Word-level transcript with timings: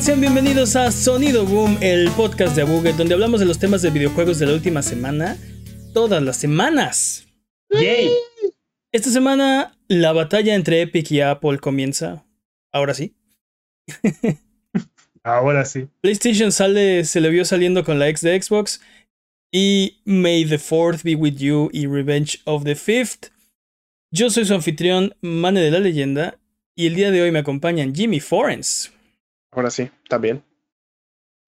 Sean 0.00 0.20
bienvenidos 0.20 0.76
a 0.76 0.92
Sonido 0.92 1.44
Boom, 1.44 1.76
el 1.80 2.08
podcast 2.12 2.54
de 2.54 2.62
Buget, 2.62 2.94
donde 2.94 3.14
hablamos 3.14 3.40
de 3.40 3.46
los 3.46 3.58
temas 3.58 3.82
de 3.82 3.90
videojuegos 3.90 4.38
de 4.38 4.46
la 4.46 4.52
última 4.52 4.80
semana, 4.80 5.36
todas 5.92 6.22
las 6.22 6.36
semanas. 6.36 7.26
Yay. 7.68 8.12
Esta 8.92 9.10
semana 9.10 9.76
la 9.88 10.12
batalla 10.12 10.54
entre 10.54 10.82
Epic 10.82 11.10
y 11.10 11.20
Apple 11.20 11.58
comienza. 11.58 12.24
Ahora 12.72 12.94
sí. 12.94 13.16
Ahora 15.24 15.64
sí. 15.64 15.88
PlayStation 16.00 16.52
sale, 16.52 17.04
se 17.04 17.20
le 17.20 17.30
vio 17.30 17.44
saliendo 17.44 17.82
con 17.82 17.98
la 17.98 18.08
ex 18.08 18.20
de 18.20 18.40
Xbox 18.40 18.80
y 19.52 19.98
May 20.04 20.44
the 20.44 20.58
Fourth 20.58 21.02
be 21.02 21.16
with 21.16 21.38
you 21.38 21.70
y 21.72 21.86
Revenge 21.86 22.40
of 22.44 22.62
the 22.62 22.76
Fifth. 22.76 23.30
Yo 24.12 24.30
soy 24.30 24.44
su 24.44 24.54
anfitrión, 24.54 25.16
Mane 25.22 25.60
de 25.60 25.72
la 25.72 25.80
Leyenda, 25.80 26.38
y 26.76 26.86
el 26.86 26.94
día 26.94 27.10
de 27.10 27.20
hoy 27.20 27.32
me 27.32 27.40
acompañan 27.40 27.94
Jimmy 27.94 28.20
Forens. 28.20 28.92
Ahora 29.50 29.70
sí, 29.70 29.90
también. 30.08 30.42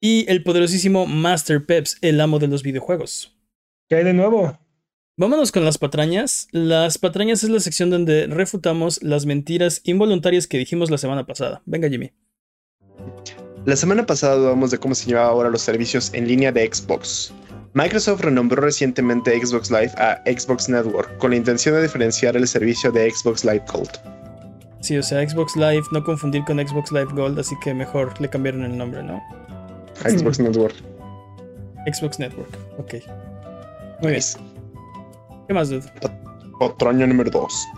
Y 0.01 0.25
el 0.31 0.43
poderosísimo 0.43 1.07
Master 1.07 1.65
Peps, 1.67 1.99
el 2.01 2.21
amo 2.21 2.39
de 2.39 2.49
los 2.49 2.63
videojuegos. 2.63 3.37
¿Qué 3.89 3.97
hay 3.97 4.05
de 4.05 4.15
nuevo? 4.15 4.59
Vámonos 5.17 5.53
con 5.53 5.65
las 5.65 5.77
patrañas. 5.77 6.49
Las 6.51 6.97
patrañas 6.97 7.43
es 7.43 7.51
la 7.51 7.61
sección 7.61 7.91
donde 7.91 8.27
refutamos 8.27 9.03
las 9.03 9.27
mentiras 9.27 9.83
involuntarias 9.85 10.47
que 10.47 10.57
dijimos 10.57 10.91
la 10.91 10.97
semana 10.97 11.27
pasada. 11.27 11.61
Venga, 11.67 11.91
Jimmy. 11.91 12.13
La 13.67 13.77
semana 13.77 14.07
pasada 14.07 14.37
dudamos 14.37 14.71
de 14.71 14.79
cómo 14.79 14.95
se 14.95 15.07
llevaba 15.07 15.29
ahora 15.29 15.51
los 15.51 15.61
servicios 15.61 16.11
en 16.15 16.27
línea 16.27 16.51
de 16.51 16.67
Xbox. 16.73 17.35
Microsoft 17.75 18.23
renombró 18.23 18.63
recientemente 18.63 19.39
Xbox 19.39 19.71
Live 19.71 19.93
a 19.99 20.23
Xbox 20.25 20.71
Network 20.71 21.19
con 21.19 21.33
la 21.33 21.37
intención 21.37 21.75
de 21.75 21.83
diferenciar 21.83 22.37
el 22.37 22.49
servicio 22.49 22.91
de 22.91 23.11
Xbox 23.11 23.45
Live 23.45 23.65
Gold. 23.71 24.20
Sí, 24.81 24.97
o 24.97 25.03
sea, 25.03 25.27
Xbox 25.29 25.57
Live, 25.57 25.83
no 25.93 26.03
confundir 26.03 26.43
con 26.45 26.59
Xbox 26.59 26.91
Live 26.91 27.13
Gold, 27.13 27.39
así 27.39 27.55
que 27.63 27.75
mejor 27.75 28.19
le 28.21 28.29
cambiaron 28.29 28.65
el 28.65 28.77
nombre, 28.77 29.03
¿no? 29.03 29.23
Xbox 29.97 30.41
Network. 30.41 30.75
Xbox 31.87 32.19
Network, 32.19 32.51
ok. 32.79 32.95
Muy 34.03 34.13
bien. 34.13 34.23
¿Qué 35.47 35.55
más, 35.55 35.69
dude? 35.69 35.85
Otoño 36.61 37.07
número 37.07 37.31
2. 37.31 37.69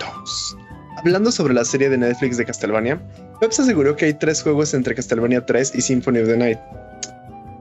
Hablando 0.99 1.33
sobre 1.33 1.55
la 1.55 1.65
serie 1.65 1.89
de 1.89 1.99
Netflix 1.99 2.37
de 2.37 2.45
Castlevania, 2.45 3.01
Peps 3.41 3.59
aseguró 3.59 3.97
que 3.97 4.05
hay 4.07 4.15
tres 4.15 4.43
juegos 4.43 4.73
entre 4.73 4.95
Castlevania 4.95 5.45
3 5.45 5.75
y 5.75 5.81
Symphony 5.81 6.21
of 6.21 6.29
the 6.29 6.37
Night. 6.37 6.59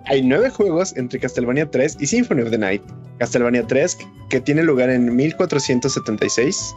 Hay 0.06 0.22
nueve 0.22 0.50
juegos 0.50 0.96
entre 0.96 1.20
Castlevania 1.20 1.70
3 1.70 1.98
y 2.00 2.06
Symphony 2.06 2.42
of 2.42 2.52
the 2.52 2.58
Night. 2.58 2.84
Castlevania 3.18 3.66
3, 3.66 3.98
que 4.30 4.42
tiene 4.42 4.62
lugar 4.64 4.90
en 4.90 5.16
1476. 5.16 6.76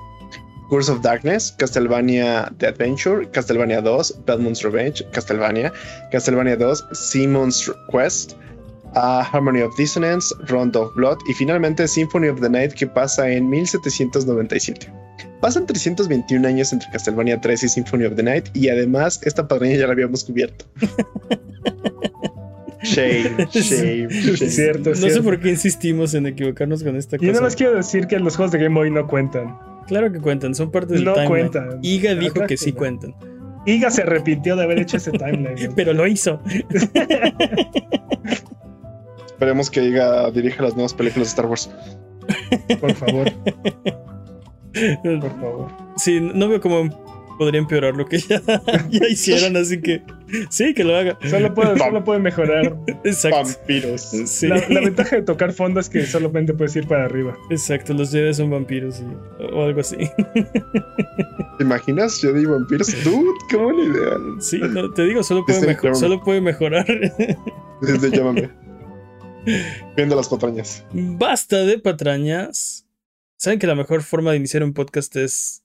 Curse 0.74 0.88
of 0.88 1.02
Darkness, 1.02 1.54
Castlevania 1.56 2.52
The 2.58 2.66
Adventure, 2.66 3.24
Castlevania 3.26 3.80
2, 3.80 4.24
Belmont's 4.26 4.64
Revenge, 4.64 5.04
Castlevania, 5.12 5.72
Castlevania 6.10 6.58
2, 6.58 6.92
Simon's 6.92 7.70
Quest, 7.88 8.34
uh, 8.96 9.22
Harmony 9.22 9.60
of 9.60 9.72
Dissonance, 9.76 10.34
Round 10.48 10.74
of 10.74 10.92
Blood 10.96 11.18
y 11.28 11.34
finalmente 11.34 11.86
Symphony 11.86 12.26
of 12.26 12.40
the 12.40 12.50
Night 12.50 12.72
que 12.72 12.88
pasa 12.88 13.30
en 13.30 13.48
1797. 13.48 14.92
Pasan 15.40 15.64
321 15.64 16.44
años 16.44 16.72
entre 16.72 16.90
Castlevania 16.90 17.40
3 17.40 17.62
y 17.62 17.68
Symphony 17.68 18.06
of 18.06 18.16
the 18.16 18.24
Night 18.24 18.48
y 18.52 18.68
además 18.68 19.20
esta 19.22 19.46
patraña 19.46 19.76
ya 19.76 19.86
la 19.86 19.92
habíamos 19.92 20.24
cubierto. 20.24 20.64
Shame, 22.82 23.46
shame, 23.52 24.08
shame. 24.08 24.50
Cierto, 24.50 24.90
No 24.90 25.08
sé 25.08 25.22
por 25.22 25.38
qué 25.38 25.50
insistimos 25.50 26.14
en 26.14 26.26
equivocarnos 26.26 26.82
con 26.82 26.96
esta 26.96 27.16
cosa. 27.16 27.26
Yo 27.26 27.32
nada 27.32 27.44
más 27.44 27.54
quiero 27.54 27.76
decir 27.76 28.08
que 28.08 28.18
los 28.18 28.34
juegos 28.34 28.50
de 28.50 28.58
Game 28.58 28.74
Boy 28.74 28.90
no 28.90 29.06
cuentan. 29.06 29.56
Claro 29.86 30.10
que 30.12 30.20
cuentan, 30.20 30.54
son 30.54 30.70
parte 30.70 30.94
del 30.94 31.04
No 31.04 31.12
timeline. 31.14 31.48
cuentan. 31.50 31.78
Iga 31.82 32.14
La 32.14 32.20
dijo 32.20 32.40
que 32.40 32.46
que 32.46 32.56
sí 32.56 32.72
no. 32.72 32.78
cuentan. 32.78 33.14
Iga 33.66 33.90
se 33.90 34.02
arrepintió 34.02 34.56
de 34.56 34.62
haber 34.64 34.78
hecho 34.80 34.96
ese 34.98 35.10
timeline. 35.12 35.72
Pero 35.76 35.92
lo 35.92 36.06
hizo. 36.06 36.40
Esperemos 39.26 39.70
que 39.70 39.80
diga 39.80 40.30
dirija 40.30 40.62
las 40.62 40.74
nuevas 40.74 40.94
películas 40.94 41.28
de 41.28 41.30
Star 41.30 41.46
Wars. 41.46 41.70
Por 42.80 42.94
favor, 42.94 43.30
por 45.02 45.40
favor. 45.40 45.68
Sí, 45.96 46.20
no 46.20 46.48
veo 46.48 46.60
cómo 46.60 46.88
podría 47.38 47.60
empeorar 47.60 47.96
lo 47.96 48.06
que 48.06 48.18
ya, 48.18 48.40
ya 48.90 49.08
hicieron, 49.08 49.56
así 49.56 49.80
que 49.80 50.02
sí, 50.50 50.74
que 50.74 50.84
lo 50.84 50.96
haga. 50.96 51.18
Solo 51.28 51.52
puede, 51.54 51.76
solo 51.78 52.04
puede 52.04 52.20
mejorar. 52.20 52.76
Exacto. 53.04 53.38
Vampiros. 53.58 54.00
Sí, 54.26 54.46
La, 54.48 54.56
la 54.68 54.80
ventaja 54.80 55.16
de 55.16 55.22
tocar 55.22 55.52
fondo 55.52 55.80
es 55.80 55.88
que 55.88 56.04
solamente 56.06 56.54
puedes 56.54 56.74
ir 56.76 56.86
para 56.86 57.04
arriba. 57.04 57.36
exacto. 57.50 57.94
Los 57.94 58.10
Jedi 58.10 58.32
son 58.34 58.50
vampiros 58.50 59.00
y- 59.00 59.44
o 59.44 59.62
algo 59.64 59.80
así. 59.80 59.96
¿Te 61.58 61.64
imaginas? 61.64 62.20
Yo 62.22 62.32
digo 62.32 62.52
vampiros. 62.52 62.88
Dude, 63.04 63.30
qué 63.48 63.56
buena 63.56 63.82
idea. 63.84 64.16
Sí, 64.40 64.58
no, 64.58 64.90
te 64.92 65.02
digo, 65.04 65.22
solo 65.22 65.44
puede, 65.44 65.94
solo 65.94 66.20
puede 66.22 66.40
mejorar. 66.40 66.86
Desde 67.80 68.10
llámame. 68.10 68.50
Viendo 69.96 70.16
las 70.16 70.28
patrañas. 70.28 70.84
Basta 70.92 71.58
de 71.64 71.78
patrañas. 71.78 72.86
¿Saben 73.36 73.58
que 73.58 73.66
la 73.66 73.74
mejor 73.74 74.02
forma 74.02 74.30
de 74.30 74.38
iniciar 74.38 74.62
un 74.62 74.72
podcast 74.72 75.14
es 75.16 75.63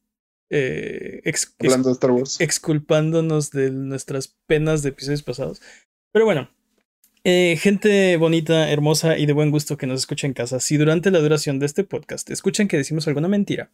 eh, 0.50 1.22
ex- 1.24 1.56
ex- 1.60 1.72
Hablando 1.74 1.90
de 1.90 1.94
Star 1.94 2.12
Wars. 2.12 2.40
exculpándonos 2.42 3.52
de 3.52 3.72
nuestras 3.72 4.36
penas 4.48 4.82
de 4.84 4.90
episodios 4.90 5.24
pasados? 5.24 5.62
Pero 6.12 6.26
bueno, 6.26 6.50
eh, 7.24 7.58
gente 7.60 8.18
bonita, 8.18 8.72
hermosa 8.72 9.18
y 9.18 9.26
de 9.26 9.34
buen 9.34 9.52
gusto 9.52 9.78
que 9.78 9.88
nos 9.88 10.00
escucha 10.00 10.28
en 10.28 10.34
casa, 10.34 10.60
si 10.60 10.78
durante 10.78 11.12
la 11.12 11.20
duración 11.20 11.60
de 11.60 11.66
este 11.66 11.84
podcast 11.84 12.30
escuchan 12.30 12.68
que 12.68 12.78
decimos 12.78 13.08
alguna 13.08 13.28
mentira, 13.28 13.72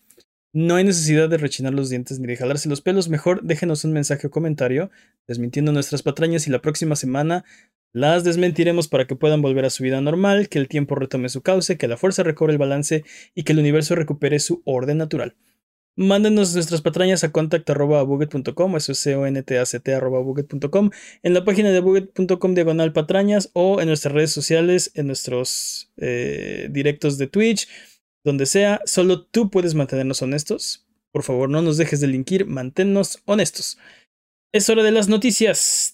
no 0.54 0.76
hay 0.76 0.84
necesidad 0.86 1.28
de 1.30 1.38
rechinar 1.38 1.74
los 1.74 1.90
dientes 1.90 2.20
ni 2.20 2.28
de 2.28 2.38
jalarse 2.38 2.70
los 2.70 2.82
pelos, 2.82 3.10
mejor 3.10 3.44
déjenos 3.44 3.84
un 3.84 3.92
mensaje 3.92 4.28
o 4.28 4.32
comentario 4.32 4.90
desmintiendo 5.28 5.72
nuestras 5.74 6.02
patrañas 6.02 6.48
y 6.48 6.50
la 6.50 6.62
próxima 6.62 6.96
semana 6.96 7.44
las 7.92 8.24
desmentiremos 8.24 8.88
para 8.88 9.06
que 9.06 9.16
puedan 9.16 9.42
volver 9.42 9.66
a 9.66 9.70
su 9.70 9.84
vida 9.84 10.02
normal, 10.02 10.50
que 10.50 10.58
el 10.60 10.68
tiempo 10.68 10.96
retome 10.96 11.30
su 11.30 11.42
cauce, 11.42 11.78
que 11.78 11.88
la 11.88 11.98
fuerza 11.98 12.24
recobre 12.24 12.52
el 12.54 12.58
balance 12.60 13.04
y 13.34 13.44
que 13.44 13.54
el 13.54 13.60
universo 13.60 13.96
recupere 13.96 14.40
su 14.40 14.62
orden 14.66 14.98
natural. 14.98 15.36
Mándenos 15.98 16.54
nuestras 16.54 16.82
patrañas 16.82 17.24
a 17.24 17.32
contact.buget.com, 17.32 18.76
eso 18.76 18.92
es 18.92 19.00
c 19.00 19.16
o 19.16 19.26
n 19.26 19.42
t 19.44 19.58
a 19.58 19.66
c 19.66 19.80
t 19.80 19.94
arroba 19.94 20.20
buget.com, 20.20 20.90
en 21.24 21.34
la 21.34 21.46
página 21.46 21.72
de 21.72 21.80
buget.com 21.80 22.54
diagonal 22.54 22.92
patrañas 22.92 23.50
o 23.54 23.80
en 23.80 23.88
nuestras 23.88 24.14
redes 24.14 24.32
sociales, 24.32 24.92
en 24.96 25.08
nuestros 25.08 25.94
eh, 25.96 26.68
directos 26.70 27.18
de 27.18 27.28
Twitch, 27.28 27.70
donde 28.26 28.46
sea. 28.46 28.82
Solo 28.86 29.24
tú 29.24 29.50
puedes 29.50 29.74
mantenernos 29.74 30.22
honestos. 30.22 30.86
Por 31.14 31.24
favor, 31.24 31.50
no 31.50 31.62
nos 31.62 31.78
dejes 31.78 32.02
de 32.02 32.08
linkir, 32.08 32.46
manténnos 32.46 33.22
honestos. 33.24 33.78
Es 34.52 34.70
hora 34.70 34.84
de 34.84 34.92
las 34.92 35.08
noticias. 35.08 35.85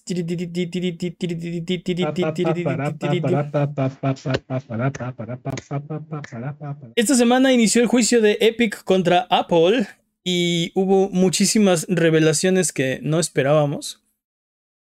Esta 6.95 7.16
semana 7.16 7.53
inició 7.53 7.81
el 7.81 7.88
juicio 7.88 8.22
de 8.22 8.38
Epic 8.41 8.84
contra 8.84 9.28
Apple 9.29 9.88
y 10.23 10.72
hubo 10.75 11.09
muchísimas 11.09 11.85
revelaciones 11.90 12.72
que 12.72 12.99
no 13.02 13.20
esperábamos. 13.20 14.02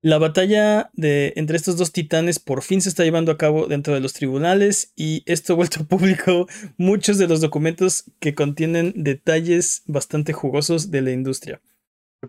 La 0.01 0.17
batalla 0.17 0.91
de, 0.93 1.33
entre 1.35 1.57
estos 1.57 1.75
dos 1.75 1.91
titanes 1.91 2.39
por 2.39 2.63
fin 2.63 2.79
se 2.79 2.87
está 2.87 3.03
llevando 3.03 3.33
a 3.33 3.37
cabo 3.37 3.67
dentro 3.67 3.93
de 3.93 3.99
los 3.99 4.13
tribunales 4.13 4.93
y 4.95 5.23
esto 5.25 5.53
ha 5.53 5.55
vuelto 5.57 5.83
público 5.87 6.47
muchos 6.77 7.17
de 7.17 7.27
los 7.27 7.41
documentos 7.41 8.05
que 8.19 8.33
contienen 8.33 8.93
detalles 8.95 9.83
bastante 9.87 10.31
jugosos 10.31 10.89
de 10.89 11.01
la 11.01 11.11
industria. 11.11 11.61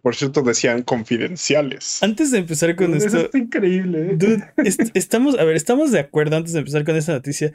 Por 0.03 0.15
cierto, 0.15 0.43
decían 0.43 0.83
confidenciales. 0.83 2.03
Antes 2.03 2.31
de 2.31 2.39
empezar 2.39 2.77
con 2.77 2.95
Eso 2.95 3.07
esto, 3.07 3.19
está 3.23 3.39
increíble. 3.39 4.13
¿eh? 4.13 4.17
Dude, 4.17 4.45
est- 4.65 4.91
estamos, 4.95 5.39
a 5.39 5.45
ver, 5.45 5.57
estamos 5.57 5.91
de 5.91 6.01
acuerdo 6.01 6.37
antes 6.37 6.53
de 6.53 6.61
empezar 6.61 6.85
con 6.85 6.97
esta 6.97 7.13
noticia 7.13 7.53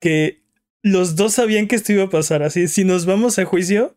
que 0.00 0.42
los 0.82 1.16
dos 1.16 1.34
sabían 1.34 1.66
que 1.68 1.76
esto 1.76 1.92
iba 1.92 2.04
a 2.04 2.10
pasar. 2.10 2.42
Así, 2.42 2.68
si 2.68 2.84
nos 2.84 3.04
vamos 3.06 3.38
a 3.38 3.44
juicio, 3.44 3.96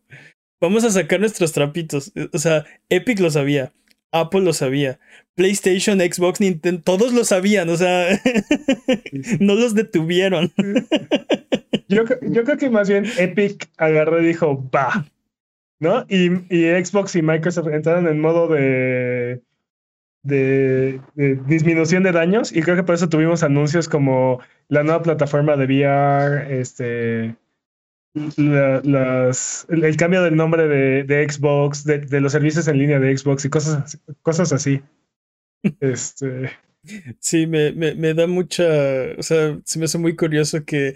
vamos 0.60 0.84
a 0.84 0.90
sacar 0.90 1.20
nuestros 1.20 1.52
trapitos. 1.52 2.12
O 2.32 2.38
sea, 2.38 2.64
Epic 2.90 3.18
lo 3.20 3.30
sabía, 3.30 3.72
Apple 4.12 4.42
lo 4.42 4.52
sabía, 4.52 4.98
PlayStation, 5.34 6.00
Xbox, 6.00 6.40
Nintendo, 6.40 6.82
todos 6.82 7.12
lo 7.14 7.24
sabían. 7.24 7.68
O 7.70 7.76
sea, 7.78 8.20
no 9.40 9.54
los 9.54 9.74
detuvieron. 9.74 10.52
Yo, 11.88 12.04
yo 12.28 12.44
creo 12.44 12.58
que 12.58 12.68
más 12.70 12.88
bien 12.88 13.04
Epic 13.18 13.68
agarró 13.78 14.20
y 14.22 14.26
dijo, 14.26 14.68
va. 14.70 15.06
¿No? 15.80 16.04
Y, 16.08 16.30
y 16.54 16.84
Xbox 16.84 17.16
y 17.16 17.22
Microsoft 17.22 17.68
entraron 17.68 18.06
en 18.06 18.20
modo 18.20 18.48
de, 18.48 19.42
de, 20.22 21.00
de 21.14 21.36
disminución 21.46 22.02
de 22.02 22.12
daños. 22.12 22.52
Y 22.54 22.62
creo 22.62 22.76
que 22.76 22.84
por 22.84 22.94
eso 22.96 23.08
tuvimos 23.08 23.42
anuncios 23.42 23.88
como 23.88 24.40
la 24.68 24.82
nueva 24.84 25.02
plataforma 25.02 25.56
de 25.56 25.66
VR, 25.66 26.60
este. 26.60 27.36
la- 28.36 28.80
las, 28.84 29.66
el, 29.70 29.84
el 29.84 29.96
cambio 29.96 30.22
del 30.22 30.36
nombre 30.36 30.68
de, 30.68 31.04
de 31.04 31.28
Xbox, 31.30 31.84
de, 31.84 31.98
de 32.00 32.20
los 32.20 32.32
servicios 32.32 32.68
en 32.68 32.78
línea 32.78 32.98
de 33.00 33.16
Xbox 33.16 33.44
y 33.44 33.50
cosas, 33.50 34.00
cosas 34.22 34.52
así. 34.52 34.82
Este. 35.80 36.50
Sí, 37.20 37.46
me, 37.46 37.72
me, 37.72 37.94
me 37.94 38.14
da 38.14 38.26
mucha. 38.26 38.64
O 39.18 39.22
sea, 39.22 39.58
se 39.64 39.78
me 39.78 39.84
hace 39.86 39.98
muy 39.98 40.16
curioso 40.16 40.64
que 40.64 40.94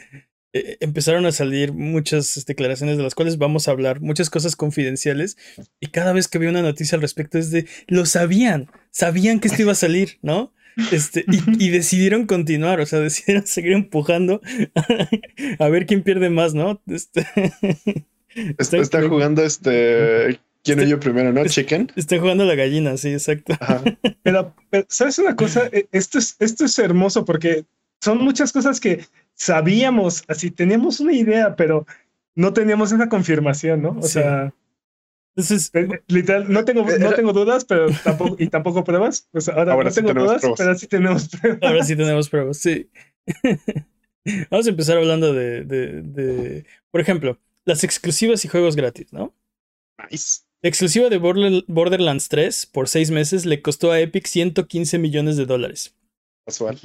eh, 0.56 0.76
empezaron 0.78 1.26
a 1.26 1.32
salir 1.32 1.72
muchas 1.72 2.44
declaraciones 2.46 2.96
de 2.96 3.02
las 3.02 3.16
cuales 3.16 3.38
vamos 3.38 3.66
a 3.66 3.72
hablar, 3.72 4.00
muchas 4.00 4.30
cosas 4.30 4.54
confidenciales, 4.54 5.36
y 5.80 5.88
cada 5.88 6.12
vez 6.12 6.28
que 6.28 6.38
veo 6.38 6.48
una 6.48 6.62
noticia 6.62 6.94
al 6.94 7.02
respecto 7.02 7.38
es 7.38 7.50
de, 7.50 7.66
lo 7.88 8.06
sabían, 8.06 8.70
sabían 8.92 9.40
que 9.40 9.48
esto 9.48 9.62
iba 9.62 9.72
a 9.72 9.74
salir, 9.74 10.18
¿no? 10.22 10.52
Este, 10.92 11.24
y, 11.58 11.70
decidieron 11.70 12.26
continuar, 12.26 12.80
o 12.80 12.86
sea, 12.86 13.00
decidieron 13.00 13.46
seguir 13.48 13.72
empujando 13.72 14.40
a, 15.58 15.68
ver 15.68 15.86
quién 15.86 16.04
pierde 16.04 16.30
más, 16.30 16.54
¿no? 16.54 16.80
Este, 16.86 17.26
está, 18.58 19.02
jugando 19.08 19.42
este. 19.42 20.38
¿Quién 20.62 20.80
yo 20.86 21.00
primero, 21.00 21.32
no? 21.32 21.44
Chicken. 21.46 21.90
Está 21.96 22.18
jugando 22.20 22.44
la 22.44 22.54
gallina, 22.54 22.96
sí, 22.96 23.12
exacto. 23.12 23.54
Pero, 24.22 24.54
¿sabes 24.88 25.18
una 25.18 25.34
cosa? 25.34 25.68
E, 25.72 25.88
esto 25.90 26.18
es, 26.18 26.36
esto 26.38 26.64
es 26.64 26.78
hermoso 26.78 27.24
porque 27.24 27.64
son 28.00 28.18
muchas 28.18 28.52
cosas 28.52 28.80
que 28.80 29.04
sabíamos, 29.34 30.24
así 30.28 30.50
teníamos 30.50 31.00
una 31.00 31.12
idea, 31.12 31.56
pero 31.56 31.86
no 32.34 32.52
teníamos 32.52 32.92
esa 32.92 33.08
confirmación, 33.08 33.82
¿no? 33.82 33.96
O 33.98 34.02
sea. 34.02 34.52
Entonces, 35.36 35.70
eh, 35.74 35.88
literal, 36.06 36.52
no 36.52 36.64
tengo, 36.64 36.84
no 36.84 37.12
tengo 37.12 37.32
dudas, 37.32 37.64
pero 37.64 37.86
tampoco, 38.04 38.36
y 38.38 38.48
tampoco 38.48 38.84
pruebas. 38.84 39.28
ahora, 39.52 39.74
no 39.82 39.90
tengo 39.90 40.14
dudas, 40.14 40.42
pero 40.56 40.74
sí 40.76 40.86
tenemos 40.86 41.28
pruebas. 41.28 41.62
Ahora 41.62 41.84
sí 41.84 41.96
tenemos 41.96 42.28
pruebas, 42.28 42.58
sí. 42.58 42.88
Vamos 44.50 44.66
a 44.66 44.70
empezar 44.70 44.96
hablando 44.96 45.34
de, 45.34 45.64
de, 45.64 46.02
de, 46.02 46.64
por 46.90 47.00
ejemplo, 47.00 47.38
las 47.64 47.84
exclusivas 47.84 48.44
y 48.44 48.48
juegos 48.48 48.76
gratis, 48.76 49.12
¿no? 49.12 49.34
Nice. 50.10 50.42
La 50.62 50.68
exclusiva 50.68 51.10
de 51.10 51.18
Borderlands 51.18 52.28
3 52.30 52.66
por 52.66 52.88
seis 52.88 53.10
meses 53.10 53.44
le 53.44 53.60
costó 53.60 53.92
a 53.92 54.00
Epic 54.00 54.26
115 54.26 54.98
millones 54.98 55.36
de 55.36 55.44
dólares. 55.44 55.94
Casual. 56.46 56.78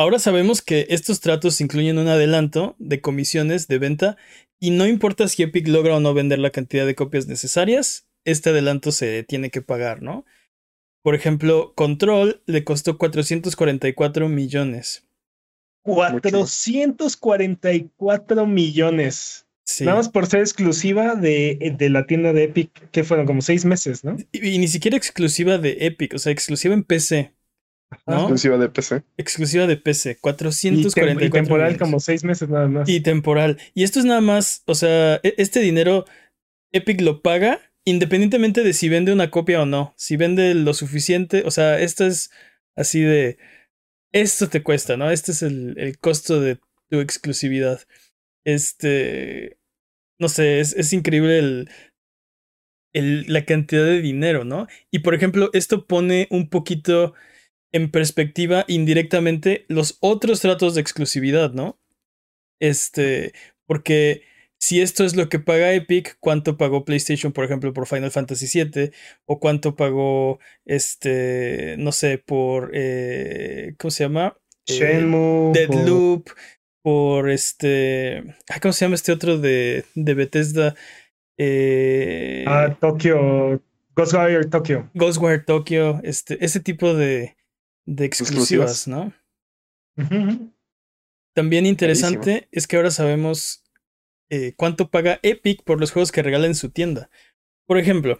Ahora 0.00 0.18
sabemos 0.18 0.62
que 0.62 0.86
estos 0.88 1.20
tratos 1.20 1.60
incluyen 1.60 1.98
un 1.98 2.08
adelanto 2.08 2.74
de 2.78 3.02
comisiones 3.02 3.68
de 3.68 3.76
venta 3.76 4.16
y 4.58 4.70
no 4.70 4.86
importa 4.86 5.28
si 5.28 5.42
Epic 5.42 5.68
logra 5.68 5.94
o 5.94 6.00
no 6.00 6.14
vender 6.14 6.38
la 6.38 6.48
cantidad 6.48 6.86
de 6.86 6.94
copias 6.94 7.26
necesarias, 7.26 8.06
este 8.24 8.48
adelanto 8.48 8.92
se 8.92 9.22
tiene 9.24 9.50
que 9.50 9.60
pagar, 9.60 10.00
¿no? 10.00 10.24
Por 11.02 11.14
ejemplo, 11.14 11.74
Control 11.74 12.40
le 12.46 12.64
costó 12.64 12.96
444 12.96 14.30
millones. 14.30 15.06
444 15.82 18.46
millones. 18.46 19.44
Nada 19.80 19.98
más 19.98 20.08
por 20.08 20.26
ser 20.28 20.40
exclusiva 20.40 21.14
de, 21.14 21.74
de, 21.76 21.90
la 21.90 22.06
tienda 22.06 22.32
de 22.32 22.44
Epic, 22.44 22.70
que 22.90 23.04
fueron 23.04 23.26
como 23.26 23.42
seis 23.42 23.66
meses, 23.66 24.02
¿no? 24.02 24.16
y, 24.32 24.56
ni 24.56 24.68
siquiera 24.68 24.96
exclusiva 24.96 25.58
de 25.58 25.76
Epic, 25.80 26.14
o 26.14 26.18
sea, 26.18 26.32
exclusiva 26.32 26.72
en 26.72 26.84
PC. 26.84 27.34
Exclusiva 28.06 28.56
de 28.56 28.68
PC. 28.68 29.02
Exclusiva 29.16 29.66
de 29.66 29.76
PC. 29.76 30.18
444 30.20 31.26
y, 31.26 31.30
temporal 31.30 31.78
como 31.78 32.00
seis 32.00 32.24
meses 32.24 32.48
nada 32.48 32.68
más. 32.68 32.88
Y 32.88 33.00
temporal. 33.00 33.58
Y 33.74 33.82
esto 33.82 33.98
es 33.98 34.04
nada 34.04 34.20
más, 34.20 34.62
o 34.66 34.74
sea, 34.74 35.16
e, 35.22 35.34
este 35.38 35.60
dinero 35.60 36.04
Epic 36.72 37.00
lo 37.00 37.22
paga 37.22 37.60
independientemente 37.84 38.62
de 38.62 38.72
si 38.72 38.88
vende 38.88 39.12
una 39.12 39.30
copia 39.30 39.62
o 39.62 39.66
no. 39.66 39.94
Si 39.96 40.16
vende 40.16 40.54
lo 40.54 40.74
suficiente, 40.74 41.42
o 41.44 41.50
sea, 41.50 41.80
esto 41.80 42.06
es 42.06 42.30
así 42.76 43.00
de... 43.00 43.38
Esto 44.12 44.48
te 44.48 44.62
cuesta, 44.62 44.96
¿no? 44.96 45.10
Este 45.10 45.32
es 45.32 45.42
el, 45.42 45.74
el 45.78 45.98
costo 45.98 46.40
de 46.40 46.58
tu 46.88 47.00
exclusividad. 47.00 47.80
Este... 48.44 49.58
No 50.18 50.28
sé, 50.28 50.60
es, 50.60 50.74
es 50.74 50.92
increíble 50.92 51.38
el, 51.38 51.70
el, 52.92 53.24
la 53.32 53.44
cantidad 53.44 53.84
de 53.84 54.02
dinero, 54.02 54.44
¿no? 54.44 54.66
Y 54.90 55.00
por 55.00 55.14
ejemplo, 55.14 55.48
esto 55.54 55.86
pone 55.86 56.28
un 56.30 56.50
poquito 56.50 57.14
en 57.72 57.90
perspectiva 57.90 58.64
indirectamente 58.68 59.64
los 59.68 59.98
otros 60.00 60.40
tratos 60.40 60.74
de 60.74 60.80
exclusividad, 60.80 61.52
¿no? 61.52 61.78
Este, 62.60 63.32
porque 63.66 64.22
si 64.58 64.82
esto 64.82 65.04
es 65.04 65.16
lo 65.16 65.28
que 65.28 65.38
paga 65.38 65.72
Epic, 65.72 66.18
¿cuánto 66.20 66.58
pagó 66.58 66.84
PlayStation, 66.84 67.32
por 67.32 67.46
ejemplo, 67.46 67.72
por 67.72 67.86
Final 67.86 68.10
Fantasy 68.10 68.46
VII? 68.62 68.90
¿O 69.24 69.40
cuánto 69.40 69.74
pagó, 69.74 70.38
este, 70.66 71.76
no 71.78 71.92
sé, 71.92 72.18
por, 72.18 72.70
eh, 72.74 73.74
¿cómo 73.78 73.90
se 73.90 74.04
llama? 74.04 74.36
Eh, 74.66 74.72
Shenmue. 74.72 75.52
Deadloop, 75.54 76.28
por... 76.82 77.30
este, 77.30 78.22
¿cómo 78.60 78.72
se 78.72 78.84
llama 78.84 78.96
este 78.96 79.12
otro 79.12 79.38
de, 79.38 79.86
de 79.94 80.14
Bethesda? 80.14 80.74
Eh, 81.38 82.44
ah, 82.46 82.76
Tokyo, 82.78 83.62
Ghostwire 83.96 84.44
Tokyo. 84.50 84.90
Ghostwire 84.92 85.38
Tokyo, 85.38 86.00
este, 86.02 86.44
ese 86.44 86.60
tipo 86.60 86.92
de, 86.92 87.34
de 87.90 88.04
exclusivas, 88.04 88.86
¿no? 88.86 89.12
También 91.34 91.66
interesante 91.66 92.48
es 92.52 92.66
que 92.66 92.76
ahora 92.76 92.90
sabemos 92.90 93.64
eh, 94.30 94.54
cuánto 94.56 94.88
paga 94.88 95.18
Epic 95.22 95.62
por 95.64 95.80
los 95.80 95.90
juegos 95.90 96.12
que 96.12 96.22
regala 96.22 96.46
en 96.46 96.54
su 96.54 96.70
tienda. 96.70 97.10
Por 97.66 97.78
ejemplo. 97.78 98.18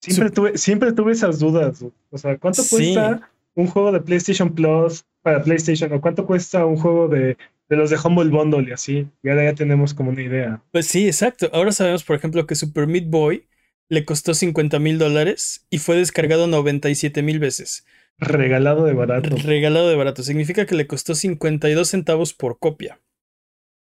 Siempre, 0.00 0.30
tuve, 0.30 0.58
siempre 0.58 0.92
tuve 0.92 1.12
esas 1.12 1.38
dudas. 1.38 1.84
O 2.10 2.18
sea, 2.18 2.38
¿cuánto 2.38 2.62
cuesta 2.68 3.30
un 3.54 3.66
juego 3.66 3.92
de 3.92 4.00
PlayStation 4.00 4.54
Plus 4.54 5.04
para 5.22 5.42
PlayStation? 5.42 5.92
¿O 5.92 6.00
cuánto 6.00 6.26
cuesta 6.26 6.64
un 6.64 6.76
juego 6.76 7.08
de, 7.08 7.36
de 7.68 7.76
los 7.76 7.90
de 7.90 7.98
Humble 8.02 8.30
Bundle 8.30 8.70
y 8.70 8.72
así? 8.72 9.06
Y 9.22 9.28
ahora 9.28 9.44
ya 9.44 9.54
tenemos 9.54 9.92
como 9.92 10.10
una 10.10 10.22
idea. 10.22 10.62
Pues 10.72 10.86
sí, 10.86 11.06
exacto. 11.06 11.50
Ahora 11.52 11.72
sabemos, 11.72 12.04
por 12.04 12.16
ejemplo, 12.16 12.46
que 12.46 12.54
Super 12.54 12.86
Meat 12.86 13.08
Boy 13.08 13.46
le 13.90 14.06
costó 14.06 14.32
50 14.32 14.78
mil 14.78 14.98
dólares 14.98 15.66
y 15.68 15.78
fue 15.78 15.96
descargado 15.96 16.46
97 16.46 17.22
mil 17.22 17.38
veces. 17.38 17.84
Regalado 18.20 18.84
de 18.84 18.92
barato. 18.92 19.34
Regalado 19.36 19.88
de 19.88 19.96
barato. 19.96 20.22
Significa 20.22 20.66
que 20.66 20.74
le 20.74 20.86
costó 20.86 21.14
52 21.14 21.88
centavos 21.88 22.34
por 22.34 22.58
copia. 22.58 23.00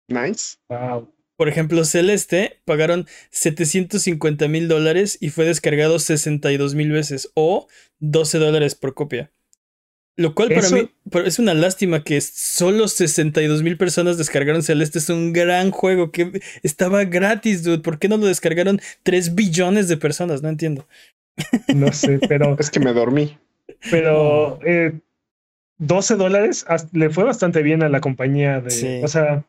Nice. 0.09 0.57
Wow. 0.69 1.13
Por 1.37 1.49
ejemplo, 1.49 1.85
Celeste 1.85 2.61
pagaron 2.65 3.07
750 3.31 4.49
mil 4.49 4.69
dólares 4.69 5.19
y 5.21 5.31
fue 5.31 5.45
descargado 5.45 5.99
62 5.99 6.75
mil 6.75 6.93
veces 6.93 7.31
o 7.35 7.67
12 8.01 8.39
dólares 8.39 8.75
por 8.75 8.95
copia. 8.95 9.31
Lo 10.17 10.35
cual 10.35 10.51
para 10.51 10.69
mí 10.71 10.91
es 11.25 11.39
una 11.39 11.55
lástima 11.55 12.05
que 12.05 12.21
solo 12.21 12.87
62 12.87 13.63
mil 13.63 13.79
personas 13.79 14.19
descargaron 14.19 14.63
Celeste. 14.63 14.99
Es 14.99 15.09
un 15.09 15.33
gran 15.33 15.71
juego 15.71 16.13
que 16.13 16.41
estaba 16.63 17.05
gratis, 17.05 17.63
dude. 17.63 17.79
¿Por 17.79 17.99
qué 17.99 18.09
no 18.09 18.19
lo 18.19 18.27
descargaron 18.27 18.81
3 19.05 19.35
billones 19.35 19.89
de 19.89 19.97
personas? 19.97 20.43
No 20.43 20.51
entiendo. 20.51 20.87
No 21.75 21.93
sé, 21.93 22.19
pero... 22.29 22.57
es 22.61 22.71
que 22.71 22.79
me 22.79 22.93
dormí. 22.93 23.39
Pero 23.91 24.61
eh, 24.65 24.93
12 25.79 26.17
dólares 26.17 26.65
le 26.93 27.11
fue 27.11 27.25
bastante 27.25 27.63
bien 27.63 27.83
a 27.83 27.89
la 27.89 28.01
compañía 28.01 28.61
de. 28.61 29.03
O 29.05 29.09
sea, 29.09 29.45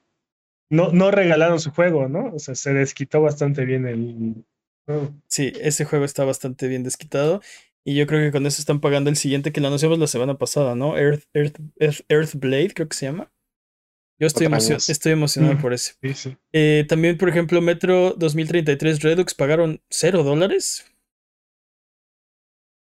no, 0.69 0.91
no 0.91 1.11
regalaron 1.11 1.59
su 1.59 1.71
juego, 1.71 2.07
¿no? 2.07 2.31
O 2.33 2.39
sea, 2.39 2.55
se 2.55 2.73
desquitó 2.73 3.21
bastante 3.21 3.65
bien 3.65 3.85
el. 3.87 4.45
Sí, 5.27 5.53
ese 5.61 5.85
juego 5.85 6.05
está 6.05 6.25
bastante 6.25 6.67
bien 6.67 6.83
desquitado. 6.83 7.41
Y 7.85 7.95
yo 7.95 8.07
creo 8.07 8.21
que 8.21 8.31
con 8.31 8.45
eso 8.45 8.61
están 8.61 8.79
pagando 8.79 9.09
el 9.09 9.17
siguiente 9.17 9.51
que 9.51 9.61
lo 9.61 9.67
anunciamos 9.67 9.99
la 9.99 10.07
semana 10.07 10.37
pasada, 10.37 10.73
¿no? 10.73 10.97
Earth, 10.97 11.25
Earth, 11.33 11.59
Earth, 12.07 12.35
Blade, 12.35 12.73
creo 12.73 12.87
que 12.87 12.95
se 12.95 13.05
llama. 13.05 13.29
Yo 14.19 14.27
estoy, 14.27 14.47
estoy 14.87 15.11
emocionado 15.11 15.57
por 15.59 15.73
ese. 15.73 15.93
Eh, 16.53 16.85
también, 16.87 17.17
por 17.17 17.29
ejemplo, 17.29 17.61
Metro 17.61 18.13
2033 18.13 19.01
Redux 19.01 19.33
pagaron 19.33 19.81
0 19.89 20.23
dólares. 20.23 20.85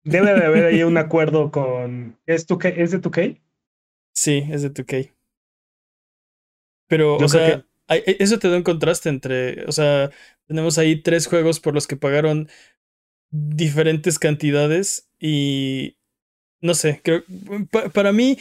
Debe 0.03 0.33
de 0.33 0.45
haber 0.45 0.65
ahí 0.65 0.83
un 0.83 0.97
acuerdo 0.97 1.51
con. 1.51 2.17
¿Es, 2.25 2.45
tu, 2.45 2.59
¿Es 2.63 2.91
de 2.91 3.01
2K? 3.01 3.39
Sí, 4.13 4.47
es 4.49 4.63
de 4.63 4.73
2K. 4.73 5.11
Pero, 6.87 7.17
o 7.17 7.27
sea, 7.27 7.65
e, 7.87 8.17
eso 8.19 8.39
te 8.39 8.49
da 8.49 8.57
un 8.57 8.63
contraste 8.63 9.09
entre. 9.09 9.65
O 9.65 9.71
sea, 9.71 10.09
tenemos 10.47 10.77
ahí 10.77 11.01
tres 11.01 11.27
juegos 11.27 11.59
por 11.59 11.73
los 11.73 11.87
que 11.87 11.97
pagaron 11.97 12.49
diferentes 13.29 14.19
cantidades 14.19 15.09
y. 15.19 15.97
No 16.61 16.73
sé, 16.73 17.01
creo. 17.03 17.23
para 17.93 18.11
mí, 18.11 18.37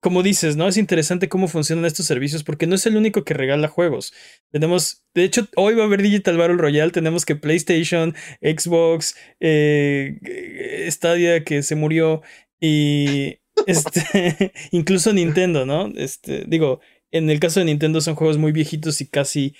como 0.00 0.22
dices, 0.22 0.56
¿no? 0.56 0.66
Es 0.66 0.78
interesante 0.78 1.28
cómo 1.28 1.46
funcionan 1.46 1.84
estos 1.84 2.06
servicios 2.06 2.42
porque 2.42 2.66
no 2.66 2.74
es 2.74 2.86
el 2.86 2.96
único 2.96 3.22
que 3.22 3.34
regala 3.34 3.68
juegos. 3.68 4.12
Tenemos, 4.50 5.04
de 5.14 5.24
hecho, 5.24 5.46
hoy 5.56 5.74
va 5.74 5.82
a 5.82 5.86
haber 5.86 6.02
Digital 6.02 6.38
Battle 6.38 6.56
Royale, 6.56 6.90
tenemos 6.90 7.26
que 7.26 7.36
PlayStation, 7.36 8.14
Xbox, 8.40 9.14
eh, 9.40 10.86
Stadia 10.90 11.44
que 11.44 11.62
se 11.62 11.76
murió 11.76 12.22
y 12.58 13.40
este, 13.66 14.52
incluso 14.70 15.12
Nintendo, 15.12 15.66
¿no? 15.66 15.92
Este, 15.94 16.44
digo, 16.46 16.80
en 17.10 17.28
el 17.28 17.38
caso 17.38 17.60
de 17.60 17.66
Nintendo 17.66 18.00
son 18.00 18.14
juegos 18.14 18.38
muy 18.38 18.52
viejitos 18.52 19.00
y 19.02 19.06
casi 19.06 19.54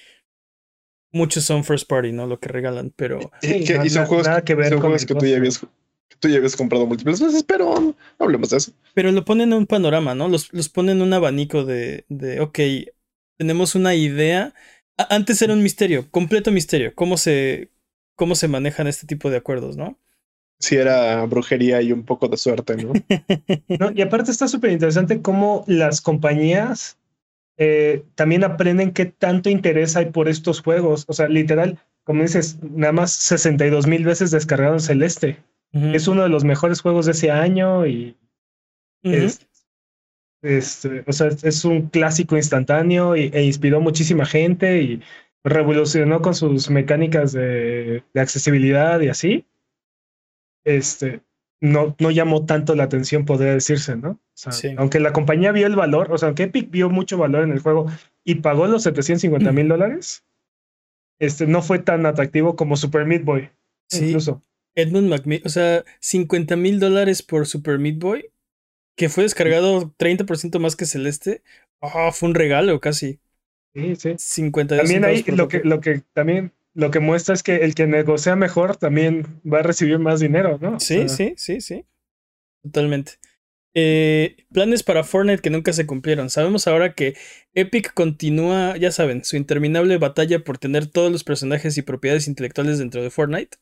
muchos 1.13 1.45
son 1.45 1.65
first 1.65 1.87
party, 1.87 2.13
¿no? 2.13 2.27
Lo 2.27 2.41
que 2.41 2.49
regalan, 2.49 2.93
pero... 2.97 3.31
y 3.43 3.91
son 3.91 4.07
juegos, 4.07 4.29
que, 4.45 4.55
ver 4.55 4.71
son 4.71 4.81
juegos 4.81 5.05
que 5.05 5.15
tú 5.15 5.27
ya 5.27 5.37
habías 5.37 5.61
tú 6.19 6.29
ya 6.29 6.37
habías 6.37 6.57
comprado 6.57 6.87
múltiples 6.87 7.21
veces, 7.21 7.43
pero 7.43 7.81
no 7.81 7.95
hablemos 8.19 8.51
de 8.51 8.59
eso. 8.59 8.73
Pero 8.95 9.13
lo 9.13 9.25
ponen 9.25 9.53
en 9.53 9.59
un 9.59 9.67
panorama, 9.67 10.15
¿no? 10.15 10.29
Los, 10.29 10.53
los 10.53 10.69
ponen 10.69 10.99
en 10.99 11.03
un 11.03 11.13
abanico 11.13 11.65
de, 11.65 12.05
de, 12.09 12.41
ok, 12.41 12.59
tenemos 13.39 13.75
una 13.75 13.95
idea. 13.95 14.53
antes 14.97 15.41
era 15.43 15.53
un 15.53 15.63
misterio, 15.63 16.11
completo 16.11 16.51
misterio, 16.51 16.93
cómo 16.95 17.17
se, 17.17 17.71
cómo 18.17 18.35
se 18.35 18.49
manejan 18.49 18.87
este 18.87 19.07
tipo 19.07 19.31
de 19.31 19.39
acuerdos, 19.39 19.77
¿no? 19.77 19.99
Sí, 20.59 20.77
era 20.77 21.25
brujería 21.25 21.81
y 21.81 21.91
un 21.91 22.05
poco 22.05 22.29
de 22.29 22.37
suerte, 22.37 22.77
¿no? 22.77 22.93
no 23.79 23.93
y 23.95 24.03
aparte 24.03 24.31
está 24.31 24.47
súper 24.47 24.73
interesante 24.73 25.23
cómo 25.23 25.65
las 25.67 26.03
compañías 26.03 26.99
eh, 27.57 28.05
también 28.15 28.43
aprenden 28.43 28.93
qué 28.93 29.05
tanto 29.05 29.51
interés 29.51 29.95
hay 29.95 30.07
por 30.07 30.29
estos 30.29 30.63
juegos. 30.63 31.05
O 31.09 31.13
sea, 31.13 31.29
literal, 31.29 31.79
como 32.05 32.23
dices, 32.23 32.59
nada 32.63 32.93
más 32.93 33.13
62 33.13 33.87
mil 33.87 34.05
veces 34.05 34.31
descargaron 34.31 34.81
Celeste. 34.81 35.39
Es 35.73 36.09
uno 36.09 36.23
de 36.23 36.29
los 36.29 36.45
mejores 36.45 36.81
juegos 36.81 37.07
de 37.07 37.13
ese 37.13 37.31
año 37.31 37.87
y 37.87 38.17
es, 39.03 39.47
o 41.07 41.13
sea, 41.13 41.29
es 41.43 41.65
un 41.65 41.89
clásico 41.89 42.37
instantáneo 42.37 43.17
y, 43.17 43.31
e 43.33 43.45
inspiró 43.45 43.81
muchísima 43.81 44.27
gente 44.27 44.83
y 44.83 45.03
revolucionó 45.45 46.23
con 46.23 46.35
sus 46.35 46.71
mecánicas 46.71 47.33
de, 47.33 48.03
de 48.13 48.21
accesibilidad 48.21 49.01
y 49.01 49.09
así. 49.09 49.47
Este, 50.65 51.23
no, 51.61 51.95
no 51.99 52.11
llamó 52.11 52.47
tanto 52.47 52.75
la 52.75 52.85
atención, 52.85 53.25
podría 53.25 53.53
decirse, 53.53 53.97
¿no? 53.97 54.11
O 54.11 54.19
sea, 54.35 54.73
Aunque 54.79 55.01
la 55.01 55.13
compañía 55.13 55.53
vio 55.53 55.67
el 55.67 55.77
valor, 55.77 56.11
o 56.11 56.19
sea, 56.19 56.29
aunque 56.29 56.45
Epic 56.45 56.71
vio 56.71 56.89
mucho 56.89 57.19
valor 57.19 57.45
en 57.45 57.53
el 57.53 57.61
juego 57.61 57.87
y 58.25 58.37
pagó 58.37 58.67
los 58.67 58.83
750 58.83 59.53
mil 59.53 59.69
dólares, 59.69 60.25
este, 61.19 61.47
no 61.47 61.61
fue 61.61 61.79
tan 61.79 62.07
atractivo 62.07 62.57
como 62.57 62.77
Super 62.77 63.05
Meat 63.05 63.25
Boy. 63.25 63.51
Sí. 63.89 64.07
Incluso. 64.07 64.43
Edmund 64.75 65.09
McMillan, 65.09 65.47
o 65.47 65.51
sea, 65.51 65.85
50 66.01 66.57
mil 66.57 66.81
dólares 66.81 67.23
por 67.23 67.47
Super 67.47 67.79
Meat 67.79 67.99
Boy, 67.99 68.31
que 68.97 69.09
fue 69.09 69.25
descargado 69.25 69.95
30% 69.99 70.59
más 70.59 70.77
que 70.77 70.87
Celeste. 70.87 71.43
Ah, 71.81 72.11
fue 72.13 72.29
un 72.29 72.35
regalo 72.35 72.81
casi. 72.81 73.21
Sí, 73.75 73.97
sí. 73.97 74.15
50 74.19 74.77
También 74.77 75.05
hay 75.05 75.23
lo 75.23 75.49
que, 75.49 75.61
lo 75.65 75.81
que 75.81 76.03
también 76.13 76.53
lo 76.75 76.91
que 76.91 77.01
muestra 77.01 77.35
es 77.35 77.43
que 77.43 77.57
el 77.57 77.75
que 77.75 77.87
negocia 77.87 78.37
mejor 78.37 78.77
también 78.77 79.41
va 79.51 79.61
a 79.61 79.63
recibir 79.63 79.99
más 79.99 80.21
dinero, 80.21 80.59
¿no? 80.61 80.79
Sí, 80.79 81.09
sí, 81.09 81.35
sí, 81.37 81.61
sí. 81.61 81.85
Totalmente. 82.63 83.13
Eh, 83.75 84.37
planes 84.53 84.83
para 84.83 85.05
Fortnite 85.05 85.43
que 85.43 85.51
nunca 85.51 85.73
se 85.73 85.87
cumplieron. 85.87 86.31
Sabemos 86.31 86.67
ahora 86.67 86.95
que 86.95 87.17
Epic 87.55 87.93
continúa, 87.95 88.77
ya 88.77 88.91
saben, 88.91 89.25
su 89.25 89.37
interminable 89.37 89.99
batalla 89.99 90.41
por 90.41 90.59
tener 90.59 90.87
todos 90.87 91.11
los 91.11 91.25
personajes 91.25 91.77
y 91.77 91.83
propiedades 91.83 92.29
intelectuales 92.29 92.79
dentro 92.79 93.03
de 93.03 93.11
Fortnite. 93.11 93.59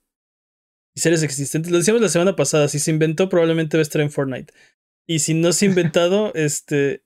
Y 0.99 1.01
seres 1.01 1.23
existentes. 1.23 1.71
Lo 1.71 1.79
decíamos 1.79 2.03
la 2.03 2.09
semana 2.09 2.35
pasada, 2.35 2.67
si 2.67 2.81
se 2.81 2.91
inventó 2.91 3.29
probablemente 3.29 3.77
va 3.77 3.83
a 3.83 3.83
estar 3.83 4.03
en 4.03 4.11
Fortnite. 4.11 4.53
Y 5.07 5.21
si 5.21 5.33
no 5.33 5.53
se 5.53 5.65
ha 5.65 5.69
inventado, 5.69 6.33
este... 6.35 7.05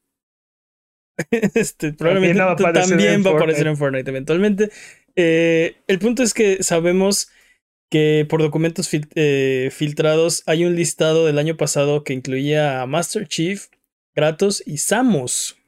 este 1.31 1.93
probablemente 1.93 2.39
también 2.73 3.23
va 3.23 3.33
a 3.33 3.35
aparecer 3.35 3.67
en 3.67 3.77
Fortnite 3.77 4.09
eventualmente. 4.09 4.71
Eh, 5.15 5.77
el 5.89 5.99
punto 5.99 6.23
es 6.23 6.33
que 6.33 6.63
sabemos 6.63 7.29
que 7.91 8.27
por 8.31 8.41
documentos 8.41 8.89
eh, 8.95 9.69
filtrados 9.71 10.43
hay 10.47 10.65
un 10.65 10.75
listado 10.75 11.27
del 11.27 11.39
año 11.39 11.59
pasado 11.59 12.03
que 12.03 12.15
incluía 12.15 12.81
a 12.81 12.87
Master 12.87 13.29
Chief, 13.29 13.67
Kratos 14.15 14.63
y 14.65 14.79
Samus. 14.79 15.59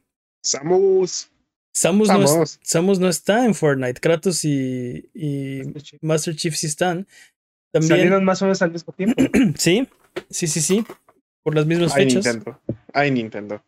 Samus. 0.43 1.29
Samus, 1.75 2.09
No, 2.09 2.45
Samus 2.63 2.99
no 3.01 3.09
está 3.11 3.45
en 3.45 3.55
Fortnite. 3.55 4.01
Kratos 4.01 4.47
y, 4.47 5.11
Master 6.01 6.35
Chief 6.35 6.57
sí 6.57 6.69
están. 6.69 7.07
También... 7.75 7.89
Salieron 7.89 8.25
más 8.25 8.41
o 8.41 8.45
menos 8.45 8.63
al 8.63 8.71
mismo 8.71 8.93
tiempo. 8.93 9.21
sí, 9.57 9.89
sí, 10.31 10.47
sí, 10.47 10.61
sí. 10.61 10.87
Por 11.43 11.57
las 11.57 11.67
mismas 11.67 11.93
fechas. 11.93 12.25
Nintendo. 12.25 12.61
Ay, 12.93 13.11
Nintendo. 13.11 13.65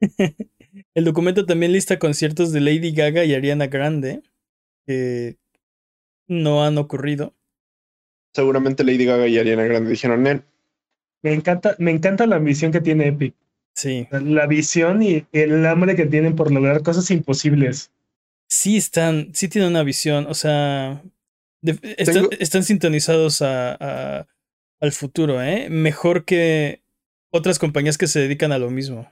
El 0.94 1.04
documento 1.04 1.44
también 1.44 1.72
lista 1.72 1.98
conciertos 1.98 2.52
de 2.52 2.60
Lady 2.60 2.92
Gaga 2.92 3.22
y 3.26 3.34
Ariana 3.34 3.66
Grande 3.66 4.22
que 4.86 5.36
no 6.26 6.64
han 6.64 6.78
ocurrido. 6.78 7.34
Seguramente 8.32 8.82
Lady 8.82 9.04
Gaga 9.04 9.26
y 9.26 9.38
Ariana 9.38 9.64
Grande 9.64 9.90
dijeron, 9.90 10.26
él. 10.26 10.42
Me 11.22 11.34
encanta, 11.34 11.76
me 11.78 11.90
encanta 11.90 12.26
la 12.26 12.36
ambición 12.36 12.72
que 12.72 12.80
tiene 12.80 13.08
Epic. 13.08 13.34
Sí. 13.74 14.08
La 14.10 14.46
visión 14.46 15.02
y 15.02 15.26
el 15.32 15.66
hambre 15.66 15.96
que 15.96 16.06
tienen 16.06 16.34
por 16.34 16.50
lograr 16.50 16.82
cosas 16.82 17.10
imposibles. 17.10 17.90
Sí 18.48 18.78
están, 18.78 19.34
sí 19.34 19.48
tienen 19.48 19.70
una 19.70 19.82
visión, 19.82 20.26
o 20.28 20.34
sea, 20.34 21.02
están, 21.62 22.64
sintonizados 22.64 23.42
a, 23.42 24.26
al 24.80 24.92
futuro, 24.92 25.42
¿eh? 25.42 25.68
Mejor 25.70 26.24
que 26.24 26.82
otras 27.30 27.58
compañías 27.58 27.98
que 27.98 28.06
se 28.06 28.20
dedican 28.20 28.52
a 28.52 28.58
lo 28.58 28.70
mismo. 28.70 29.10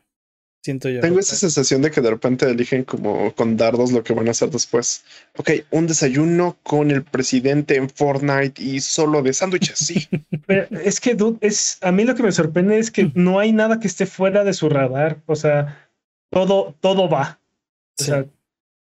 Siento 0.60 0.88
yo. 0.88 1.00
Tengo 1.00 1.20
esa 1.20 1.36
sensación 1.36 1.82
de 1.82 1.90
que 1.90 2.00
de 2.00 2.10
repente 2.10 2.44
eligen 2.44 2.82
como 2.82 3.32
con 3.34 3.56
dardos 3.56 3.92
lo 3.92 4.02
que 4.02 4.12
van 4.12 4.26
a 4.26 4.32
hacer 4.32 4.50
después. 4.50 5.04
Ok, 5.36 5.50
un 5.70 5.86
desayuno 5.86 6.58
con 6.64 6.90
el 6.90 7.04
presidente 7.04 7.76
en 7.76 7.88
Fortnite 7.88 8.60
y 8.60 8.80
solo 8.80 9.22
de 9.22 9.32
sándwiches, 9.32 9.78
sí. 9.78 10.08
es 10.84 11.00
que, 11.00 11.14
dude, 11.14 11.38
es, 11.46 11.78
a 11.80 11.92
mí 11.92 12.04
lo 12.04 12.16
que 12.16 12.24
me 12.24 12.32
sorprende 12.32 12.78
es 12.78 12.90
que 12.90 13.12
no 13.14 13.38
hay 13.38 13.52
nada 13.52 13.78
que 13.78 13.86
esté 13.86 14.04
fuera 14.04 14.42
de 14.42 14.52
su 14.52 14.68
radar. 14.68 15.22
O 15.26 15.36
sea, 15.36 15.88
todo, 16.30 16.74
todo 16.80 17.08
va. 17.08 17.40
O 18.00 18.02
sea, 18.02 18.26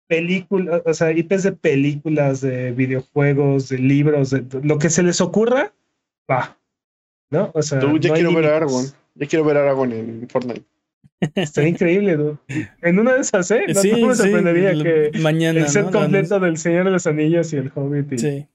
películas, 0.08 0.82
o 0.86 0.94
sea, 0.94 1.12
IPs 1.12 1.44
de 1.44 1.52
películas, 1.52 2.42
de 2.42 2.72
videojuegos, 2.72 3.70
de 3.70 3.80
libros, 3.80 4.32
de 4.32 4.46
lo 4.64 4.78
que 4.78 4.90
se 4.90 5.04
les 5.04 5.22
ocurra, 5.22 5.74
va. 6.30 6.58
¿No? 7.32 7.52
O 7.54 7.62
sea, 7.62 7.80
Tú, 7.80 7.98
ya 7.98 8.14
quiero 8.14 8.34
ver 8.34 8.46
a 8.46 8.58
Aragorn. 8.58 8.88
Ya 9.16 9.28
quiero 9.28 9.46
ver 9.46 9.58
a 9.58 9.62
Aragorn 9.62 9.92
en 9.94 10.30
Fortnite. 10.30 10.64
Está 11.36 11.68
increíble, 11.68 12.18
¿no? 12.18 12.40
En 12.82 13.00
una 13.00 13.14
de 13.14 13.22
esas, 13.22 13.50
¿eh? 13.52 13.66
No, 13.68 13.82
sí, 13.82 13.92
me 13.92 14.16
sorprendería 14.16 14.72
que 14.74 15.12
el 15.14 15.68
set 15.68 15.92
completo 15.92 16.40
del 16.40 16.58
Señor 16.58 16.86
de 16.86 16.92
los 16.92 17.08
Anillos 17.08 17.52
y 17.54 17.58
el 17.58 17.72
Hobbit. 17.74 18.18
Sí. 18.18 18.48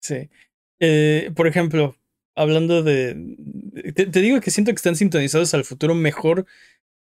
Sí. 0.00 0.28
Eh, 0.80 1.30
por 1.34 1.46
ejemplo, 1.46 1.96
hablando 2.34 2.82
de. 2.82 3.36
Te, 3.94 4.06
digo 4.06 4.40
que 4.40 4.50
siento 4.50 4.72
que 4.72 4.76
están 4.76 4.96
sintonizados 4.96 5.54
al 5.54 5.64
futuro 5.64 5.94
mejor 5.94 6.46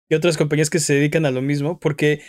que 0.09 0.15
otras 0.15 0.37
compañías 0.37 0.69
que 0.69 0.79
se 0.79 0.95
dedican 0.95 1.25
a 1.25 1.31
lo 1.31 1.41
mismo, 1.41 1.79
porque 1.79 2.21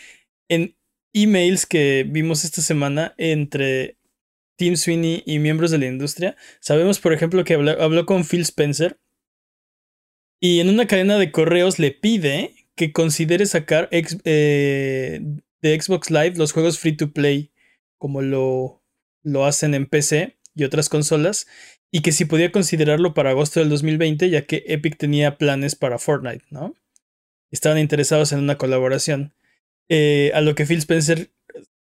en 0.49 0.77
emails 1.13 1.67
que 1.67 2.07
vimos 2.09 2.45
esta 2.45 2.63
semana 2.63 3.15
entre 3.19 3.97
Tim 4.57 4.77
Sweeney 4.77 5.23
y 5.27 5.39
miembros 5.39 5.71
de 5.71 5.79
la 5.79 5.87
industria, 5.87 6.37
sabemos, 6.61 7.01
por 7.01 7.13
ejemplo, 7.13 7.45
que 7.45 7.55
habló 7.55 8.07
con 8.07 8.25
Phil 8.25 8.43
Spencer 8.43 8.99
y 10.41 10.61
en 10.61 10.71
una 10.71 10.87
cadena 10.87 11.19
de 11.19 11.31
correos 11.31 11.79
le 11.79 11.91
pide 11.91 12.55
que 12.75 12.93
considere 12.93 13.45
sacar 13.45 13.89
eh, 13.93 15.21
de 15.61 15.81
Xbox 15.81 16.11
Live 16.11 16.37
los 16.37 16.53
juegos 16.53 16.79
free 16.79 16.97
to 16.97 17.13
play, 17.13 17.53
como 17.99 18.23
lo, 18.23 18.83
lo 19.23 19.45
hacen 19.45 19.75
en 19.75 19.87
PC 19.87 20.39
y 20.55 20.65
otras 20.65 20.89
consolas, 20.89 21.47
y 21.91 22.01
que 22.01 22.13
si 22.13 22.25
podía 22.25 22.53
considerarlo 22.53 23.13
para 23.13 23.31
agosto 23.31 23.61
del 23.61 23.69
2020, 23.69 24.31
ya 24.31 24.47
que 24.47 24.65
Epic 24.67 24.97
tenía 24.97 25.37
planes 25.37 25.77
para 25.77 25.99
Fortnite, 25.99 26.45
¿no? 26.51 26.75
Estaban 27.51 27.79
interesados 27.79 28.33
en 28.33 28.39
una 28.39 28.57
colaboración. 28.57 29.35
Eh, 29.91 30.31
a 30.35 30.41
lo 30.41 30.55
que 30.55 30.65
Phil 30.65 30.79
Spencer 30.79 31.31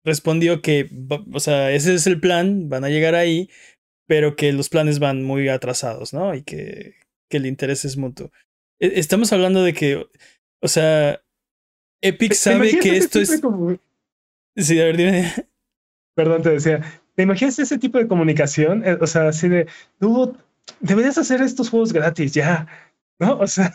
respondió 0.06 0.62
que, 0.62 0.89
o 1.34 1.39
sea, 1.42 1.72
ese 1.72 1.96
es 1.96 2.08
el 2.08 2.22
plan, 2.22 2.70
van 2.70 2.86
a 2.86 2.89
llegar 2.89 3.16
ahí, 3.16 3.50
pero 4.08 4.38
que 4.38 4.54
los 4.54 4.70
planes 4.70 5.00
van 5.00 5.24
muy 5.24 5.50
atrasados, 5.50 6.13
¿no? 6.13 6.34
Y 6.34 6.44
que 6.44 6.96
que 7.30 7.38
el 7.38 7.46
interés 7.46 7.86
es 7.86 7.98
mutuo. 7.98 8.32
E, 8.80 9.00
estamos 9.00 9.32
hablando 9.34 9.63
de 9.63 9.74
que, 9.74 10.08
o 10.62 10.68
sea, 10.68 11.22
Epic 12.01 12.34
sabe 12.34 12.77
que 12.80 12.98
esto 12.98 13.20
es... 13.20 13.42
Sí, 14.56 14.80
a 14.80 14.86
ver, 14.86 14.98
dime. 14.98 15.34
Perdón, 16.16 16.42
te 16.42 16.50
decía, 16.50 16.82
¿te 17.16 17.24
imaginas 17.24 17.60
ese 17.60 17.77
tipo 17.77 17.98
de 17.98 18.08
comunicación? 18.08 18.84
Eh, 18.86 18.98
o 19.00 19.08
sea, 19.08 19.27
así 19.30 19.48
de, 19.48 19.68
tú 20.00 20.36
deberías 20.80 21.18
hacer 21.18 21.42
estos 21.42 21.70
juegos 21.70 21.94
gratis, 21.94 22.34
ya, 22.34 22.68
¿no? 23.20 23.38
O 23.38 23.48
sea... 23.48 23.74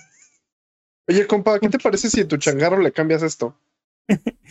Oye, 1.08 1.26
compa, 1.26 1.58
¿qué 1.58 1.68
te 1.68 1.78
parece 1.78 2.08
si 2.08 2.20
en 2.20 2.28
tu 2.28 2.36
changarro 2.36 2.80
le 2.80 2.92
cambias 2.92 3.22
esto? 3.22 3.56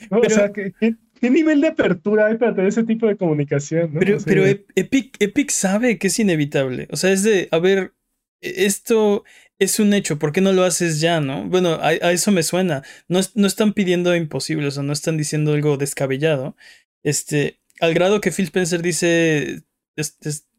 O 0.10 0.30
sea, 0.30 0.52
¿qué, 0.52 0.96
nivel 1.30 1.62
de 1.62 1.68
apertura 1.68 2.28
hay 2.28 2.38
para 2.38 2.54
tener 2.54 2.70
ese 2.70 2.84
tipo 2.84 3.08
de 3.08 3.18
comunicación? 3.18 3.92
Pero, 3.98 4.18
pero 4.26 4.46
Epic, 4.46 5.16
Epic 5.20 5.50
sabe 5.52 5.98
que 5.98 6.08
es 6.08 6.20
inevitable. 6.20 6.88
O 6.92 6.98
sea, 6.98 7.12
es 7.12 7.24
de, 7.24 7.48
a 7.52 7.60
ver, 7.60 7.94
e-, 8.42 8.66
esto 8.66 9.24
es 9.60 9.80
un 9.80 9.94
hecho, 9.94 10.18
¿por 10.18 10.32
qué 10.32 10.42
no 10.42 10.54
lo 10.54 10.64
haces 10.64 11.00
ya, 11.00 11.22
no? 11.22 11.48
Bueno, 11.48 11.78
a, 11.82 11.94
eso 11.94 12.32
me 12.32 12.42
suena. 12.42 12.82
No, 13.08 13.20
no, 13.36 13.46
están 13.46 13.74
pidiendo 13.74 14.16
imposibles 14.16 14.78
o 14.78 14.84
no 14.84 14.92
están 14.92 15.18
diciendo 15.18 15.54
algo 15.54 15.78
descabellado. 15.78 16.56
Este, 17.04 17.60
al 17.80 17.94
grado 17.94 18.22
que 18.22 18.32
Phil 18.32 18.46
Spencer 18.46 18.82
dice, 18.82 19.62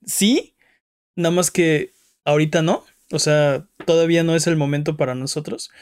sí, 0.06 0.54
nada 1.16 1.34
más 1.34 1.50
que 1.50 1.90
ahorita 2.24 2.62
no. 2.62 2.84
O 3.10 3.18
sea, 3.18 3.66
todavía 3.86 4.22
no 4.22 4.36
es 4.36 4.46
el 4.46 4.56
momento 4.56 4.96
para 4.96 5.16
nosotros. 5.16 5.72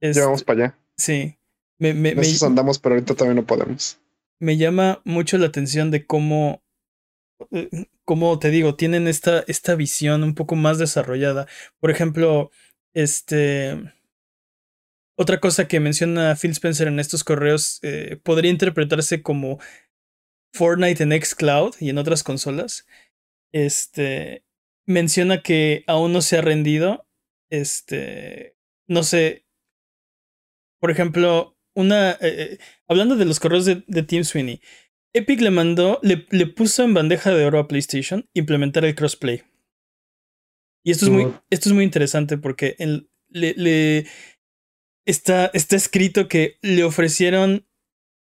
ya 0.00 0.24
vamos 0.24 0.42
para 0.42 0.64
allá. 0.64 0.78
Sí. 0.96 1.36
Me, 1.82 1.94
me, 1.94 2.14
andamos, 2.42 2.78
pero 2.78 2.94
ahorita 2.94 3.14
todavía 3.14 3.40
no 3.40 3.46
podemos. 3.46 3.98
Me 4.38 4.56
llama 4.56 5.00
mucho 5.04 5.38
la 5.38 5.46
atención 5.46 5.90
de 5.90 6.06
cómo 6.06 6.62
como 8.04 8.38
te 8.38 8.50
digo, 8.50 8.76
tienen 8.76 9.08
esta, 9.08 9.44
esta 9.46 9.74
visión 9.74 10.22
un 10.22 10.34
poco 10.34 10.56
más 10.56 10.78
desarrollada. 10.78 11.46
Por 11.80 11.90
ejemplo, 11.90 12.50
este... 12.94 13.92
Otra 15.14 15.40
cosa 15.40 15.68
que 15.68 15.78
menciona 15.78 16.36
Phil 16.36 16.52
Spencer 16.52 16.88
en 16.88 16.98
estos 16.98 17.22
correos 17.22 17.78
eh, 17.82 18.18
podría 18.22 18.50
interpretarse 18.50 19.22
como 19.22 19.58
Fortnite 20.54 21.02
en 21.02 21.12
Xcloud 21.22 21.74
y 21.80 21.90
en 21.90 21.98
otras 21.98 22.22
consolas. 22.22 22.86
Este 23.52 24.44
menciona 24.86 25.42
que 25.42 25.84
aún 25.86 26.12
no 26.12 26.22
se 26.22 26.38
ha 26.38 26.40
rendido. 26.40 27.06
Este 27.50 28.56
no 28.88 29.02
sé. 29.02 29.44
Por 30.80 30.90
ejemplo, 30.90 31.51
una. 31.74 32.16
Eh, 32.20 32.58
hablando 32.88 33.16
de 33.16 33.24
los 33.24 33.40
correos 33.40 33.64
de, 33.64 33.82
de, 33.86 34.02
Team 34.02 34.24
Sweeney, 34.24 34.60
Epic 35.12 35.40
le 35.40 35.50
mandó, 35.50 35.98
le, 36.02 36.26
le, 36.30 36.46
puso 36.46 36.82
en 36.84 36.94
bandeja 36.94 37.30
de 37.30 37.44
oro 37.44 37.58
a 37.58 37.68
PlayStation 37.68 38.28
implementar 38.34 38.84
el 38.84 38.94
crossplay. 38.94 39.42
Y 40.84 40.90
esto 40.90 41.06
es 41.06 41.10
muy, 41.10 41.32
esto 41.50 41.68
es 41.68 41.74
muy 41.74 41.84
interesante 41.84 42.38
porque 42.38 42.76
le, 43.28 43.54
le 43.54 44.06
está, 45.06 45.50
está 45.54 45.76
escrito 45.76 46.28
que 46.28 46.58
le 46.62 46.82
ofrecieron 46.84 47.66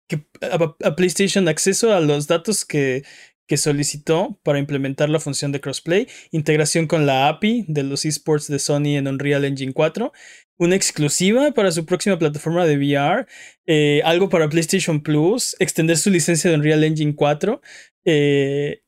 que, 0.08 0.26
a, 0.42 0.96
PlayStation 0.96 1.48
acceso 1.48 1.94
a 1.94 2.00
los 2.00 2.26
datos 2.26 2.64
que, 2.64 3.04
que 3.46 3.56
solicitó 3.56 4.38
para 4.42 4.58
implementar 4.58 5.08
la 5.08 5.20
función 5.20 5.52
de 5.52 5.60
crossplay, 5.60 6.06
integración 6.30 6.86
con 6.86 7.06
la 7.06 7.28
API 7.28 7.64
de 7.66 7.82
los 7.82 8.04
esports 8.04 8.46
de 8.48 8.58
Sony 8.58 8.96
en 8.96 9.08
Unreal 9.08 9.44
Engine 9.44 9.72
4, 9.72 10.12
una 10.60 10.76
exclusiva 10.76 11.52
para 11.52 11.72
su 11.72 11.86
próxima 11.86 12.18
plataforma 12.18 12.66
de 12.66 12.76
VR, 12.76 13.26
eh, 13.66 14.02
algo 14.04 14.28
para 14.28 14.48
PlayStation 14.50 15.02
Plus, 15.02 15.56
extender 15.58 15.96
su 15.96 16.10
licencia 16.10 16.50
de 16.50 16.56
Unreal 16.56 16.84
Engine 16.84 17.14
4, 17.14 17.62
eh, 18.04 18.82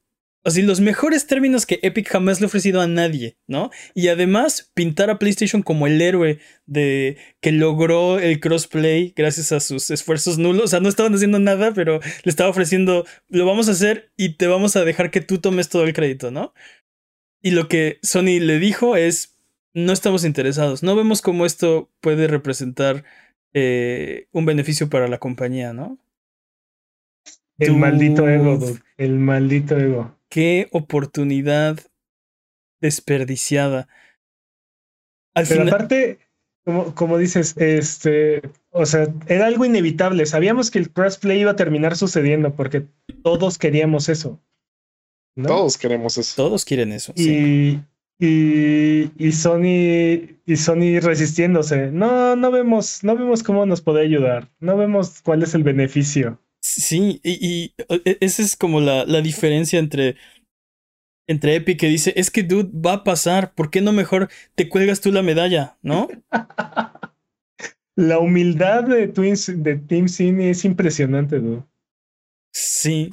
Así, 0.44 0.62
los 0.62 0.80
mejores 0.80 1.28
términos 1.28 1.66
que 1.66 1.78
Epic 1.82 2.08
jamás 2.08 2.40
le 2.40 2.46
ha 2.46 2.48
ofrecido 2.48 2.80
a 2.80 2.88
nadie, 2.88 3.38
¿no? 3.46 3.70
Y 3.94 4.08
además, 4.08 4.72
pintar 4.74 5.08
a 5.08 5.20
PlayStation 5.20 5.62
como 5.62 5.86
el 5.86 6.02
héroe 6.02 6.40
de 6.66 7.16
que 7.40 7.52
logró 7.52 8.18
el 8.18 8.40
crossplay 8.40 9.12
gracias 9.14 9.52
a 9.52 9.60
sus 9.60 9.88
esfuerzos 9.90 10.38
nulos. 10.38 10.64
O 10.64 10.66
sea, 10.66 10.80
no 10.80 10.88
estaban 10.88 11.14
haciendo 11.14 11.38
nada, 11.38 11.72
pero 11.74 12.00
le 12.24 12.30
estaba 12.30 12.50
ofreciendo, 12.50 13.06
lo 13.28 13.46
vamos 13.46 13.68
a 13.68 13.72
hacer 13.72 14.10
y 14.16 14.36
te 14.36 14.48
vamos 14.48 14.74
a 14.74 14.84
dejar 14.84 15.12
que 15.12 15.20
tú 15.20 15.38
tomes 15.38 15.68
todo 15.68 15.84
el 15.84 15.92
crédito, 15.92 16.32
¿no? 16.32 16.52
Y 17.40 17.52
lo 17.52 17.68
que 17.68 18.00
Sony 18.02 18.40
le 18.40 18.58
dijo 18.58 18.96
es, 18.96 19.31
no 19.74 19.92
estamos 19.92 20.24
interesados, 20.24 20.82
no 20.82 20.96
vemos 20.96 21.22
cómo 21.22 21.46
esto 21.46 21.90
puede 22.00 22.26
representar 22.26 23.04
eh, 23.54 24.28
un 24.32 24.46
beneficio 24.46 24.88
para 24.88 25.08
la 25.08 25.18
compañía, 25.18 25.72
¿no? 25.72 25.98
El 27.58 27.76
maldito 27.76 28.28
ego, 28.28 28.58
el 28.96 29.18
maldito 29.18 29.78
ego 29.78 30.16
qué 30.32 30.68
oportunidad 30.72 31.78
desperdiciada. 32.80 33.86
Pero 35.34 35.64
aparte, 35.64 36.20
como, 36.64 36.94
como, 36.94 37.18
dices, 37.18 37.54
este, 37.58 38.40
o 38.70 38.86
sea, 38.86 39.12
era 39.26 39.46
algo 39.46 39.66
inevitable. 39.66 40.24
Sabíamos 40.24 40.70
que 40.70 40.78
el 40.78 40.90
crossplay 40.90 41.40
iba 41.40 41.50
a 41.50 41.56
terminar 41.56 41.96
sucediendo 41.98 42.54
porque 42.54 42.86
todos 43.22 43.58
queríamos 43.58 44.08
eso. 44.08 44.40
Todos 45.36 45.76
queremos 45.76 46.16
eso. 46.16 46.32
Todos 46.34 46.64
quieren 46.64 46.92
eso. 46.92 47.12
Y, 47.14 47.80
y, 48.24 49.10
y, 49.18 49.32
Sony 49.32 50.38
y 50.46 50.56
Sony 50.56 51.00
resistiéndose. 51.00 51.90
No, 51.90 52.36
no 52.36 52.52
vemos, 52.52 53.02
no 53.02 53.16
vemos 53.16 53.42
cómo 53.42 53.66
nos 53.66 53.80
puede 53.80 54.02
ayudar. 54.02 54.48
No 54.60 54.76
vemos 54.76 55.20
cuál 55.22 55.42
es 55.42 55.56
el 55.56 55.64
beneficio. 55.64 56.40
Sí, 56.60 57.20
y, 57.24 57.74
e, 57.88 58.18
esa 58.20 58.42
es 58.42 58.54
como 58.54 58.80
la, 58.80 59.04
la, 59.06 59.22
diferencia 59.22 59.80
entre, 59.80 60.14
entre 61.26 61.56
Epic 61.56 61.80
que 61.80 61.88
dice, 61.88 62.12
es 62.14 62.30
que 62.30 62.44
dude, 62.44 62.70
va 62.72 62.92
a 62.92 63.04
pasar, 63.04 63.54
¿por 63.54 63.70
qué 63.70 63.80
no 63.80 63.90
mejor 63.90 64.28
te 64.54 64.68
cuelgas 64.68 65.00
tú 65.00 65.10
la 65.10 65.22
medalla, 65.22 65.76
no? 65.82 66.06
la 67.96 68.20
humildad 68.20 68.84
de, 68.84 69.08
Twins, 69.08 69.52
de 69.64 69.74
Team 69.78 70.06
Cine 70.06 70.50
es 70.50 70.64
impresionante, 70.64 71.40
dude. 71.40 71.64
Sí. 72.54 73.12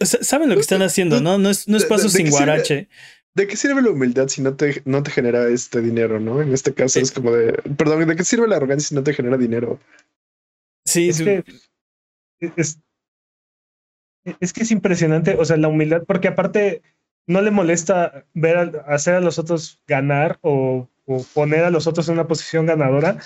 Saben 0.00 0.48
lo 0.48 0.56
que 0.56 0.62
están 0.62 0.82
haciendo, 0.82 1.20
¿no? 1.20 1.38
No 1.38 1.48
es, 1.48 1.68
no 1.68 1.76
es 1.76 1.84
paso 1.84 2.08
sin 2.08 2.28
guarache. 2.28 2.88
¿De 3.36 3.46
qué 3.46 3.54
sirve 3.54 3.82
la 3.82 3.90
humildad 3.90 4.28
si 4.28 4.40
no 4.40 4.56
te, 4.56 4.80
no 4.86 5.02
te 5.02 5.10
genera 5.10 5.46
este 5.48 5.82
dinero, 5.82 6.18
no? 6.18 6.40
En 6.40 6.54
este 6.54 6.72
caso 6.72 7.00
es 7.00 7.12
como 7.12 7.32
de. 7.32 7.52
Perdón, 7.76 8.08
¿de 8.08 8.16
qué 8.16 8.24
sirve 8.24 8.48
la 8.48 8.56
arrogancia 8.56 8.88
si 8.88 8.94
no 8.94 9.02
te 9.02 9.12
genera 9.12 9.36
dinero? 9.36 9.78
Sí, 10.86 11.10
es 11.10 11.20
que 11.20 11.44
es, 12.40 12.80
es 14.40 14.52
que 14.54 14.62
es 14.62 14.70
impresionante, 14.70 15.36
o 15.38 15.44
sea, 15.44 15.58
la 15.58 15.68
humildad, 15.68 16.04
porque 16.06 16.28
aparte 16.28 16.80
no 17.26 17.42
le 17.42 17.50
molesta 17.50 18.24
ver 18.32 18.82
hacer 18.86 19.16
a 19.16 19.20
los 19.20 19.38
otros 19.38 19.82
ganar 19.86 20.38
o, 20.40 20.88
poner 21.34 21.64
a 21.64 21.70
los 21.70 21.86
otros 21.86 22.08
en 22.08 22.14
una 22.14 22.26
posición 22.26 22.64
ganadora 22.64 23.18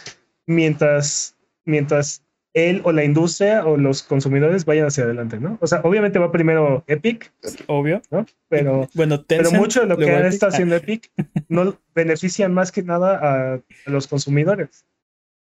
mientras, 0.44 1.37
mientras 1.64 2.25
él 2.53 2.81
o 2.85 2.93
la 2.93 3.05
industria 3.05 3.65
o 3.65 3.77
los 3.77 4.03
consumidores 4.03 4.65
vayan 4.65 4.87
hacia 4.87 5.05
adelante, 5.05 5.39
¿no? 5.39 5.59
O 5.61 5.67
sea, 5.67 5.81
obviamente 5.83 6.19
va 6.19 6.33
primero 6.33 6.85
Epic, 6.87 7.33
obvio, 7.67 8.03
¿no? 8.11 8.27
Pero, 8.49 8.89
bueno, 8.95 9.25
pero 9.27 9.53
mucho 9.53 9.81
de 9.81 9.87
lo 9.87 9.97
que 9.97 10.27
está 10.27 10.49
haciendo 10.49 10.77
Epic 10.77 11.11
no 11.49 11.79
beneficia 11.95 12.49
más 12.49 12.73
que 12.73 12.83
nada 12.83 13.55
a, 13.55 13.61
los 13.87 14.09
consumidores. 14.09 14.85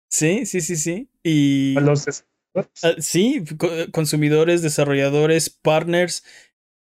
Sí, 0.09 0.47
sí, 0.47 0.61
sí, 0.61 0.77
sí. 0.77 1.09
Y 1.23 1.77
a 1.77 1.81
los 1.81 2.07
Ah, 2.55 2.95
sí, 2.99 3.45
consumidores, 3.93 4.63
desarrolladores, 4.63 5.49
partners. 5.51 6.25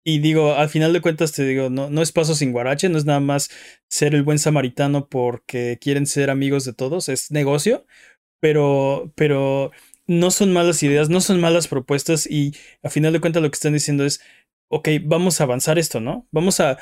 Y 0.03 0.19
digo, 0.19 0.55
al 0.55 0.69
final 0.69 0.93
de 0.93 1.01
cuentas 1.01 1.31
te 1.31 1.45
digo, 1.45 1.69
no, 1.69 1.89
no 1.89 2.01
es 2.01 2.11
paso 2.11 2.33
sin 2.35 2.51
guarache, 2.51 2.89
no 2.89 2.97
es 2.97 3.05
nada 3.05 3.19
más 3.19 3.49
ser 3.87 4.15
el 4.15 4.23
buen 4.23 4.39
samaritano 4.39 5.07
porque 5.07 5.77
quieren 5.79 6.07
ser 6.07 6.29
amigos 6.29 6.65
de 6.65 6.73
todos, 6.73 7.07
es 7.07 7.29
negocio, 7.31 7.85
pero, 8.39 9.13
pero 9.15 9.71
no 10.11 10.29
son 10.29 10.51
malas 10.51 10.83
ideas, 10.83 11.09
no 11.09 11.21
son 11.21 11.39
malas 11.39 11.67
propuestas 11.67 12.27
y 12.29 12.53
al 12.83 12.91
final 12.91 13.13
de 13.13 13.21
cuentas 13.21 13.41
lo 13.41 13.49
que 13.49 13.55
están 13.55 13.73
diciendo 13.73 14.05
es, 14.05 14.21
ok, 14.67 14.89
vamos 15.03 15.39
a 15.39 15.45
avanzar 15.45 15.79
esto, 15.79 16.01
¿no? 16.01 16.27
Vamos 16.31 16.59
a, 16.59 16.77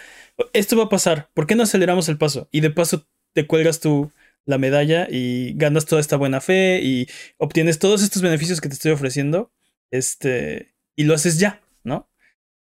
esto 0.54 0.76
va 0.78 0.86
a 0.86 0.90
pasar, 0.90 1.30
¿por 1.36 1.46
qué 1.46 1.56
no 1.56 1.64
aceleramos 1.64 2.10
el 2.10 2.18
paso? 2.18 2.50
Y 2.52 2.62
de 2.62 2.72
paso 2.72 3.08
te 3.34 3.46
cuelgas 3.46 3.80
tú 3.80 4.12
la 4.46 4.58
medalla 4.58 5.08
y 5.10 5.54
ganas 5.54 5.86
toda 5.86 6.02
esta 6.02 6.18
buena 6.18 6.42
fe 6.42 6.82
y 6.82 7.08
obtienes 7.38 7.78
todos 7.78 8.02
estos 8.02 8.24
beneficios 8.24 8.62
que 8.62 8.70
te 8.70 8.74
estoy 8.74 8.92
ofreciendo, 8.92 9.52
este, 9.92 10.74
y 10.96 11.04
lo 11.04 11.14
haces 11.14 11.38
ya, 11.38 11.62
¿no? 11.84 12.10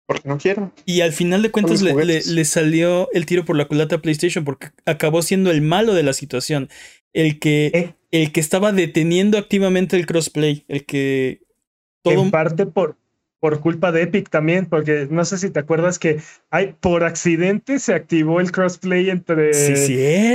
Porque 0.07 0.29
no 0.29 0.37
quiero. 0.37 0.75
Y 0.85 1.01
al 1.01 1.13
final 1.13 1.41
de 1.41 1.51
cuentas 1.51 1.81
le, 1.81 1.95
le, 1.95 2.45
salió 2.45 3.09
el 3.13 3.25
tiro 3.25 3.47
por 3.47 3.57
la 3.57 3.65
culata 3.67 3.97
a 3.97 4.03
PlayStation 4.03 4.45
porque 4.45 4.69
acabó 4.85 5.23
siendo 5.23 5.51
el 5.51 5.63
malo 5.63 5.95
de 5.95 6.03
la 6.03 6.13
situación, 6.13 6.69
el 7.15 7.39
que, 7.39 7.71
eh. 7.73 7.95
El 8.13 8.31
que 8.31 8.41
estaba 8.41 8.71
deteniendo 8.71 9.39
activamente 9.39 9.97
el 9.97 10.07
crossplay, 10.07 10.65
el 10.69 10.87
que 10.87 11.43
todo... 12.03 12.23
En 12.23 12.31
parte 12.31 12.67
por, 12.67 12.97
por 13.41 13.59
culpa 13.59 13.91
de 13.91 14.03
Epic 14.03 14.29
también, 14.29 14.67
porque 14.67 15.09
no 15.11 15.25
sé 15.25 15.39
si 15.39 15.51
te 15.51 15.59
acuerdas 15.59 15.99
que 15.99 16.21
hay, 16.51 16.77
por 16.79 17.03
accidente 17.03 17.81
se 17.81 17.95
activó 17.95 18.39
el 18.39 18.53
crossplay 18.53 19.11
entre 19.11 19.51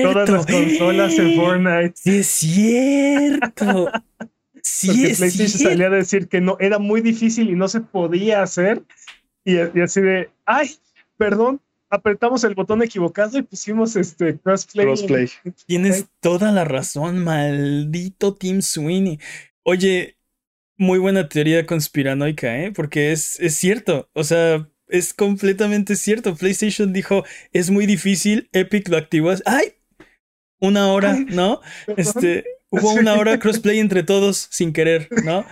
todas 0.04 0.30
las 0.30 0.46
consolas 0.46 1.18
en 1.18 1.36
Fortnite. 1.36 1.94
Sí, 1.96 2.18
es 2.18 2.28
cierto. 2.28 3.92
sí, 4.62 4.88
porque 4.88 5.16
PlayStation 5.16 5.62
salía 5.62 5.88
a 5.88 5.92
decir 5.92 6.28
que 6.28 6.42
no, 6.42 6.58
era 6.60 6.80
muy 6.80 7.00
difícil 7.00 7.50
y 7.50 7.56
no 7.56 7.70
se 7.70 7.80
podía 7.80 8.42
hacer. 8.42 8.84
Y, 9.46 9.58
así 9.58 10.02
de, 10.02 10.30
ay, 10.46 10.72
perdón, 11.16 11.62
apretamos 11.90 12.44
el 12.44 12.56
botón 12.56 12.84
equivocado 12.84 13.38
y 13.38 13.44
pusimos 13.44 13.96
este 13.96 14.38
crossplay. 14.40 14.86
crossplay. 14.86 15.30
Tienes 15.66 16.08
toda 16.20 16.52
la 16.52 16.66
razón, 16.66 17.24
maldito 17.24 18.36
Team 18.36 18.62
Sweeney. 18.62 19.20
Oye, 19.64 20.18
muy 20.78 21.00
buena 21.00 21.28
teoría 21.28 21.66
conspiranoica, 21.66 22.64
¿eh? 22.64 22.72
Porque 22.72 23.12
es, 23.12 23.40
es 23.40 23.56
cierto, 23.56 24.10
o 24.14 24.24
sea, 24.24 24.70
es 24.88 25.14
completamente 25.14 25.96
cierto. 25.96 26.36
PlayStation 26.36 26.94
dijo, 26.94 27.24
es 27.52 27.70
muy 27.70 27.86
difícil, 27.86 28.50
Epic 28.54 28.88
lo 28.90 28.98
activó. 28.98 29.34
¡Ay! 29.46 29.74
Una 30.60 30.92
hora, 30.92 31.18
¿no? 31.20 31.62
Este, 31.98 32.46
hubo 32.70 32.94
una 32.94 33.14
hora 33.16 33.38
crossplay 33.40 33.80
entre 33.80 34.04
todos 34.04 34.48
sin 34.52 34.74
querer, 34.74 35.08
¿no? 35.24 35.46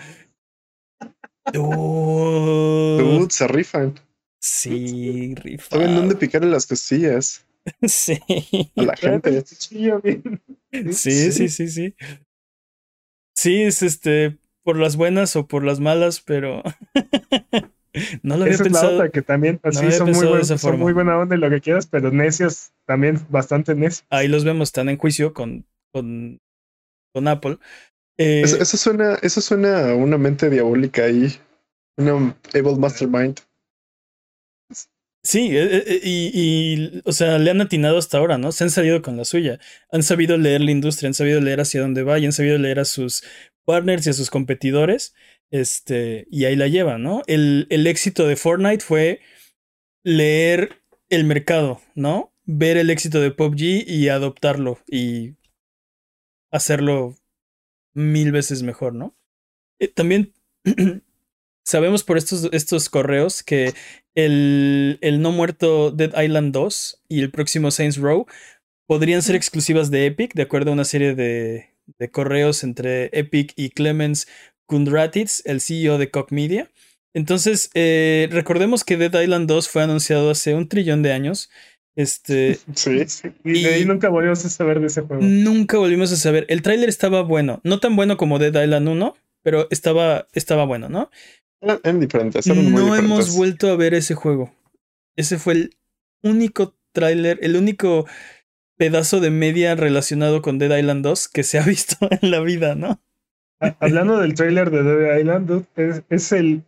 Dude, 1.53 3.29
se 3.29 3.47
rifan. 3.47 3.99
Sí, 4.45 5.33
rifan. 5.33 5.79
Saben 5.79 5.95
dónde 5.95 6.15
picarle 6.15 6.49
las 6.49 6.67
costillas. 6.67 7.45
Sí. 7.81 8.19
A 8.75 8.83
la 8.83 8.95
gente. 8.95 9.43
Sí, 9.43 11.31
sí, 11.31 11.49
sí, 11.49 11.67
sí. 11.67 11.95
Sí, 13.35 13.63
es 13.63 13.81
este 13.81 14.37
por 14.63 14.77
las 14.77 14.97
buenas 14.97 15.35
o 15.35 15.47
por 15.47 15.63
las 15.63 15.79
malas, 15.79 16.21
pero 16.21 16.61
no 18.21 18.37
lo 18.37 18.43
había 18.43 18.59
pensado. 18.59 19.03
Es 19.03 19.11
que 19.11 19.23
también 19.23 19.59
así 19.63 19.91
son, 19.91 20.11
muy 20.11 20.43
son 20.43 20.77
muy 20.79 20.93
buena 20.93 21.17
onda 21.17 21.35
y 21.35 21.39
lo 21.39 21.49
que 21.49 21.59
quieras, 21.59 21.87
pero 21.87 22.11
necios 22.11 22.71
también 22.85 23.19
bastante 23.29 23.73
necios. 23.73 24.05
Ahí 24.11 24.27
los 24.27 24.45
vemos, 24.45 24.69
están 24.69 24.89
en 24.89 24.99
juicio 24.99 25.33
con, 25.33 25.65
con, 25.91 26.37
con 27.15 27.27
Apple. 27.27 27.57
Eh, 28.19 28.43
eso, 28.43 28.77
suena, 28.77 29.15
eso 29.23 29.41
suena 29.41 29.89
a 29.89 29.95
una 29.95 30.19
mente 30.19 30.51
diabólica 30.51 31.05
ahí, 31.05 31.33
una 31.97 32.37
Evil 32.53 32.77
Mastermind. 32.77 33.39
Sí, 35.25 35.57
eh, 35.57 35.83
eh, 35.87 36.01
y, 36.03 36.31
y, 36.33 37.01
o 37.03 37.11
sea, 37.11 37.39
le 37.39 37.49
han 37.49 37.59
atinado 37.59 37.97
hasta 37.97 38.19
ahora, 38.19 38.37
¿no? 38.37 38.51
Se 38.51 38.63
han 38.63 38.69
salido 38.69 39.01
con 39.01 39.17
la 39.17 39.25
suya. 39.25 39.59
Han 39.91 40.03
sabido 40.03 40.37
leer 40.37 40.61
la 40.61 40.69
industria, 40.71 41.07
han 41.07 41.15
sabido 41.15 41.41
leer 41.41 41.61
hacia 41.61 41.81
dónde 41.81 42.03
va 42.03 42.19
y 42.19 42.25
han 42.25 42.31
sabido 42.31 42.59
leer 42.59 42.79
a 42.79 42.85
sus 42.85 43.23
partners 43.65 44.05
y 44.05 44.11
a 44.11 44.13
sus 44.13 44.29
competidores, 44.29 45.15
este, 45.49 46.27
y 46.29 46.45
ahí 46.45 46.55
la 46.55 46.67
lleva, 46.67 46.99
¿no? 46.99 47.23
El, 47.25 47.65
el 47.71 47.87
éxito 47.87 48.27
de 48.27 48.35
Fortnite 48.35 48.85
fue 48.85 49.19
leer 50.03 50.83
el 51.09 51.23
mercado, 51.23 51.81
¿no? 51.95 52.31
Ver 52.45 52.77
el 52.77 52.91
éxito 52.91 53.19
de 53.19 53.31
PUBG 53.31 53.89
y 53.89 54.09
adoptarlo 54.09 54.79
y 54.87 55.35
hacerlo 56.51 57.15
mil 57.95 58.31
veces 58.31 58.61
mejor, 58.61 58.93
¿no? 58.93 59.17
eh, 59.79 59.87
también 59.87 60.33
sabemos 61.65 62.03
por 62.03 62.17
estos, 62.17 62.47
estos 62.53 62.89
correos 62.89 63.43
que 63.43 63.73
el, 64.15 64.97
el 65.01 65.21
no 65.21 65.31
muerto 65.31 65.91
Dead 65.91 66.13
Island 66.23 66.53
2 66.53 67.03
y 67.09 67.19
el 67.19 67.31
próximo 67.31 67.71
Saints 67.71 67.97
Row 67.97 68.25
podrían 68.87 69.21
ser 69.21 69.35
exclusivas 69.35 69.91
de 69.91 70.05
Epic, 70.05 70.33
de 70.33 70.43
acuerdo 70.43 70.69
a 70.69 70.73
una 70.73 70.85
serie 70.85 71.15
de, 71.15 71.75
de 71.99 72.11
correos 72.11 72.63
entre 72.63 73.09
Epic 73.17 73.53
y 73.55 73.71
Clemens 73.71 74.27
Kundratitz, 74.67 75.41
el 75.45 75.61
CEO 75.61 75.97
de 75.97 76.09
Koch 76.09 76.31
Media. 76.31 76.69
Entonces, 77.13 77.69
eh, 77.73 78.27
recordemos 78.31 78.83
que 78.83 78.97
Dead 78.97 79.21
Island 79.21 79.47
2 79.47 79.69
fue 79.69 79.83
anunciado 79.83 80.31
hace 80.31 80.53
un 80.53 80.67
trillón 80.67 81.01
de 81.01 81.13
años. 81.13 81.49
Este, 81.95 82.59
sí, 82.73 83.03
sí. 83.07 83.29
Y, 83.43 83.63
de 83.63 83.73
ahí 83.73 83.85
nunca 83.85 84.09
volvimos 84.09 84.43
a 84.45 84.49
saber 84.49 84.81
de 84.81 84.87
ese 84.87 85.01
juego. 85.01 85.23
Nunca 85.23 85.77
volvimos 85.77 86.11
a 86.11 86.17
saber. 86.17 86.45
El 86.49 86.61
tráiler 86.61 86.89
estaba 86.89 87.21
bueno. 87.21 87.61
No 87.63 87.79
tan 87.79 87.95
bueno 87.95 88.17
como 88.17 88.37
Dead 88.37 88.61
Island 88.61 88.89
1, 88.89 89.15
pero 89.43 89.67
estaba, 89.69 90.27
estaba 90.33 90.65
bueno, 90.65 90.89
¿no? 90.89 91.09
Diferentes. 91.61 92.47
No 92.47 92.95
hemos 92.95 93.35
vuelto 93.35 93.69
a 93.69 93.75
ver 93.75 93.93
ese 93.93 94.15
juego. 94.15 94.53
Ese 95.15 95.39
fue 95.39 95.53
el 95.53 95.77
único 96.21 96.75
tráiler, 96.91 97.39
el 97.41 97.55
único 97.55 98.05
pedazo 98.77 99.19
de 99.19 99.29
media 99.29 99.75
relacionado 99.75 100.41
con 100.41 100.59
Dead 100.59 100.77
Island 100.77 101.03
2 101.03 101.27
que 101.29 101.43
se 101.43 101.59
ha 101.59 101.63
visto 101.65 101.97
en 102.09 102.31
la 102.31 102.39
vida, 102.41 102.75
¿no? 102.75 103.01
Hablando 103.79 104.19
del 104.19 104.35
tráiler 104.35 104.69
de 104.69 104.83
Dead 104.83 105.19
Island, 105.19 105.65
es, 105.77 106.03
es, 106.09 106.31
el 106.33 106.63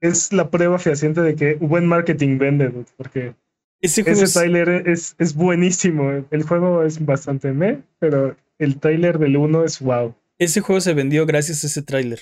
es 0.00 0.32
la 0.32 0.50
prueba 0.50 0.78
fehaciente 0.78 1.20
de 1.20 1.34
que 1.34 1.54
buen 1.54 1.86
marketing 1.86 2.38
vende, 2.38 2.72
porque 2.96 3.34
ese, 3.80 4.02
tráiler 4.04 4.88
es, 4.88 5.14
es 5.18 5.34
buenísimo. 5.34 6.24
El 6.30 6.42
juego 6.42 6.84
es 6.84 7.04
bastante 7.04 7.52
me, 7.52 7.82
pero 7.98 8.36
el 8.58 8.78
tráiler 8.78 9.18
del 9.18 9.36
1 9.36 9.64
es 9.64 9.80
wow. 9.80 10.14
Ese 10.38 10.60
juego 10.60 10.80
se 10.80 10.94
vendió 10.94 11.26
gracias 11.26 11.64
a 11.64 11.66
ese 11.66 11.82
tráiler. 11.82 12.20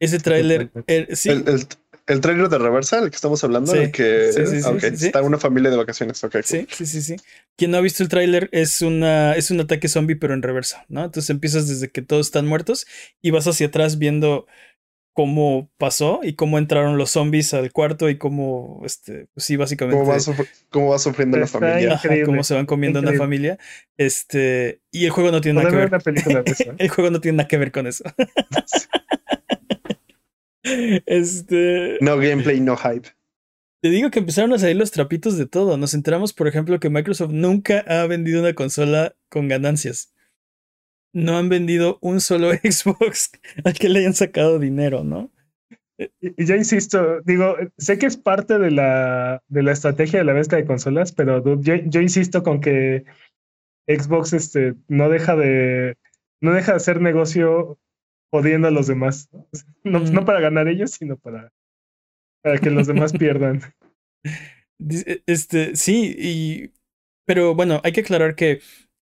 Ese 0.00 0.18
tráiler, 0.18 0.70
sí. 1.14 1.30
el, 1.30 1.44
el 2.06 2.20
trailer 2.20 2.48
de 2.48 2.58
Reversa, 2.58 2.98
el 2.98 3.10
que 3.10 3.16
estamos 3.16 3.42
hablando, 3.44 3.74
el 3.74 3.92
que 3.92 4.28
está 4.28 5.22
una 5.22 5.38
familia 5.38 5.70
de 5.70 5.76
vacaciones. 5.76 6.22
Okay, 6.24 6.42
Sí, 6.42 6.66
sí, 6.70 6.86
sí, 6.86 7.02
sí. 7.02 7.16
Quien 7.56 7.70
no 7.70 7.78
ha 7.78 7.80
visto 7.80 8.02
el 8.02 8.08
tráiler 8.08 8.48
es 8.52 8.82
una 8.82 9.34
es 9.36 9.50
un 9.50 9.60
ataque 9.60 9.88
zombie, 9.88 10.16
pero 10.16 10.34
en 10.34 10.42
reversa, 10.42 10.84
¿no? 10.88 11.04
Entonces 11.04 11.30
empiezas 11.30 11.68
desde 11.68 11.90
que 11.90 12.02
todos 12.02 12.26
están 12.26 12.46
muertos 12.46 12.86
y 13.20 13.30
vas 13.30 13.46
hacia 13.46 13.68
atrás 13.68 13.98
viendo 13.98 14.46
cómo 15.14 15.70
pasó 15.76 16.20
y 16.22 16.34
cómo 16.34 16.58
entraron 16.58 16.96
los 16.96 17.10
zombies 17.10 17.52
al 17.54 17.70
cuarto 17.70 18.08
y 18.08 18.16
cómo, 18.16 18.82
este, 18.84 19.26
pues 19.34 19.44
sí, 19.44 19.56
básicamente. 19.56 19.98
Cómo 20.70 20.90
va, 20.90 20.98
sufriendo 20.98 21.36
la 21.38 21.46
familia. 21.46 22.00
cómo 22.24 22.42
se 22.42 22.54
van 22.54 22.66
comiendo 22.66 22.98
una 22.98 23.12
familia. 23.12 23.58
Este, 23.96 24.80
y 24.90 25.04
el 25.04 25.10
juego 25.10 25.30
no 25.30 25.40
tiene 25.40 25.62
nada 25.62 25.70
que 25.70 25.76
ver. 25.76 26.74
el 26.78 26.88
juego 26.88 27.10
no 27.10 27.20
tiene 27.20 27.36
nada 27.36 27.48
que 27.48 27.58
ver 27.58 27.70
con 27.70 27.86
eso. 27.86 28.04
Este. 30.62 31.98
No 32.00 32.18
gameplay, 32.18 32.60
no 32.60 32.76
hype. 32.76 33.08
Te 33.82 33.90
digo 33.90 34.10
que 34.10 34.20
empezaron 34.20 34.52
a 34.52 34.58
salir 34.58 34.76
los 34.76 34.92
trapitos 34.92 35.36
de 35.36 35.46
todo. 35.46 35.76
Nos 35.76 35.94
enteramos, 35.94 36.32
por 36.32 36.46
ejemplo, 36.46 36.78
que 36.78 36.88
Microsoft 36.88 37.32
nunca 37.32 37.80
ha 37.80 38.06
vendido 38.06 38.40
una 38.40 38.54
consola 38.54 39.16
con 39.28 39.48
ganancias. 39.48 40.14
No 41.12 41.36
han 41.36 41.48
vendido 41.48 41.98
un 42.00 42.20
solo 42.20 42.52
Xbox 42.62 43.32
al 43.64 43.74
que 43.74 43.88
le 43.88 44.00
hayan 44.00 44.14
sacado 44.14 44.58
dinero, 44.60 45.02
¿no? 45.02 45.30
Y 46.20 46.44
ya 46.44 46.56
insisto, 46.56 47.20
digo, 47.22 47.56
sé 47.76 47.98
que 47.98 48.06
es 48.06 48.16
parte 48.16 48.58
de 48.58 48.70
la, 48.70 49.42
de 49.48 49.62
la 49.62 49.72
estrategia 49.72 50.20
de 50.20 50.24
la 50.24 50.32
venta 50.32 50.56
de 50.56 50.64
consolas, 50.64 51.12
pero 51.12 51.42
yo, 51.60 51.74
yo, 51.74 52.00
insisto 52.00 52.42
con 52.42 52.60
que 52.60 53.04
Xbox 53.86 54.32
este, 54.32 54.74
no 54.88 55.08
deja 55.08 55.36
de 55.36 55.96
no 56.40 56.52
deja 56.52 56.72
de 56.72 56.76
hacer 56.76 57.00
negocio 57.00 57.78
jodiendo 58.32 58.68
a 58.68 58.72
los 58.72 58.88
demás. 58.88 59.28
No, 59.84 59.98
no 59.98 60.24
para 60.24 60.40
ganar 60.40 60.68
ellos, 60.68 60.92
sino 60.92 61.16
para, 61.16 61.52
para 62.40 62.58
que 62.58 62.70
los 62.70 62.86
demás 62.86 63.12
pierdan. 63.18 63.60
Este, 65.26 65.76
sí, 65.76 66.14
y. 66.16 66.70
Pero 67.24 67.54
bueno, 67.54 67.80
hay 67.84 67.92
que 67.92 68.02
aclarar 68.02 68.36
que 68.36 68.60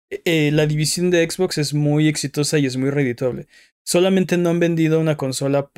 eh, 0.10 0.52
la 0.52 0.66
división 0.66 1.10
de 1.10 1.30
Xbox 1.30 1.58
es 1.58 1.74
muy 1.74 2.08
exitosa 2.08 2.60
y 2.60 2.66
es 2.66 2.78
muy 2.78 2.90
redituable. 2.90 3.48
Solamente 3.84 4.38
no 4.38 4.50
han 4.50 4.60
vendido 4.60 5.00
una 5.00 5.18
consola 5.18 5.70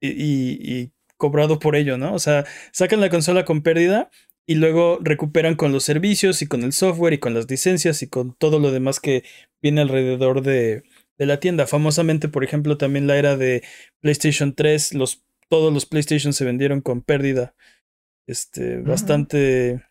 y, 0.00 0.08
y, 0.10 0.92
cobrado 1.16 1.58
por 1.58 1.76
ello, 1.76 1.96
¿no? 1.96 2.14
O 2.14 2.18
sea, 2.18 2.44
sacan 2.72 3.00
la 3.00 3.10
consola 3.10 3.44
con 3.44 3.62
pérdida 3.62 4.10
y 4.46 4.54
luego 4.54 4.98
recuperan 5.00 5.56
con 5.56 5.72
los 5.72 5.84
servicios 5.84 6.42
y 6.42 6.46
con 6.46 6.62
el 6.62 6.72
software 6.72 7.14
y 7.14 7.18
con 7.18 7.34
las 7.34 7.50
licencias 7.50 8.02
y 8.02 8.08
con 8.08 8.34
todo 8.34 8.58
lo 8.58 8.70
demás 8.72 9.00
que 9.00 9.24
viene 9.60 9.80
alrededor 9.80 10.42
de, 10.42 10.84
de 11.18 11.26
la 11.26 11.40
tienda. 11.40 11.66
Famosamente, 11.66 12.28
por 12.28 12.44
ejemplo, 12.44 12.78
también 12.78 13.06
la 13.06 13.16
era 13.16 13.36
de 13.36 13.62
PlayStation 14.00 14.54
3, 14.54 14.94
los, 14.94 15.24
todos 15.48 15.72
los 15.72 15.86
PlayStation 15.86 16.32
se 16.32 16.44
vendieron 16.44 16.80
con 16.80 17.02
pérdida. 17.02 17.54
Este, 18.26 18.78
bastante. 18.78 19.82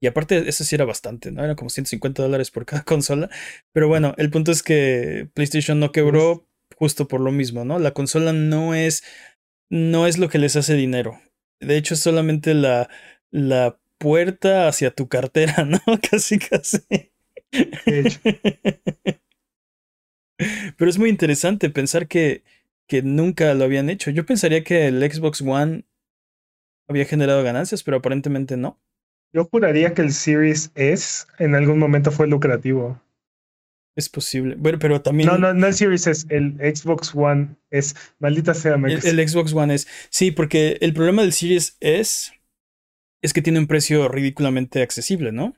Y 0.00 0.06
aparte, 0.06 0.48
eso 0.48 0.64
sí 0.64 0.74
era 0.74 0.84
bastante, 0.84 1.32
¿no? 1.32 1.42
Era 1.42 1.56
como 1.56 1.70
150 1.70 2.22
dólares 2.22 2.50
por 2.50 2.64
cada 2.66 2.82
consola. 2.84 3.28
Pero 3.72 3.88
bueno, 3.88 4.14
el 4.16 4.30
punto 4.30 4.52
es 4.52 4.62
que 4.62 5.28
PlayStation 5.34 5.80
no 5.80 5.92
quebró 5.92 6.46
justo 6.76 7.08
por 7.08 7.20
lo 7.20 7.32
mismo, 7.32 7.64
¿no? 7.64 7.78
La 7.78 7.92
consola 7.92 8.32
no 8.32 8.74
es. 8.74 9.02
No 9.70 10.06
es 10.06 10.16
lo 10.16 10.30
que 10.30 10.38
les 10.38 10.56
hace 10.56 10.74
dinero. 10.74 11.20
De 11.60 11.76
hecho, 11.76 11.94
es 11.94 12.00
solamente 12.00 12.54
la, 12.54 12.88
la 13.30 13.78
puerta 13.98 14.68
hacia 14.68 14.92
tu 14.92 15.08
cartera, 15.08 15.64
¿no? 15.66 15.80
Casi, 16.10 16.38
casi. 16.38 16.78
De 17.86 18.00
hecho. 18.00 18.20
Pero 20.76 20.90
es 20.90 20.98
muy 20.98 21.10
interesante 21.10 21.70
pensar 21.70 22.06
que, 22.06 22.42
que 22.86 23.02
nunca 23.02 23.52
lo 23.54 23.64
habían 23.64 23.90
hecho. 23.90 24.10
Yo 24.10 24.24
pensaría 24.24 24.64
que 24.64 24.86
el 24.86 25.00
Xbox 25.10 25.40
One 25.42 25.84
había 26.88 27.04
generado 27.04 27.42
ganancias, 27.42 27.82
pero 27.82 27.98
aparentemente 27.98 28.56
no. 28.56 28.80
Yo 29.32 29.44
juraría 29.44 29.92
que 29.92 30.02
el 30.02 30.12
Series 30.12 30.72
S 30.74 31.26
en 31.38 31.54
algún 31.54 31.78
momento 31.78 32.10
fue 32.10 32.26
lucrativo. 32.26 33.00
Es 33.94 34.08
posible. 34.08 34.54
Bueno, 34.56 34.78
pero 34.78 35.02
también. 35.02 35.28
No, 35.28 35.38
no, 35.38 35.52
no 35.52 35.66
el 35.66 35.74
Series 35.74 36.06
S, 36.06 36.26
el 36.30 36.54
Xbox 36.54 37.14
One 37.14 37.56
es. 37.70 37.96
Maldita 38.20 38.54
sea, 38.54 38.76
el, 38.76 39.04
el, 39.04 39.28
Xbox 39.28 39.52
One 39.52 39.74
es. 39.74 39.88
Sí, 40.08 40.30
porque 40.30 40.78
el 40.80 40.94
problema 40.94 41.22
del 41.22 41.32
Series 41.32 41.76
S 41.80 42.32
es 43.20 43.32
que 43.32 43.42
tiene 43.42 43.58
un 43.58 43.66
precio 43.66 44.08
ridículamente 44.08 44.82
accesible, 44.82 45.32
¿no? 45.32 45.54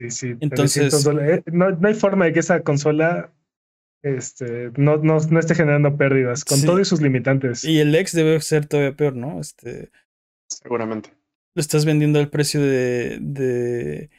Sí, 0.00 0.10
sí. 0.10 0.34
Entonces. 0.40 1.06
Eh, 1.06 1.42
no, 1.52 1.70
no 1.70 1.88
hay 1.88 1.94
forma 1.94 2.24
de 2.24 2.32
que 2.32 2.40
esa 2.40 2.62
consola 2.62 3.30
este, 4.02 4.70
no, 4.76 4.98
no, 4.98 5.18
no 5.18 5.40
esté 5.40 5.54
generando 5.54 5.96
pérdidas, 5.96 6.44
con 6.44 6.62
todos 6.62 6.88
sus 6.88 7.00
limitantes. 7.00 7.64
Y 7.64 7.80
el 7.80 7.94
ex 7.94 8.12
debe 8.12 8.40
ser 8.40 8.66
todavía 8.66 8.96
peor, 8.96 9.16
¿no? 9.16 9.40
Este, 9.40 9.90
Seguramente. 10.48 11.10
Lo 11.54 11.60
estás 11.60 11.84
vendiendo 11.84 12.18
al 12.18 12.28
precio 12.28 12.60
de, 12.60 13.18
de 13.20 14.10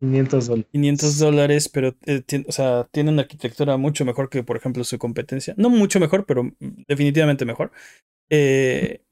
500 0.00 0.46
dólares. 0.46 0.70
500 0.72 1.18
dólares, 1.18 1.68
pero 1.68 1.96
eh, 2.06 2.22
o 2.46 2.52
sea, 2.52 2.88
tiene 2.90 3.10
una 3.10 3.22
arquitectura 3.22 3.76
mucho 3.76 4.04
mejor 4.04 4.28
que, 4.28 4.42
por 4.42 4.56
ejemplo, 4.56 4.84
su 4.84 4.98
competencia. 4.98 5.54
No 5.56 5.70
mucho 5.70 6.00
mejor, 6.00 6.26
pero 6.26 6.52
definitivamente 6.88 7.44
mejor. 7.44 7.72
Eh, 8.28 9.02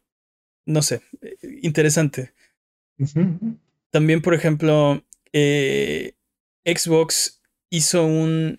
no 0.67 0.83
sé, 0.83 1.03
eh, 1.21 1.37
interesante. 1.63 2.33
También, 3.91 4.23
por 4.23 4.35
ejemplo, 4.35 5.03
Xbox 6.65 7.43
hizo 7.71 8.05
un 8.05 8.59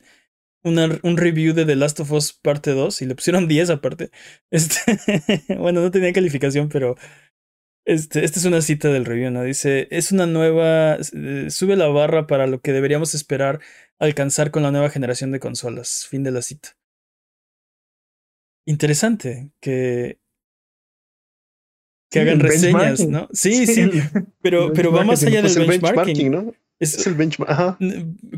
un 0.64 1.18
review 1.18 1.54
de 1.54 1.66
The 1.66 1.76
Last 1.76 2.00
of 2.00 2.12
Us 2.12 2.34
parte 2.34 2.72
2 2.72 3.02
y 3.02 3.06
le 3.06 3.16
pusieron 3.16 3.48
10 3.48 3.70
aparte. 3.70 4.12
Este, 4.52 4.80
bueno, 5.58 5.82
no 5.82 5.92
tenía 5.92 6.14
calificación, 6.14 6.70
pero 6.70 6.96
este, 7.86 8.24
esta 8.24 8.40
es 8.40 8.46
una 8.46 8.62
cita 8.62 8.90
del 8.90 9.06
review, 9.06 9.30
¿no? 9.30 9.44
Dice, 9.44 9.88
es 9.92 10.12
una 10.12 10.26
nueva, 10.26 10.96
eh, 10.96 11.48
sube 11.50 11.76
la 11.76 11.88
barra 11.88 12.28
para 12.28 12.48
lo 12.48 12.62
que 12.62 12.72
deberíamos 12.72 13.14
esperar 13.14 13.60
alcanzar 14.00 14.52
con 14.52 14.64
la 14.64 14.72
nueva 14.72 14.90
generación 14.90 15.32
de 15.32 15.40
consolas. 15.40 16.08
Fin 16.10 16.24
de 16.24 16.32
la 16.32 16.42
cita. 16.42 16.78
Interesante 18.66 19.52
que 19.60 20.20
que 22.10 22.20
hagan 22.20 22.40
reseñas, 22.40 23.08
¿no? 23.08 23.28
Sí, 23.34 23.66
sí, 23.66 23.90
pero, 24.42 24.72
pero 24.72 24.92
va 24.92 25.04
más 25.04 25.24
allá 25.24 25.42
del 25.42 25.68
benchmarking. 25.68 26.32
¿no? 26.32 26.54
Es, 26.84 27.08
el 27.08 27.16
benchmark. 27.16 27.78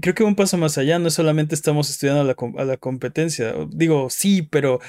Creo 0.01 0.15
que 0.15 0.23
un 0.23 0.36
paso 0.36 0.58
más 0.58 0.77
allá, 0.77 0.99
no 0.99 1.10
solamente 1.10 1.55
estamos 1.55 1.89
estudiando 1.89 2.21
a 2.21 2.23
la, 2.23 2.62
a 2.62 2.65
la 2.65 2.77
competencia. 2.77 3.53
Digo, 3.69 4.10
sí, 4.10 4.41
pero 4.41 4.79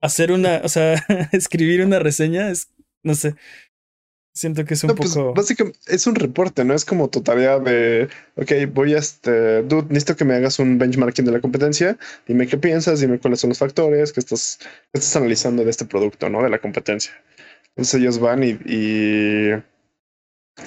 hacer 0.00 0.32
una, 0.32 0.60
o 0.64 0.68
sea, 0.68 0.94
escribir 1.32 1.84
una 1.84 1.98
reseña 1.98 2.50
es, 2.50 2.68
no 3.02 3.14
sé, 3.14 3.36
siento 4.34 4.64
que 4.64 4.74
es 4.74 4.84
un 4.84 4.94
pues, 4.94 5.14
poco. 5.14 5.34
básicamente 5.34 5.78
es 5.86 6.06
un 6.06 6.14
reporte, 6.14 6.64
¿no? 6.64 6.74
Es 6.74 6.84
como 6.84 7.08
tu 7.08 7.22
tarea 7.22 7.58
de, 7.58 8.08
ok, 8.36 8.52
voy 8.72 8.94
a 8.94 8.98
este, 8.98 9.62
dude, 9.62 9.86
necesito 9.88 10.16
que 10.16 10.24
me 10.24 10.34
hagas 10.34 10.58
un 10.58 10.78
benchmarking 10.78 11.24
de 11.24 11.32
la 11.32 11.40
competencia. 11.40 11.98
Dime 12.26 12.46
qué 12.46 12.58
piensas, 12.58 13.00
dime 13.00 13.18
cuáles 13.18 13.40
son 13.40 13.50
los 13.50 13.58
factores 13.58 14.12
que 14.12 14.20
estás, 14.20 14.58
estás 14.92 15.16
analizando 15.16 15.64
de 15.64 15.70
este 15.70 15.84
producto, 15.84 16.28
¿no? 16.28 16.42
De 16.42 16.50
la 16.50 16.58
competencia. 16.58 17.12
Entonces 17.70 18.00
ellos 18.00 18.18
van 18.18 18.42
y 18.44 18.58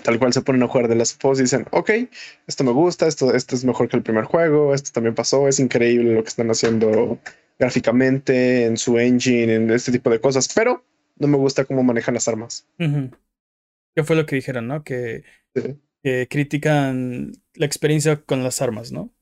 tal 0.04 0.19
cual 0.19 0.34
se 0.34 0.41
ponen 0.41 0.63
a 0.63 0.67
jugar 0.67 0.88
de 0.88 0.95
las 0.95 1.13
pos 1.13 1.39
y 1.39 1.43
dicen, 1.43 1.65
ok, 1.71 1.91
esto 2.48 2.63
me 2.63 2.71
gusta, 2.71 3.08
esto, 3.08 3.34
esto 3.34 3.56
es 3.56 3.65
mejor 3.65 3.88
que 3.88 3.98
el 3.98 4.04
primer 4.04 4.26
juego, 4.26 4.74
esto 4.74 4.91
también 4.91 5.15
pasó, 5.15 5.48
es 5.48 5.60
increíble 5.60 6.13
lo 6.13 6.24
que 6.24 6.30
están 6.30 6.50
haciendo 6.50 7.19
gráficamente, 7.60 8.65
en 8.65 8.78
su 8.78 8.98
engine, 8.98 9.54
en 9.54 9.71
este 9.71 9.91
tipo 9.91 10.10
de 10.10 10.19
cosas, 10.19 10.50
pero 10.54 10.84
no 11.17 11.28
me 11.28 11.38
gusta 11.38 11.65
cómo 11.65 11.84
manejan 11.84 12.15
las 12.15 12.28
armas. 12.28 12.67
¿Qué 12.78 14.04
fue 14.04 14.15
lo 14.15 14.26
que 14.26 14.36
dijeron, 14.36 14.67
no? 14.67 14.84
Que, 14.84 15.24
que 16.04 16.28
critican 16.30 17.32
la 17.54 17.65
experiencia 17.65 18.17
con 18.17 18.43
las 18.43 18.62
armas, 18.62 18.91
¿no? 18.91 19.13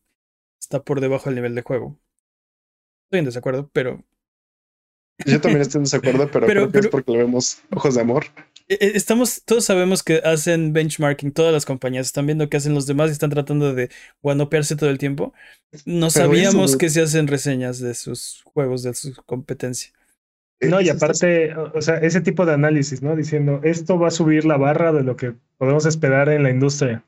Está 0.60 0.84
por 0.84 1.02
debajo 1.02 1.26
del 1.26 1.36
nivel 1.36 1.56
de 1.56 1.62
juego. 1.62 2.00
Estoy 3.06 3.20
en 3.20 3.26
desacuerdo, 3.26 3.70
pero 3.72 4.04
yo 5.26 5.40
también 5.40 5.62
estoy 5.62 5.80
en 5.80 5.84
desacuerdo, 5.84 6.30
pero, 6.32 6.48
creo 6.48 6.72
que 6.72 6.80
es 6.80 6.88
porque 6.88 7.12
le 7.12 7.20
vemos 7.20 7.62
ojos 7.72 7.96
de 7.96 8.02
amor. 8.02 8.26
E, 8.68 8.76
e, 8.76 8.98
estamos, 8.98 9.44
todos 9.46 9.66
sabemos 9.66 10.04
que 10.04 10.22
hacen 10.24 10.74
benchmarking, 10.74 11.32
todas 11.32 11.54
las 11.54 11.66
compañías 11.66 12.06
están 12.06 12.26
viendo 12.26 12.50
qué 12.50 12.58
hacen 12.58 12.74
los 12.74 12.88
demás 12.88 13.10
y 13.10 13.14
están 13.14 13.30
tratando 13.30 13.74
de 13.74 13.90
guanopearse 14.22 14.76
todo 14.76 14.90
el 14.90 14.98
tiempo. 14.98 15.34
No 15.86 16.10
sabíamos 16.10 16.78
que 16.78 16.90
se 16.90 17.02
hacen 17.02 17.28
reseñas 17.28 17.80
de 17.80 17.94
sus 17.94 18.42
juegos, 18.46 18.84
de 18.84 18.94
su 18.94 19.14
competencia. 19.26 19.92
No, 20.62 20.80
y 20.80 20.90
aparte, 20.90 21.54
o 21.56 21.82
sea, 21.82 21.98
ese 21.98 22.22
tipo 22.22 22.46
de 22.46 22.54
análisis, 22.54 23.02
¿no? 23.02 23.16
Diciendo, 23.16 23.60
esto 23.64 24.00
va 24.00 24.08
a 24.08 24.12
subir 24.12 24.46
la 24.46 24.56
barra 24.56 24.94
de 24.94 25.04
lo 25.04 25.18
que 25.18 25.34
podemos 25.58 25.86
esperar 25.86 26.30
en 26.30 26.44
la 26.44 26.52
industria. 26.52 27.04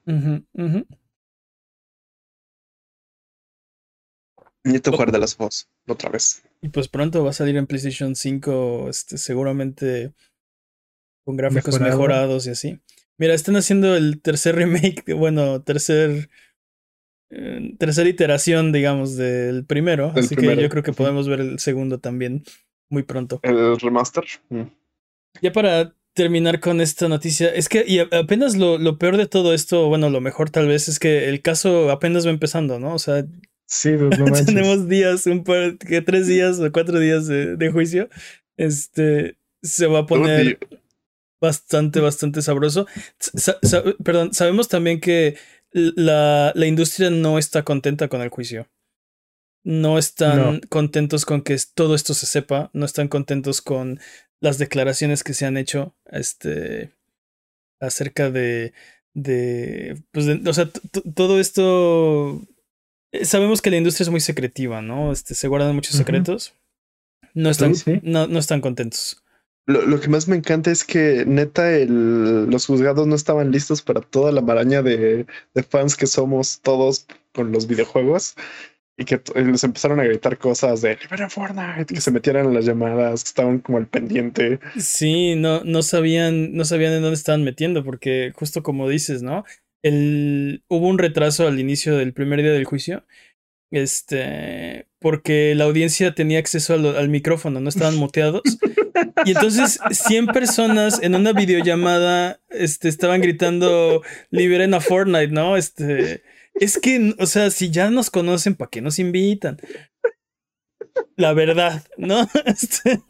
Necesito 4.63 4.91
jugar 4.91 5.11
de 5.11 5.19
las 5.19 5.37
voz 5.37 5.69
otra 5.87 6.09
vez. 6.09 6.43
Y 6.61 6.69
pues 6.69 6.87
pronto 6.89 7.23
va 7.23 7.29
a 7.29 7.33
salir 7.33 7.55
en 7.55 7.67
PlayStation 7.67 8.15
5, 8.15 8.89
este, 8.89 9.17
seguramente 9.17 10.13
con 11.25 11.35
gráficos 11.35 11.79
mejorados 11.79 12.47
y 12.47 12.51
así. 12.51 12.79
Mira, 13.17 13.33
están 13.33 13.55
haciendo 13.55 13.95
el 13.95 14.21
tercer 14.21 14.55
remake, 14.55 15.13
bueno, 15.13 15.61
tercer 15.61 16.29
eh, 17.31 17.75
tercera 17.77 18.07
iteración, 18.07 18.71
digamos, 18.71 19.17
del 19.17 19.65
primero. 19.65 20.13
así 20.15 20.35
que 20.35 20.55
yo 20.55 20.69
creo 20.69 20.83
que 20.83 20.93
podemos 20.93 21.27
ver 21.27 21.41
el 21.41 21.59
segundo 21.59 21.99
también 21.99 22.43
muy 22.89 23.03
pronto. 23.03 23.39
El 23.43 23.79
remaster. 23.79 24.23
Mm. 24.49 24.63
Ya 25.41 25.51
para 25.51 25.93
terminar 26.13 26.61
con 26.61 26.79
esta 26.79 27.09
noticia, 27.09 27.53
es 27.53 27.67
que 27.67 27.83
y 27.85 27.99
apenas 27.99 28.55
lo, 28.55 28.77
lo 28.77 28.97
peor 28.97 29.17
de 29.17 29.25
todo 29.25 29.53
esto, 29.53 29.89
bueno, 29.89 30.09
lo 30.09 30.21
mejor 30.21 30.49
tal 30.49 30.67
vez 30.67 30.87
es 30.87 30.97
que 30.97 31.27
el 31.27 31.41
caso 31.41 31.91
apenas 31.91 32.25
va 32.25 32.29
empezando, 32.29 32.79
¿no? 32.79 32.93
O 32.93 32.99
sea, 32.99 33.25
Sí, 33.67 33.91
pues, 33.97 34.19
no 34.19 34.25
tenemos 34.45 34.87
días, 34.87 35.25
un 35.25 35.43
par, 35.43 35.77
que 35.77 36.01
tres 36.01 36.27
días 36.27 36.59
o 36.59 36.71
cuatro 36.71 36.99
días 36.99 37.27
de, 37.27 37.71
juicio. 37.71 38.09
Este 38.57 39.37
se 39.61 39.87
va 39.87 39.99
a 39.99 40.05
poner 40.05 40.59
bastante, 41.41 41.99
bastante 41.99 42.41
sabroso. 42.41 42.87
perdón, 44.03 44.33
sabemos 44.33 44.67
también 44.67 44.99
que 44.99 45.37
la, 45.71 46.51
la, 46.55 46.65
industria 46.65 47.09
no 47.09 47.37
está 47.37 47.63
contenta 47.63 48.07
con 48.07 48.21
el 48.21 48.29
juicio. 48.29 48.69
No 49.63 49.97
están 49.97 50.61
contentos 50.69 51.25
con 51.25 51.41
que 51.41 51.57
todo 51.73 51.95
esto 51.95 52.13
se 52.13 52.27
sepa. 52.27 52.69
No 52.73 52.85
están 52.85 53.07
contentos 53.07 53.61
con 53.61 53.99
las 54.39 54.57
declaraciones 54.57 55.23
que 55.23 55.33
se 55.33 55.45
han 55.45 55.57
hecho. 55.57 55.95
Este. 56.05 56.91
acerca 57.79 58.29
de. 58.29 58.73
de. 59.13 60.01
Pues 60.11 60.27
o 60.27 60.53
sea, 60.53 60.69
todo 61.15 61.39
esto 61.39 62.45
eh, 63.15 63.25
sabemos 63.25 63.61
que 63.61 63.71
la 63.71 63.77
industria 63.77 64.03
es 64.03 64.09
muy 64.09 64.19
secretiva, 64.19 64.81
¿no? 64.81 65.11
Este, 65.11 65.35
se 65.35 65.47
guardan 65.47 65.75
muchos 65.75 65.95
secretos. 65.95 66.53
No 67.33 67.49
están, 67.49 67.73
No, 68.03 68.27
no 68.27 68.39
están 68.39 68.61
contentos. 68.61 69.23
Lo, 69.67 69.99
que 69.99 70.09
más 70.09 70.27
me 70.27 70.35
encanta 70.35 70.71
es 70.71 70.83
que 70.83 71.23
neta 71.25 71.75
el, 71.75 72.45
los 72.45 72.67
juzgados 72.67 73.07
no 73.07 73.15
estaban 73.15 73.51
listos 73.51 73.81
para 73.81 74.01
toda 74.01 74.31
la 74.31 74.41
maraña 74.41 74.83
de, 74.83 75.25
de 75.53 75.63
fans 75.63 75.95
que 75.95 76.05
somos 76.05 76.61
todos 76.61 77.07
con 77.33 77.51
los 77.51 77.67
videojuegos 77.67 78.35
y 78.97 79.05
que 79.05 79.19
les 79.35 79.63
empezaron 79.63 79.99
a 79.99 80.03
gritar 80.03 80.37
cosas 80.37 80.81
de 80.81 80.97
libera 81.01 81.29
Fortnite, 81.29 81.93
que 81.93 81.99
se 81.99 82.11
metieran 82.11 82.45
en 82.45 82.53
las 82.53 82.65
llamadas, 82.65 83.23
que 83.23 83.27
estaban 83.29 83.59
como 83.59 83.79
al 83.79 83.87
pendiente. 83.87 84.59
Sí, 84.79 85.35
no, 85.35 85.63
no 85.63 85.81
sabían, 85.81 86.53
no 86.53 86.63
sabían 86.63 86.93
en 86.93 87.01
dónde 87.01 87.17
estaban 87.17 87.43
metiendo, 87.43 87.83
porque 87.83 88.31
justo 88.35 88.63
como 88.63 88.87
dices, 88.87 89.21
¿no? 89.21 89.43
el, 89.85 90.63
hubo 90.67 90.87
un 90.87 90.97
retraso 90.97 91.47
al 91.47 91.59
inicio 91.59 91.95
del 91.95 92.11
primer 92.11 92.41
día 92.41 92.51
del 92.51 92.65
juicio. 92.65 93.05
Este, 93.71 94.87
porque 94.99 95.53
la 95.55 95.65
audiencia 95.65 96.13
tenía 96.13 96.39
acceso 96.39 96.73
al, 96.73 97.09
micrófono, 97.09 97.59
no 97.59 97.69
estaban 97.69 97.95
muteados. 97.95 98.43
Y 99.25 99.31
entonces 99.31 99.79
100 99.91 100.27
personas 100.27 100.99
en 101.01 101.15
una 101.15 101.33
videollamada 101.33 102.39
este, 102.49 102.89
estaban 102.89 103.21
gritando 103.21 104.01
liberen 104.29 104.73
a 104.73 104.79
Fortnite, 104.79 105.29
¿no? 105.29 105.57
Este, 105.57 106.23
es 106.53 106.77
que, 106.77 107.15
o 107.19 107.25
sea, 107.25 107.49
si 107.49 107.69
ya 107.71 107.89
nos 107.89 108.09
conocen, 108.09 108.55
¿para 108.55 108.69
qué 108.69 108.81
nos 108.81 108.99
invitan? 108.99 109.57
La 111.17 111.33
verdad, 111.33 111.83
¿no? 111.97 112.27
Este 112.45 113.01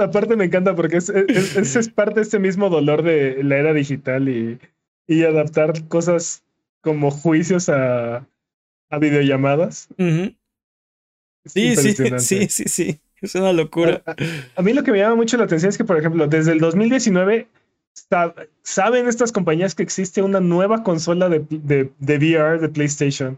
aparte 0.00 0.36
me 0.36 0.44
encanta 0.44 0.74
porque 0.74 0.96
es, 0.96 1.08
es, 1.08 1.88
parte 1.88 2.16
de 2.16 2.22
este 2.22 2.38
mismo 2.38 2.68
dolor 2.68 3.02
de 3.02 3.42
la 3.42 3.56
era 3.56 3.72
digital 3.72 4.28
y, 4.28 4.58
y 5.06 5.22
adaptar 5.22 5.86
cosas 5.88 6.44
como 6.86 7.10
juicios 7.10 7.68
a, 7.68 8.24
a 8.90 8.98
videollamadas. 9.00 9.88
Sí, 11.44 11.74
sí, 11.74 11.96
sí, 12.20 12.48
sí, 12.48 12.64
sí. 12.68 13.00
Es 13.20 13.34
una 13.34 13.52
locura. 13.52 14.04
A, 14.54 14.62
mí 14.62 14.72
lo 14.72 14.84
que 14.84 14.92
me 14.92 14.98
llama 14.98 15.16
mucho 15.16 15.36
la 15.36 15.46
atención 15.46 15.70
es 15.70 15.76
que, 15.76 15.84
por 15.84 15.98
ejemplo, 15.98 16.28
desde 16.28 16.52
el 16.52 16.60
2019 16.60 17.48
saben 18.62 19.08
estas 19.08 19.32
compañías 19.32 19.74
que 19.74 19.82
existe 19.82 20.22
una 20.22 20.38
nueva 20.38 20.84
consola 20.84 21.28
de, 21.28 21.44
de, 21.50 21.90
de 21.98 22.18
VR 22.18 22.60
de 22.60 22.68
PlayStation. 22.68 23.36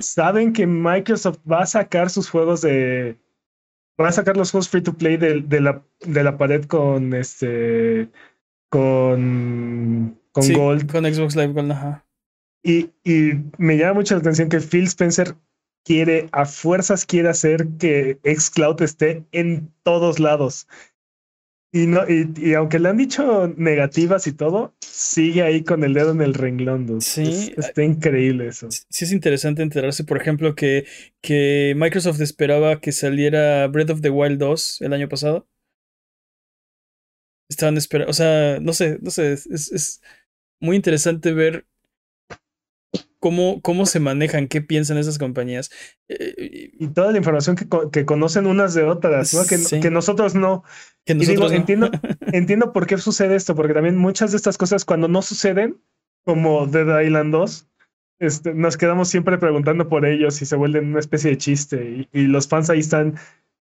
Saben 0.00 0.52
que 0.52 0.66
Microsoft 0.66 1.38
va 1.50 1.62
a 1.62 1.66
sacar 1.66 2.10
sus 2.10 2.28
juegos 2.28 2.60
de, 2.60 3.16
van 3.96 4.08
a 4.08 4.12
sacar 4.12 4.36
los 4.36 4.50
juegos 4.50 4.68
free 4.68 4.82
to 4.82 4.92
play 4.92 5.16
de, 5.16 5.40
de, 5.40 5.60
la, 5.62 5.82
de 6.00 6.22
la 6.22 6.36
pared 6.36 6.66
con 6.66 7.14
este 7.14 8.10
con 8.68 10.18
con 10.34 10.52
Gold. 10.52 10.90
Con 10.90 11.04
Xbox 11.04 11.36
Live 11.36 11.52
Gold, 11.52 11.72
ajá. 11.72 12.04
Y, 12.64 12.90
y 13.04 13.32
me 13.58 13.76
llama 13.76 13.94
mucho 13.94 14.14
la 14.14 14.20
atención 14.20 14.48
que 14.48 14.60
Phil 14.60 14.84
Spencer 14.84 15.36
quiere, 15.84 16.28
a 16.32 16.46
fuerzas 16.46 17.04
quiere 17.04 17.28
hacer 17.28 17.68
que 17.78 18.18
Xcloud 18.24 18.80
esté 18.82 19.24
en 19.32 19.70
todos 19.82 20.18
lados. 20.18 20.66
Y, 21.72 21.86
no, 21.86 22.04
y, 22.08 22.54
aunque 22.54 22.78
le 22.78 22.88
han 22.88 22.96
dicho 22.96 23.48
negativas 23.56 24.26
y 24.28 24.32
todo, 24.32 24.74
sigue 24.80 25.42
ahí 25.42 25.64
con 25.64 25.82
el 25.82 25.92
dedo 25.92 26.12
en 26.12 26.22
el 26.22 26.32
renglón. 26.32 27.00
Sí. 27.00 27.52
está 27.56 27.82
increíble 27.82 28.46
eso. 28.46 28.68
Sí, 28.70 29.04
es 29.04 29.12
interesante 29.12 29.62
enterarse, 29.62 30.04
por 30.04 30.16
ejemplo, 30.16 30.54
que, 30.54 30.86
que 31.20 31.74
Microsoft 31.76 32.20
esperaba 32.20 32.80
que 32.80 32.92
saliera 32.92 33.66
Breath 33.66 33.90
of 33.90 34.00
the 34.02 34.10
Wild 34.10 34.38
2 34.38 34.82
el 34.82 34.92
año 34.92 35.08
pasado. 35.08 35.48
Estaban 37.50 37.76
esperando, 37.76 38.10
o 38.10 38.14
sea, 38.14 38.58
no 38.60 38.72
sé, 38.72 38.98
no 39.02 39.10
sé, 39.10 39.32
es, 39.32 39.46
es 39.46 40.00
muy 40.60 40.76
interesante 40.76 41.32
ver 41.32 41.66
cómo, 43.24 43.62
cómo 43.62 43.86
se 43.86 44.00
manejan, 44.00 44.48
qué 44.48 44.60
piensan 44.60 44.98
esas 44.98 45.18
compañías. 45.18 45.70
Eh, 46.08 46.72
y 46.78 46.88
toda 46.88 47.10
la 47.10 47.16
información 47.16 47.56
que, 47.56 47.66
que, 47.90 48.04
conocen 48.04 48.46
unas 48.46 48.74
de 48.74 48.82
otras, 48.82 49.32
¿no? 49.32 49.46
que, 49.46 49.80
que 49.80 49.90
nosotros 49.90 50.34
no. 50.34 50.62
Que 51.06 51.14
nosotros 51.14 51.52
entiendo, 51.52 51.90
entiendo 52.34 52.74
por 52.74 52.86
qué 52.86 52.98
sucede 52.98 53.34
esto, 53.34 53.54
porque 53.54 53.72
también 53.72 53.96
muchas 53.96 54.32
de 54.32 54.36
estas 54.36 54.58
cosas 54.58 54.84
cuando 54.84 55.08
no 55.08 55.22
suceden, 55.22 55.80
como 56.26 56.66
Dead 56.66 57.00
Island 57.00 57.32
2, 57.32 57.66
este, 58.18 58.52
nos 58.52 58.76
quedamos 58.76 59.08
siempre 59.08 59.38
preguntando 59.38 59.88
por 59.88 60.04
ellos 60.04 60.42
y 60.42 60.44
se 60.44 60.56
vuelven 60.56 60.88
una 60.88 61.00
especie 61.00 61.30
de 61.30 61.38
chiste 61.38 62.06
y, 62.12 62.26
los 62.26 62.46
fans 62.46 62.68
ahí 62.68 62.80
están 62.80 63.14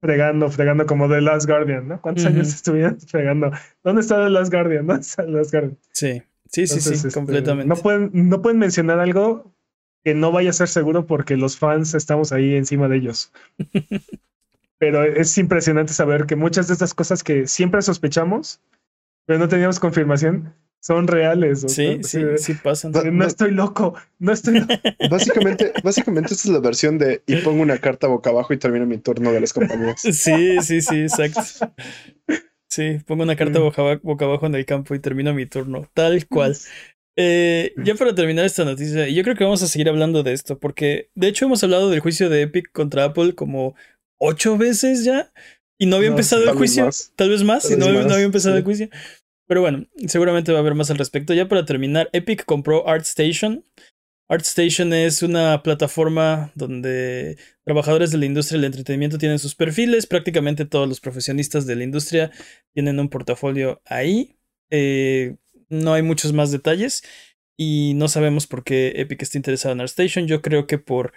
fregando, 0.00 0.50
fregando 0.50 0.86
como 0.86 1.06
The 1.06 1.20
Last 1.20 1.46
Guardian, 1.46 1.86
¿no? 1.86 2.00
¿Cuántos 2.00 2.24
años 2.24 2.48
estuvieron 2.48 2.98
fregando? 2.98 3.50
¿Dónde 3.82 4.00
está 4.00 4.24
The 4.24 4.30
Last 4.30 4.50
Guardian? 4.50 4.86
¿Dónde 4.86 5.02
está 5.02 5.26
The 5.26 5.32
Last 5.32 5.52
Guardian? 5.52 5.78
Sí. 5.92 6.22
Sí, 6.54 6.66
sí, 6.66 6.80
sí, 6.80 6.94
este, 6.94 7.10
completamente. 7.10 7.68
No 7.68 7.76
pueden, 7.76 8.10
no 8.12 8.40
pueden 8.42 8.58
mencionar 8.58 9.00
algo 9.00 9.52
que 10.04 10.14
no 10.14 10.30
vaya 10.30 10.50
a 10.50 10.52
ser 10.52 10.68
seguro 10.68 11.06
porque 11.06 11.36
los 11.36 11.58
fans 11.58 11.94
estamos 11.94 12.30
ahí 12.30 12.54
encima 12.54 12.88
de 12.88 12.96
ellos. 12.98 13.32
pero 14.78 15.02
es 15.02 15.36
impresionante 15.38 15.92
saber 15.92 16.26
que 16.26 16.36
muchas 16.36 16.68
de 16.68 16.74
estas 16.74 16.94
cosas 16.94 17.24
que 17.24 17.46
siempre 17.46 17.82
sospechamos, 17.82 18.60
pero 19.24 19.38
no 19.38 19.48
teníamos 19.48 19.80
confirmación, 19.80 20.54
son 20.78 21.08
reales. 21.08 21.64
Sí, 21.66 22.00
sí, 22.02 22.22
sí 22.36 22.54
pasan. 22.54 22.92
No, 22.92 23.24
estoy 23.24 23.50
loco, 23.50 23.94
no 24.18 24.32
estoy 24.32 24.60
loco. 24.60 24.74
Básicamente, 25.10 25.72
básicamente 25.82 26.34
esta 26.34 26.48
es 26.48 26.52
la 26.52 26.60
versión 26.60 26.98
de 26.98 27.22
y 27.26 27.36
pongo 27.36 27.62
una 27.62 27.78
carta 27.78 28.06
boca 28.06 28.28
abajo 28.30 28.52
y 28.52 28.58
termino 28.58 28.84
mi 28.84 28.98
turno 28.98 29.32
de 29.32 29.40
las 29.40 29.52
compañías. 29.52 30.02
Sí, 30.12 30.58
sí, 30.60 30.82
sí, 30.82 31.00
exacto. 31.00 31.72
Sí, 32.74 32.98
pongo 33.06 33.22
una 33.22 33.36
carta 33.36 33.60
boca, 33.60 34.24
abajo 34.24 34.46
en 34.46 34.56
el 34.56 34.66
campo 34.66 34.96
y 34.96 34.98
termino 34.98 35.32
mi 35.32 35.46
turno, 35.46 35.88
tal 35.94 36.26
cual. 36.26 36.56
Eh, 37.16 37.72
ya 37.76 37.94
para 37.94 38.12
terminar 38.16 38.44
esta 38.44 38.64
noticia, 38.64 39.06
yo 39.06 39.22
creo 39.22 39.36
que 39.36 39.44
vamos 39.44 39.62
a 39.62 39.68
seguir 39.68 39.88
hablando 39.88 40.24
de 40.24 40.32
esto, 40.32 40.58
porque 40.58 41.08
de 41.14 41.28
hecho 41.28 41.44
hemos 41.44 41.62
hablado 41.62 41.88
del 41.88 42.00
juicio 42.00 42.28
de 42.28 42.42
Epic 42.42 42.72
contra 42.72 43.04
Apple 43.04 43.36
como 43.36 43.76
ocho 44.18 44.58
veces 44.58 45.04
ya, 45.04 45.32
y 45.78 45.86
no 45.86 45.94
había 45.94 46.08
empezado 46.08 46.42
el 46.42 46.56
juicio, 46.56 46.90
tal 47.14 47.30
vez 47.30 47.44
más, 47.44 47.70
y 47.70 47.76
no, 47.76 47.86
había 47.86 48.22
empezado 48.22 48.56
el 48.56 48.64
juicio. 48.64 48.88
Pero 49.46 49.60
bueno, 49.60 49.86
seguramente 50.08 50.50
va 50.50 50.58
a 50.58 50.62
haber 50.62 50.74
más 50.74 50.90
al 50.90 50.98
respecto. 50.98 51.32
Ya 51.32 51.46
para 51.46 51.64
terminar, 51.64 52.10
Epic 52.12 52.44
compró 52.44 52.88
ArtStation, 52.88 53.64
ArtStation 54.28 54.92
es 54.92 55.22
una 55.22 55.62
plataforma 55.62 56.50
donde 56.54 57.36
trabajadores 57.64 58.10
de 58.10 58.18
la 58.18 58.26
industria 58.26 58.58
del 58.58 58.66
entretenimiento 58.66 59.18
tienen 59.18 59.38
sus 59.38 59.54
perfiles. 59.54 60.06
Prácticamente 60.06 60.64
todos 60.64 60.88
los 60.88 61.00
profesionistas 61.00 61.66
de 61.66 61.76
la 61.76 61.84
industria 61.84 62.30
tienen 62.72 62.98
un 62.98 63.08
portafolio 63.08 63.82
ahí. 63.84 64.36
Eh, 64.70 65.36
no 65.68 65.92
hay 65.92 66.02
muchos 66.02 66.32
más 66.32 66.50
detalles 66.50 67.02
y 67.56 67.92
no 67.96 68.08
sabemos 68.08 68.46
por 68.46 68.64
qué 68.64 68.94
Epic 68.96 69.22
está 69.22 69.38
interesado 69.38 69.74
en 69.74 69.80
ArtStation. 69.80 70.26
Yo 70.26 70.40
creo 70.40 70.66
que 70.66 70.78
por 70.78 71.12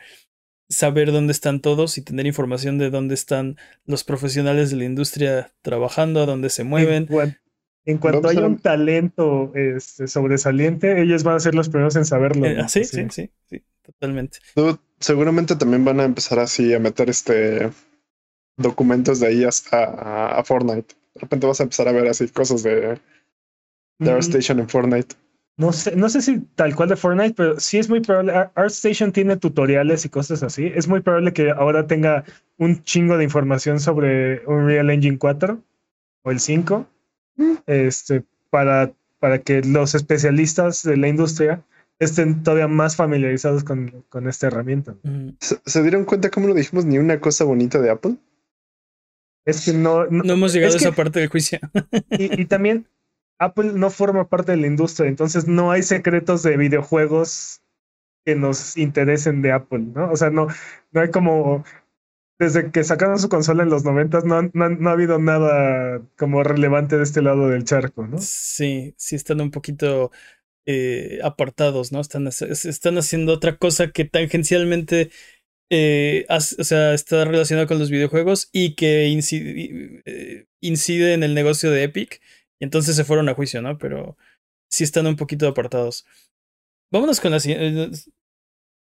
saber 0.69 1.13
dónde 1.13 1.31
están 1.31 1.61
todos 1.61 1.97
y 1.97 2.01
tener 2.01 2.25
información 2.25 2.77
de 2.77 2.89
dónde 2.89 3.15
están 3.15 3.57
los 3.85 4.03
profesionales 4.03 4.69
de 4.69 4.77
la 4.77 4.83
industria 4.83 5.53
trabajando, 5.61 6.21
a 6.21 6.25
dónde 6.25 6.49
se 6.49 6.65
mueven. 6.65 7.07
En 7.87 7.99
cuanto 7.99 8.27
haya 8.27 8.45
un 8.45 8.59
talento 8.59 9.53
este, 9.55 10.09
sobresaliente, 10.09 11.01
ellos 11.01 11.23
van 11.23 11.37
a 11.37 11.39
ser 11.39 11.55
los 11.55 11.69
primeros 11.69 11.95
en 11.95 12.03
saberlo. 12.03 12.45
Eh, 12.45 12.67
sí, 12.67 12.83
sí, 12.83 13.07
sí, 13.09 13.31
sí, 13.49 13.63
totalmente. 13.81 14.39
seguramente 14.99 15.55
también 15.55 15.85
van 15.85 16.01
a 16.01 16.03
empezar 16.03 16.37
así 16.39 16.73
a 16.73 16.79
meter 16.79 17.09
este 17.09 17.69
documentos 18.57 19.21
de 19.21 19.31
ellas 19.31 19.63
a, 19.71 20.43
Fortnite. 20.43 20.95
De 21.15 21.21
repente 21.21 21.47
vas 21.47 21.61
a 21.61 21.63
empezar 21.63 21.87
a 21.87 21.93
ver 21.93 22.09
así 22.09 22.27
cosas 22.27 22.61
de, 22.61 22.99
de 23.99 24.11
ArtStation 24.11 24.59
en 24.59 24.67
Fortnite. 24.67 25.15
No 25.55 25.71
sé, 25.71 25.95
no 25.95 26.09
sé 26.09 26.21
si 26.21 26.41
tal 26.55 26.75
cual 26.75 26.89
de 26.89 26.97
Fortnite, 26.97 27.35
pero 27.35 27.57
sí 27.57 27.77
es 27.77 27.87
muy 27.87 28.01
probable. 28.01 28.33
ArtStation 28.53 29.13
tiene 29.13 29.37
tutoriales 29.37 30.03
y 30.03 30.09
cosas 30.09 30.43
así. 30.43 30.69
Es 30.75 30.89
muy 30.89 30.99
probable 30.99 31.31
que 31.31 31.51
ahora 31.51 31.87
tenga 31.87 32.25
un 32.57 32.83
chingo 32.83 33.17
de 33.17 33.23
información 33.23 33.79
sobre 33.79 34.45
Unreal 34.45 34.89
Engine 34.89 35.17
4 35.17 35.63
o 36.23 36.31
el 36.31 36.41
5 36.41 36.85
este, 37.65 38.23
para, 38.49 38.91
para 39.19 39.39
que 39.39 39.61
los 39.61 39.95
especialistas 39.95 40.83
de 40.83 40.97
la 40.97 41.07
industria 41.07 41.63
estén 41.99 42.43
todavía 42.43 42.67
más 42.67 42.95
familiarizados 42.95 43.63
con, 43.63 44.03
con 44.09 44.27
esta 44.27 44.47
herramienta. 44.47 44.95
¿Se, 45.39 45.81
dieron 45.81 46.05
cuenta 46.05 46.29
cómo 46.29 46.47
lo 46.47 46.53
dijimos 46.53 46.85
ni 46.85 46.97
una 46.97 47.19
cosa 47.19 47.43
bonita 47.43 47.79
de 47.79 47.89
Apple? 47.89 48.17
Es 49.45 49.65
que 49.65 49.73
no... 49.73 50.05
No, 50.07 50.33
hemos 50.33 50.53
llegado 50.53 50.73
a 50.73 50.77
esa 50.77 50.91
parte 50.91 51.19
del 51.19 51.29
juicio. 51.29 51.59
y, 52.11 52.41
y, 52.41 52.45
también 52.45 52.87
Apple 53.39 53.71
no 53.73 53.89
forma 53.89 54.27
parte 54.27 54.51
de 54.51 54.57
la 54.57 54.67
industria, 54.67 55.07
entonces 55.07 55.47
no 55.47 55.71
hay 55.71 55.83
secretos 55.83 56.43
de 56.43 56.57
videojuegos 56.57 57.61
que 58.25 58.35
nos 58.35 58.75
interesen 58.77 59.41
de 59.41 59.53
Apple, 59.53 59.85
¿no? 59.95 60.11
O 60.11 60.17
sea, 60.17 60.29
no, 60.29 60.47
no 60.91 61.01
hay 61.01 61.11
como 61.11 61.63
desde 62.39 62.71
que 62.71 62.83
sacaron 62.83 63.19
su 63.19 63.29
consola 63.29 63.63
en 63.63 63.69
los 63.69 63.83
90 63.83 64.21
no, 64.21 64.49
no, 64.53 64.89
ha 64.89 64.93
habido 64.93 65.19
nada 65.19 66.01
como 66.17 66.43
relevante 66.43 66.97
de 66.97 67.03
este 67.03 67.21
lado 67.21 67.49
del 67.49 67.63
charco, 67.63 68.05
¿no? 68.05 68.17
Sí, 68.19 68.93
sí 68.97 69.15
están 69.15 69.41
un 69.41 69.51
poquito 69.51 70.11
eh, 70.65 71.19
apartados, 71.23 71.91
¿no? 71.91 71.99
Están, 71.99 72.27
están 72.27 72.97
haciendo 72.97 73.33
otra 73.33 73.57
cosa 73.57 73.91
que 73.91 74.05
tangencialmente 74.05 75.09
eh, 75.69 76.25
o 76.29 76.39
sea, 76.39 76.93
está 76.93 77.25
relacionado 77.25 77.67
con 77.67 77.79
los 77.79 77.89
videojuegos 77.89 78.49
y 78.53 78.75
que 78.75 79.07
incide, 79.07 80.01
eh, 80.05 80.45
incide, 80.61 81.13
en 81.13 81.23
el 81.23 81.33
negocio 81.33 81.71
de 81.71 81.83
Epic. 81.83 82.21
Y 82.59 82.65
entonces 82.65 82.95
se 82.95 83.03
fueron 83.03 83.29
a 83.29 83.33
juicio, 83.33 83.61
¿no? 83.61 83.77
Pero 83.77 84.17
sí 84.69 84.83
están 84.83 85.07
un 85.07 85.15
poquito 85.17 85.47
apartados. 85.47 86.05
Vámonos 86.91 87.19
con 87.19 87.31
la 87.31 87.39
siguiente 87.39 87.99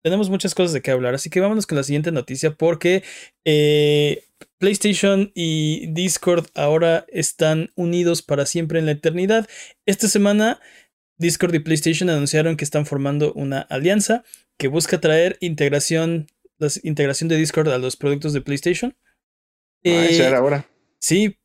tenemos 0.03 0.29
muchas 0.29 0.55
cosas 0.55 0.73
de 0.73 0.81
qué 0.81 0.91
hablar, 0.91 1.15
así 1.15 1.29
que 1.29 1.39
vámonos 1.39 1.67
con 1.67 1.77
la 1.77 1.83
siguiente 1.83 2.11
noticia 2.11 2.51
porque 2.51 3.03
eh, 3.45 4.23
PlayStation 4.57 5.31
y 5.33 5.87
Discord 5.87 6.47
ahora 6.55 7.05
están 7.09 7.71
unidos 7.75 8.21
para 8.21 8.45
siempre 8.45 8.79
en 8.79 8.85
la 8.85 8.93
eternidad. 8.93 9.47
Esta 9.85 10.07
semana 10.07 10.59
Discord 11.17 11.55
y 11.55 11.59
PlayStation 11.59 12.09
anunciaron 12.09 12.57
que 12.57 12.63
están 12.63 12.85
formando 12.85 13.33
una 13.33 13.61
alianza 13.61 14.23
que 14.57 14.67
busca 14.67 14.99
traer 14.99 15.37
integración, 15.39 16.27
la 16.57 16.69
integración 16.83 17.27
de 17.27 17.37
Discord 17.37 17.69
a 17.69 17.77
los 17.77 17.95
productos 17.95 18.33
de 18.33 18.41
PlayStation. 18.41 18.95
Ah, 19.85 20.05
eh, 20.09 20.33
ahora. 20.35 20.67
Sí, 20.99 21.37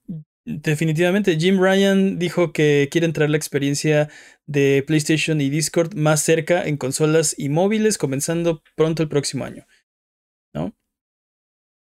Definitivamente, 0.45 1.39
Jim 1.39 1.61
Ryan 1.61 2.19
dijo 2.19 2.53
que 2.53 2.89
quieren 2.91 3.13
traer 3.13 3.31
la 3.31 3.37
experiencia 3.37 4.09
de 4.47 4.83
PlayStation 4.87 5.41
y 5.41 5.51
Discord 5.51 5.95
más 5.95 6.23
cerca 6.23 6.67
en 6.67 6.77
consolas 6.77 7.35
y 7.39 7.49
móviles, 7.49 7.97
comenzando 7.97 8.63
pronto 8.75 9.03
el 9.05 9.09
próximo 9.09 9.45
año. 9.45 9.67
¿No? 10.53 10.75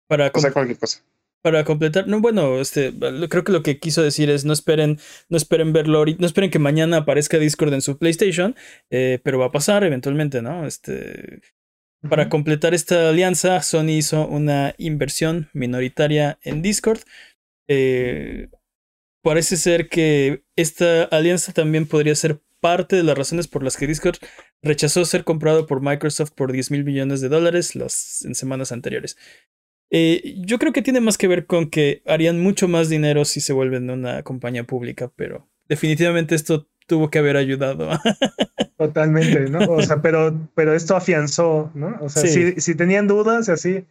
Para 0.08 0.32
cualquier 0.32 0.78
cosa. 0.78 1.04
Para 1.40 1.64
completar, 1.64 2.08
no, 2.08 2.20
bueno, 2.20 2.60
este, 2.60 2.92
creo 3.28 3.44
que 3.44 3.52
lo 3.52 3.62
que 3.62 3.78
quiso 3.78 4.02
decir 4.02 4.28
es 4.28 4.44
no 4.44 4.52
esperen, 4.52 4.98
no 5.28 5.36
esperen 5.36 5.72
verlo, 5.72 6.04
no 6.04 6.26
esperen 6.26 6.50
que 6.50 6.58
mañana 6.58 6.98
aparezca 6.98 7.38
Discord 7.38 7.72
en 7.74 7.80
su 7.80 7.96
PlayStation, 7.96 8.56
eh, 8.90 9.20
pero 9.22 9.38
va 9.38 9.46
a 9.46 9.52
pasar 9.52 9.84
eventualmente, 9.84 10.42
¿no? 10.42 10.66
Este, 10.66 11.40
para 12.08 12.28
completar 12.28 12.74
esta 12.74 13.08
alianza, 13.08 13.62
Sony 13.62 13.90
hizo 13.98 14.26
una 14.26 14.74
inversión 14.78 15.48
minoritaria 15.52 16.40
en 16.42 16.60
Discord 16.60 17.00
eh, 17.68 18.48
parece 19.22 19.56
ser 19.56 19.88
que 19.88 20.44
esta 20.56 21.04
alianza 21.04 21.52
también 21.52 21.86
podría 21.86 22.14
ser 22.14 22.40
parte 22.60 22.96
de 22.96 23.04
las 23.04 23.16
razones 23.16 23.46
por 23.46 23.62
las 23.62 23.76
que 23.76 23.86
Discord 23.86 24.18
rechazó 24.62 25.04
ser 25.04 25.24
comprado 25.24 25.66
por 25.66 25.80
Microsoft 25.80 26.32
por 26.32 26.50
10 26.50 26.70
mil 26.70 26.84
millones 26.84 27.20
de 27.20 27.28
dólares 27.28 27.76
las, 27.76 28.24
en 28.24 28.34
semanas 28.34 28.72
anteriores. 28.72 29.16
Eh, 29.90 30.34
yo 30.44 30.58
creo 30.58 30.72
que 30.72 30.82
tiene 30.82 31.00
más 31.00 31.16
que 31.16 31.28
ver 31.28 31.46
con 31.46 31.70
que 31.70 32.02
harían 32.06 32.40
mucho 32.40 32.68
más 32.68 32.88
dinero 32.88 33.24
si 33.24 33.40
se 33.40 33.52
vuelven 33.52 33.88
una 33.90 34.22
compañía 34.22 34.64
pública, 34.64 35.10
pero 35.14 35.48
definitivamente 35.68 36.34
esto 36.34 36.68
tuvo 36.86 37.10
que 37.10 37.18
haber 37.18 37.36
ayudado. 37.36 37.88
Totalmente, 38.76 39.48
¿no? 39.50 39.58
O 39.70 39.82
sea, 39.82 40.02
pero, 40.02 40.50
pero 40.54 40.74
esto 40.74 40.96
afianzó, 40.96 41.70
¿no? 41.74 41.96
O 42.00 42.08
sea, 42.08 42.22
si, 42.26 42.60
si 42.60 42.74
tenían 42.74 43.06
dudas, 43.06 43.48
así, 43.48 43.86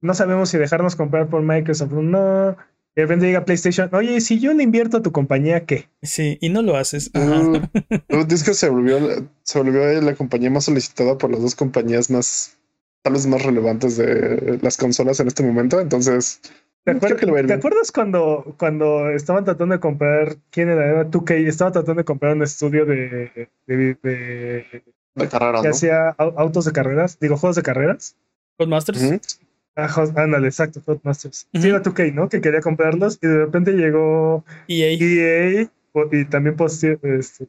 no 0.00 0.14
sabemos 0.14 0.50
si 0.50 0.58
dejarnos 0.58 0.96
comprar 0.96 1.28
por 1.28 1.42
Microsoft, 1.42 1.92
no, 1.92 2.56
de 2.94 3.02
repente 3.02 3.26
llega 3.26 3.44
PlayStation, 3.44 3.88
oye, 3.94 4.20
si 4.20 4.38
yo 4.38 4.52
le 4.52 4.62
invierto 4.62 4.98
a 4.98 5.02
tu 5.02 5.12
compañía, 5.12 5.64
¿qué? 5.64 5.88
Sí, 6.02 6.36
y 6.40 6.50
no 6.50 6.60
lo 6.60 6.76
haces. 6.76 7.10
Uh, 7.14 8.24
Discord 8.26 8.54
se 8.54 8.68
volvió, 8.68 8.98
se 9.42 9.58
volvió 9.58 10.00
la 10.00 10.14
compañía 10.14 10.50
más 10.50 10.64
solicitada 10.64 11.16
por 11.16 11.30
las 11.30 11.40
dos 11.40 11.54
compañías 11.54 12.10
más, 12.10 12.58
tal 13.02 13.14
vez 13.14 13.26
más 13.26 13.42
relevantes 13.42 13.96
de 13.96 14.58
las 14.60 14.76
consolas 14.76 15.20
en 15.20 15.28
este 15.28 15.42
momento. 15.42 15.80
Entonces, 15.80 16.42
¿te, 16.84 16.90
acuerdas 16.90 17.92
cuando, 17.92 18.54
cuando 18.58 19.08
estaban 19.10 19.44
tratando 19.44 19.74
de 19.74 19.80
comprar, 19.80 20.36
quién 20.50 20.68
era? 20.68 20.84
Era 20.84 21.10
2K, 21.10 21.46
estaba 21.46 21.72
tratando 21.72 22.00
de 22.00 22.04
comprar 22.04 22.36
un 22.36 22.42
estudio 22.42 22.84
de, 22.84 23.48
de, 23.66 23.96
de, 24.02 25.28
carreras. 25.30 25.62
Que 25.62 25.68
hacía 25.68 26.10
autos 26.10 26.66
de 26.66 26.72
carreras, 26.72 27.18
digo, 27.18 27.38
juegos 27.38 27.56
de 27.56 27.62
carreras. 27.62 28.16
Codemasters. 28.58 29.38
Ah, 29.74 29.88
ándale, 30.16 30.48
exacto, 30.48 30.82
Codemasters. 30.82 31.48
Sí, 31.52 31.68
era 31.68 31.82
2K, 31.82 32.12
¿no? 32.12 32.28
Que 32.28 32.40
quería 32.40 32.60
comprarlos 32.60 33.18
y 33.22 33.26
de 33.26 33.38
repente 33.38 33.72
llegó 33.72 34.44
EA, 34.68 34.90
EA 34.90 35.70
y 36.10 36.24
también 36.26 36.56
este, 36.58 37.48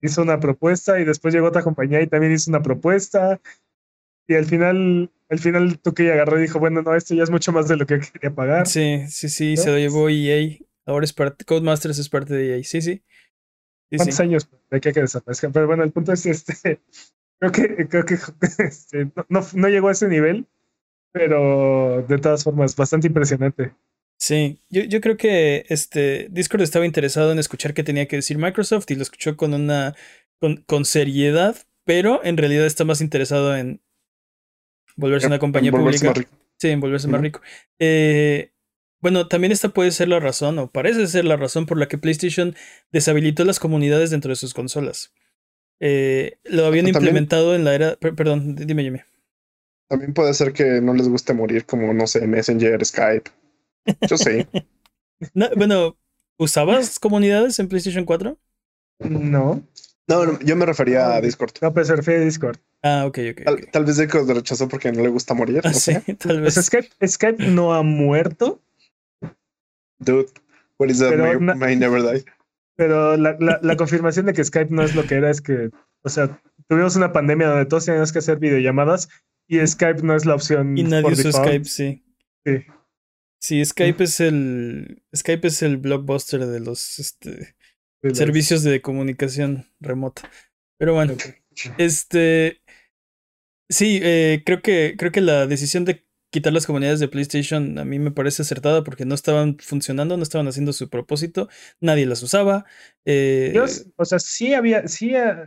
hizo 0.00 0.22
una 0.22 0.38
propuesta 0.38 1.00
y 1.00 1.04
después 1.04 1.34
llegó 1.34 1.48
otra 1.48 1.62
compañía 1.62 2.00
y 2.00 2.06
también 2.06 2.32
hizo 2.32 2.50
una 2.50 2.62
propuesta 2.62 3.40
y 4.28 4.34
al 4.34 4.44
final, 4.44 5.10
al 5.28 5.38
final 5.38 5.80
2K 5.82 6.12
agarró 6.12 6.38
y 6.38 6.42
dijo, 6.42 6.58
bueno, 6.58 6.82
no, 6.82 6.94
esto 6.94 7.14
ya 7.14 7.24
es 7.24 7.30
mucho 7.30 7.52
más 7.52 7.68
de 7.68 7.76
lo 7.76 7.86
que 7.86 8.00
quería 8.00 8.34
pagar. 8.34 8.66
Sí, 8.66 9.04
sí, 9.08 9.28
sí, 9.28 9.56
se 9.56 9.70
lo 9.70 9.78
llevó 9.78 10.08
EA. 10.08 10.58
Ahora 10.86 11.04
es 11.04 11.12
parte, 11.12 11.44
Codemasters 11.44 11.98
es 11.98 12.08
parte 12.08 12.34
de 12.34 12.56
EA, 12.56 12.64
sí, 12.64 12.82
sí. 12.82 13.02
¿Cuántos 13.96 14.20
años 14.20 14.48
de 14.70 14.80
que, 14.80 14.92
que? 14.92 15.04
Pero 15.52 15.66
bueno, 15.66 15.82
el 15.82 15.92
punto 15.92 16.12
es 16.12 16.24
este, 16.26 16.80
creo 17.40 17.52
que, 17.52 17.88
creo 17.88 18.04
que 18.04 18.14
este, 18.58 19.10
no, 19.28 19.40
no 19.54 19.68
llegó 19.68 19.88
a 19.88 19.92
ese 19.92 20.08
nivel 20.08 20.46
pero 21.14 22.04
de 22.08 22.18
todas 22.18 22.42
formas, 22.42 22.74
bastante 22.74 23.06
impresionante. 23.06 23.72
Sí, 24.18 24.60
yo, 24.68 24.82
yo 24.82 25.00
creo 25.00 25.16
que 25.16 25.64
este 25.68 26.26
Discord 26.30 26.62
estaba 26.62 26.86
interesado 26.86 27.30
en 27.30 27.38
escuchar 27.38 27.72
qué 27.72 27.84
tenía 27.84 28.08
que 28.08 28.16
decir 28.16 28.36
Microsoft 28.36 28.90
y 28.90 28.96
lo 28.96 29.02
escuchó 29.02 29.36
con 29.36 29.54
una 29.54 29.94
con, 30.40 30.64
con 30.66 30.84
seriedad, 30.84 31.56
pero 31.84 32.20
en 32.24 32.36
realidad 32.36 32.66
está 32.66 32.84
más 32.84 33.00
interesado 33.00 33.56
en 33.56 33.80
volverse 34.96 35.28
una 35.28 35.38
compañía 35.38 35.70
pública. 35.70 36.12
Sí, 36.58 36.68
en 36.68 36.80
volverse 36.80 37.06
más 37.06 37.20
rico. 37.20 37.40
Eh, 37.78 38.50
bueno, 39.00 39.28
también 39.28 39.52
esta 39.52 39.68
puede 39.68 39.92
ser 39.92 40.08
la 40.08 40.18
razón, 40.18 40.58
o 40.58 40.70
parece 40.70 41.06
ser 41.06 41.26
la 41.26 41.36
razón 41.36 41.66
por 41.66 41.78
la 41.78 41.86
que 41.86 41.98
PlayStation 41.98 42.56
deshabilitó 42.90 43.44
las 43.44 43.60
comunidades 43.60 44.10
dentro 44.10 44.30
de 44.30 44.36
sus 44.36 44.52
consolas. 44.52 45.12
Eh, 45.78 46.38
lo 46.42 46.66
habían 46.66 46.88
implementado 46.88 47.54
en 47.54 47.64
la 47.64 47.74
era. 47.74 47.96
Perdón, 47.96 48.56
dime, 48.56 48.82
Jimmy. 48.82 49.00
También 49.88 50.14
puede 50.14 50.34
ser 50.34 50.52
que 50.52 50.80
no 50.80 50.94
les 50.94 51.08
guste 51.08 51.34
morir 51.34 51.66
como, 51.66 51.92
no 51.92 52.06
sé, 52.06 52.26
Messenger, 52.26 52.84
Skype. 52.84 53.30
Yo 54.08 54.16
sé. 54.16 54.48
bueno, 55.56 55.96
¿usabas 56.38 56.98
comunidades 56.98 57.58
en 57.58 57.68
PlayStation 57.68 58.04
4? 58.04 58.38
No. 59.00 59.62
No, 60.06 60.38
yo 60.40 60.56
me 60.56 60.66
refería 60.66 61.14
a 61.14 61.20
Discord. 61.20 61.52
No, 61.62 61.72
pues 61.72 61.86
se 61.86 61.96
refiere 61.96 62.22
a 62.22 62.24
Discord. 62.24 62.58
Ah, 62.82 63.04
ok, 63.06 63.18
ok. 63.30 63.44
Tal, 63.44 63.66
tal 63.70 63.84
vez 63.84 63.96
Discord 63.96 64.28
lo 64.28 64.34
rechazó 64.34 64.68
porque 64.68 64.92
no 64.92 65.02
le 65.02 65.08
gusta 65.08 65.32
morir. 65.34 65.62
Ah, 65.64 65.72
sí, 65.72 65.94
tal 66.18 66.42
pues 66.42 66.56
vez. 66.56 66.66
Skype, 66.66 67.06
Skype 67.06 67.46
no 67.48 67.74
ha 67.74 67.82
muerto. 67.82 68.60
Dude, 69.98 70.26
what 70.78 70.88
is 70.90 70.98
that? 70.98 71.14
May, 71.40 71.76
never 71.76 72.02
die. 72.02 72.24
Pero 72.76 73.16
la, 73.16 73.36
la, 73.38 73.60
la 73.62 73.76
confirmación 73.76 74.26
de 74.26 74.34
que 74.34 74.44
Skype 74.44 74.74
no 74.74 74.82
es 74.82 74.94
lo 74.94 75.06
que 75.06 75.14
era 75.14 75.30
es 75.30 75.40
que, 75.40 75.70
o 76.02 76.08
sea, 76.08 76.40
tuvimos 76.68 76.96
una 76.96 77.12
pandemia 77.12 77.48
donde 77.48 77.66
todos 77.66 77.86
teníamos 77.86 78.12
que 78.12 78.18
hacer 78.18 78.38
videollamadas 78.38 79.08
y 79.48 79.66
Skype 79.66 80.02
no 80.02 80.14
es 80.14 80.24
la 80.26 80.34
opción. 80.34 80.76
Y 80.76 80.82
nadie 80.84 81.10
default. 81.10 81.34
Skype, 81.34 81.64
sí. 81.64 82.02
Sí. 82.44 82.64
Sí, 83.40 83.64
Skype 83.64 84.04
es 84.04 84.20
el. 84.20 85.02
Skype 85.14 85.48
es 85.48 85.62
el 85.62 85.76
blockbuster 85.76 86.46
de 86.46 86.60
los 86.60 86.98
este, 86.98 87.54
de 88.02 88.14
servicios 88.14 88.62
de 88.62 88.80
comunicación 88.80 89.66
remota. 89.80 90.30
Pero 90.78 90.94
bueno, 90.94 91.14
este. 91.78 92.62
Sí, 93.68 94.00
eh, 94.02 94.42
creo 94.46 94.62
que. 94.62 94.94
Creo 94.98 95.12
que 95.12 95.20
la 95.20 95.46
decisión 95.46 95.84
de 95.84 96.06
quitar 96.34 96.52
las 96.52 96.66
comunidades 96.66 96.98
de 96.98 97.06
PlayStation 97.06 97.78
a 97.78 97.84
mí 97.84 98.00
me 98.00 98.10
parece 98.10 98.42
acertada 98.42 98.82
porque 98.82 99.04
no 99.04 99.14
estaban 99.14 99.56
funcionando, 99.58 100.16
no 100.16 100.22
estaban 100.24 100.48
haciendo 100.48 100.72
su 100.72 100.90
propósito, 100.90 101.48
nadie 101.80 102.06
las 102.06 102.24
usaba. 102.24 102.64
eh, 103.04 103.52
Yo, 103.54 103.66
o 103.96 104.04
sea, 104.04 104.18
sí 104.18 104.52
había, 104.52 104.88
sí, 104.88 105.14
eh, 105.14 105.46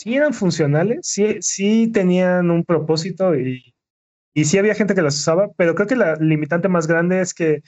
sí 0.00 0.14
eran 0.16 0.34
funcionales, 0.34 1.00
sí, 1.02 1.36
sí 1.40 1.90
tenían 1.92 2.50
un 2.50 2.64
propósito 2.64 3.34
y, 3.36 3.74
y 4.34 4.44
sí 4.46 4.58
había 4.58 4.74
gente 4.76 4.94
que 4.94 5.02
las 5.02 5.16
usaba, 5.18 5.50
pero 5.56 5.74
creo 5.74 5.88
que 5.88 5.96
la 5.96 6.16
limitante 6.16 6.68
más 6.68 6.86
grande 6.86 7.20
es 7.20 7.34
que 7.34 7.62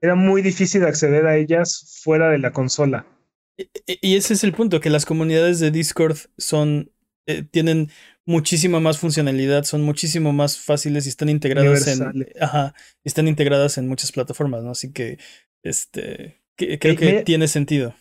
era 0.00 0.14
muy 0.16 0.42
difícil 0.42 0.84
acceder 0.84 1.26
a 1.26 1.36
ellas 1.36 2.00
fuera 2.04 2.30
de 2.30 2.38
la 2.38 2.52
consola. 2.52 3.06
Y 3.86 3.98
y 4.02 4.16
ese 4.16 4.34
es 4.34 4.44
el 4.44 4.52
punto, 4.52 4.80
que 4.80 4.90
las 4.90 5.06
comunidades 5.06 5.60
de 5.60 5.70
Discord 5.70 6.18
son, 6.38 6.90
eh, 7.26 7.42
tienen 7.42 7.90
muchísima 8.26 8.80
más 8.80 8.98
funcionalidad, 8.98 9.64
son 9.64 9.82
muchísimo 9.82 10.32
más 10.32 10.58
fáciles 10.58 11.06
y 11.06 11.08
están 11.08 11.28
integradas 11.28 11.86
en, 11.86 12.26
ajá, 12.40 12.74
están 13.04 13.28
integradas 13.28 13.78
en 13.78 13.88
muchas 13.88 14.12
plataformas, 14.12 14.62
¿no? 14.64 14.70
Así 14.72 14.92
que, 14.92 15.18
este, 15.62 16.42
que- 16.56 16.78
creo 16.78 16.94
Y 16.94 16.96
que 16.96 17.14
me- 17.14 17.24
tiene 17.24 17.48
sentido. 17.48 17.94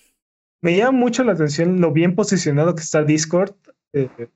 Me 0.62 0.76
llama 0.76 0.98
mucho 0.98 1.24
la 1.24 1.34
atención 1.34 1.80
lo 1.80 1.92
bien 1.92 2.16
posicionado 2.16 2.76
que 2.76 2.82
está 2.82 3.04
Discord, 3.04 3.56
eh, 3.96 4.30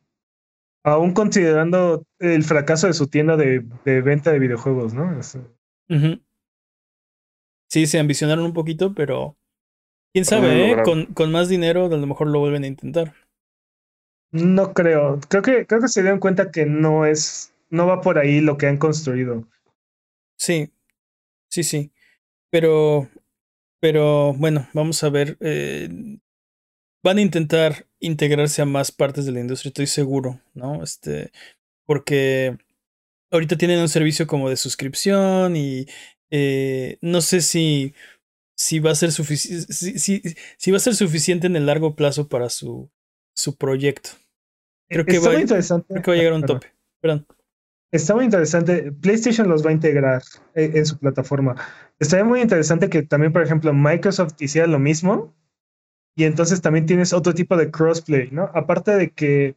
aún 0.83 1.13
considerando 1.13 2.03
el 2.19 2.43
fracaso 2.43 2.87
de 2.87 2.93
su 2.93 3.07
tienda 3.07 3.37
de, 3.37 3.65
de 3.85 4.01
venta 4.01 4.31
de 4.31 4.39
videojuegos, 4.39 4.93
¿no? 4.93 5.19
Es- 5.19 5.37
Ujú. 5.89 6.19
Sí, 7.69 7.85
se 7.85 7.99
ambicionaron 7.99 8.45
un 8.45 8.53
poquito, 8.53 8.93
pero 8.95 9.37
quién 10.13 10.25
sabe, 10.25 10.71
¿eh? 10.71 10.75
con 11.13 11.31
más 11.31 11.49
dinero 11.49 11.85
a 11.85 11.89
lo 11.89 12.07
mejor 12.07 12.27
lo 12.29 12.39
vuelven 12.39 12.63
a 12.63 12.67
intentar. 12.67 13.13
no 14.31 14.73
creo. 14.73 15.19
Creo 15.27 15.41
que, 15.41 15.65
creo 15.65 15.81
que 15.81 15.87
se 15.87 16.01
dieron 16.01 16.19
cuenta 16.19 16.51
que 16.51 16.65
no 16.65 17.05
es, 17.05 17.53
no 17.69 17.87
va 17.87 18.01
por 18.01 18.17
ahí 18.17 18.41
lo 18.41 18.57
que 18.57 18.67
han 18.67 18.77
construido. 18.77 19.47
Sí, 20.37 20.71
sí, 21.49 21.63
sí. 21.63 21.91
Pero, 22.51 23.09
pero 23.81 24.33
bueno, 24.33 24.67
vamos 24.73 25.03
a 25.03 25.09
ver. 25.09 25.37
eh, 25.41 25.89
van 27.03 27.17
a 27.17 27.21
intentar 27.21 27.87
integrarse 27.99 28.61
a 28.61 28.65
más 28.65 28.91
partes 28.91 29.25
de 29.25 29.31
la 29.31 29.39
industria, 29.39 29.69
estoy 29.69 29.87
seguro, 29.87 30.39
¿no? 30.53 30.83
Este, 30.83 31.31
porque 31.85 32.57
ahorita 33.31 33.57
tienen 33.57 33.79
un 33.79 33.89
servicio 33.89 34.27
como 34.27 34.49
de 34.49 34.57
suscripción 34.57 35.55
y 35.55 35.85
eh, 36.31 36.97
no 37.01 37.21
sé 37.21 37.41
si, 37.41 37.93
si 38.55 38.79
va 38.79 38.91
a 38.91 38.95
ser 38.95 39.11
suficiente, 39.11 39.73
si, 39.73 39.99
si, 39.99 40.21
si 40.57 40.71
va 40.71 40.77
a 40.77 40.81
ser 40.81 40.95
suficiente 40.95 41.47
en 41.47 41.55
el 41.55 41.65
largo 41.65 41.95
plazo 41.95 42.27
para 42.27 42.49
su, 42.49 42.89
su 43.35 43.55
proyecto. 43.55 44.11
Creo 44.89 45.05
que 45.05 45.19
va-. 45.19 45.35
Creo 45.35 46.01
que 46.01 46.11
va 46.11 46.13
a 46.13 46.17
llegar 46.17 46.33
a 46.33 46.35
un 46.35 46.41
Perdón. 46.41 46.59
tope. 46.59 46.67
Perdón. 47.01 47.27
Está 47.91 48.15
muy 48.15 48.25
interesante. 48.25 48.91
PlayStation 48.91 49.47
los 49.49 49.65
va 49.65 49.69
a 49.69 49.73
integrar 49.73 50.21
en, 50.53 50.77
en 50.77 50.85
su 50.85 50.97
plataforma. 50.99 51.55
Estaría 51.99 52.23
muy 52.23 52.41
interesante 52.41 52.89
que 52.89 53.01
también, 53.03 53.33
por 53.33 53.41
ejemplo, 53.43 53.73
Microsoft 53.73 54.39
hiciera 54.39 54.67
lo 54.67 54.79
mismo. 54.79 55.33
Y 56.15 56.25
entonces 56.25 56.61
también 56.61 56.85
tienes 56.85 57.13
otro 57.13 57.33
tipo 57.33 57.55
de 57.55 57.71
crossplay, 57.71 58.29
¿no? 58.31 58.51
Aparte 58.53 58.91
de 58.95 59.11
que 59.11 59.55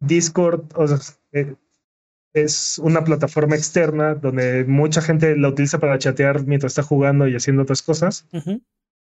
Discord 0.00 0.64
o 0.74 0.86
sea, 0.86 0.98
eh, 1.32 1.54
es 2.34 2.78
una 2.78 3.04
plataforma 3.04 3.56
externa 3.56 4.14
donde 4.14 4.64
mucha 4.64 5.02
gente 5.02 5.36
la 5.36 5.48
utiliza 5.48 5.78
para 5.78 5.98
chatear 5.98 6.44
mientras 6.46 6.72
está 6.72 6.82
jugando 6.82 7.28
y 7.28 7.36
haciendo 7.36 7.62
otras 7.62 7.82
cosas. 7.82 8.26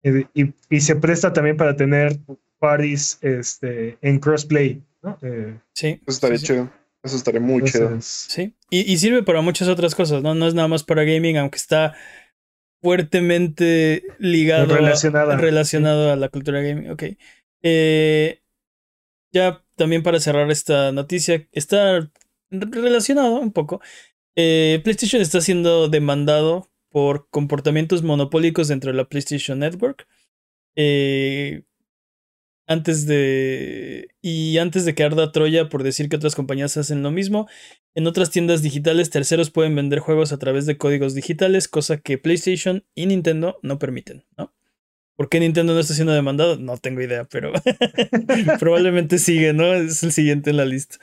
Y, 0.02 0.52
y 0.68 0.80
se 0.80 0.96
presta 0.96 1.32
también 1.32 1.56
para 1.56 1.76
tener 1.76 2.18
parties 2.58 3.18
este, 3.20 3.96
en 4.02 4.18
crossplay, 4.18 4.82
¿no? 5.02 5.18
Eh, 5.22 5.56
Sí. 5.72 6.00
Eso 6.06 6.10
estaría 6.10 6.38
sí, 6.38 6.46
chido. 6.46 6.70
Eso 7.04 7.16
estaría 7.16 7.40
muy 7.40 7.62
chido. 7.64 7.96
Sí, 8.00 8.54
y, 8.70 8.92
y 8.92 8.98
sirve 8.98 9.22
para 9.22 9.40
muchas 9.40 9.68
otras 9.68 9.94
cosas, 9.94 10.22
¿no? 10.22 10.34
No 10.34 10.46
es 10.46 10.54
nada 10.54 10.68
más 10.68 10.82
para 10.84 11.04
gaming, 11.04 11.36
aunque 11.36 11.56
está 11.56 11.94
fuertemente 12.82 14.02
ligado, 14.18 14.74
a- 14.74 15.36
relacionado 15.36 16.12
a 16.12 16.16
la 16.16 16.28
cultura 16.28 16.60
gaming. 16.60 16.90
Ok. 16.90 17.04
Eh, 17.62 18.40
ya 19.32 19.64
también 19.76 20.02
para 20.02 20.20
cerrar 20.20 20.50
esta 20.50 20.92
noticia, 20.92 21.48
está 21.52 22.10
relacionado 22.50 23.36
un 23.38 23.52
poco. 23.52 23.80
Eh, 24.36 24.80
PlayStation 24.84 25.22
está 25.22 25.40
siendo 25.40 25.88
demandado 25.88 26.70
por 26.90 27.28
comportamientos 27.30 28.02
monopólicos 28.02 28.68
dentro 28.68 28.90
de 28.90 28.96
la 28.96 29.08
PlayStation 29.08 29.58
Network. 29.60 30.06
Eh, 30.76 31.62
antes 32.66 33.06
de. 33.06 34.08
Y 34.20 34.58
antes 34.58 34.84
de 34.84 34.94
que 34.94 35.02
arda 35.04 35.32
Troya 35.32 35.68
por 35.68 35.82
decir 35.82 36.08
que 36.08 36.16
otras 36.16 36.34
compañías 36.34 36.76
hacen 36.76 37.02
lo 37.02 37.10
mismo, 37.10 37.48
en 37.94 38.06
otras 38.06 38.30
tiendas 38.30 38.62
digitales 38.62 39.10
terceros 39.10 39.50
pueden 39.50 39.74
vender 39.74 39.98
juegos 39.98 40.32
a 40.32 40.38
través 40.38 40.66
de 40.66 40.76
códigos 40.78 41.14
digitales, 41.14 41.68
cosa 41.68 41.98
que 41.98 42.18
PlayStation 42.18 42.84
y 42.94 43.06
Nintendo 43.06 43.58
no 43.62 43.78
permiten, 43.78 44.24
¿no? 44.38 44.52
¿Por 45.16 45.28
qué 45.28 45.40
Nintendo 45.40 45.74
no 45.74 45.80
está 45.80 45.92
siendo 45.94 46.12
demandado? 46.14 46.56
No 46.56 46.78
tengo 46.78 47.02
idea, 47.02 47.24
pero 47.24 47.52
probablemente 48.58 49.18
sigue, 49.18 49.52
¿no? 49.52 49.72
Es 49.74 50.02
el 50.02 50.12
siguiente 50.12 50.50
en 50.50 50.56
la 50.56 50.64
lista. 50.64 50.96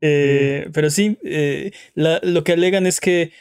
Eh, 0.00 0.68
Pero 0.72 0.90
sí, 0.90 1.18
eh, 1.24 1.72
la- 1.94 2.20
lo 2.22 2.44
que 2.44 2.52
alegan 2.52 2.86
es 2.86 3.00
que 3.00 3.32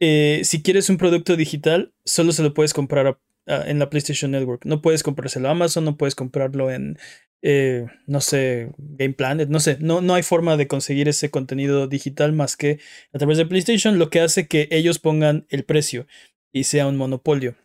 eh, 0.00 0.40
si 0.44 0.62
quieres 0.62 0.88
un 0.90 0.96
producto 0.96 1.36
digital, 1.36 1.92
solo 2.04 2.32
se 2.32 2.42
lo 2.42 2.54
puedes 2.54 2.72
comprar 2.74 3.06
a- 3.06 3.18
a- 3.46 3.68
en 3.70 3.78
la 3.78 3.90
PlayStation 3.90 4.30
Network. 4.30 4.64
No 4.64 4.80
puedes 4.82 5.02
comprárselo 5.02 5.48
a 5.48 5.52
Amazon, 5.52 5.84
no 5.84 5.96
puedes 5.96 6.14
comprarlo 6.14 6.70
en, 6.70 6.98
eh, 7.42 7.86
no 8.06 8.20
sé, 8.20 8.72
Game 8.78 9.14
Planet, 9.14 9.48
no 9.48 9.60
sé. 9.60 9.76
No, 9.80 10.00
no 10.00 10.14
hay 10.14 10.22
forma 10.22 10.56
de 10.56 10.66
conseguir 10.68 11.08
ese 11.08 11.30
contenido 11.30 11.86
digital 11.86 12.32
más 12.32 12.56
que 12.56 12.78
a 13.12 13.18
través 13.18 13.38
de 13.38 13.46
PlayStation, 13.46 13.98
lo 13.98 14.10
que 14.10 14.20
hace 14.20 14.46
que 14.46 14.68
ellos 14.70 14.98
pongan 14.98 15.46
el 15.48 15.64
precio 15.64 16.06
y 16.52 16.64
sea 16.64 16.86
un 16.86 16.96
monopolio. 16.96 17.56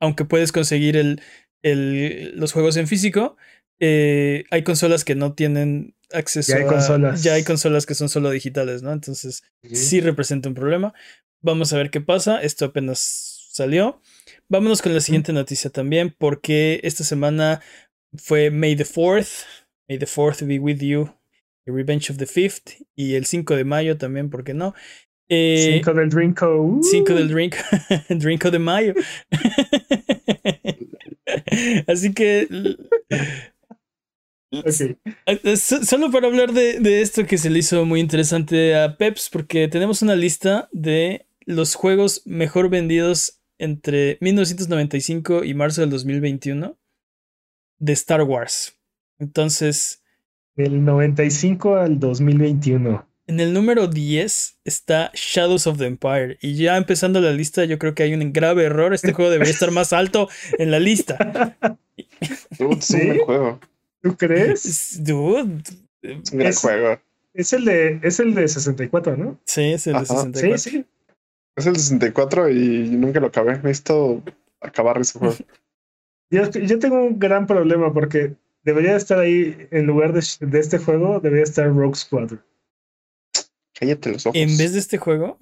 Aunque 0.00 0.24
puedes 0.24 0.52
conseguir 0.52 0.96
el, 0.96 1.20
el- 1.62 2.32
los 2.36 2.52
juegos 2.52 2.76
en 2.76 2.86
físico, 2.86 3.36
eh, 3.80 4.44
hay 4.50 4.62
consolas 4.62 5.04
que 5.04 5.14
no 5.14 5.34
tienen 5.34 5.94
acceso 6.12 6.52
Ya 6.52 6.58
hay 6.58 6.64
a- 6.64 6.68
consolas. 6.68 7.22
ya 7.22 7.34
hay 7.34 7.44
consolas 7.44 7.84
que 7.86 7.94
son 7.94 8.08
solo 8.08 8.30
digitales, 8.30 8.82
¿no? 8.82 8.92
Entonces 8.92 9.42
sí 9.72 10.00
representa 10.00 10.48
un 10.48 10.54
problema. 10.54 10.94
Vamos 11.40 11.72
a 11.72 11.76
ver 11.78 11.90
qué 11.90 12.00
pasa. 12.00 12.40
Esto 12.40 12.66
apenas 12.66 13.48
salió. 13.50 14.00
Vámonos 14.48 14.82
con 14.82 14.94
la 14.94 15.00
siguiente 15.00 15.32
noticia 15.32 15.70
también, 15.70 16.14
porque 16.16 16.80
esta 16.84 17.02
semana 17.04 17.60
fue 18.16 18.50
May 18.50 18.76
the 18.76 18.84
4th. 18.84 19.44
May 19.88 19.98
the 19.98 20.06
4th 20.06 20.46
be 20.46 20.58
with 20.58 20.80
you. 20.80 21.10
The 21.66 21.72
Revenge 21.72 22.10
of 22.10 22.18
the 22.18 22.26
5th. 22.26 22.84
Y 22.96 23.14
el 23.14 23.26
5 23.26 23.56
de 23.56 23.64
mayo 23.64 23.96
también, 23.96 24.30
¿por 24.30 24.44
qué 24.44 24.54
no? 24.54 24.74
Eh, 25.30 25.72
Cinco 25.74 25.92
del 25.92 26.08
Drinko. 26.08 26.62
uh. 26.62 26.82
5 26.82 27.14
del 27.14 27.28
drink, 27.28 27.54
Drinko 28.08 28.50
de 28.50 28.58
mayo. 28.58 28.94
Así 31.86 32.14
que 32.14 32.48
Ok. 34.50 34.66
Eh, 35.26 35.56
so- 35.56 35.84
Solo 35.84 36.10
para 36.10 36.28
hablar 36.28 36.52
de, 36.52 36.80
de 36.80 37.02
esto 37.02 37.26
que 37.26 37.36
se 37.36 37.50
le 37.50 37.58
hizo 37.58 37.84
muy 37.84 38.00
interesante 38.00 38.74
a 38.74 38.96
Peps, 38.96 39.28
porque 39.30 39.68
tenemos 39.68 40.00
una 40.00 40.16
lista 40.16 40.70
de 40.72 41.26
los 41.44 41.74
juegos 41.74 42.22
mejor 42.24 42.70
vendidos 42.70 43.40
entre 43.58 44.16
1995 44.22 45.44
y 45.44 45.52
marzo 45.52 45.82
del 45.82 45.90
2021 45.90 46.78
de 47.78 47.92
Star 47.92 48.22
Wars. 48.22 48.74
Entonces, 49.18 50.02
Del 50.56 50.84
95 50.84 51.76
al 51.76 51.98
2021. 51.98 53.06
en 53.26 53.40
el 53.40 53.52
número 53.52 53.86
10 53.88 54.58
está 54.64 55.10
Shadows 55.14 55.66
of 55.66 55.78
the 55.78 55.86
Empire. 55.86 56.38
Y 56.40 56.54
ya 56.56 56.76
empezando 56.76 57.20
la 57.20 57.32
lista, 57.32 57.64
yo 57.64 57.78
creo 57.78 57.94
que 57.94 58.02
hay 58.04 58.14
un 58.14 58.32
grave 58.32 58.64
error. 58.64 58.94
Este 58.94 59.12
juego 59.12 59.30
debería 59.30 59.52
estar 59.52 59.70
más 59.70 59.92
alto 59.92 60.28
en 60.58 60.70
la 60.70 60.78
lista. 60.78 61.56
Dude, 62.58 62.58
es 62.58 62.60
un 62.60 62.82
¿Sí? 62.82 63.06
buen 63.06 63.18
juego. 63.20 63.60
¿Tú 64.02 64.16
crees? 64.16 64.64
Es- 64.64 65.04
Dude. 65.04 65.62
Es 66.02 66.32
un 66.32 66.38
gran 66.38 66.50
Es- 66.50 66.60
juego. 66.60 67.00
Es 67.34 67.52
el 67.52 67.64
de, 67.66 68.00
es 68.02 68.18
el 68.18 68.34
de 68.34 68.48
64, 68.48 69.16
¿no? 69.16 69.38
Sí, 69.44 69.62
es 69.72 69.86
el 69.86 69.92
de 69.92 69.98
Ajá. 70.00 70.06
64. 70.24 70.58
Sí, 70.58 70.70
sí. 70.70 70.84
Es 71.54 71.66
el 71.66 71.76
64 71.76 72.48
y 72.48 72.88
nunca 72.90 73.20
lo 73.20 73.28
acabé. 73.28 73.52
Necesito 73.58 74.22
acabar 74.60 74.98
ese 75.00 75.18
juego. 75.18 75.36
Yo, 76.30 76.50
yo 76.50 76.78
tengo 76.78 77.02
un 77.02 77.18
gran 77.18 77.46
problema 77.46 77.92
porque 77.92 78.34
debería 78.62 78.96
estar 78.96 79.18
ahí, 79.18 79.68
en 79.70 79.86
lugar 79.86 80.12
de, 80.12 80.22
de 80.40 80.58
este 80.58 80.78
juego, 80.78 81.20
debería 81.20 81.44
estar 81.44 81.66
Rogue 81.68 81.94
Squadron. 81.94 82.42
Cállate 83.74 84.12
los 84.12 84.26
ojos. 84.26 84.36
En 84.38 84.56
vez 84.58 84.72
de 84.72 84.80
este 84.80 84.98
juego, 84.98 85.38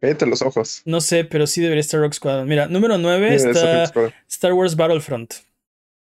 Cállate 0.00 0.26
los 0.26 0.42
ojos. 0.42 0.82
No 0.84 1.00
sé, 1.00 1.24
pero 1.24 1.46
sí 1.46 1.62
debería 1.62 1.80
estar 1.80 1.98
Rock 1.98 2.12
Squadron. 2.12 2.46
Mira, 2.46 2.66
número 2.66 2.98
9 2.98 3.20
Mira, 3.20 3.34
ese 3.34 3.50
está 3.50 3.86
Rogue. 3.92 4.12
Star 4.28 4.52
Wars 4.52 4.76
Battlefront. 4.76 5.32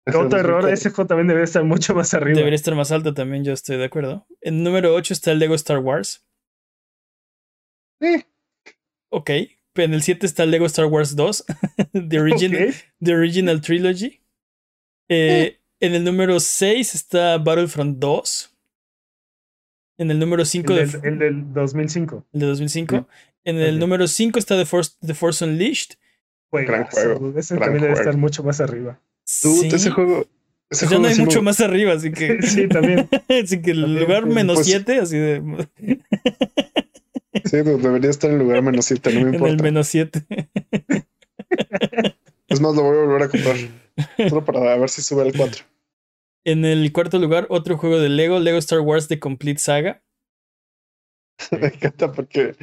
Otro 0.05 0.39
error, 0.39 0.69
ese 0.69 0.89
juego 0.91 1.07
también 1.07 1.27
debería 1.27 1.45
estar 1.45 1.63
mucho 1.63 1.93
más 1.95 2.13
arriba. 2.13 2.37
Debería 2.37 2.55
estar 2.55 2.75
más 2.75 2.91
alto 2.91 3.13
también, 3.13 3.43
yo 3.43 3.53
estoy 3.53 3.77
de 3.77 3.85
acuerdo. 3.85 4.25
En 4.41 4.63
número 4.63 4.93
8 4.93 5.13
está 5.13 5.31
el 5.31 5.39
Lego 5.39 5.55
Star 5.55 5.79
Wars. 5.79 6.25
Eh. 7.99 8.23
Ok. 9.09 9.31
En 9.83 9.93
el 9.93 10.01
7 10.03 10.25
está 10.25 10.45
Lego 10.45 10.65
Star 10.65 10.85
Wars 10.85 11.15
2, 11.15 11.45
The 12.09 12.19
Original, 12.19 12.69
Ok. 12.69 12.75
The 13.03 13.13
Original 13.15 13.61
Trilogy. 13.61 14.21
Eh, 15.09 15.59
En 15.79 15.93
el 15.93 16.03
número 16.03 16.39
6 16.39 16.95
está 16.95 17.37
Battlefront 17.37 17.99
2. 17.99 18.53
En 19.99 20.11
el 20.11 20.19
número 20.19 20.43
5 20.45 20.73
El, 20.73 20.91
de, 20.91 20.97
del, 20.99 21.13
el 21.13 21.19
del 21.19 21.53
2005. 21.53 22.25
el 22.33 22.39
de 22.39 22.45
2005. 22.47 23.07
En 23.45 23.57
el 23.57 23.75
Ok. 23.75 23.79
número 23.81 24.07
5 24.07 24.39
está 24.39 24.57
The 24.57 24.65
Force, 24.65 24.91
The 25.05 25.13
Force 25.13 25.43
Unleashed. 25.45 25.95
Juegazo. 26.49 26.89
juego, 27.17 27.33
Ese 27.39 27.55
gran 27.55 27.65
también 27.67 27.81
debe 27.83 27.93
juego. 27.95 28.09
estar 28.09 28.17
mucho 28.17 28.43
más 28.43 28.59
arriba. 28.61 28.99
Tú, 29.41 29.53
Sí. 29.61 29.67
ese 29.73 29.89
juego. 29.91 30.25
Ese 30.69 30.85
Ya 30.85 30.89
juego 30.89 31.03
no 31.03 31.07
hay 31.09 31.15
sí 31.15 31.21
mucho 31.21 31.41
más 31.41 31.59
arriba, 31.61 31.93
así 31.93 32.11
que. 32.11 32.41
Sí, 32.41 32.67
también. 32.67 33.07
así 33.43 33.61
que 33.61 33.71
el 33.71 33.81
También, 33.81 33.99
lugar 34.03 34.23
pues, 34.23 34.35
menos 34.35 34.55
pues- 34.55 34.67
7, 34.67 34.99
así 34.99 35.17
de. 35.17 35.41
Sí, 37.45 37.57
debería 37.57 38.09
estar 38.09 38.29
en 38.29 38.37
el 38.37 38.43
lugar 38.43 38.61
menos 38.63 38.85
7, 38.85 39.11
no 39.13 39.21
me 39.21 39.21
En 39.29 39.33
el 39.35 39.35
importa. 39.35 39.63
menos 39.63 39.87
7. 39.87 40.25
Es 42.49 42.61
más, 42.61 42.75
lo 42.75 42.83
voy 42.83 42.97
a 42.97 43.01
volver 43.01 43.23
a 43.23 43.29
comprar. 43.29 43.55
Solo 44.29 44.45
para 44.45 44.77
ver 44.77 44.89
si 44.89 45.01
sube 45.01 45.23
al 45.23 45.33
4. 45.35 45.65
En 46.45 46.63
el 46.63 46.91
cuarto 46.93 47.19
lugar, 47.19 47.45
otro 47.49 47.77
juego 47.77 47.99
de 47.99 48.07
Lego, 48.07 48.39
Lego 48.39 48.57
Star 48.59 48.79
Wars 48.79 49.07
The 49.09 49.19
Complete 49.19 49.59
Saga. 49.59 50.01
Me 51.51 51.67
encanta 51.67 52.11
porque 52.13 52.55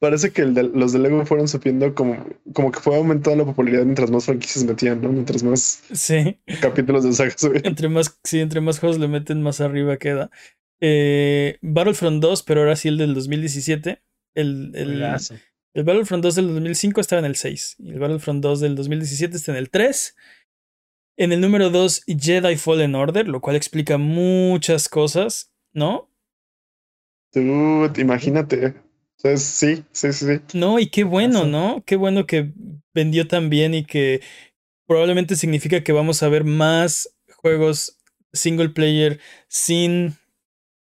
parece 0.00 0.32
que 0.32 0.42
de- 0.46 0.62
los 0.64 0.92
de 0.92 0.98
Lego 1.00 1.24
fueron 1.26 1.48
subiendo 1.48 1.94
como, 1.94 2.26
como 2.54 2.72
que 2.72 2.80
fue 2.80 2.96
aumentando 2.96 3.44
la 3.44 3.50
popularidad 3.50 3.84
mientras 3.84 4.10
más 4.10 4.24
franquicias 4.24 4.64
metían, 4.64 5.00
¿no? 5.02 5.10
Mientras 5.10 5.42
más 5.42 5.82
Sí. 5.92 6.40
capítulos 6.60 7.04
de 7.04 7.12
saga 7.12 7.34
subían. 7.36 7.66
Entre 7.66 7.88
más, 7.90 8.18
sí, 8.24 8.40
entre 8.40 8.60
más 8.62 8.80
juegos 8.80 8.98
le 8.98 9.06
meten, 9.08 9.42
más 9.42 9.60
arriba 9.60 9.96
queda. 9.98 10.30
Eh, 10.84 11.58
Battlefront 11.62 12.20
2, 12.20 12.42
pero 12.42 12.60
ahora 12.60 12.74
sí 12.74 12.88
el 12.88 12.98
del 12.98 13.14
2017. 13.14 14.02
El, 14.34 14.72
el, 14.74 15.84
Battlefront 15.84 16.24
2 16.24 16.34
del 16.34 16.48
2005 16.48 17.00
estaba 17.00 17.20
en 17.20 17.26
el 17.26 17.36
6. 17.36 17.76
Y 17.78 17.90
el 17.92 18.00
Battlefront 18.00 18.42
2 18.42 18.60
del 18.60 18.74
2017 18.74 19.36
está 19.36 19.52
en 19.52 19.58
el 19.58 19.70
3. 19.70 20.16
En 21.18 21.30
el 21.30 21.40
número 21.40 21.70
2, 21.70 22.02
Jedi 22.18 22.56
Fallen 22.56 22.96
Order, 22.96 23.28
lo 23.28 23.40
cual 23.40 23.54
explica 23.54 23.96
muchas 23.96 24.88
cosas, 24.88 25.52
¿no? 25.72 26.10
Dude, 27.32 28.00
imagínate. 28.00 28.74
Sí, 29.18 29.36
sí, 29.36 29.84
sí, 29.92 30.12
sí. 30.12 30.40
No, 30.52 30.80
y 30.80 30.88
qué 30.88 31.04
bueno. 31.04 31.46
¿no? 31.46 31.84
Qué 31.86 31.94
bueno 31.94 32.26
que 32.26 32.52
vendió 32.92 33.28
tan 33.28 33.50
bien 33.50 33.72
y 33.72 33.84
que 33.84 34.20
probablemente 34.88 35.36
significa 35.36 35.84
que 35.84 35.92
vamos 35.92 36.24
a 36.24 36.28
ver 36.28 36.42
más 36.42 37.08
juegos 37.36 37.98
single 38.32 38.70
player 38.70 39.20
sin 39.46 40.16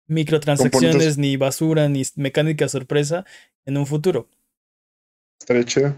microtransacciones, 0.09 1.17
ni 1.17 1.37
basura, 1.37 1.87
ni 1.89 2.03
mecánica 2.15 2.67
sorpresa 2.67 3.25
en 3.65 3.77
un 3.77 3.85
futuro. 3.87 4.27
Estaría 5.39 5.63
chido. 5.63 5.95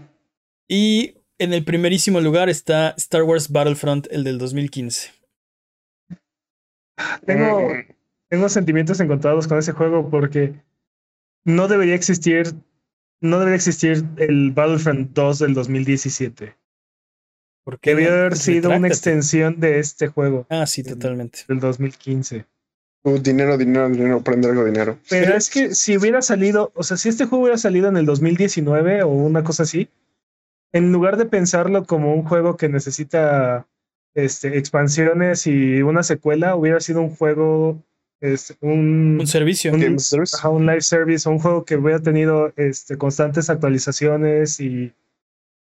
Y 0.68 1.14
en 1.38 1.52
el 1.52 1.64
primerísimo 1.64 2.20
lugar 2.20 2.48
está 2.48 2.94
Star 2.96 3.24
Wars 3.24 3.50
Battlefront, 3.50 4.06
el 4.10 4.22
del 4.24 4.38
2015. 4.38 5.10
Tengo, 7.26 7.68
Mm, 7.70 7.92
tengo 8.28 8.48
sentimientos 8.48 9.00
encontrados 9.00 9.48
con 9.48 9.58
ese 9.58 9.72
juego 9.72 10.08
porque 10.10 10.54
no 11.44 11.68
debería 11.68 11.94
existir, 11.94 12.54
no 13.20 13.38
debería 13.38 13.56
existir 13.56 14.04
el 14.18 14.52
Battlefront 14.52 15.12
2 15.12 15.38
del 15.40 15.54
2017. 15.54 16.56
¿Por 17.64 17.78
qué 17.78 17.90
Debió 17.90 18.10
no? 18.10 18.16
haber 18.16 18.36
sido 18.36 18.70
una 18.70 18.88
extensión 18.88 19.60
de 19.60 19.78
este 19.78 20.08
juego 20.08 20.46
Ah, 20.50 20.66
sí, 20.66 20.82
totalmente. 20.82 21.40
del 21.48 21.60
2015. 21.60 22.44
Uh, 23.04 23.18
dinero, 23.18 23.56
dinero, 23.58 23.88
dinero, 23.88 24.20
prende 24.22 24.48
algo 24.48 24.64
de 24.64 24.70
dinero. 24.70 24.98
Pero 25.08 25.34
es 25.36 25.50
que 25.50 25.74
si 25.74 25.96
hubiera 25.96 26.22
salido, 26.22 26.72
o 26.74 26.82
sea, 26.82 26.96
si 26.96 27.08
este 27.08 27.24
juego 27.26 27.44
hubiera 27.44 27.58
salido 27.58 27.88
en 27.88 27.96
el 27.96 28.06
2019 28.06 29.02
o 29.02 29.08
una 29.08 29.42
cosa 29.44 29.64
así, 29.64 29.88
en 30.72 30.92
lugar 30.92 31.16
de 31.16 31.26
pensarlo 31.26 31.84
como 31.84 32.14
un 32.14 32.22
juego 32.24 32.56
que 32.56 32.68
necesita 32.68 33.66
este, 34.14 34.56
expansiones 34.58 35.46
y 35.46 35.82
una 35.82 36.02
secuela, 36.02 36.56
hubiera 36.56 36.80
sido 36.80 37.00
un 37.02 37.14
juego, 37.14 37.82
este, 38.20 38.56
un, 38.60 39.18
Un 39.20 39.26
servicio. 39.26 39.72
un- 39.72 39.96
ajá, 40.34 40.48
un 40.48 40.66
live 40.66 40.80
service, 40.82 41.28
o 41.28 41.32
un 41.32 41.38
juego 41.38 41.64
que 41.64 41.76
hubiera 41.76 41.98
tenido 42.00 42.52
este, 42.56 42.96
constantes 42.96 43.50
actualizaciones 43.50 44.60
y, 44.60 44.92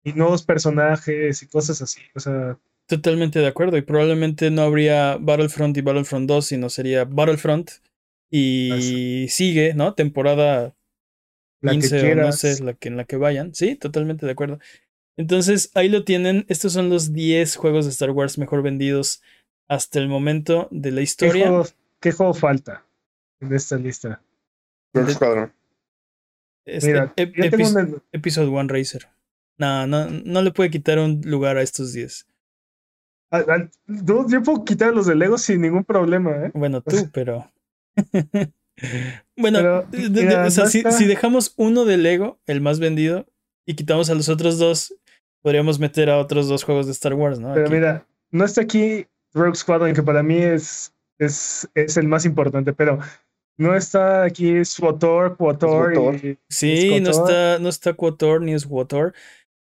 y 0.04 0.14
nuevos 0.14 0.44
personajes 0.44 1.44
y 1.44 1.48
cosas 1.48 1.82
así. 1.82 2.02
O 2.16 2.20
sea, 2.20 2.58
Totalmente 2.88 3.40
de 3.40 3.48
acuerdo. 3.48 3.78
Y 3.78 3.82
probablemente 3.82 4.52
no 4.52 4.64
habría 4.64 5.18
Battlefront 5.20 5.78
y 5.78 5.82
Battlefront 5.82 6.28
2, 6.28 6.46
sino 6.46 6.70
sería 6.70 7.06
Battlefront. 7.06 7.72
Y 8.30 9.28
sigue, 9.30 9.74
¿no? 9.74 9.94
Temporada 9.94 10.74
la 11.62 11.72
15 11.74 12.02
que 12.02 12.12
o 12.14 12.16
no 12.16 12.32
sé, 12.32 12.64
la 12.64 12.74
que, 12.74 12.88
en 12.90 12.98
la 12.98 13.04
que 13.06 13.18
vayan. 13.18 13.54
Sí, 13.54 13.76
totalmente 13.76 14.26
de 14.26 14.32
acuerdo. 14.32 14.60
Entonces, 15.18 15.72
ahí 15.76 15.90
lo 15.90 16.04
tienen. 16.06 16.46
Estos 16.48 16.74
son 16.74 16.90
los 16.90 17.14
10 17.14 17.56
juegos 17.58 17.86
de 17.86 17.92
Star 17.92 18.12
Wars 18.12 18.38
mejor 18.38 18.62
vendidos 18.64 19.22
hasta 19.68 20.00
el 20.00 20.08
momento 20.08 20.68
de 20.72 20.92
la 20.92 20.98
¿Qué 20.98 21.04
historia. 21.04 21.48
juego, 21.48 21.68
¿Qué 22.00 22.12
juego 22.12 22.34
falta 22.34 22.86
en 23.42 23.54
esta 23.54 23.78
lista? 23.78 24.22
Rogue 24.94 25.08
de- 25.08 25.14
Squadron. 25.14 25.54
Este, 26.66 26.88
Mira, 26.88 27.14
ep- 27.16 27.34
yo 27.36 27.50
tengo 27.50 27.64
epis- 27.64 27.72
una, 27.72 28.02
Episode 28.12 28.48
1 28.48 28.68
Racer. 28.70 29.08
No, 29.58 29.88
no, 29.88 30.10
no 30.10 30.42
le 30.42 30.52
puede 30.52 30.70
quitar 30.72 31.00
un 31.00 31.22
lugar 31.26 31.58
a 31.58 31.62
estos 31.62 31.92
10. 31.94 32.28
Yo 34.28 34.44
puedo 34.44 34.66
quitar 34.66 34.94
los 34.94 35.06
de 35.06 35.16
Lego 35.16 35.38
sin 35.38 35.62
ningún 35.62 35.84
problema, 35.84 36.32
¿eh? 36.46 36.52
Bueno, 36.54 36.82
tú, 36.82 37.10
pero. 37.14 37.50
bueno, 39.38 39.60
Pero, 39.60 39.84
de- 39.92 40.10
de- 40.10 40.24
mira, 40.24 40.46
o 40.46 40.52
sea, 40.52 40.66
no 40.66 40.92
si, 40.92 41.06
dejamos 41.06 41.54
uno 41.58 41.86
de 41.86 41.98
Lego, 41.98 42.40
el 42.46 42.62
más 42.62 42.80
vendido, 42.80 43.26
y 43.66 43.76
quitamos 43.76 44.10
a 44.10 44.16
los 44.16 44.28
otros 44.30 44.58
dos, 44.58 44.96
podríamos 45.42 45.80
meter 45.80 46.10
a 46.10 46.18
otros 46.18 46.48
dos 46.48 46.64
juegos 46.64 46.88
de 46.88 46.92
Star 46.92 47.14
Wars, 47.14 47.40
¿no? 47.40 47.54
Pero 47.54 47.68
Aquí. 47.68 47.76
mira, 47.76 48.06
no 48.32 48.44
está 48.44 48.62
aquí 48.62 49.08
Rogue 49.34 49.56
Squadron, 49.56 49.94
que 49.94 50.04
para 50.04 50.24
mí 50.24 50.38
es, 50.38 50.94
es, 51.18 51.70
es 51.74 51.98
el 51.98 52.08
más 52.08 52.26
importante, 52.26 52.74
pero 52.74 53.00
no 53.58 53.76
está 53.76 54.24
aquí 54.24 54.66
SWATOR, 54.66 55.38
QUATOR 55.38 56.16
y 56.16 56.38
sí, 56.50 57.00
no 57.02 57.12
está, 57.12 57.60
no 57.60 57.70
está 57.70 57.94
Quator 57.94 58.42
ni 58.42 58.54
es. 58.54 58.68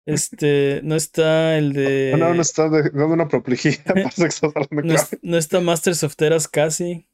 Este, 0.05 0.81
no 0.83 0.95
está 0.95 1.57
el 1.57 1.73
de. 1.73 2.15
No, 2.17 2.33
no 2.33 2.41
está 2.41 2.69
de- 2.69 2.89
dando 2.89 3.13
una 3.13 3.23
aproplejía. 3.25 3.73
Parece 3.85 4.21
que 4.23 4.27
estás 4.29 4.43
hablando 4.55 4.67
no, 4.75 4.81
claro. 4.81 5.07
es- 5.11 5.19
no 5.21 5.37
está 5.37 5.59
Masters 5.59 6.03
of 6.03 6.15
Teras 6.15 6.47
casi. 6.47 7.07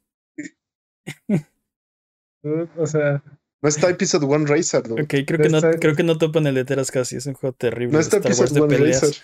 o 2.76 2.86
sea, 2.86 3.22
No 3.60 3.68
está 3.68 3.90
Episode 3.90 4.24
1 4.26 4.46
Racer, 4.46 4.82
dude. 4.84 5.02
Ok, 5.02 5.14
creo 5.26 5.40
que 5.40 5.48
no, 5.48 5.60
creo 5.60 5.96
que 5.96 6.02
no 6.04 6.16
topan 6.18 6.46
el 6.46 6.54
de 6.54 6.64
Teras 6.64 6.90
casi. 6.90 7.16
Es 7.16 7.26
un 7.26 7.34
juego 7.34 7.54
terrible. 7.54 7.92
No 7.92 8.00
está 8.00 8.18
Star 8.18 8.30
Wars 8.32 8.40
Episode 8.40 8.60
de 8.60 8.66
1 8.66 8.76
peleas. 8.78 9.02
Racer. 9.02 9.22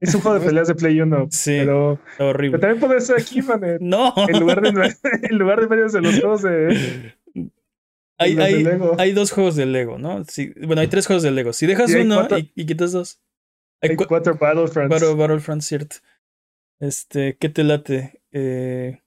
es 0.00 0.14
un 0.14 0.20
juego 0.20 0.38
de 0.40 0.46
peleas 0.46 0.68
de 0.68 0.74
Play 0.74 1.00
1, 1.00 1.28
Sí. 1.30 1.56
pero, 1.58 1.98
horrible. 2.18 2.58
también 2.58 2.80
puede 2.80 2.98
estar 2.98 3.16
aquí, 3.18 3.40
man, 3.42 3.64
en, 3.64 3.78
No. 3.88 4.12
en 4.28 4.40
lugar 4.40 4.60
de, 4.60 4.68
en 5.30 5.38
lugar 5.38 5.60
de 5.60 5.66
varios 5.66 5.92
de 5.92 6.00
los 6.02 6.20
juegos 6.20 6.42
de, 6.42 7.14
hay, 8.18 8.36
hay, 8.98 9.12
dos 9.12 9.30
juegos 9.30 9.56
de 9.56 9.66
Lego, 9.66 9.98
¿no? 9.98 10.24
Sí, 10.24 10.52
bueno, 10.66 10.80
hay 10.80 10.88
tres 10.88 11.06
juegos 11.06 11.22
de 11.22 11.30
Lego. 11.30 11.52
Si 11.52 11.66
dejas 11.66 11.92
uno 11.94 12.16
cuatro- 12.16 12.38
y, 12.38 12.50
y 12.54 12.66
quitas 12.66 12.92
dos. 12.92 13.20
Hay 13.82 13.90
Hay 13.90 13.96
cua- 13.96 14.06
cuatro 14.08 14.36
Battlefronts. 14.38 14.90
Battle, 14.90 15.14
Battlefront, 15.14 15.62
cierto. 15.62 15.96
Este, 16.80 17.36
¿qué 17.38 17.48
te 17.48 17.62
late? 17.64 18.22
Eh, 18.32 19.02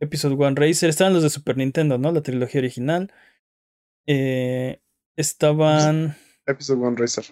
Episode 0.00 0.34
1 0.34 0.54
Racer. 0.56 0.88
Estaban 0.90 1.12
los 1.14 1.22
de 1.22 1.30
Super 1.30 1.56
Nintendo, 1.56 1.98
¿no? 1.98 2.12
La 2.12 2.22
trilogía 2.22 2.60
original. 2.60 3.12
Eh, 4.06 4.80
estaban. 5.16 6.16
Episode 6.46 6.80
1 6.80 6.96
Racer. 6.96 7.24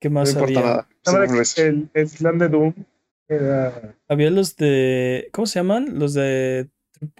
¿Qué 0.00 0.08
No 0.08 0.14
más 0.20 0.30
importa 0.32 0.58
había? 0.58 0.60
nada. 0.70 0.88
Ahora 1.06 1.24
Episode 1.24 1.28
1 1.28 1.38
Racer. 1.38 1.66
el, 1.66 1.90
el 1.94 2.10
clan 2.10 2.38
de 2.38 2.48
Doom 2.48 2.74
era 3.28 3.96
Había 4.08 4.30
los 4.30 4.56
de. 4.56 5.28
¿Cómo 5.32 5.46
se 5.46 5.58
llaman? 5.60 5.98
Los 5.98 6.14
de 6.14 6.68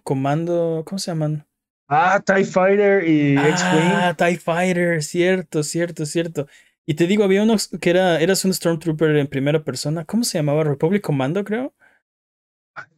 Comando. 0.02 0.82
¿Cómo 0.86 0.98
se 0.98 1.10
llaman? 1.10 1.46
Ah, 1.88 2.20
TIE 2.24 2.44
Fighter 2.44 3.06
y 3.06 3.36
X-Wing. 3.36 3.92
Ah, 3.94 4.14
TIE 4.16 4.38
Fighter, 4.38 5.02
cierto, 5.02 5.62
cierto, 5.62 6.06
cierto. 6.06 6.46
Y 6.86 6.94
te 6.94 7.06
digo, 7.06 7.24
había 7.24 7.42
unos 7.42 7.68
que 7.68 7.90
era, 7.90 8.20
eras 8.20 8.44
un 8.44 8.52
Stormtrooper 8.54 9.16
en 9.16 9.26
primera 9.26 9.62
persona. 9.62 10.04
¿Cómo 10.04 10.24
se 10.24 10.38
llamaba? 10.38 10.64
Republic 10.64 11.02
Commando, 11.02 11.44
creo. 11.44 11.74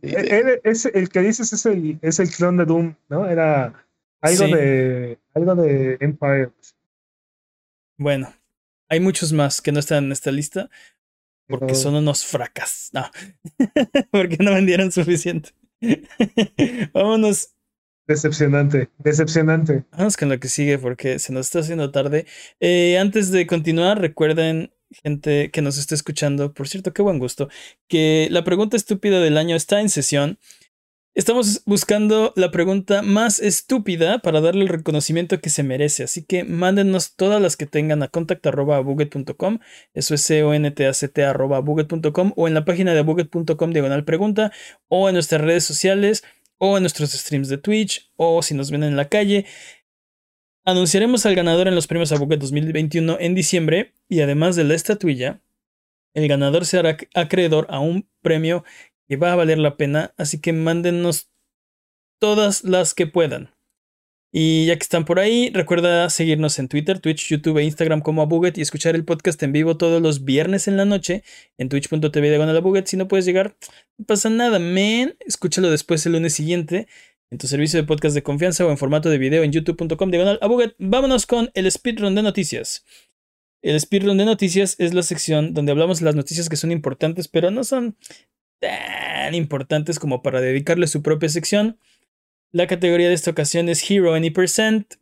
Eh, 0.02 0.60
es- 0.62 0.86
el 0.86 1.08
que 1.08 1.20
dices 1.20 1.52
es 1.52 1.66
el, 1.66 1.98
es 2.00 2.20
el 2.20 2.30
clon 2.30 2.56
de 2.56 2.64
Doom, 2.64 2.94
¿no? 3.08 3.28
Era 3.28 3.84
algo 4.20 4.46
Sí. 4.46 4.52
de 4.52 5.18
algo 5.34 5.54
de 5.56 5.96
Empire. 6.00 6.50
Bueno, 7.98 8.32
hay 8.88 9.00
muchos 9.00 9.32
más 9.32 9.60
que 9.60 9.72
no 9.72 9.80
están 9.80 10.04
en 10.04 10.12
esta 10.12 10.30
lista 10.30 10.70
porque 11.48 11.74
son 11.74 11.94
unos 11.96 12.24
fracas. 12.24 12.90
No, 12.94 13.10
porque 14.12 14.36
no 14.40 14.54
vendieron 14.54 14.92
suficiente. 14.92 15.50
Vámonos, 16.94 17.53
Decepcionante, 18.06 18.90
decepcionante. 18.98 19.84
vámonos 19.92 20.16
con 20.16 20.28
lo 20.28 20.38
que 20.38 20.48
sigue 20.48 20.78
porque 20.78 21.18
se 21.18 21.32
nos 21.32 21.46
está 21.46 21.60
haciendo 21.60 21.90
tarde. 21.90 22.26
Eh, 22.60 22.98
antes 22.98 23.30
de 23.30 23.46
continuar, 23.46 24.00
recuerden 24.00 24.72
gente 25.02 25.50
que 25.50 25.62
nos 25.62 25.78
esté 25.78 25.94
escuchando, 25.94 26.52
por 26.52 26.68
cierto, 26.68 26.92
qué 26.92 27.02
buen 27.02 27.18
gusto, 27.18 27.48
que 27.88 28.28
la 28.30 28.44
pregunta 28.44 28.76
estúpida 28.76 29.20
del 29.20 29.38
año 29.38 29.56
está 29.56 29.80
en 29.80 29.88
sesión. 29.88 30.38
Estamos 31.14 31.62
buscando 31.64 32.32
la 32.34 32.50
pregunta 32.50 33.00
más 33.00 33.38
estúpida 33.38 34.18
para 34.18 34.40
darle 34.40 34.62
el 34.62 34.68
reconocimiento 34.68 35.40
que 35.40 35.48
se 35.48 35.62
merece, 35.62 36.02
así 36.02 36.24
que 36.24 36.42
mándenos 36.42 37.14
todas 37.14 37.40
las 37.40 37.56
que 37.56 37.66
tengan 37.66 38.02
a 38.02 38.08
contact.buget.com, 38.08 39.60
eso 39.94 40.14
es 40.14 40.22
c 40.22 40.42
o 40.42 40.52
n 40.54 40.68
t 40.72 40.86
a 40.86 40.92
c 40.92 41.08
-T 41.08 42.32
o 42.36 42.48
en 42.48 42.54
la 42.54 42.64
página 42.64 42.94
de 42.94 43.02
buget.com 43.02 43.70
diagonal 43.70 44.04
pregunta, 44.04 44.50
o 44.88 45.08
en 45.08 45.14
nuestras 45.14 45.40
redes 45.40 45.64
sociales, 45.64 46.24
o 46.58 46.76
en 46.76 46.82
nuestros 46.82 47.12
streams 47.12 47.48
de 47.48 47.58
Twitch, 47.58 48.10
o 48.16 48.42
si 48.42 48.54
nos 48.54 48.70
ven 48.70 48.84
en 48.84 48.96
la 48.96 49.08
calle. 49.08 49.46
Anunciaremos 50.64 51.26
al 51.26 51.34
ganador 51.34 51.68
en 51.68 51.74
los 51.74 51.86
premios 51.86 52.12
a 52.12 52.18
Buget 52.18 52.40
2021 52.40 53.18
en 53.20 53.34
diciembre, 53.34 53.94
y 54.08 54.20
además 54.20 54.56
de 54.56 54.64
la 54.64 54.74
estatuilla, 54.74 55.42
el 56.14 56.28
ganador 56.28 56.64
se 56.64 56.78
hará 56.78 56.96
acreedor 57.14 57.66
a 57.70 57.80
un 57.80 58.08
premio 58.22 58.64
y 59.08 59.16
va 59.16 59.32
a 59.32 59.36
valer 59.36 59.58
la 59.58 59.76
pena, 59.76 60.14
así 60.16 60.40
que 60.40 60.52
mándenos 60.52 61.30
todas 62.18 62.64
las 62.64 62.94
que 62.94 63.06
puedan. 63.06 63.53
Y 64.36 64.66
ya 64.66 64.74
que 64.74 64.82
están 64.82 65.04
por 65.04 65.20
ahí, 65.20 65.52
recuerda 65.54 66.10
seguirnos 66.10 66.58
en 66.58 66.66
Twitter, 66.66 66.98
Twitch, 66.98 67.28
YouTube 67.28 67.58
e 67.58 67.62
Instagram 67.62 68.00
como 68.00 68.20
Abuget 68.20 68.58
y 68.58 68.62
escuchar 68.62 68.96
el 68.96 69.04
podcast 69.04 69.40
en 69.44 69.52
vivo 69.52 69.76
todos 69.76 70.02
los 70.02 70.24
viernes 70.24 70.66
en 70.66 70.76
la 70.76 70.84
noche 70.84 71.22
en 71.56 71.68
twitch.tv 71.68 72.30
de. 72.30 72.82
Si 72.84 72.96
no 72.96 73.06
puedes 73.06 73.26
llegar, 73.26 73.56
no 73.96 74.06
pasa 74.06 74.30
nada, 74.30 74.58
man. 74.58 75.14
Escúchalo 75.20 75.70
después 75.70 76.04
el 76.06 76.14
lunes 76.14 76.34
siguiente 76.34 76.88
en 77.30 77.38
tu 77.38 77.46
servicio 77.46 77.78
de 77.78 77.86
podcast 77.86 78.12
de 78.16 78.24
confianza 78.24 78.66
o 78.66 78.70
en 78.70 78.76
formato 78.76 79.08
de 79.08 79.18
video 79.18 79.44
en 79.44 79.52
youtube.com 79.52 80.10
diagonal 80.10 80.40
Abuget. 80.42 80.74
Vámonos 80.80 81.26
con 81.26 81.52
el 81.54 81.70
speedrun 81.70 82.16
de 82.16 82.22
noticias. 82.22 82.84
El 83.62 83.78
speedrun 83.78 84.18
de 84.18 84.24
noticias 84.24 84.74
es 84.80 84.94
la 84.94 85.04
sección 85.04 85.54
donde 85.54 85.70
hablamos 85.70 86.02
las 86.02 86.16
noticias 86.16 86.48
que 86.48 86.56
son 86.56 86.72
importantes, 86.72 87.28
pero 87.28 87.52
no 87.52 87.62
son 87.62 87.96
tan 88.60 89.32
importantes 89.36 90.00
como 90.00 90.22
para 90.22 90.40
dedicarle 90.40 90.88
su 90.88 91.02
propia 91.02 91.28
sección. 91.28 91.78
La 92.54 92.68
categoría 92.68 93.08
de 93.08 93.14
esta 93.14 93.32
ocasión 93.32 93.68
es 93.68 93.90
Hero 93.90 94.14
Any 94.14 94.30
Percent. 94.30 94.94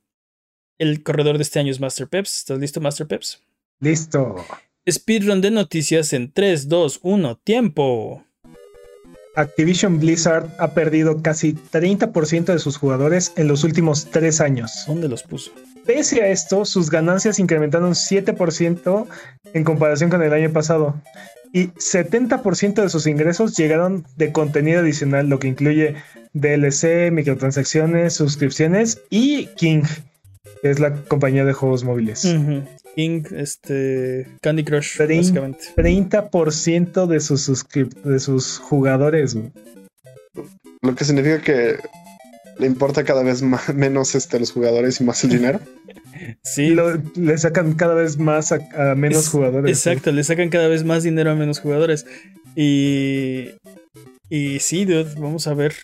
El 0.78 1.02
corredor 1.02 1.36
de 1.36 1.42
este 1.42 1.58
año 1.58 1.70
es 1.70 1.80
Master 1.80 2.08
Peps. 2.08 2.38
¿Estás 2.38 2.58
listo, 2.58 2.80
Master 2.80 3.06
Peps? 3.06 3.42
Listo. 3.78 4.36
Speedrun 4.90 5.42
de 5.42 5.50
noticias 5.50 6.14
en 6.14 6.32
3, 6.32 6.70
2, 6.70 7.00
1, 7.02 7.36
tiempo. 7.44 8.24
Activision 9.36 10.00
Blizzard 10.00 10.48
ha 10.58 10.72
perdido 10.72 11.20
casi 11.20 11.52
30% 11.52 12.46
de 12.46 12.58
sus 12.58 12.78
jugadores 12.78 13.34
en 13.36 13.48
los 13.48 13.64
últimos 13.64 14.06
tres 14.06 14.40
años. 14.40 14.84
¿Dónde 14.86 15.10
los 15.10 15.22
puso? 15.22 15.52
Pese 15.84 16.22
a 16.22 16.28
esto, 16.28 16.64
sus 16.64 16.88
ganancias 16.88 17.38
incrementaron 17.38 17.92
7% 17.92 19.06
en 19.52 19.64
comparación 19.64 20.08
con 20.08 20.22
el 20.22 20.32
año 20.32 20.50
pasado 20.54 21.02
y 21.52 21.68
70% 21.68 22.82
de 22.82 22.88
sus 22.88 23.06
ingresos 23.06 23.56
llegaron 23.56 24.06
de 24.16 24.32
contenido 24.32 24.80
adicional, 24.80 25.28
lo 25.28 25.38
que 25.38 25.48
incluye 25.48 25.96
DLC, 26.32 27.10
microtransacciones, 27.12 28.14
suscripciones 28.14 29.02
y 29.10 29.46
King, 29.56 29.82
que 30.62 30.70
es 30.70 30.80
la 30.80 30.94
compañía 31.04 31.44
de 31.44 31.52
juegos 31.52 31.84
móviles. 31.84 32.26
King, 32.96 33.22
este, 33.36 34.28
Candy 34.40 34.64
Crush, 34.64 34.96
30, 34.96 35.16
básicamente. 35.16 35.64
30% 35.76 37.06
de 37.06 37.20
sus, 37.20 37.66
de 38.04 38.20
sus 38.20 38.58
jugadores. 38.58 39.36
Lo 40.80 40.94
que 40.94 41.04
significa 41.04 41.40
que 41.40 41.76
le 42.62 42.68
importa 42.68 43.04
cada 43.04 43.22
vez 43.22 43.42
más, 43.42 43.68
menos 43.74 44.14
este, 44.14 44.38
los 44.38 44.52
jugadores 44.52 45.00
y 45.00 45.04
más 45.04 45.22
el 45.24 45.30
dinero. 45.30 45.60
Sí. 46.44 46.76
le 47.16 47.36
sacan 47.38 47.72
cada 47.72 47.94
vez 47.94 48.16
más 48.16 48.52
a, 48.52 48.94
menos 48.94 49.28
jugadores. 49.28 49.76
Exacto, 49.76 50.12
le 50.12 50.22
sacan 50.22 50.50
cada 50.50 50.68
vez 50.68 50.84
más 50.84 51.02
dinero 51.02 51.32
a 51.32 51.34
menos 51.34 51.58
jugadores. 51.58 52.06
Y. 52.54 53.48
Y 54.28 54.60
sí, 54.60 54.84
dude, 54.84 55.14
vamos 55.18 55.48
a 55.48 55.54
ver. 55.54 55.74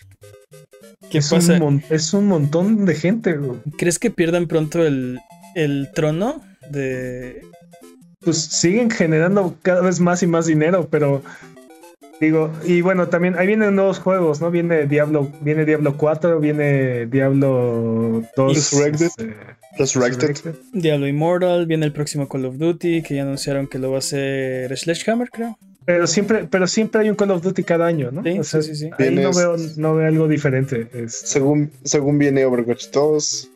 ¿Qué 1.11 1.17
es 1.17 1.29
pasa? 1.29 1.61
Un 1.61 1.83
es 1.89 2.13
un 2.13 2.27
montón 2.27 2.85
de 2.85 2.95
gente, 2.95 3.37
¿Crees 3.77 3.99
que 3.99 4.11
pierdan 4.11 4.47
pronto 4.47 4.85
el, 4.85 5.19
el 5.55 5.89
trono 5.93 6.41
de. 6.69 7.41
Pues 8.21 8.37
siguen 8.37 8.89
generando 8.89 9.57
cada 9.61 9.81
vez 9.81 9.99
más 9.99 10.23
y 10.23 10.27
más 10.27 10.45
dinero, 10.45 10.87
pero 10.89 11.21
Digo, 12.19 12.51
y 12.65 12.81
bueno, 12.81 13.07
también 13.07 13.37
ahí 13.37 13.47
vienen 13.47 13.75
nuevos 13.75 13.99
juegos, 13.99 14.41
¿no? 14.41 14.51
Viene 14.51 14.87
Diablo, 14.87 15.31
viene 15.41 15.63
Diablo 15.63 15.95
4, 15.95 16.39
viene 16.39 17.05
Diablo 17.05 18.23
2. 18.35 18.55
Resurrected. 18.55 19.33
Resurrected. 19.77 20.55
Diablo 20.73 21.07
Immortal, 21.07 21.65
viene 21.65 21.85
el 21.85 21.93
próximo 21.93 22.27
Call 22.27 22.45
of 22.45 22.57
Duty, 22.57 23.03
que 23.03 23.15
ya 23.15 23.21
anunciaron 23.21 23.67
que 23.67 23.79
lo 23.79 23.91
va 23.91 23.97
a 23.97 23.99
hacer 23.99 24.77
Sledgehammer, 24.77 25.29
creo. 25.29 25.57
Pero 25.85 26.05
siempre, 26.07 26.45
pero 26.49 26.67
siempre 26.67 27.01
hay 27.01 27.09
un 27.09 27.15
Call 27.15 27.31
of 27.31 27.41
Duty 27.41 27.63
cada 27.63 27.87
año, 27.87 28.11
¿no? 28.11 28.21
Sí, 28.23 28.61
sí, 28.63 28.75
sí, 28.75 28.89
Ahí 28.99 29.15
no 29.15 29.33
veo, 29.33 29.55
no 29.77 29.95
veo 29.95 30.07
algo 30.07 30.27
diferente. 30.27 30.87
Según, 31.07 31.71
según 31.83 32.17
viene 32.17 32.45
Overwatch 32.45 32.91
2. 32.91 33.49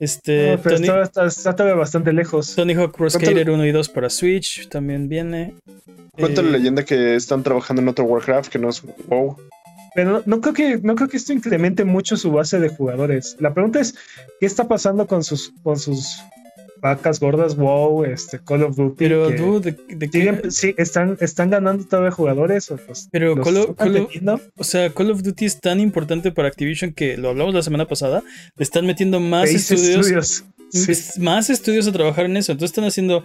Este, 0.00 0.58
pero 0.58 0.76
Tony, 0.76 0.88
está, 1.02 1.26
está, 1.26 1.54
todavía 1.54 1.76
bastante 1.76 2.12
lejos. 2.12 2.54
Tony 2.54 2.74
Hawk 2.74 2.96
Pro 2.96 3.08
Skater 3.08 3.50
1 3.50 3.66
y 3.66 3.72
2 3.72 3.88
para 3.90 4.10
Switch 4.10 4.68
también 4.68 5.08
viene. 5.08 5.54
Cuenta 6.12 6.42
la 6.42 6.48
eh, 6.48 6.52
leyenda 6.52 6.84
que 6.84 7.14
están 7.14 7.42
trabajando 7.42 7.82
en 7.82 7.88
otro 7.88 8.04
Warcraft 8.04 8.50
que 8.50 8.58
no 8.58 8.68
es 8.68 8.82
WoW. 9.08 9.36
Pero 9.94 10.22
no, 10.26 10.40
creo 10.40 10.54
que, 10.54 10.78
no 10.82 10.96
creo 10.96 11.08
que 11.08 11.16
esto 11.16 11.32
incremente 11.32 11.84
mucho 11.84 12.16
su 12.16 12.32
base 12.32 12.58
de 12.58 12.68
jugadores. 12.68 13.36
La 13.38 13.54
pregunta 13.54 13.78
es, 13.78 13.94
¿qué 14.40 14.46
está 14.46 14.66
pasando 14.66 15.06
con 15.06 15.22
sus, 15.22 15.52
con 15.62 15.78
sus 15.78 16.20
vacas 16.84 17.18
gordas 17.18 17.56
WoW, 17.56 18.04
este, 18.04 18.38
Call 18.44 18.62
of 18.62 18.76
Duty? 18.76 18.96
Pero, 18.98 19.30
dude, 19.30 19.74
¿de, 19.88 20.50
sí, 20.50 20.74
están, 20.76 21.16
están 21.18 21.48
ganando 21.48 21.82
todavía 21.86 22.10
jugadores. 22.10 22.70
O 22.70 22.78
pero 23.10 23.40
Call 23.40 23.56
of, 23.56 23.70
o 24.58 24.64
sea, 24.64 24.90
Call 24.90 25.10
of 25.10 25.22
Duty 25.22 25.46
es 25.46 25.60
tan 25.60 25.80
importante 25.80 26.30
para 26.30 26.48
Activision 26.48 26.92
que 26.92 27.16
lo 27.16 27.30
hablamos 27.30 27.54
la 27.54 27.62
semana 27.62 27.88
pasada. 27.88 28.22
Le 28.54 28.62
están 28.62 28.84
metiendo 28.84 29.18
más 29.18 29.48
estudios. 29.48 30.44
Más 31.18 31.48
estudios 31.48 31.88
a 31.88 31.92
trabajar 31.92 32.26
en 32.26 32.36
eso. 32.36 32.52
Entonces 32.52 32.72
están 32.72 32.84
haciendo 32.84 33.24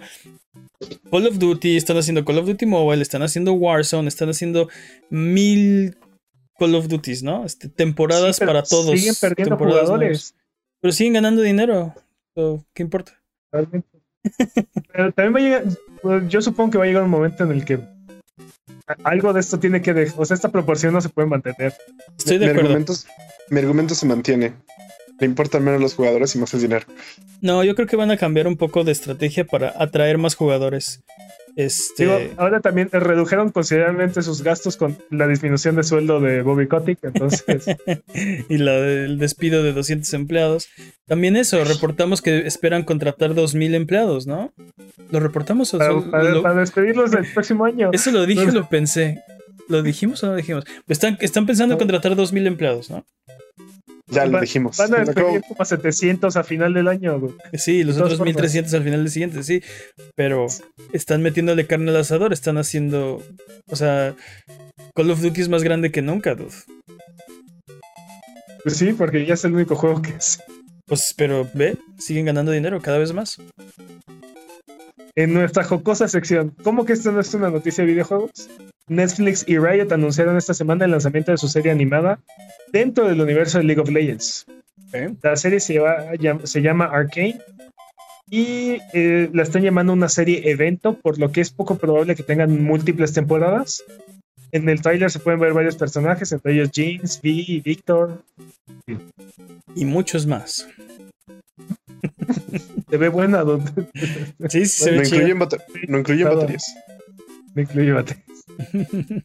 Call 1.10 1.26
of 1.26 1.38
Duty, 1.38 1.76
están 1.76 1.98
haciendo 1.98 2.24
Call 2.24 2.38
of 2.38 2.46
Duty 2.46 2.64
Mobile, 2.64 3.02
están 3.02 3.20
haciendo 3.22 3.52
Warzone, 3.52 4.08
están 4.08 4.30
haciendo 4.30 4.70
mil 5.10 5.98
Call 6.58 6.74
of 6.76 6.88
Duties, 6.88 7.22
¿no? 7.22 7.44
Este, 7.44 7.68
temporadas 7.68 8.40
para 8.40 8.62
todos. 8.62 8.98
Siguen 8.98 9.14
perdiendo 9.20 9.58
jugadores. 9.58 10.34
Pero 10.80 10.92
siguen 10.92 11.12
ganando 11.12 11.42
dinero. 11.42 11.94
¿Qué 12.72 12.82
importa? 12.82 13.19
Pero 13.50 15.12
también 15.12 15.34
va 15.34 15.38
a 15.38 15.42
llegar, 15.42 15.64
pues, 16.02 16.28
yo 16.28 16.42
supongo 16.42 16.72
que 16.72 16.78
va 16.78 16.84
a 16.84 16.86
llegar 16.86 17.02
un 17.02 17.10
momento 17.10 17.44
en 17.44 17.52
el 17.52 17.64
que 17.64 17.80
algo 19.04 19.32
de 19.32 19.40
esto 19.40 19.58
tiene 19.58 19.82
que 19.82 19.94
dejar, 19.94 20.20
o 20.20 20.24
sea, 20.24 20.34
esta 20.34 20.50
proporción 20.50 20.92
no 20.92 21.00
se 21.00 21.08
puede 21.08 21.28
mantener. 21.28 21.74
Estoy 22.18 22.38
de 22.38 22.50
acuerdo. 22.50 22.76
mi 23.50 23.58
argumento 23.60 23.94
se 23.94 24.06
mantiene. 24.06 24.54
Le 25.20 25.26
importan 25.26 25.62
menos 25.62 25.80
los 25.80 25.94
jugadores 25.94 26.34
y 26.34 26.38
más 26.38 26.54
el 26.54 26.62
dinero. 26.62 26.86
No, 27.42 27.62
yo 27.62 27.74
creo 27.74 27.86
que 27.86 27.96
van 27.96 28.10
a 28.10 28.16
cambiar 28.16 28.46
un 28.46 28.56
poco 28.56 28.84
de 28.84 28.92
estrategia 28.92 29.44
para 29.44 29.74
atraer 29.76 30.16
más 30.16 30.34
jugadores. 30.34 31.02
Este... 31.56 32.32
ahora 32.36 32.60
también 32.60 32.88
redujeron 32.92 33.50
considerablemente 33.50 34.22
sus 34.22 34.42
gastos 34.42 34.76
con 34.76 34.96
la 35.10 35.26
disminución 35.26 35.76
de 35.76 35.82
sueldo 35.82 36.20
de 36.20 36.42
Bobby 36.42 36.66
Kotick, 36.66 36.98
entonces... 37.02 37.66
y 38.48 38.58
la 38.58 38.72
del 38.72 39.18
despido 39.18 39.62
de 39.62 39.72
200 39.72 40.12
empleados. 40.14 40.68
También 41.06 41.36
eso, 41.36 41.62
reportamos 41.64 42.22
que 42.22 42.46
esperan 42.46 42.84
contratar 42.84 43.34
2.000 43.34 43.74
empleados, 43.74 44.26
¿no? 44.26 44.52
¿Lo 45.10 45.20
reportamos? 45.20 45.74
O 45.74 45.78
para, 45.78 46.54
despedirlos 46.54 47.10
del 47.10 47.26
próximo 47.32 47.64
año. 47.64 47.90
Eso 47.92 48.10
lo 48.10 48.26
dije, 48.26 48.50
lo 48.52 48.68
pensé. 48.68 49.22
¿Lo 49.68 49.82
dijimos 49.82 50.22
o 50.22 50.26
no 50.26 50.32
lo 50.32 50.38
dijimos? 50.38 50.64
Están, 50.88 51.16
están 51.20 51.46
pensando 51.46 51.74
en 51.74 51.78
contratar 51.78 52.16
2.000 52.16 52.46
empleados, 52.46 52.90
¿no? 52.90 53.04
Ya 54.10 54.26
lo 54.26 54.40
dijimos. 54.40 54.76
Van 54.76 54.94
a 54.94 55.04
despedir 55.04 55.42
como 55.46 55.64
700 55.64 56.36
a 56.36 56.44
final 56.44 56.74
del 56.74 56.88
año. 56.88 57.20
Sí, 57.54 57.84
los 57.84 57.96
otros 57.98 58.20
1300 58.20 58.74
al 58.74 58.82
final 58.82 59.00
del 59.04 59.10
siguiente, 59.10 59.42
sí. 59.42 59.62
Pero 60.14 60.46
están 60.92 61.22
metiéndole 61.22 61.66
carne 61.66 61.90
al 61.90 61.96
asador, 61.98 62.32
están 62.32 62.58
haciendo. 62.58 63.22
O 63.68 63.76
sea, 63.76 64.14
Call 64.94 65.10
of 65.10 65.20
Duty 65.20 65.40
es 65.40 65.48
más 65.48 65.62
grande 65.62 65.90
que 65.90 66.02
nunca, 66.02 66.34
dude. 66.34 66.54
Pues 68.62 68.76
sí, 68.76 68.92
porque 68.92 69.24
ya 69.24 69.34
es 69.34 69.44
el 69.44 69.54
único 69.54 69.76
juego 69.76 70.02
que 70.02 70.10
es. 70.10 70.38
Pues, 70.86 71.14
pero 71.16 71.48
ve, 71.54 71.76
siguen 71.98 72.26
ganando 72.26 72.52
dinero 72.52 72.80
cada 72.80 72.98
vez 72.98 73.12
más. 73.12 73.38
En 75.16 75.34
nuestra 75.34 75.64
jocosa 75.64 76.08
sección, 76.08 76.54
¿cómo 76.62 76.84
que 76.84 76.92
esto 76.92 77.10
no 77.12 77.20
es 77.20 77.34
una 77.34 77.50
noticia 77.50 77.84
de 77.84 77.90
videojuegos? 77.90 78.30
Netflix 78.88 79.44
y 79.46 79.58
Riot 79.58 79.92
anunciaron 79.92 80.36
esta 80.36 80.54
semana 80.54 80.84
el 80.84 80.90
lanzamiento 80.90 81.30
de 81.30 81.38
su 81.38 81.48
serie 81.48 81.72
animada 81.72 82.20
dentro 82.72 83.08
del 83.08 83.20
universo 83.20 83.58
de 83.58 83.64
League 83.64 83.80
of 83.80 83.90
Legends. 83.90 84.46
La 85.22 85.36
serie 85.36 85.60
se, 85.60 85.80
se, 86.44 86.62
llama 86.62 86.86
Arcane 86.86 87.38
y 88.28 88.78
eh, 88.92 89.30
la 89.32 89.42
están 89.42 89.62
llamando 89.62 89.92
una 89.92 90.08
serie 90.08 90.50
evento, 90.50 90.94
por 90.94 91.18
lo 91.18 91.30
que 91.30 91.40
es 91.40 91.50
poco 91.50 91.76
probable 91.76 92.16
que 92.16 92.24
tengan 92.24 92.62
múltiples 92.62 93.12
temporadas. 93.12 93.84
En 94.52 94.68
el 94.68 94.82
trailer 94.82 95.10
se 95.10 95.20
pueden 95.20 95.38
ver 95.38 95.52
varios 95.52 95.76
personajes, 95.76 96.32
entre 96.32 96.54
ellos 96.54 96.70
James, 96.74 97.20
Vi 97.22 97.44
y 97.46 97.60
Victor. 97.60 98.24
Y 99.76 99.84
muchos 99.84 100.26
más. 100.26 100.66
Se 102.90 102.96
ve 102.96 103.08
buena. 103.08 103.42
dude. 103.42 103.62
Sí, 104.48 104.66
sí, 104.66 104.84
se 104.84 104.92
No 104.92 104.98
ve 105.00 105.06
chido. 105.06 105.28
incluyen, 105.28 105.38
no 105.88 105.98
incluyen 105.98 106.28
baterías. 106.28 106.74
Me 107.54 107.62
incluye 107.62 107.92
bate. 107.92 108.16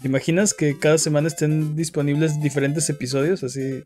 ¿Te 0.00 0.08
imaginas 0.08 0.52
que 0.52 0.76
cada 0.78 0.98
semana 0.98 1.28
estén 1.28 1.76
disponibles 1.76 2.40
diferentes 2.42 2.90
episodios? 2.90 3.44
Así, 3.44 3.84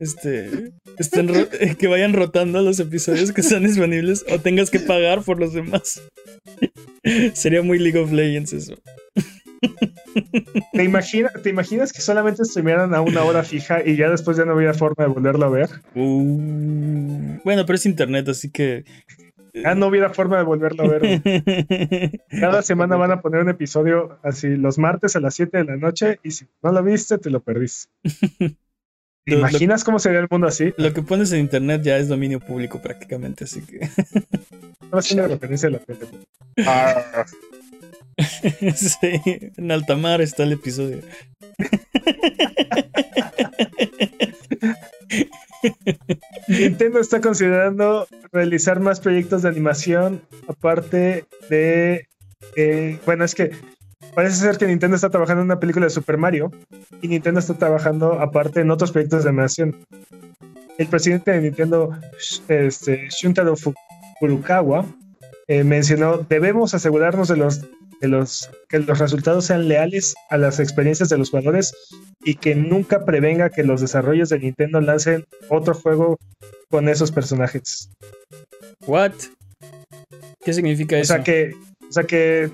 este, 0.00 0.72
estén 0.98 1.28
que 1.78 1.86
vayan 1.88 2.14
rotando 2.14 2.62
los 2.62 2.80
episodios 2.80 3.32
que 3.32 3.42
están 3.42 3.64
disponibles 3.64 4.24
o 4.30 4.38
tengas 4.40 4.70
que 4.70 4.80
pagar 4.80 5.22
por 5.22 5.38
los 5.38 5.52
demás. 5.52 6.00
Sería 7.34 7.62
muy 7.62 7.78
League 7.78 7.98
of 7.98 8.12
Legends 8.12 8.54
eso. 8.54 8.74
¿Te, 10.72 10.84
imagina- 10.84 11.30
¿Te 11.42 11.50
imaginas 11.50 11.92
que 11.92 12.00
solamente 12.00 12.44
streamearan 12.44 12.94
a 12.94 13.00
una 13.00 13.22
hora 13.24 13.42
fija 13.42 13.82
y 13.84 13.96
ya 13.96 14.08
después 14.10 14.36
ya 14.36 14.44
no 14.44 14.52
había 14.52 14.74
forma 14.74 15.04
de 15.04 15.10
volverlo 15.12 15.46
a 15.46 15.50
ver? 15.50 15.68
Uh, 15.94 17.38
bueno, 17.44 17.64
pero 17.66 17.74
es 17.74 17.86
internet, 17.86 18.28
así 18.28 18.50
que. 18.50 18.84
Ya 19.54 19.74
no 19.74 19.86
hubiera 19.88 20.10
forma 20.10 20.36
de 20.38 20.44
volverlo 20.44 20.84
a 20.84 20.88
ver. 20.88 21.22
Cada 22.40 22.62
semana 22.62 22.96
van 22.96 23.10
a 23.10 23.20
poner 23.20 23.40
un 23.42 23.48
episodio 23.48 24.18
así 24.22 24.48
los 24.48 24.78
martes 24.78 25.16
a 25.16 25.20
las 25.20 25.34
7 25.34 25.58
de 25.58 25.64
la 25.64 25.76
noche 25.76 26.20
y 26.22 26.30
si 26.30 26.46
no 26.62 26.70
lo 26.72 26.82
viste, 26.82 27.18
te 27.18 27.30
lo 27.30 27.40
perdiste. 27.40 27.90
¿Te 29.24 29.34
Lo- 29.34 29.40
lo- 29.42 29.48
imaginas 29.48 29.84
cómo 29.84 29.98
sería 29.98 30.20
el 30.20 30.28
mundo 30.30 30.46
así? 30.46 30.72
Lo 30.76 30.92
que 30.94 31.02
pones 31.02 31.32
en 31.32 31.40
internet 31.40 31.82
ya 31.82 31.98
es 31.98 32.08
dominio 32.08 32.40
público 32.40 32.80
prácticamente, 32.80 33.44
así 33.44 33.60
que. 33.62 33.80
No 34.90 34.98
es 35.00 35.12
una 35.12 35.26
referencia 35.26 35.68
a 35.68 35.72
la 35.72 35.78
tele. 35.80 36.00
Ah, 36.66 37.24
sí, 38.74 39.22
en 39.56 39.70
alta 39.70 39.96
mar 39.96 40.20
está 40.20 40.42
el 40.42 40.52
episodio. 40.52 41.00
Nintendo 46.48 47.00
está 47.00 47.20
considerando 47.20 48.06
realizar 48.32 48.80
más 48.80 49.00
proyectos 49.00 49.42
de 49.42 49.48
animación 49.48 50.22
aparte 50.48 51.24
de... 51.50 52.06
eh, 52.56 52.98
bueno, 53.04 53.24
es 53.24 53.34
que 53.34 53.50
parece 54.14 54.36
ser 54.36 54.56
que 54.58 54.66
Nintendo 54.66 54.96
está 54.96 55.10
trabajando 55.10 55.42
en 55.42 55.46
una 55.46 55.60
película 55.60 55.86
de 55.86 55.90
Super 55.90 56.16
Mario 56.16 56.50
y 57.02 57.08
Nintendo 57.08 57.40
está 57.40 57.54
trabajando 57.54 58.14
aparte 58.20 58.60
en 58.60 58.70
otros 58.70 58.92
proyectos 58.92 59.24
de 59.24 59.30
animación. 59.30 59.76
El 60.78 60.86
presidente 60.86 61.32
de 61.32 61.40
Nintendo, 61.40 61.90
este, 62.48 63.08
Shuntaro 63.10 63.56
Fu- 63.56 63.74
Furukawa, 64.20 64.86
eh, 65.48 65.64
mencionó, 65.64 66.18
debemos 66.18 66.74
asegurarnos 66.74 67.28
de 67.28 67.36
los, 67.36 67.62
de 68.00 68.08
los, 68.08 68.50
que 68.68 68.78
los 68.78 68.98
resultados 68.98 69.46
sean 69.46 69.68
leales 69.68 70.14
a 70.30 70.38
las 70.38 70.60
experiencias 70.60 71.08
de 71.08 71.18
los 71.18 71.30
jugadores 71.30 71.72
y 72.22 72.34
que 72.34 72.54
nunca 72.54 73.04
prevenga 73.04 73.50
que 73.50 73.64
los 73.64 73.80
desarrollos 73.80 74.28
de 74.28 74.38
Nintendo 74.38 74.80
lancen 74.80 75.24
otro 75.48 75.74
juego 75.74 76.18
con 76.70 76.88
esos 76.88 77.10
personajes. 77.12 77.90
¿What? 78.86 79.12
¿Qué 80.44 80.52
significa 80.52 80.96
O 80.96 80.98
eso? 81.00 81.14
sea 81.14 81.22
que, 81.24 81.52
o 81.88 81.92
sea 81.92 82.04
que, 82.04 82.50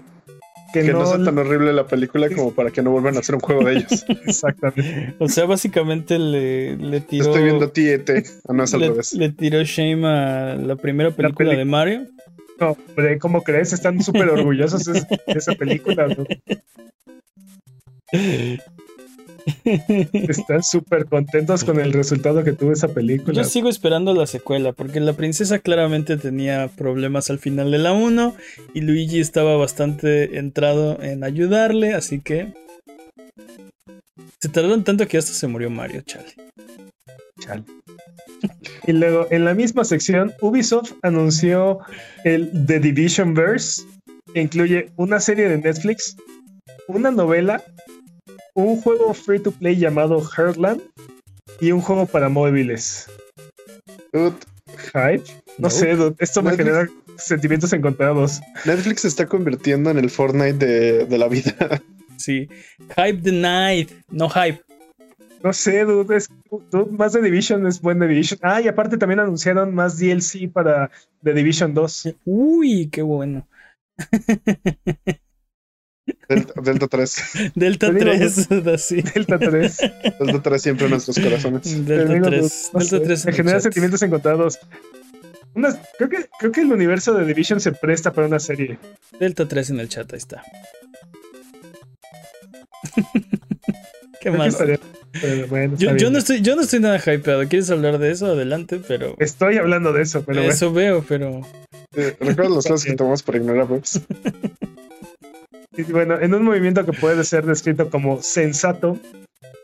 que, 0.72 0.82
que 0.82 0.92
no, 0.92 1.00
no, 1.00 1.06
sea 1.06 1.22
tan 1.24 1.36
horrible 1.38 1.72
la 1.72 1.86
película 1.86 2.28
como 2.30 2.52
para 2.54 2.70
que 2.70 2.82
no 2.82 2.90
vuelvan 2.90 3.16
a 3.16 3.20
hacer 3.20 3.34
un 3.34 3.40
juego 3.40 3.64
de 3.64 3.72
ellos. 3.78 4.04
exactamente. 4.26 5.14
O 5.18 5.28
sea, 5.28 5.44
básicamente 5.44 6.18
le, 6.18 6.76
le 6.76 7.00
tiró. 7.00 7.24
estoy 7.26 7.44
viendo 7.44 7.66
a 7.66 7.72
ti. 7.72 7.88
Ah, 8.48 8.52
no, 8.52 8.64
es 8.64 8.74
al 8.74 8.80
le, 8.80 8.88
revés. 8.88 9.12
le 9.14 9.30
tiró 9.30 9.62
shame 9.64 10.06
a 10.06 10.54
la 10.56 10.76
primera 10.76 11.10
película 11.10 11.54
de 11.54 11.64
Mario. 11.64 12.06
No, 12.60 12.76
hombre, 12.88 13.18
¿cómo 13.18 13.42
crees? 13.42 13.72
Están 13.72 14.02
súper 14.02 14.28
orgullosos 14.28 14.84
de, 14.84 15.04
esa 15.26 15.54
película. 15.54 16.06
¿no? 16.08 16.24
Están 19.64 20.62
súper 20.62 21.06
contentos 21.06 21.64
con 21.64 21.80
el 21.80 21.92
resultado 21.92 22.44
que 22.44 22.52
tuvo 22.52 22.72
esa 22.72 22.88
película. 22.88 23.34
Yo 23.34 23.44
sigo 23.44 23.68
esperando 23.68 24.14
la 24.14 24.26
secuela, 24.26 24.72
porque 24.72 25.00
la 25.00 25.12
princesa 25.14 25.58
claramente 25.58 26.16
tenía 26.16 26.68
problemas 26.68 27.30
al 27.30 27.38
final 27.38 27.70
de 27.70 27.78
la 27.78 27.92
1 27.92 28.34
y 28.72 28.80
Luigi 28.80 29.20
estaba 29.20 29.56
bastante 29.56 30.38
entrado 30.38 31.02
en 31.02 31.24
ayudarle, 31.24 31.94
así 31.94 32.20
que. 32.20 32.52
Se 34.40 34.48
tardaron 34.48 34.84
tanto 34.84 35.06
que 35.08 35.18
hasta 35.18 35.32
se 35.32 35.46
murió 35.46 35.70
Mario, 35.70 36.02
chale. 36.02 36.34
Chale. 37.40 37.64
Y 38.86 38.92
luego, 38.92 39.26
en 39.30 39.44
la 39.44 39.54
misma 39.54 39.84
sección, 39.84 40.32
Ubisoft 40.40 40.92
anunció 41.02 41.78
el 42.24 42.50
The 42.66 42.78
Division 42.80 43.34
Verse, 43.34 43.82
que 44.32 44.40
incluye 44.42 44.90
una 44.96 45.18
serie 45.20 45.48
de 45.48 45.58
Netflix, 45.58 46.16
una 46.88 47.10
novela, 47.10 47.62
un 48.54 48.80
juego 48.80 49.14
free 49.14 49.40
to 49.40 49.50
play 49.50 49.76
llamado 49.76 50.20
Heartland 50.22 50.82
y 51.60 51.72
un 51.72 51.80
juego 51.80 52.06
para 52.06 52.28
móviles. 52.28 53.08
Dude, 54.12 54.36
Hype. 54.92 55.24
No 55.58 55.68
No. 55.68 55.70
sé, 55.70 55.94
dude, 55.96 56.14
esto 56.18 56.42
me 56.42 56.50
Netflix. 56.50 56.66
genera 56.68 56.90
sentimientos 57.16 57.72
encontrados. 57.72 58.40
Netflix 58.64 59.02
se 59.02 59.08
está 59.08 59.26
convirtiendo 59.26 59.90
en 59.90 59.98
el 59.98 60.10
Fortnite 60.10 60.54
de, 60.54 61.04
de 61.06 61.18
la 61.18 61.28
vida. 61.28 61.82
Sí. 62.16 62.48
Hype 62.96 63.22
the 63.22 63.32
Night, 63.32 63.90
no 64.10 64.28
hype. 64.30 64.60
No 65.42 65.52
sé, 65.52 65.84
dude, 65.84 66.16
es, 66.16 66.28
dude, 66.70 66.90
más 66.92 67.12
de 67.12 67.22
Division 67.22 67.66
es 67.66 67.80
buen 67.80 67.98
The 67.98 68.06
Division. 68.06 68.40
Ah, 68.42 68.60
y 68.60 68.68
aparte 68.68 68.96
también 68.98 69.20
anunciaron 69.20 69.74
más 69.74 69.98
DLC 69.98 70.50
para 70.52 70.90
The 71.22 71.32
Division 71.32 71.74
2. 71.74 72.14
Uy, 72.24 72.88
qué 72.90 73.02
bueno. 73.02 73.46
Delta, 76.28 76.52
Delta 76.62 76.88
3. 76.88 77.22
Delta 77.54 77.86
Te 77.86 77.92
digo, 77.94 78.10
3, 78.10 78.50
así. 78.74 79.02
Delta 79.02 79.38
3. 79.38 79.78
Delta 80.20 80.42
3 80.42 80.62
siempre 80.62 80.84
en 80.86 80.90
nuestros 80.92 81.18
corazones. 81.18 81.62
Delta 81.86 82.06
Te 82.08 82.14
digo, 82.14 82.26
3. 82.26 82.70
no 82.72 82.80
Delta 82.80 82.96
sé, 82.98 83.00
3 83.04 83.24
en 83.24 83.30
me 83.30 83.36
genera 83.36 83.56
chat. 83.56 83.62
sentimientos 83.62 84.02
encontrados. 84.02 84.58
Unas- 85.54 85.78
creo, 85.98 86.08
que, 86.10 86.26
creo 86.40 86.50
que 86.52 86.60
el 86.62 86.72
universo 86.72 87.14
de 87.14 87.24
Division 87.24 87.60
se 87.60 87.70
presta 87.72 88.12
para 88.12 88.26
una 88.26 88.40
serie. 88.40 88.78
Delta 89.20 89.46
3 89.46 89.70
en 89.70 89.80
el 89.80 89.88
chat, 89.88 90.12
ahí 90.12 90.18
está. 90.18 90.42
Qué 92.94 93.02
Creo 94.20 94.32
que 94.32 94.38
malo. 94.38 94.50
estaría- 94.50 94.80
pero 95.20 95.46
bueno, 95.48 95.74
está 95.74 95.96
Yo, 95.96 96.10
no 96.10 96.18
estoy, 96.18 96.40
yo 96.40 96.56
no 96.56 96.62
estoy 96.62 96.80
nada 96.80 96.98
hypeado. 96.98 97.46
¿Quieres 97.48 97.70
hablar 97.70 97.98
de 97.98 98.10
eso? 98.10 98.26
Adelante, 98.26 98.80
pero. 98.86 99.14
Estoy 99.18 99.56
hablando 99.56 99.92
de 99.92 100.02
eso, 100.02 100.24
pero 100.24 100.40
bueno. 100.40 100.52
eso 100.52 100.72
veo, 100.72 101.04
pero. 101.08 101.40
Eh, 101.96 102.16
¿Recuerdas 102.20 102.56
las 102.56 102.66
clases 102.66 102.90
que 102.90 102.96
tomamos 102.96 103.22
para 103.22 103.38
ignorar 103.38 103.70
webs? 103.70 104.00
Bueno, 105.90 106.20
en 106.20 106.32
un 106.32 106.44
movimiento 106.44 106.86
que 106.86 106.92
puede 106.92 107.24
ser 107.24 107.44
descrito 107.46 107.90
como 107.90 108.22
sensato, 108.22 108.96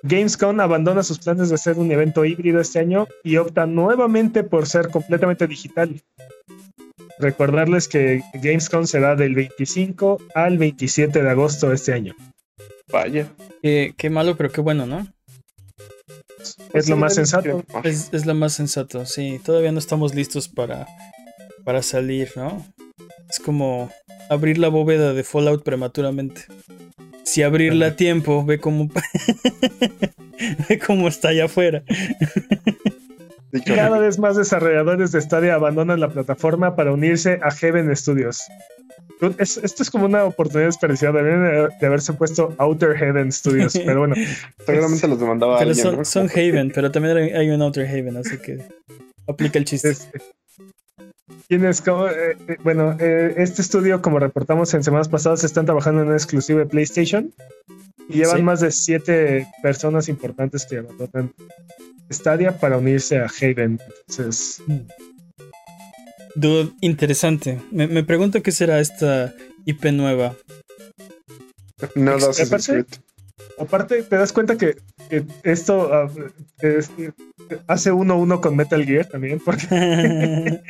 Gamescom 0.02 0.58
abandona 0.58 1.04
sus 1.04 1.20
planes 1.20 1.50
de 1.50 1.54
hacer 1.54 1.78
un 1.78 1.92
evento 1.92 2.24
híbrido 2.24 2.60
este 2.60 2.80
año 2.80 3.06
y 3.22 3.36
opta 3.36 3.66
nuevamente 3.66 4.42
por 4.42 4.66
ser 4.66 4.88
completamente 4.88 5.46
digital. 5.46 6.02
Recordarles 7.20 7.86
que 7.86 8.22
Gamescom 8.34 8.86
será 8.86 9.14
del 9.14 9.36
25 9.36 10.20
al 10.34 10.58
27 10.58 11.22
de 11.22 11.30
agosto 11.30 11.68
de 11.68 11.76
este 11.76 11.92
año. 11.92 12.16
Vaya. 12.90 13.28
Qué 13.62 14.10
malo, 14.10 14.36
pero 14.36 14.50
qué 14.50 14.60
bueno, 14.60 14.86
¿no? 14.86 15.06
Es 16.72 16.88
lo 16.88 16.96
más 16.96 17.14
sensato. 17.14 17.64
Es, 17.84 18.08
es 18.12 18.26
lo 18.26 18.34
más 18.34 18.52
sensato, 18.52 19.04
sí. 19.06 19.40
Todavía 19.44 19.72
no 19.72 19.78
estamos 19.78 20.14
listos 20.14 20.48
para, 20.48 20.86
para 21.64 21.82
salir, 21.82 22.30
¿no? 22.36 22.64
Es 23.28 23.38
como 23.38 23.90
abrir 24.28 24.58
la 24.58 24.68
bóveda 24.68 25.12
de 25.12 25.24
Fallout 25.24 25.62
prematuramente. 25.62 26.42
Si 27.24 27.42
abrirla 27.42 27.88
a 27.88 27.96
tiempo, 27.96 28.44
ve 28.44 28.58
cómo, 28.58 28.88
ve 30.68 30.78
cómo 30.78 31.08
está 31.08 31.28
allá 31.28 31.44
afuera. 31.44 31.82
Cada 33.64 33.98
vez 33.98 34.18
más 34.18 34.36
desarrolladores 34.36 35.12
de 35.12 35.20
Stadia 35.20 35.54
abandonan 35.54 35.98
la 36.00 36.08
plataforma 36.08 36.76
para 36.76 36.92
unirse 36.92 37.40
a 37.42 37.50
Heaven 37.50 37.94
Studios. 37.96 38.42
Es- 39.38 39.58
esto 39.58 39.82
es 39.82 39.90
como 39.90 40.06
una 40.06 40.24
oportunidad 40.24 40.68
desperdiciada. 40.68 41.18
Deberían 41.18 41.42
de, 41.68 41.68
de 41.80 41.86
haberse 41.86 42.12
puesto 42.14 42.54
Outer 42.58 42.96
Heaven 42.96 43.30
Studios, 43.32 43.72
pero 43.84 44.00
bueno. 44.00 44.14
Seguramente 44.64 45.08
los 45.08 45.18
demandaba 45.20 45.58
Pero 45.58 45.70
alguien, 45.70 45.84
son, 45.86 45.96
¿no? 45.96 46.04
son 46.04 46.28
Haven, 46.30 46.70
pero 46.74 46.90
también 46.90 47.16
hay 47.36 47.50
un 47.50 47.60
Outer 47.60 47.86
Haven, 47.86 48.16
así 48.16 48.38
que 48.38 48.58
aplica 49.26 49.58
el 49.58 49.64
chiste. 49.64 49.90
Este, 49.90 50.20
tienes 51.48 51.80
como, 51.82 52.06
eh, 52.08 52.36
eh, 52.48 52.56
bueno, 52.62 52.96
eh, 53.00 53.34
este 53.36 53.62
estudio, 53.62 54.00
como 54.00 54.18
reportamos 54.20 54.72
en 54.74 54.84
semanas 54.84 55.08
pasadas, 55.08 55.44
están 55.44 55.66
trabajando 55.66 56.02
en 56.02 56.08
un 56.08 56.14
exclusivo 56.14 56.60
de 56.60 56.66
PlayStation 56.66 57.32
y 58.08 58.18
llevan 58.18 58.36
Sí. 58.38 58.42
más 58.42 58.60
de 58.60 58.70
siete 58.70 59.46
personas 59.62 60.08
importantes 60.08 60.64
que 60.66 60.78
abandonan 60.78 61.32
Stadia 62.10 62.58
para 62.58 62.78
unirse 62.78 63.18
a 63.18 63.26
Haven. 63.26 63.78
Entonces, 64.08 64.62
Dude, 66.34 66.72
interesante. 66.80 67.58
Me, 67.70 67.86
me 67.86 68.04
pregunto 68.04 68.42
qué 68.42 68.52
será 68.52 68.80
esta 68.80 69.34
IP 69.66 69.86
nueva. 69.92 70.34
No, 71.94 72.12
Aparte- 72.14 72.62
Creed. 72.72 72.86
aparte, 73.58 74.02
te 74.02 74.16
das 74.16 74.32
cuenta 74.32 74.56
que, 74.56 74.76
que 75.08 75.24
esto 75.44 75.92
ah, 75.92 76.10
es- 76.60 76.90
hace 77.66 77.90
uno 77.90 78.16
uno 78.18 78.40
con 78.40 78.54
Metal 78.54 78.84
Gear 78.84 79.06
también, 79.06 79.40
porque 79.40 79.66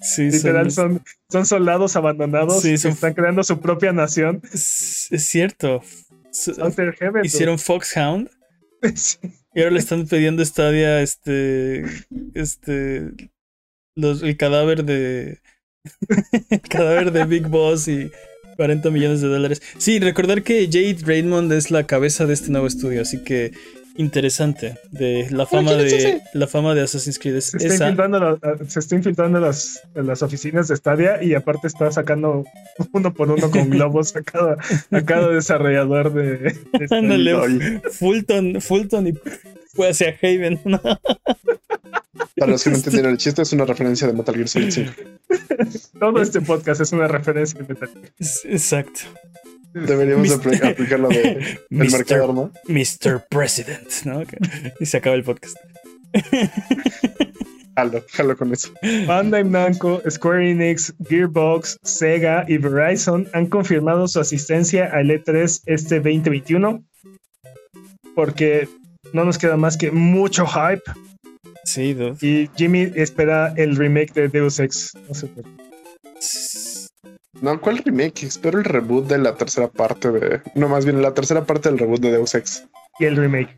sí, 0.00 0.22
literal 0.30 0.70
son, 0.70 0.94
son, 0.94 1.04
son 1.30 1.46
soldados 1.46 1.96
abandonados 1.96 2.62
Sí, 2.62 2.76
que 2.80 2.88
están 2.88 3.12
creando 3.14 3.42
su 3.44 3.60
propia 3.60 3.92
nación. 3.92 4.40
es, 4.52 5.08
es 5.10 5.26
cierto. 5.26 5.82
Hicieron 7.24 7.58
Foxhound 7.58 8.30
Sí. 8.94 9.18
Y 9.54 9.60
ahora 9.60 9.72
le 9.72 9.78
están 9.80 10.06
pidiendo 10.06 10.44
Stadia 10.44 11.02
este, 11.02 11.84
este, 12.34 13.10
el 13.96 14.36
cadáver 14.36 14.84
de. 14.84 15.40
el 16.50 16.60
cadáver 16.60 17.10
de 17.10 17.24
Big 17.24 17.46
Boss 17.48 17.88
y 17.88 18.10
40 18.56 18.90
millones 18.90 19.20
de 19.20 19.28
dólares. 19.28 19.62
Sí, 19.78 19.98
recordar 19.98 20.42
que 20.42 20.66
Jade 20.66 20.98
Raymond 21.04 21.52
es 21.52 21.70
la 21.70 21.86
cabeza 21.86 22.26
de 22.26 22.34
este 22.34 22.50
nuevo 22.50 22.66
estudio, 22.66 23.02
así 23.02 23.24
que 23.24 23.52
interesante. 23.96 24.78
De 24.90 25.26
la 25.30 25.46
fama 25.46 25.70
¿quién 25.72 25.80
es 25.86 25.92
de 26.04 26.22
la 26.34 26.46
fama 26.46 26.74
de 26.74 26.82
Assassin's 26.82 27.18
Creed 27.18 27.36
es 27.36 27.46
Se 27.46 27.56
está 27.58 27.66
esa. 27.74 27.84
infiltrando, 27.90 28.18
la- 28.20 28.38
se 28.68 28.78
está 28.80 28.94
infiltrando 28.96 29.38
en 29.38 29.44
las, 29.44 29.82
en 29.94 30.06
las 30.06 30.22
oficinas 30.22 30.68
de 30.68 30.76
Stadia 30.76 31.22
y 31.22 31.34
aparte 31.34 31.66
está 31.66 31.90
sacando 31.90 32.44
uno 32.92 33.12
por 33.14 33.30
uno 33.30 33.50
con 33.50 33.68
globos 33.70 34.14
a 34.16 34.22
cada, 34.22 34.56
a 34.90 35.02
cada 35.02 35.28
desarrollador 35.28 36.12
de, 36.12 36.36
de. 36.38 36.56
Ándale. 36.90 37.80
Fulton, 37.90 38.60
Fulton 38.60 39.06
y 39.08 39.12
fue 39.74 39.90
hacia 39.90 40.16
Haven. 40.22 40.60
¿no? 40.64 40.80
Para 42.36 42.52
los 42.52 42.64
que 42.64 42.70
no 42.70 42.76
entendieron 42.76 43.12
el 43.12 43.18
chiste, 43.18 43.42
es 43.42 43.52
una 43.52 43.64
referencia 43.66 44.06
de 44.06 44.12
Metal 44.14 44.34
Gear 44.34 44.48
Solid 44.48 44.70
5. 44.70 44.92
Todo 46.00 46.20
este 46.22 46.40
podcast 46.40 46.80
es 46.80 46.92
una 46.92 47.06
referencia 47.08 47.60
de 47.60 47.66
Metal 47.68 47.88
Gear. 47.88 48.12
Exacto. 48.44 49.00
Deberíamos 49.72 50.22
Mister- 50.28 50.66
aplicar 50.66 51.00
lo 51.00 51.08
de 51.08 51.20
el 51.22 51.60
Mister- 51.70 52.00
marcador, 52.00 52.34
¿no? 52.34 52.52
Mr. 52.66 53.24
President, 53.30 53.88
¿no? 54.04 54.22
Y 54.80 54.86
se 54.86 54.96
acaba 54.96 55.14
el 55.16 55.22
podcast. 55.24 55.56
Jalo, 57.76 58.04
jalo 58.12 58.36
con 58.36 58.52
eso. 58.52 58.72
Bandai 59.06 59.44
Namco, 59.44 60.02
Square 60.10 60.50
Enix, 60.50 60.92
Gearbox, 61.08 61.78
Sega 61.82 62.44
y 62.48 62.58
Verizon 62.58 63.28
han 63.32 63.46
confirmado 63.46 64.06
su 64.08 64.20
asistencia 64.20 64.86
al 64.92 65.06
E3 65.08 65.62
este 65.66 65.94
2021 65.96 66.84
porque 68.14 68.68
no 69.14 69.24
nos 69.24 69.38
queda 69.38 69.56
más 69.56 69.76
que 69.78 69.90
mucho 69.92 70.44
hype 70.46 70.82
Sí, 71.64 71.94
dude. 71.94 72.16
y 72.20 72.50
Jimmy 72.56 72.90
espera 72.96 73.54
el 73.56 73.76
remake 73.76 74.12
de 74.14 74.28
Deus 74.28 74.58
Ex. 74.58 74.92
No 75.08 75.14
sé 75.14 75.28
por 75.28 75.44
qué. 75.44 75.69
No, 77.40 77.60
¿cuál 77.60 77.78
remake? 77.78 78.24
Espero 78.24 78.58
el 78.58 78.64
reboot 78.64 79.06
de 79.06 79.18
la 79.18 79.36
tercera 79.36 79.68
parte 79.68 80.10
de. 80.10 80.40
No, 80.54 80.68
más 80.68 80.84
bien 80.84 81.00
la 81.00 81.14
tercera 81.14 81.44
parte 81.44 81.68
del 81.68 81.78
reboot 81.78 82.00
de 82.00 82.12
Deus 82.12 82.34
Ex. 82.34 82.66
Y 82.98 83.04
el 83.04 83.16
remake. 83.16 83.56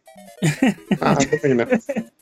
Ah, 1.00 1.16
no, 1.44 1.66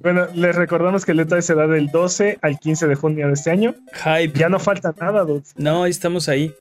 Bueno, 0.00 0.26
les 0.34 0.56
recordamos 0.56 1.04
que 1.04 1.12
el 1.12 1.20
E3 1.20 1.40
será 1.42 1.66
del 1.68 1.88
12 1.88 2.38
al 2.42 2.58
15 2.58 2.88
de 2.88 2.94
junio 2.96 3.28
de 3.28 3.34
este 3.34 3.50
año. 3.50 3.76
Hype. 3.92 4.36
Ya 4.36 4.48
no 4.48 4.58
falta 4.58 4.92
nada, 4.98 5.24
dude. 5.24 5.44
No, 5.56 5.84
ahí 5.84 5.92
estamos 5.92 6.28
ahí. 6.28 6.52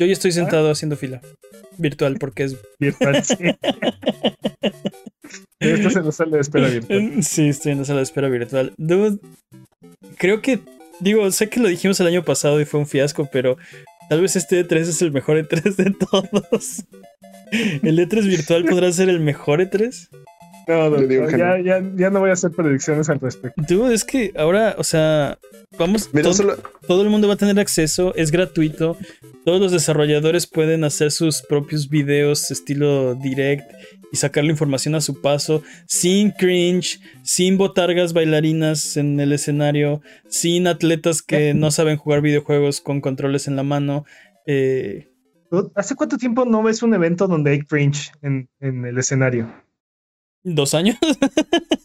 Yo 0.00 0.06
ya 0.06 0.12
estoy 0.12 0.32
sentado 0.32 0.70
haciendo 0.70 0.96
fila. 0.96 1.20
Virtual, 1.76 2.16
porque 2.18 2.44
es. 2.44 2.56
Virtual, 2.80 3.22
sí. 3.22 3.36
Esto 5.60 5.90
se 5.90 6.00
nos 6.02 6.16
sale 6.16 6.36
de 6.36 6.40
espera 6.40 6.68
virtual. 6.68 7.22
Sí, 7.22 7.48
estoy 7.48 7.72
en 7.72 7.78
la 7.78 7.84
sala 7.84 7.98
de 7.98 8.04
espera 8.04 8.28
virtual. 8.28 8.74
Dude, 8.76 9.18
creo 10.16 10.40
que. 10.40 10.60
Digo, 11.00 11.30
sé 11.30 11.48
que 11.48 11.60
lo 11.60 11.68
dijimos 11.68 11.98
el 12.00 12.06
año 12.08 12.24
pasado 12.24 12.60
y 12.60 12.64
fue 12.64 12.80
un 12.80 12.86
fiasco, 12.86 13.28
pero 13.30 13.56
tal 14.08 14.20
vez 14.20 14.36
este 14.36 14.66
E3 14.66 14.76
es 14.80 15.02
el 15.02 15.12
mejor 15.12 15.36
E3 15.38 15.76
de 15.76 15.90
todos. 15.92 16.84
¿El 17.50 17.98
E3 17.98 18.26
virtual 18.26 18.64
podrá 18.64 18.90
ser 18.92 19.08
el 19.08 19.20
mejor 19.20 19.60
E 19.60 19.70
E3? 19.70 20.08
No, 20.66 20.90
digo 21.00 21.22
no, 21.22 21.28
que 21.30 21.38
ya, 21.38 21.56
no. 21.56 21.64
ya, 21.64 21.82
ya 21.96 22.10
no 22.10 22.20
voy 22.20 22.28
a 22.28 22.34
hacer 22.34 22.50
predicciones 22.50 23.08
al 23.08 23.18
respecto. 23.20 23.62
Dude, 23.66 23.94
es 23.94 24.04
que 24.04 24.32
ahora, 24.36 24.74
o 24.76 24.84
sea, 24.84 25.38
vamos. 25.78 26.10
Mira, 26.12 26.24
todo- 26.24 26.34
solo. 26.34 26.56
todo 26.86 27.02
el 27.02 27.08
mundo 27.08 27.26
va 27.26 27.34
a 27.34 27.36
tener 27.38 27.58
acceso, 27.58 28.14
es 28.16 28.30
gratuito. 28.30 28.98
Todos 29.46 29.60
los 29.62 29.72
desarrolladores 29.72 30.46
pueden 30.46 30.84
hacer 30.84 31.10
sus 31.10 31.40
propios 31.40 31.88
videos 31.88 32.50
estilo 32.50 33.14
direct 33.14 33.62
y 34.12 34.16
sacar 34.16 34.44
la 34.44 34.50
información 34.50 34.94
a 34.94 35.00
su 35.00 35.20
paso, 35.20 35.62
sin 35.86 36.30
cringe, 36.30 37.00
sin 37.22 37.58
botargas 37.58 38.12
bailarinas 38.12 38.96
en 38.96 39.20
el 39.20 39.32
escenario, 39.32 40.00
sin 40.28 40.66
atletas 40.66 41.22
que 41.22 41.54
no 41.54 41.70
saben 41.70 41.96
jugar 41.96 42.22
videojuegos 42.22 42.80
con 42.80 43.00
controles 43.00 43.48
en 43.48 43.56
la 43.56 43.62
mano. 43.62 44.04
Eh, 44.46 45.08
¿Hace 45.74 45.94
cuánto 45.94 46.18
tiempo 46.18 46.44
no 46.44 46.62
ves 46.62 46.82
un 46.82 46.94
evento 46.94 47.26
donde 47.26 47.52
hay 47.52 47.60
cringe 47.60 48.12
en, 48.22 48.48
en 48.60 48.84
el 48.84 48.98
escenario? 48.98 49.67
¿Dos 50.44 50.74
años? 50.74 50.96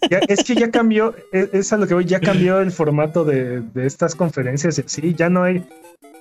Ya- 0.09 0.19
es 0.27 0.43
que 0.43 0.53
ya 0.53 0.69
cambió, 0.69 1.15
es, 1.31 1.49
es 1.53 1.73
a 1.73 1.77
lo 1.77 1.87
que 1.87 1.93
voy, 1.93 2.03
ya 2.05 2.19
cambió 2.19 2.59
el 2.59 2.71
formato 2.71 3.23
de, 3.23 3.61
de 3.61 3.87
estas 3.87 4.15
conferencias 4.15 4.77
y 4.77 4.81
así, 4.81 5.15
ya 5.17 5.29
no 5.29 5.43
hay, 5.43 5.63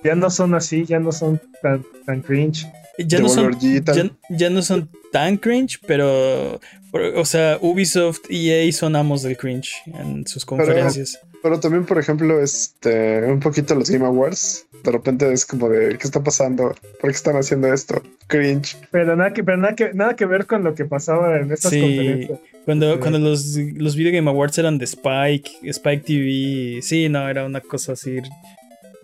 ya 0.05 0.15
no 0.15 0.29
son 0.29 0.55
así, 0.55 0.85
ya 0.85 0.99
no 0.99 1.11
son 1.11 1.39
tan, 1.61 1.83
tan 2.05 2.21
cringe. 2.21 2.65
ya, 2.97 3.19
no 3.19 3.27
son, 3.27 3.51
ya, 3.59 4.09
ya 4.29 4.49
no 4.49 4.61
son 4.61 4.89
tan 5.11 5.35
cringe, 5.37 5.79
pero, 5.85 6.61
pero, 6.93 7.19
o 7.19 7.25
sea, 7.25 7.57
Ubisoft 7.61 8.21
y 8.29 8.51
EA 8.51 8.71
son 8.71 8.95
amos 8.95 9.21
del 9.21 9.35
cringe 9.35 9.73
en 9.87 10.25
sus 10.25 10.45
conferencias. 10.45 11.19
Pero 11.21 11.32
también, 11.59 11.85
por 11.85 11.97
ejemplo, 11.99 12.39
este, 12.41 13.23
un 13.25 13.39
poquito 13.39 13.75
los 13.75 13.89
Game 13.89 14.05
Awards. 14.05 14.65
De 14.83 14.91
repente 14.91 15.31
es 15.31 15.45
como 15.45 15.69
de, 15.69 15.97
¿qué 15.97 16.07
está 16.07 16.23
pasando? 16.23 16.75
¿Por 16.99 17.09
qué 17.11 17.15
están 17.15 17.35
haciendo 17.35 17.71
esto? 17.73 18.01
Cringe. 18.27 18.77
Pero 18.91 19.15
nada 19.15 19.33
que, 19.33 19.43
pero 19.43 19.57
nada 19.57 19.75
que, 19.75 19.93
nada 19.93 20.15
que 20.15 20.25
ver 20.25 20.45
con 20.45 20.63
lo 20.63 20.73
que 20.75 20.85
pasaba 20.85 21.37
en 21.39 21.51
estas 21.51 21.71
Sí. 21.71 21.79
conferencias. 21.81 22.39
Cuando, 22.65 22.93
Sí. 22.93 22.99
cuando 22.99 23.19
los, 23.19 23.55
los 23.75 23.95
Video 23.95 24.13
Game 24.13 24.29
Awards 24.29 24.57
eran 24.57 24.77
de 24.77 24.85
Spike, 24.85 25.51
Spike 25.63 26.03
TV, 26.05 26.81
sí, 26.81 27.09
no, 27.09 27.27
era 27.29 27.45
una 27.45 27.59
cosa 27.61 27.91
así 27.93 28.17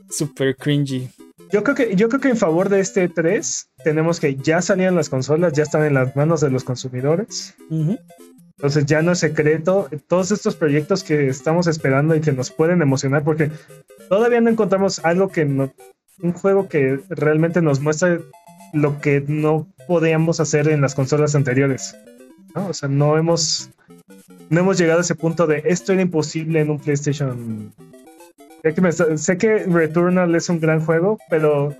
super 0.10 0.56
cringy. 0.56 1.10
Yo 1.52 1.64
creo 1.64 1.76
que, 1.76 1.96
yo 1.96 2.10
creo 2.10 2.22
que 2.22 2.30
en 2.30 2.38
favor 2.38 2.70
de 2.70 2.80
este 2.80 3.10
3 3.10 3.70
tenemos 3.84 4.20
que 4.20 4.36
ya 4.36 4.62
salían 4.62 4.96
las 4.96 5.10
consolas, 5.10 5.54
ya 5.54 5.64
están 5.64 5.84
en 5.84 5.94
las 5.96 6.16
manos 6.16 6.42
de 6.42 6.52
los 6.52 6.64
consumidores. 6.64 7.56
Ujú. 7.70 7.98
Entonces 8.60 8.86
ya 8.86 9.01
no 9.01 9.14
es 9.14 9.20
secreto. 9.20 9.88
Todos 10.10 10.32
estos 10.32 10.57
proyectos 10.57 11.03
que 11.05 11.30
estamos 11.30 11.66
esperando 11.68 12.14
y 12.14 12.20
que 12.20 12.34
nos 12.34 12.51
pueden 12.51 12.82
emocionar, 12.82 13.24
porque 13.24 13.49
todavía 14.10 14.41
no 14.41 14.49
encontramos 14.49 14.99
algo 15.05 15.30
que 15.30 15.45
no, 15.45 15.72
un 16.22 16.34
juego 16.34 16.68
que 16.68 16.99
realmente 17.10 17.62
nos 17.62 17.80
muestre 17.80 18.20
lo 18.74 18.99
que 18.99 19.24
no 19.26 19.66
podíamos 19.88 20.41
hacer 20.41 20.68
en 20.68 20.82
las 20.82 20.93
consolas 20.93 21.36
anteriores. 21.36 21.95
¿no? 22.53 22.68
O 22.68 22.74
sea, 22.74 22.89
no 22.89 23.18
hemos, 23.18 23.70
no 24.49 24.60
hemos 24.60 24.78
llegado 24.78 24.99
a 24.99 25.03
ese 25.03 25.16
punto 25.16 25.47
de 25.47 25.64
esto 25.66 25.93
era 25.93 26.01
imposible 26.01 26.60
en 26.60 26.70
un 26.70 26.80
PlayStation. 26.80 27.74
Sé 28.62 28.74
que, 28.74 28.82
me 28.82 28.89
está- 28.89 29.18
sé 29.18 29.38
que 29.38 29.60
Returnal 29.60 30.36
es 30.36 30.49
un 30.49 30.60
gran 30.60 30.84
juego, 30.86 31.18
pero 31.30 31.74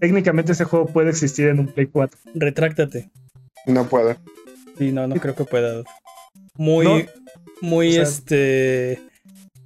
técnicamente 0.00 0.52
ese 0.52 0.64
juego 0.64 0.86
puede 0.86 1.10
existir 1.10 1.48
en 1.48 1.60
un 1.60 1.66
Play 1.66 1.88
4. 1.88 2.18
Retráctate. 2.34 3.10
No 3.66 3.84
puede. 3.86 4.16
Sí, 4.78 4.92
no, 4.92 5.06
no 5.06 5.14
creo 5.16 5.34
que 5.34 5.44
pueda. 5.44 5.82
Muy, 6.56 6.84
No. 6.84 7.02
muy 7.60 7.88
O 7.90 7.92
sea- 7.92 8.02
este. 8.02 9.00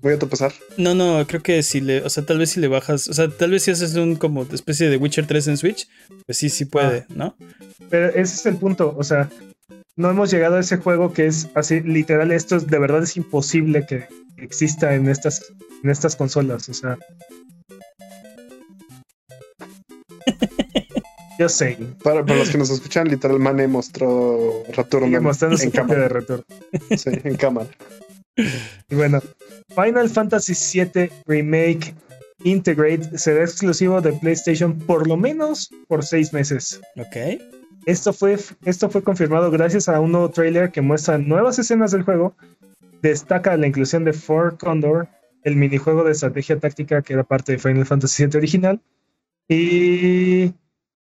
Voy 0.02 0.14
a 0.14 0.18
topesar. 0.18 0.52
No, 0.78 0.94
no, 0.94 1.26
creo 1.26 1.42
que 1.42 1.62
si 1.62 1.80
le, 1.82 2.00
o 2.02 2.08
sea, 2.08 2.24
tal 2.24 2.38
vez 2.38 2.50
si 2.50 2.60
le 2.60 2.68
bajas, 2.68 3.06
o 3.08 3.12
sea, 3.12 3.28
tal 3.28 3.50
vez 3.50 3.64
si 3.64 3.70
haces 3.70 3.94
un 3.96 4.16
como 4.16 4.44
especie 4.44 4.88
de 4.88 4.96
Witcher 4.96 5.26
3 5.26 5.48
en 5.48 5.56
Switch, 5.58 5.88
pues 6.24 6.38
sí, 6.38 6.48
sí 6.48 6.64
puede, 6.64 7.04
¿no? 7.14 7.36
Pero 7.90 8.08
ese 8.08 8.34
es 8.34 8.46
el 8.46 8.56
punto, 8.56 8.94
o 8.96 9.04
sea, 9.04 9.28
no 9.96 10.08
hemos 10.08 10.30
llegado 10.30 10.56
a 10.56 10.60
ese 10.60 10.78
juego 10.78 11.12
que 11.12 11.26
es 11.26 11.48
así, 11.54 11.80
literal, 11.82 12.32
esto 12.32 12.56
es, 12.56 12.66
de 12.66 12.78
verdad 12.78 13.02
es 13.02 13.18
imposible 13.18 13.84
que 13.86 14.06
exista 14.38 14.94
en 14.94 15.06
estas, 15.06 15.44
en 15.84 15.90
estas 15.90 16.16
consolas, 16.16 16.66
o 16.70 16.72
sea. 16.74 16.96
Yo 21.40 21.48
sé, 21.48 21.78
Para, 22.04 22.22
para 22.22 22.38
los 22.40 22.50
que 22.50 22.58
nos 22.58 22.68
escuchan, 22.68 23.08
literal, 23.08 23.38
Mane 23.38 23.66
mostró 23.66 24.62
Return 24.76 25.06
sigue 25.06 25.20
mostrando 25.20 25.56
su 25.56 25.64
en 25.64 25.70
copia 25.70 25.82
cámara. 25.86 26.02
de 26.02 26.08
retorno. 26.10 26.44
Sí, 26.98 27.10
en 27.24 27.36
cámara. 27.36 27.70
Y 28.90 28.94
bueno, 28.94 29.22
Final 29.74 30.10
Fantasy 30.10 30.52
VII 30.84 31.10
Remake 31.26 31.94
Integrate 32.44 33.16
será 33.16 33.42
exclusivo 33.42 34.02
de 34.02 34.12
PlayStation 34.12 34.78
por 34.80 35.06
lo 35.06 35.16
menos 35.16 35.70
por 35.88 36.04
seis 36.04 36.34
meses. 36.34 36.78
Ok. 36.96 37.40
Esto 37.86 38.12
fue, 38.12 38.38
esto 38.66 38.90
fue 38.90 39.02
confirmado 39.02 39.50
gracias 39.50 39.88
a 39.88 39.98
un 39.98 40.12
nuevo 40.12 40.28
trailer 40.28 40.70
que 40.70 40.82
muestra 40.82 41.16
nuevas 41.16 41.58
escenas 41.58 41.90
del 41.92 42.02
juego. 42.02 42.34
Destaca 43.00 43.56
la 43.56 43.66
inclusión 43.66 44.04
de 44.04 44.12
For 44.12 44.58
Condor, 44.58 45.08
el 45.42 45.56
minijuego 45.56 46.04
de 46.04 46.12
estrategia 46.12 46.58
táctica 46.58 47.00
que 47.00 47.14
era 47.14 47.24
parte 47.24 47.52
de 47.52 47.58
Final 47.58 47.86
Fantasy 47.86 48.26
VII 48.26 48.36
original. 48.36 48.80
Y, 49.48 50.52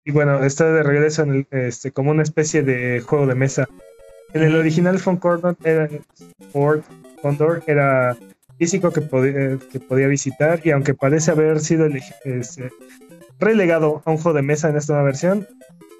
y 0.06 0.12
bueno, 0.12 0.44
está 0.46 0.72
de 0.72 0.84
regreso 0.84 1.24
en 1.24 1.30
el- 1.32 1.48
este, 1.52 1.92
como 1.92 2.12
una 2.12 2.24
especie 2.24 2.62
de 2.64 3.02
juego 3.02 3.26
de 3.28 3.36
mesa. 3.36 3.68
En 4.34 4.44
el 4.44 4.56
original 4.56 5.02
Condor 5.02 5.56
era, 5.64 5.90
For 6.52 6.84
Condor 7.22 7.64
era 7.68 8.16
físico 8.58 8.92
que, 8.92 9.02
podía- 9.02 9.58
que 9.72 9.80
podía 9.80 10.08
visitar 10.08 10.62
y 10.64 10.72
aunque 10.72 10.94
parece 10.94 11.32
haber 11.32 11.60
sido 11.60 11.88
este, 12.24 12.70
relegado 13.40 14.02
a 14.06 14.12
un 14.12 14.18
juego 14.18 14.36
de 14.36 14.42
mesa 14.44 14.70
en 14.70 14.78
esta 14.78 14.94
nueva 14.94 15.06
versión, 15.08 15.48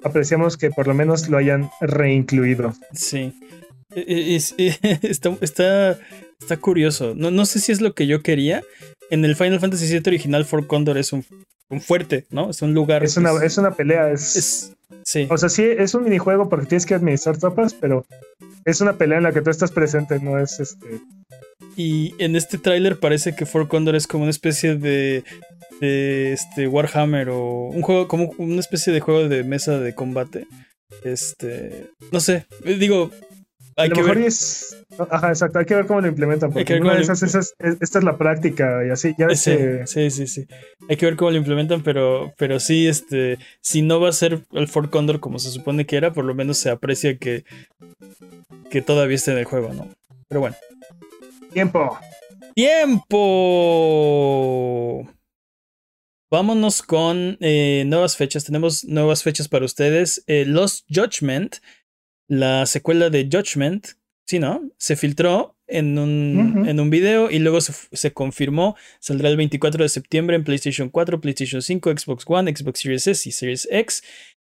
apreciamos 0.04 0.56
que 0.56 0.70
por 0.70 0.86
lo 0.86 0.94
menos 0.94 1.28
lo 1.28 1.38
hayan 1.38 1.68
reincluido. 1.80 2.74
Sí. 2.92 3.34
E- 3.94 4.36
e- 4.36 4.36
e- 4.58 4.98
está, 5.02 5.36
está, 5.40 5.98
está 6.40 6.56
curioso. 6.56 7.14
No, 7.16 7.30
no 7.30 7.46
sé 7.46 7.60
si 7.60 7.72
es 7.72 7.80
lo 7.80 7.94
que 7.94 8.06
yo 8.06 8.22
quería. 8.22 8.62
En 9.10 9.24
el 9.24 9.36
Final 9.36 9.60
Fantasy 9.60 9.86
VII 9.86 10.02
original, 10.06 10.44
For 10.44 10.66
Condor 10.66 10.98
es 10.98 11.12
un, 11.12 11.24
un 11.70 11.80
fuerte, 11.80 12.26
¿no? 12.30 12.50
Es 12.50 12.62
un 12.62 12.74
lugar. 12.74 13.04
Es 13.04 13.16
una, 13.16 13.30
pues, 13.30 13.44
es 13.44 13.58
una 13.58 13.72
pelea, 13.74 14.10
es, 14.10 14.36
es- 14.36 14.72
sí. 15.04 15.26
o 15.30 15.38
sea, 15.38 15.48
sí, 15.48 15.62
es 15.64 15.94
un 15.94 16.04
minijuego 16.04 16.48
porque 16.48 16.66
tienes 16.66 16.86
que 16.86 16.94
administrar 16.94 17.38
tropas, 17.38 17.72
pero 17.74 18.04
es 18.64 18.80
una 18.80 18.94
pelea 18.98 19.18
en 19.18 19.24
la 19.24 19.32
que 19.32 19.42
tú 19.42 19.50
estás 19.50 19.70
presente, 19.70 20.18
no 20.20 20.38
es 20.40 20.58
este, 20.58 21.00
Y 21.76 22.14
en 22.18 22.34
este 22.36 22.58
tráiler 22.58 22.98
parece 22.98 23.34
que 23.36 23.46
For 23.46 23.68
Condor 23.68 23.94
es 23.94 24.06
como 24.08 24.24
una 24.24 24.30
especie 24.30 24.74
de, 24.76 25.22
de 25.80 26.32
este 26.32 26.66
Warhammer 26.66 27.28
o 27.28 27.68
un 27.68 27.82
juego 27.82 28.08
como 28.08 28.32
una 28.38 28.60
especie 28.60 28.92
de 28.92 29.00
juego 29.00 29.28
de 29.28 29.44
mesa 29.44 29.78
de 29.78 29.94
combate. 29.94 30.46
Este, 31.04 31.90
no 32.12 32.20
sé, 32.20 32.46
digo, 32.64 33.10
hay 33.76 33.86
a 33.86 33.88
lo 33.90 33.94
que 33.94 34.00
mejor 34.02 34.16
ver. 34.18 34.26
es. 34.26 34.76
Ajá, 35.10 35.28
exacto. 35.28 35.58
Hay 35.58 35.64
que 35.66 35.74
ver 35.74 35.86
cómo 35.86 36.00
lo 36.00 36.08
implementan. 36.08 36.50
que 36.50 36.54
Porque 36.54 36.72
ver 36.74 36.82
una 36.82 36.90
cómo 36.92 37.00
de 37.00 37.06
lo- 37.06 37.12
esas, 37.12 37.22
esas- 37.22 37.54
es- 37.58 37.76
esta 37.80 37.98
es 37.98 38.04
la 38.04 38.16
práctica 38.18 38.84
y 38.86 38.90
así. 38.90 39.14
Ya 39.18 39.28
Sí, 39.34 39.50
que- 39.50 39.82
sí, 39.86 40.10
sí, 40.10 40.26
sí. 40.26 40.46
Hay 40.88 40.96
que 40.96 41.06
ver 41.06 41.16
cómo 41.16 41.30
lo 41.30 41.36
implementan, 41.36 41.82
pero, 41.82 42.32
pero 42.38 42.58
sí, 42.60 42.86
este, 42.88 43.38
si 43.60 43.82
no 43.82 44.00
va 44.00 44.08
a 44.08 44.12
ser 44.12 44.44
el 44.52 44.68
Ford 44.68 44.88
Condor 44.90 45.20
como 45.20 45.38
se 45.38 45.50
supone 45.50 45.84
que 45.86 45.96
era, 45.96 46.12
por 46.12 46.24
lo 46.24 46.34
menos 46.34 46.56
se 46.58 46.70
aprecia 46.70 47.18
que, 47.18 47.44
que 48.70 48.80
todavía 48.82 49.16
está 49.16 49.32
en 49.32 49.38
el 49.38 49.44
juego, 49.44 49.72
¿no? 49.74 49.88
Pero 50.28 50.40
bueno. 50.40 50.56
Tiempo. 51.52 51.98
¡Tiempo! 53.66 55.08
Vámonos 56.30 56.82
con 56.82 57.36
eh, 57.40 57.84
nuevas 57.86 58.16
fechas. 58.16 58.44
Tenemos 58.44 58.84
nuevas 58.84 59.22
fechas 59.22 59.46
para 59.48 59.64
ustedes. 59.64 60.24
Eh, 60.26 60.44
Lost 60.44 60.84
Judgment, 60.92 61.56
la 62.28 62.66
secuela 62.66 63.10
de 63.10 63.28
Judgment, 63.30 63.88
sí, 64.26 64.38
¿no? 64.38 64.70
Se 64.78 64.96
filtró 64.96 65.56
en 65.68 65.98
un, 65.98 66.68
en 66.68 66.80
un 66.80 66.90
video 66.90 67.30
y 67.30 67.38
luego 67.38 67.60
se, 67.60 68.12
confirmó. 68.12 68.76
Saldrá 69.00 69.28
el 69.28 69.36
24 69.36 69.82
de 69.82 69.88
septiembre 69.88 70.36
en 70.36 70.44
PlayStation 70.44 70.88
4, 70.88 71.20
PlayStation 71.20 71.62
5, 71.62 71.90
Xbox 71.98 72.24
One, 72.26 72.54
Xbox 72.54 72.80
Series 72.80 73.06
S 73.06 73.28
y 73.28 73.32
Series 73.32 73.68
X. 73.70 74.02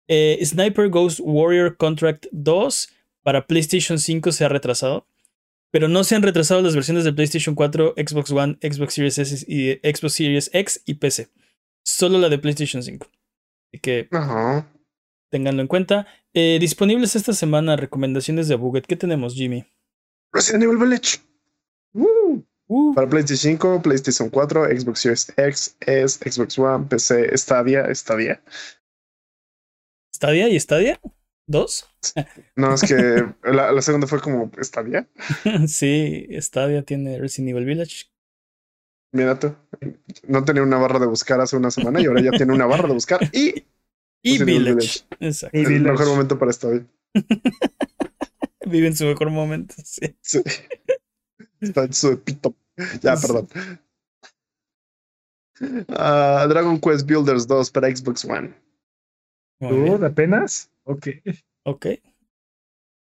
Eh, 0.07 0.39
Sniper 0.43 0.89
Ghost 0.89 1.19
Warrior 1.21 1.77
Contract 1.77 2.27
2 2.31 2.89
para 3.21 3.45
PlayStation 3.45 3.99
5 3.99 4.31
se 4.31 4.45
ha 4.45 4.49
retrasado. 4.49 5.05
Pero 5.71 5.87
no 5.87 6.03
se 6.03 6.15
han 6.15 6.23
retrasado 6.23 6.61
las 6.61 6.73
versiones 6.73 7.03
de 7.03 7.13
PlayStation 7.13 7.53
4, 7.53 7.93
Xbox 7.95 8.31
One, 8.31 8.57
Xbox 8.59 8.93
Series 8.95 9.19
S 9.19 9.45
y 9.47 9.73
Xbox 9.87 10.13
Series 10.13 10.49
X 10.51 10.81
y 10.85 10.95
PC. 10.95 11.27
Solo 11.83 12.17
la 12.17 12.29
de 12.29 12.39
PlayStation 12.39 12.81
5. 12.81 13.07
Así 13.71 13.79
que 13.79 14.07
Ajá. 14.11 14.67
Ténganlo 15.29 15.61
en 15.61 15.67
cuenta. 15.67 16.07
Eh, 16.33 16.57
disponibles 16.59 17.15
esta 17.15 17.33
semana 17.33 17.75
recomendaciones 17.75 18.47
de 18.47 18.55
Buget. 18.55 18.85
¿Qué 18.85 18.95
tenemos, 18.95 19.35
Jimmy? 19.35 19.65
Resident 20.31 20.63
Evil 20.63 20.77
Village. 20.77 21.19
Uh, 21.93 22.43
Uh, 22.71 22.93
Para 22.93 23.09
PlayStation 23.09 23.57
5, 23.57 23.81
PlayStation 23.81 24.29
4, 24.29 24.67
Xbox 24.79 24.99
Series 24.99 25.33
X, 25.35 25.75
S, 25.79 26.19
Xbox 26.23 26.59
One, 26.59 26.85
PC, 26.85 27.35
Stadia, 27.35 27.93
Stadia. 27.95 28.43
¿Stadia 30.13 30.49
y 30.49 30.59
Stadia? 30.59 31.01
¿Dos? 31.47 31.89
No, 32.55 32.75
es 32.75 32.81
que 32.83 33.25
la, 33.51 33.71
la 33.71 33.81
segunda 33.81 34.05
fue 34.05 34.21
como 34.21 34.51
Stadia. 34.61 35.09
sí, 35.67 36.27
Stadia 36.39 36.83
tiene 36.83 37.17
Resident 37.17 37.49
Evil 37.49 37.65
Village. 37.65 38.05
Mira 39.13 39.39
tú. 39.39 39.55
No 40.27 40.45
tenía 40.45 40.61
una 40.61 40.77
barra 40.77 40.99
de 40.99 41.07
buscar 41.07 41.41
hace 41.41 41.57
una 41.57 41.71
semana 41.71 41.99
y 41.99 42.05
ahora 42.05 42.21
ya 42.21 42.29
tiene 42.29 42.53
una 42.53 42.67
barra 42.67 42.87
de 42.87 42.93
buscar 42.93 43.19
y 43.33 43.65
Y 44.21 44.43
Village. 44.43 45.01
Exacto. 45.19 45.57
y 45.57 45.61
el 45.61 45.67
Village. 45.67 45.91
mejor 45.91 46.07
momento 46.07 46.37
para 46.39 46.51
Stadia. 46.53 46.85
Vive 48.65 48.87
en 48.87 48.95
su 48.95 49.05
mejor 49.05 49.29
momento. 49.31 49.73
Sí. 49.83 50.15
Sí. 50.21 50.41
Está 51.61 51.83
en 51.85 51.93
su 51.93 52.19
pito. 52.21 52.55
Ya, 53.01 53.15
Sí. 53.17 53.27
perdón. 53.27 53.47
Ah, 55.89 56.45
Dragon 56.47 56.79
Quest 56.79 57.05
Builders 57.05 57.45
2 57.47 57.71
para 57.71 57.93
Xbox 57.93 58.23
One. 58.25 58.53
Muy 59.59 59.77
bien. 59.81 60.01
Uh, 60.01 60.05
¿Apenas? 60.05 60.71
Ok. 60.83 61.07
Ok. 61.65 61.85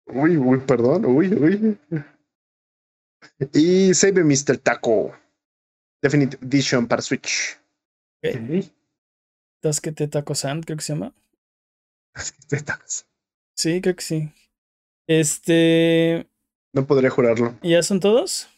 Uy, 0.06 0.36
uy, 0.36 0.58
perdón. 0.60 1.06
Uy, 1.06 1.32
uy. 1.32 1.78
Y 3.54 3.94
Save 3.94 4.24
Mr. 4.24 4.58
Taco. 4.58 5.14
Definitive 6.02 6.44
Edition 6.44 6.86
para 6.86 7.00
Switch. 7.00 7.58
Ok. 8.24 8.70
Tasquete 9.62 10.08
Taco 10.08 10.34
Sand, 10.34 10.64
creo 10.64 10.76
que 10.76 10.82
se 10.84 10.92
llama. 10.92 11.14
Tetas. 12.48 13.06
Sí, 13.54 13.80
creo 13.80 13.94
que 13.96 14.02
sí. 14.02 14.32
Este. 15.06 16.28
No 16.72 16.86
podría 16.86 17.10
jurarlo. 17.10 17.56
¿Ya 17.62 17.82
son 17.82 18.00
todos? 18.00 18.48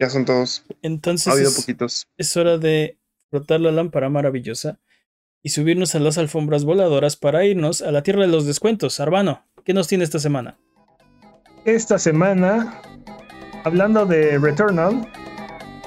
Ya 0.00 0.10
son 0.10 0.24
todos. 0.24 0.64
Ha 0.68 0.74
Entonces 0.82 1.32
habido 1.32 1.48
es, 1.50 1.56
poquitos. 1.56 2.06
es 2.16 2.36
hora 2.36 2.58
de 2.58 2.98
frotar 3.30 3.60
la 3.60 3.70
lámpara 3.70 4.08
maravillosa 4.08 4.80
y 5.44 5.50
subirnos 5.50 5.94
a 5.94 6.00
las 6.00 6.18
alfombras 6.18 6.64
voladoras 6.64 7.16
para 7.16 7.44
irnos 7.44 7.80
a 7.80 7.92
la 7.92 8.02
tierra 8.02 8.22
de 8.22 8.28
los 8.28 8.44
descuentos. 8.44 8.98
Arbano, 8.98 9.46
¿qué 9.64 9.74
nos 9.74 9.86
tiene 9.86 10.02
esta 10.04 10.18
semana? 10.18 10.58
Esta 11.64 11.98
semana, 11.98 12.82
hablando 13.64 14.06
de 14.06 14.38
Returnal, 14.38 15.08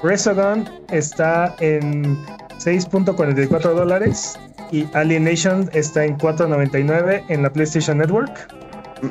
Resogun 0.01 0.70
está 0.91 1.56
en 1.60 2.18
6.44 2.66 3.74
dólares 3.74 4.39
y 4.72 4.88
Alienation 4.93 5.70
está 5.74 6.03
en 6.05 6.18
4.99 6.18 7.24
en 7.30 7.43
la 7.43 7.51
PlayStation 7.53 7.97
Network. 7.99 8.32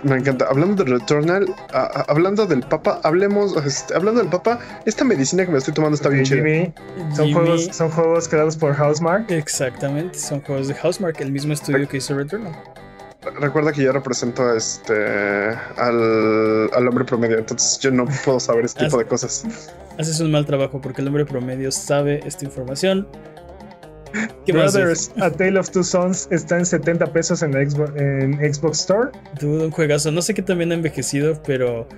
Me 0.02 0.16
encanta. 0.16 0.46
Hablando 0.48 0.82
de 0.82 0.90
Returnal, 0.90 1.46
hablando 2.08 2.46
del 2.46 2.60
Papa, 2.62 3.00
hablemos. 3.04 3.54
este, 3.64 3.94
hablando 3.94 4.20
del 4.22 4.30
Papa, 4.30 4.58
esta 4.86 5.04
medicina 5.04 5.44
que 5.44 5.52
me 5.52 5.58
estoy 5.58 5.74
tomando 5.74 5.94
está 5.94 6.08
bien 6.08 6.24
chida. 6.24 6.42
Son, 7.14 7.26
Jimmy- 7.26 7.32
juegos, 7.32 7.66
son 7.70 7.90
juegos 7.90 8.28
creados 8.28 8.56
por 8.56 8.74
Housemark. 8.74 9.30
Exactamente, 9.30 10.18
son 10.18 10.40
juegos 10.40 10.68
de 10.68 10.74
Housemark, 10.74 11.20
el 11.20 11.30
mismo 11.30 11.52
estudio 11.52 11.86
que 11.86 11.98
hizo 11.98 12.16
Returnal. 12.16 12.54
Recuerda 13.40 13.72
que 13.72 13.82
yo 13.82 13.92
represento 13.92 14.42
a 14.42 14.56
este 14.56 15.48
al, 15.76 16.70
al 16.74 16.88
hombre 16.88 17.04
promedio, 17.04 17.38
entonces 17.38 17.78
yo 17.78 17.90
no 17.90 18.06
puedo 18.24 18.40
saber 18.40 18.64
este 18.64 18.84
tipo 18.86 18.98
de 18.98 19.06
cosas. 19.06 19.44
Haces 19.98 20.18
un 20.20 20.30
mal 20.32 20.44
trabajo 20.44 20.80
porque 20.80 21.02
el 21.02 21.08
hombre 21.08 21.24
promedio 21.24 21.70
sabe 21.70 22.20
esta 22.26 22.44
información. 22.44 23.06
Brothers, 24.46 25.10
A 25.20 25.30
Tale 25.30 25.58
of 25.58 25.70
Two 25.70 25.82
Sons 25.82 26.28
está 26.30 26.58
en 26.58 26.66
70 26.66 27.12
pesos 27.12 27.42
en, 27.42 27.52
la 27.52 27.68
Xbox, 27.68 27.92
en 27.96 28.54
Xbox 28.54 28.80
Store. 28.80 29.10
Dudo 29.40 29.64
un 29.64 29.70
juegazo. 29.70 30.10
No 30.12 30.22
sé 30.22 30.34
qué 30.34 30.42
también 30.42 30.70
ha 30.72 30.74
envejecido, 30.74 31.40
pero 31.46 31.88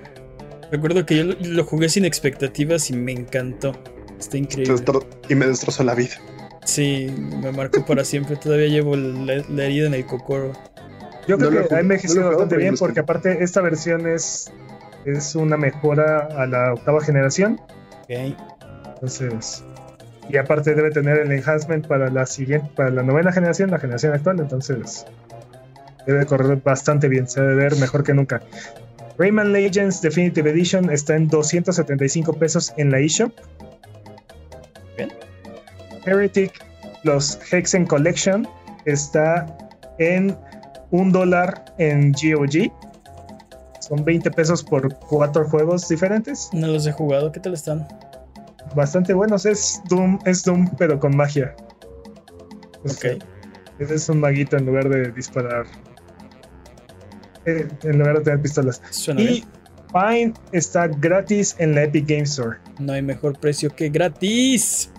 recuerdo 0.71 1.05
que 1.05 1.17
yo 1.17 1.23
lo, 1.25 1.35
lo 1.39 1.63
jugué 1.65 1.89
sin 1.89 2.05
expectativas 2.05 2.89
y 2.89 2.93
me 2.93 3.11
encantó. 3.11 3.73
Está 4.19 4.37
increíble. 4.37 4.75
Y 5.29 5.35
me 5.35 5.45
destrozó 5.47 5.83
la 5.83 5.93
vida. 5.93 6.15
Sí, 6.65 7.07
me 7.41 7.51
marcó 7.51 7.85
para 7.85 8.03
siempre. 8.03 8.35
Todavía 8.35 8.67
llevo 8.67 8.95
la, 8.95 9.43
la 9.47 9.63
herida 9.65 9.87
en 9.87 9.93
el 9.93 10.05
cocoro. 10.05 10.53
Yo 11.27 11.37
creo 11.37 11.51
No 11.51 11.57
que 11.57 11.63
jugué- 11.63 11.75
ha 11.75 11.79
envejecido 11.81 12.27
bastante 12.29 12.57
bien 12.57 12.75
porque 12.77 12.99
aparte 13.01 13.43
esta 13.43 13.61
versión 13.61 14.07
es, 14.07 14.51
es 15.05 15.35
una 15.35 15.55
mejora 15.57 16.27
a 16.35 16.45
la 16.47 16.73
octava 16.73 16.99
generación. 17.01 17.59
Ok. 18.03 18.35
Entonces, 18.95 19.63
y 20.29 20.37
aparte 20.37 20.75
debe 20.75 20.91
tener 20.91 21.17
el 21.19 21.31
enhancement 21.31 21.87
para 21.87 22.09
la 22.09 22.25
siguiente, 22.25 22.69
para 22.75 22.89
la 22.89 23.03
novena 23.03 23.31
generación, 23.31 23.71
la 23.71 23.79
generación 23.79 24.13
actual. 24.13 24.39
Entonces, 24.39 25.05
debe 26.05 26.25
correr 26.25 26.57
bastante 26.63 27.07
bien, 27.07 27.27
se 27.27 27.41
debe 27.41 27.55
ver 27.55 27.75
mejor 27.77 28.03
que 28.03 28.13
nunca. 28.13 28.41
Rayman 29.17 29.51
Legends 29.51 30.01
Definitive 30.01 30.49
Edition 30.51 30.91
está 30.91 31.15
en 31.15 31.27
275 31.27 32.33
pesos 32.33 32.73
en 32.77 32.91
la 32.91 32.99
eShop. 32.99 33.31
Bien. 34.95 35.09
Heretic 36.05 36.53
los 37.03 37.39
Hexen 37.51 37.85
Collection 37.85 38.47
está 38.85 39.45
en 39.97 40.37
un 40.91 41.11
dólar 41.11 41.65
en 41.77 42.11
GOG. 42.11 42.71
Son 43.79 44.03
20 44.03 44.31
pesos 44.31 44.63
por 44.63 44.93
cuatro 44.99 45.47
juegos 45.47 45.87
diferentes. 45.87 46.49
No 46.53 46.67
los 46.67 46.85
he 46.85 46.91
jugado. 46.91 47.31
¿Qué 47.31 47.39
tal 47.39 47.53
están? 47.53 47.87
Bastante 48.77 49.11
buenos. 49.15 49.47
Es 49.47 49.81
Doom, 49.89 50.19
es 50.25 50.43
Doom, 50.43 50.69
pero 50.77 50.99
con 50.99 51.17
magia. 51.17 51.55
O 52.83 52.89
sea, 52.89 53.15
Ok. 53.15 53.23
Ese 53.79 53.95
es 53.95 54.07
un 54.07 54.19
maguito 54.19 54.55
en 54.55 54.67
lugar 54.67 54.87
de 54.87 55.11
disparar. 55.11 55.65
Eh, 57.45 57.67
en 57.81 57.97
lugar 57.97 58.19
de 58.19 58.23
tener 58.23 58.39
pistolas. 58.39 58.79
Suena 58.91 59.21
Y 59.21 59.27
bien. 59.27 59.45
Pine 59.91 60.33
está 60.51 60.87
gratis 60.87 61.55
en 61.57 61.73
la 61.73 61.85
Epic 61.85 62.07
Game 62.07 62.21
Store. 62.21 62.59
No 62.77 62.93
hay 62.93 63.01
mejor 63.01 63.39
precio 63.39 63.75
que 63.75 63.89
gratis. 63.89 64.91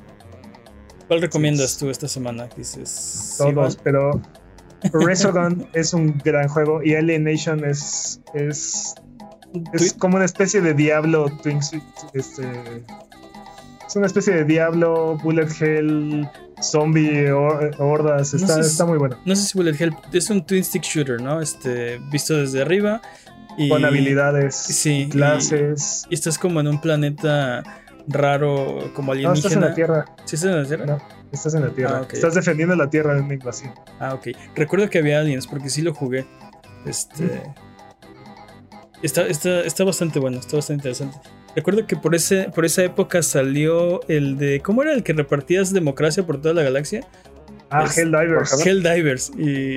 ¿Cuál 1.06 1.20
recomiendas 1.20 1.78
tú 1.78 1.88
esta 1.88 2.08
semana? 2.08 2.48
Dices. 2.56 3.36
Todos, 3.38 3.76
pero 3.76 4.20
Resogun 4.92 5.68
es 5.72 5.94
un 5.94 6.18
gran 6.24 6.48
juego 6.48 6.82
y 6.82 6.96
Alienation 6.96 7.64
es, 7.64 8.20
es, 8.34 8.96
es 9.72 9.92
como 9.92 10.16
una 10.16 10.24
especie 10.24 10.60
de 10.60 10.74
Diablo 10.74 11.30
Twin 11.42 11.60
este, 12.12 12.84
es 13.88 13.96
una 13.96 14.06
especie 14.06 14.34
de 14.34 14.44
Diablo, 14.44 15.16
Bullet 15.22 15.48
Hell, 15.60 16.28
Zombie, 16.62 17.30
hor- 17.32 17.74
hordas, 17.78 18.34
No 18.34 18.40
está, 18.40 18.54
sé 18.62 18.68
está 18.68 18.84
muy 18.84 18.98
bueno. 18.98 19.16
No 19.24 19.34
sé 19.34 19.42
si 19.46 19.56
Bullet 19.58 19.74
Hell 19.80 19.94
es 20.12 20.30
un 20.30 20.44
twin 20.44 20.62
stick 20.62 20.82
shooter, 20.82 21.20
¿no? 21.20 21.40
Este, 21.40 21.98
visto 22.12 22.36
desde 22.36 22.62
arriba. 22.62 23.00
Y, 23.56 23.68
Con 23.68 23.84
habilidades, 23.84 24.54
sí, 24.54 25.08
clases. 25.10 26.04
Y 26.10 26.14
estás 26.14 26.38
como 26.38 26.60
en 26.60 26.68
un 26.68 26.80
planeta 26.80 27.64
raro, 28.06 28.92
como 28.94 29.14
No, 29.14 29.32
estás 29.32 29.52
en 29.52 29.58
alienígena. 29.64 29.68
la 29.68 29.74
Tierra. 29.74 30.04
¿Sí 30.24 30.36
estás 30.36 30.50
en 30.52 30.62
la 30.62 30.68
Tierra? 30.68 30.86
No, 30.86 30.98
estás 31.32 31.54
en 31.54 31.62
la 31.62 31.68
Tierra. 31.70 32.00
Ah. 32.04 32.08
Estás 32.12 32.34
defendiendo 32.34 32.76
la 32.76 32.88
Tierra 32.88 33.14
de 33.14 33.20
una 33.22 33.34
invasión. 33.34 33.72
Ah, 33.98 34.14
ok. 34.14 34.28
Recuerdo 34.54 34.88
que 34.90 34.98
había 34.98 35.18
aliens 35.20 35.46
porque 35.48 35.70
sí 35.70 35.82
lo 35.82 35.92
jugué. 35.94 36.24
Este. 36.86 37.42
Está, 39.02 39.22
está, 39.26 39.60
está 39.62 39.84
bastante 39.84 40.18
bueno, 40.18 40.38
está 40.38 40.56
bastante 40.56 40.88
interesante. 40.88 41.18
Recuerdo 41.56 41.86
que 41.86 41.96
por, 41.96 42.14
ese, 42.14 42.50
por 42.54 42.64
esa 42.64 42.84
época 42.84 43.22
salió 43.22 44.00
el 44.08 44.36
de. 44.38 44.60
¿Cómo 44.60 44.82
era 44.82 44.92
el 44.92 45.02
que 45.02 45.12
repartías 45.12 45.72
democracia 45.72 46.24
por 46.24 46.40
toda 46.40 46.54
la 46.54 46.62
galaxia? 46.62 47.00
Ah, 47.70 47.84
Es- 47.84 47.98
Helldivers. 47.98 48.64
Helldivers. 48.66 49.30
Y 49.36 49.74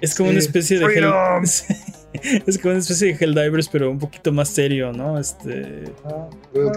es 0.00 0.14
como 0.14 0.30
una 0.30 0.40
Sí. 0.40 0.46
especie 0.46 0.78
de 0.78 0.86
Hell-. 0.86 1.12
Es 2.44 2.58
como 2.58 2.72
una 2.72 2.80
especie 2.80 3.14
de 3.14 3.24
Helldivers, 3.24 3.68
pero 3.68 3.88
un 3.88 3.98
poquito 4.00 4.32
más 4.32 4.48
serio, 4.48 4.92
¿no? 4.92 5.16
Este. 5.16 5.84
Ah, 6.04 6.28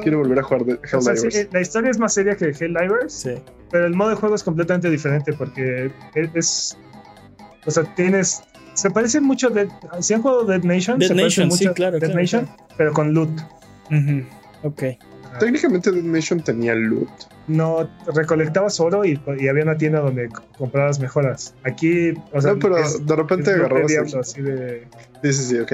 quiero 0.04 0.20
volver 0.20 0.38
a 0.38 0.44
jugar 0.44 0.64
de 0.64 0.74
o 0.74 1.02
sea, 1.02 1.16
sí, 1.16 1.26
Helldivers. 1.26 1.36
eh, 1.36 1.50
la 1.52 1.62
historia 1.62 1.90
es 1.90 1.98
más 1.98 2.14
seria 2.14 2.36
que 2.36 2.46
Helldivers, 2.50 3.12
Sí. 3.14 3.32
pero 3.72 3.88
el 3.88 3.96
modo 3.96 4.10
de 4.12 4.16
juego 4.16 4.36
es 4.36 4.44
completamente 4.44 4.92
diferente 4.92 5.34
porque 5.34 5.90
e- 6.14 6.30
es. 6.36 6.78
O 7.66 7.72
sea, 7.72 7.84
tienes. 7.96 8.44
Se 8.76 8.92
parece 8.92 9.22
mucho 9.22 9.50
de. 9.50 9.68
Si 10.02 10.14
han 10.14 10.22
jugado 10.22 10.44
Dead 10.46 10.62
Nation, 10.64 11.00
Dead 11.00 11.08
se 11.08 11.16
parece 11.16 11.42
Nation, 11.46 11.52
sí, 11.52 11.64
mucho 11.64 11.72
a 11.72 11.74
claro, 11.74 11.94
Dead 12.00 12.10
claro, 12.12 12.22
Nation, 12.22 12.50
pero 12.78 12.94
con 12.94 13.14
loot. 13.16 13.32
Ujú, 13.92 14.24
Ok. 14.64 14.84
Técnicamente 15.40 15.92
Dead 15.92 16.04
Nation 16.04 16.42
tenía 16.42 16.76
loot. 16.76 17.10
No 17.48 17.90
recolectabas 18.14 18.80
oro 18.80 19.04
y, 19.04 19.20
y 19.40 19.48
había 19.48 19.64
una 19.64 19.76
tienda 19.78 20.00
donde 20.00 20.30
comprabas 20.58 21.00
mejoras. 21.00 21.56
Aquí, 21.64 22.14
o 22.32 22.40
sea, 22.40 22.54
no, 22.54 22.60
pero 22.60 22.78
es- 22.78 23.04
de 23.06 23.16
repente 23.16 23.52
agarrabas. 23.52 23.88
diablo, 23.88 24.20
así 24.20 24.42
de. 24.42 24.88
Sí, 25.24 25.34
sí, 25.34 25.44
sí, 25.44 25.60
ok. 25.60 25.74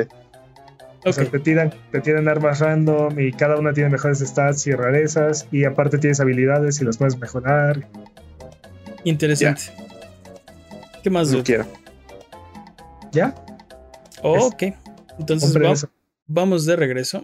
O 1.05 1.13
sea, 1.13 1.23
Ok. 1.25 1.31
te 1.31 1.39
tiran, 1.39 1.73
te 1.91 2.01
tiran 2.01 2.27
armas 2.27 2.59
random 2.59 3.19
y 3.19 3.31
cada 3.33 3.57
una 3.57 3.73
tiene 3.73 3.89
mejores 3.89 4.19
stats 4.19 4.65
y 4.67 4.71
rarezas 4.71 5.47
y 5.51 5.63
aparte 5.65 5.97
tienes 5.97 6.19
habilidades 6.19 6.79
y 6.81 6.85
las 6.85 6.97
puedes 6.97 7.17
mejorar. 7.19 7.85
Interesante. 9.03 9.61
¿Qué 11.03 11.09
más, 11.09 11.27
Lo 11.27 11.33
dude? 11.37 11.43
quiero. 11.43 11.65
¿Ya? 13.11 13.33
Oh, 14.21 14.47
ok. 14.47 14.63
Entonces 15.19 15.55
va- 15.55 15.89
vamos 16.27 16.65
de 16.65 16.75
regreso. 16.75 17.23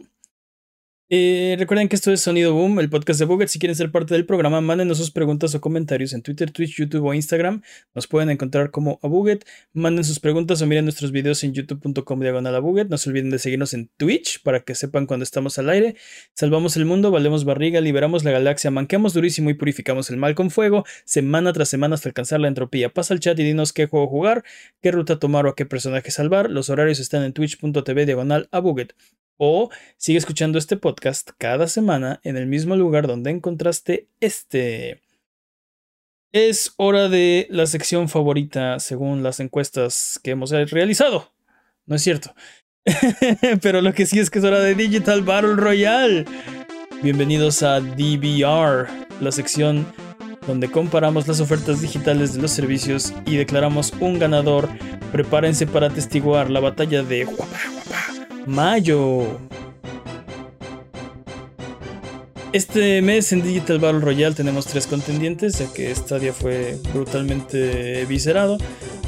Eh, 1.07 1.55
recuerden 1.59 1.87
que 1.87 1.95
esto 1.95 2.11
es 2.11 2.21
Sonido 2.21 2.53
Boom, 2.55 2.79
el 2.79 2.89
podcast 2.89 3.19
de 3.19 3.25
Buget. 3.25 3.49
Si 3.49 3.59
quieren 3.59 3.75
ser 3.75 3.91
parte 3.91 4.15
del 4.15 4.25
programa, 4.25 4.59
mándenos 4.59 4.97
sus 4.97 5.11
preguntas 5.11 5.53
o 5.53 5.61
comentarios 5.61 6.13
en 6.13 6.23
Twitter, 6.23 6.49
Twitch, 6.49 6.77
YouTube 6.77 7.05
o 7.05 7.13
Instagram. 7.13 7.61
Nos 7.93 8.07
pueden 8.07 8.31
encontrar 8.31 8.71
como 8.71 8.99
a 9.03 9.07
Buget. 9.07 9.45
Manden 9.71 10.03
sus 10.03 10.19
preguntas 10.19 10.63
o 10.63 10.65
miren 10.65 10.85
nuestros 10.85 11.11
videos 11.11 11.43
en 11.43 11.53
youtube.com 11.53 12.19
diagonal 12.19 12.55
a 12.55 12.59
Buget. 12.59 12.87
No 12.89 12.97
se 12.97 13.11
olviden 13.11 13.29
de 13.29 13.37
seguirnos 13.37 13.75
en 13.75 13.91
Twitch 13.97 14.41
para 14.41 14.61
que 14.61 14.73
sepan 14.73 15.05
cuando 15.05 15.23
estamos 15.23 15.59
al 15.59 15.69
aire. 15.69 15.95
Salvamos 16.33 16.75
el 16.75 16.85
mundo, 16.85 17.11
valemos 17.11 17.45
barriga, 17.45 17.81
liberamos 17.81 18.23
la 18.23 18.31
galaxia, 18.31 18.71
manqueamos 18.71 19.13
durísimo 19.13 19.51
y 19.51 19.53
purificamos 19.53 20.09
el 20.09 20.17
mal 20.17 20.33
con 20.33 20.49
fuego, 20.49 20.85
semana 21.05 21.53
tras 21.53 21.69
semana 21.69 21.95
hasta 21.95 22.09
alcanzar 22.09 22.39
la 22.39 22.47
entropía. 22.47 22.91
Pasa 22.91 23.13
al 23.13 23.19
chat 23.19 23.37
y 23.37 23.43
dinos 23.43 23.73
qué 23.73 23.85
juego 23.85 24.07
jugar, 24.07 24.43
qué 24.81 24.89
ruta 24.89 25.19
tomar 25.19 25.45
o 25.45 25.49
a 25.49 25.55
qué 25.55 25.67
personaje 25.67 26.09
salvar. 26.09 26.49
Los 26.49 26.71
horarios 26.71 26.99
están 26.99 27.23
en 27.23 27.33
twitch.tv 27.33 28.05
diagonal. 28.07 28.49
O 29.37 29.69
sigue 29.97 30.17
escuchando 30.17 30.57
este 30.57 30.77
podcast 30.77 31.31
cada 31.37 31.67
semana 31.67 32.19
en 32.23 32.37
el 32.37 32.47
mismo 32.47 32.75
lugar 32.75 33.07
donde 33.07 33.31
encontraste 33.31 34.07
este. 34.19 35.01
Es 36.31 36.73
hora 36.77 37.09
de 37.09 37.47
la 37.49 37.65
sección 37.65 38.09
favorita 38.09 38.79
según 38.79 39.23
las 39.23 39.39
encuestas 39.39 40.19
que 40.23 40.31
hemos 40.31 40.51
realizado. 40.51 41.33
No 41.85 41.95
es 41.95 42.01
cierto. 42.01 42.33
Pero 43.61 43.81
lo 43.81 43.93
que 43.93 44.05
sí 44.05 44.19
es 44.19 44.29
que 44.29 44.39
es 44.39 44.45
hora 44.45 44.59
de 44.59 44.75
Digital 44.75 45.21
Battle 45.21 45.55
Royale. 45.55 46.25
Bienvenidos 47.01 47.61
a 47.63 47.79
DBR, 47.79 48.87
la 49.19 49.31
sección 49.31 49.85
donde 50.47 50.69
comparamos 50.69 51.27
las 51.27 51.39
ofertas 51.41 51.81
digitales 51.81 52.33
de 52.33 52.41
los 52.41 52.51
servicios 52.51 53.13
y 53.25 53.35
declaramos 53.35 53.93
un 53.99 54.19
ganador. 54.19 54.69
Prepárense 55.11 55.67
para 55.67 55.87
atestiguar 55.87 56.49
la 56.49 56.59
batalla 56.59 57.03
de 57.03 57.25
Guapa, 57.25 57.59
Guapa, 57.73 58.24
Mayo. 58.45 59.39
Este 62.53 63.01
mes 63.01 63.33
en 63.33 63.41
Digital 63.41 63.79
Battle 63.79 63.99
Royale 63.99 64.33
tenemos 64.33 64.65
tres 64.65 64.87
contendientes, 64.87 65.59
ya 65.59 65.71
que 65.73 65.93
Stadia 65.93 66.31
fue 66.31 66.77
brutalmente 66.93 68.05
viscerado. 68.05 68.57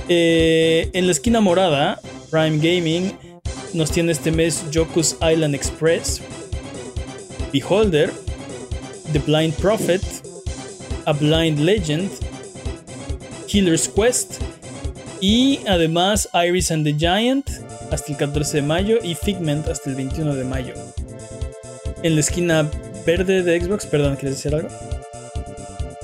Eh, 0.09 0.89
en 0.93 1.05
la 1.05 1.11
esquina 1.11 1.39
morada, 1.39 1.99
Prime 2.29 2.57
Gaming 2.57 3.13
nos 3.73 3.91
tiene 3.91 4.11
este 4.11 4.31
mes 4.31 4.65
Joku's 4.73 5.15
Island 5.21 5.55
Express, 5.55 6.21
Beholder, 7.53 8.11
The 9.13 9.19
Blind 9.19 9.53
Prophet, 9.55 10.01
A 11.05 11.13
Blind 11.13 11.59
Legend, 11.59 12.09
Killer's 13.47 13.87
Quest 13.87 14.41
y 15.21 15.59
además 15.67 16.29
Iris 16.33 16.71
and 16.71 16.83
the 16.83 16.93
Giant 16.93 17.49
hasta 17.91 18.11
el 18.11 18.17
14 18.17 18.57
de 18.57 18.63
mayo 18.63 18.97
y 19.03 19.15
Figment 19.15 19.67
hasta 19.67 19.89
el 19.89 19.95
21 19.95 20.35
de 20.35 20.43
mayo. 20.43 20.73
En 22.03 22.15
la 22.15 22.21
esquina 22.21 22.69
verde 23.05 23.43
de 23.43 23.61
Xbox, 23.61 23.85
perdón, 23.85 24.15
¿quieres 24.15 24.37
decir 24.37 24.53
algo? 24.53 24.69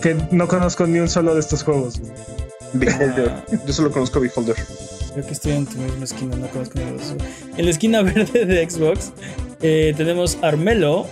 Que 0.01 0.15
no 0.31 0.47
conozco 0.47 0.87
ni 0.87 0.99
un 0.99 1.07
solo 1.09 1.33
de 1.33 1.39
estos 1.39 1.63
juegos. 1.63 2.01
Beholder. 2.73 3.29
Ah. 3.29 3.45
Yo 3.65 3.73
solo 3.73 3.91
conozco 3.91 4.19
Beholder. 4.19 4.55
Creo 5.13 5.25
que 5.25 5.33
estoy 5.33 5.51
en 5.53 5.65
tu 5.67 5.77
misma 5.77 6.05
esquina, 6.05 6.35
no 6.35 6.47
conozco 6.47 6.79
ninguno 6.79 6.97
de 6.97 7.03
esos. 7.03 7.17
En 7.57 7.65
la 7.65 7.71
esquina 7.71 8.01
verde 8.03 8.45
de 8.45 8.69
Xbox 8.69 9.11
eh, 9.61 9.93
tenemos 9.95 10.37
Armelo, 10.41 11.07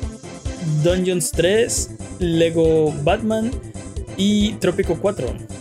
Dungeons 0.84 1.32
3, 1.32 1.90
Lego 2.20 2.94
Batman 3.04 3.52
y 4.18 4.54
Trópico 4.54 4.98
4. 5.00 5.61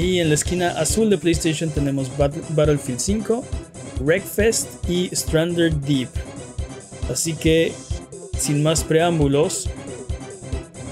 Y 0.00 0.18
en 0.18 0.28
la 0.30 0.34
esquina 0.34 0.70
azul 0.80 1.10
de 1.10 1.18
PlayStation 1.18 1.68
tenemos 1.68 2.10
Bat- 2.16 2.32
Battlefield 2.54 2.98
5, 3.00 3.44
Wreckfest 4.00 4.88
y 4.88 5.10
Stranded 5.14 5.74
Deep. 5.74 6.08
Así 7.12 7.34
que, 7.34 7.70
sin 8.38 8.62
más 8.62 8.82
preámbulos, 8.82 9.68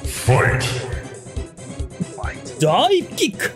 Fight. 0.05 0.63
Dive 2.61 3.07
Kick. 3.17 3.53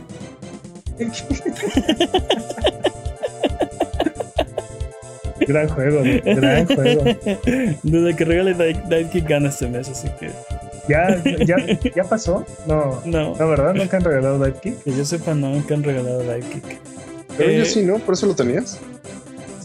Gran 5.46 5.68
juego, 5.68 6.02
gran 6.24 6.66
juego. 6.66 7.04
Desde 7.82 8.16
que 8.16 8.24
regale 8.24 8.54
Dive, 8.54 8.80
Dive 8.88 9.10
Kick 9.10 9.28
gana 9.28 9.48
este 9.48 9.66
mes, 9.66 9.88
así 9.88 10.08
que 10.20 10.30
¿Ya, 10.88 11.22
ya, 11.46 11.56
ya 11.94 12.04
pasó? 12.04 12.44
No, 12.66 13.00
no. 13.04 13.36
no, 13.36 13.48
¿verdad? 13.48 13.74
Nunca 13.74 13.96
han 13.98 14.04
regalado 14.04 14.38
Dive 14.44 14.58
Kick. 14.62 14.82
Que 14.82 14.92
yo 14.96 15.04
sepa, 15.04 15.34
no, 15.34 15.50
nunca 15.50 15.74
han 15.74 15.82
regalado 15.84 16.20
Dive 16.22 16.40
Kick. 16.52 16.78
Pero 17.36 17.50
Eh, 17.50 17.58
yo 17.58 17.64
sí, 17.64 17.82
¿no? 17.82 17.98
Por 17.98 18.14
eso 18.14 18.26
lo 18.26 18.34
tenías. 18.34 18.78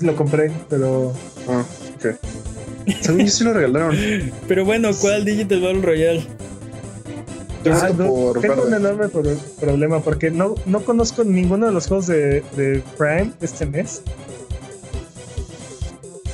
Lo 0.02 0.16
compré, 0.16 0.52
pero 0.70 1.12
Ah, 1.50 1.64
ok. 1.98 2.16
Según 3.02 3.22
yo 3.22 3.28
sí 3.32 3.44
lo 3.44 3.54
regalaron. 3.54 3.96
Pero 4.48 4.64
bueno, 4.64 4.92
¿cuál 5.02 5.26
Digital 5.26 5.60
Battle 5.62 5.82
Royale? 5.82 6.24
Ah, 7.70 7.90
no, 7.98 8.08
por 8.08 8.40
tengo 8.40 8.64
un 8.64 8.74
enorme 8.74 9.10
pro- 9.10 9.24
problema 9.60 10.00
porque 10.00 10.32
no, 10.32 10.56
no 10.66 10.86
conozco 10.86 11.26
ninguno 11.26 11.66
de 11.66 11.74
los 11.74 11.88
juegos 11.88 12.08
de, 12.08 12.42
de 12.56 12.82
Prime 12.98 13.34
este 13.42 13.66
mes. 13.66 14.02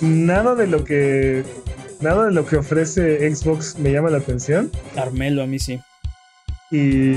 Nada 0.02 0.54
de 0.56 0.68
lo 0.68 0.84
que 0.84 1.44
nada 2.04 2.26
de 2.26 2.32
lo 2.34 2.46
que 2.46 2.58
ofrece 2.58 3.34
Xbox 3.34 3.78
me 3.80 3.92
llama 3.92 4.10
la 4.10 4.18
atención 4.18 4.70
Armelo, 4.98 5.42
a 5.44 5.48
mí 5.48 5.58
sí. 5.60 5.80
y, 6.72 7.14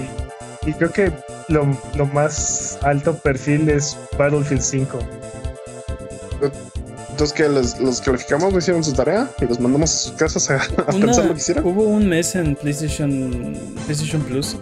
y 0.66 0.72
creo 0.78 0.92
que 0.92 1.12
lo, 1.48 1.66
lo 1.96 2.06
más 2.06 2.78
alto 2.82 3.18
perfil 3.18 3.68
es 3.68 3.96
Battlefield 4.18 4.62
5. 4.62 4.98
Entonces, 7.10 7.34
que 7.34 7.48
los, 7.48 7.80
los 7.80 8.00
calificamos, 8.02 8.52
no 8.52 8.58
hicieron 8.58 8.84
su 8.84 8.92
tarea 8.92 9.30
y 9.40 9.46
los 9.46 9.58
mandamos 9.58 9.90
a 9.90 9.96
sus 9.96 10.12
casas 10.12 10.50
a, 10.50 10.56
a 10.86 10.94
Una- 10.94 11.06
pensar 11.06 11.24
lo 11.24 11.32
que 11.34 11.40
hicieron. 11.40 11.64
hubo 11.66 11.84
un 11.84 12.08
mes 12.08 12.34
en 12.34 12.54
PlayStation, 12.56 13.56
PlayStation 13.86 14.20
Plus 14.22 14.56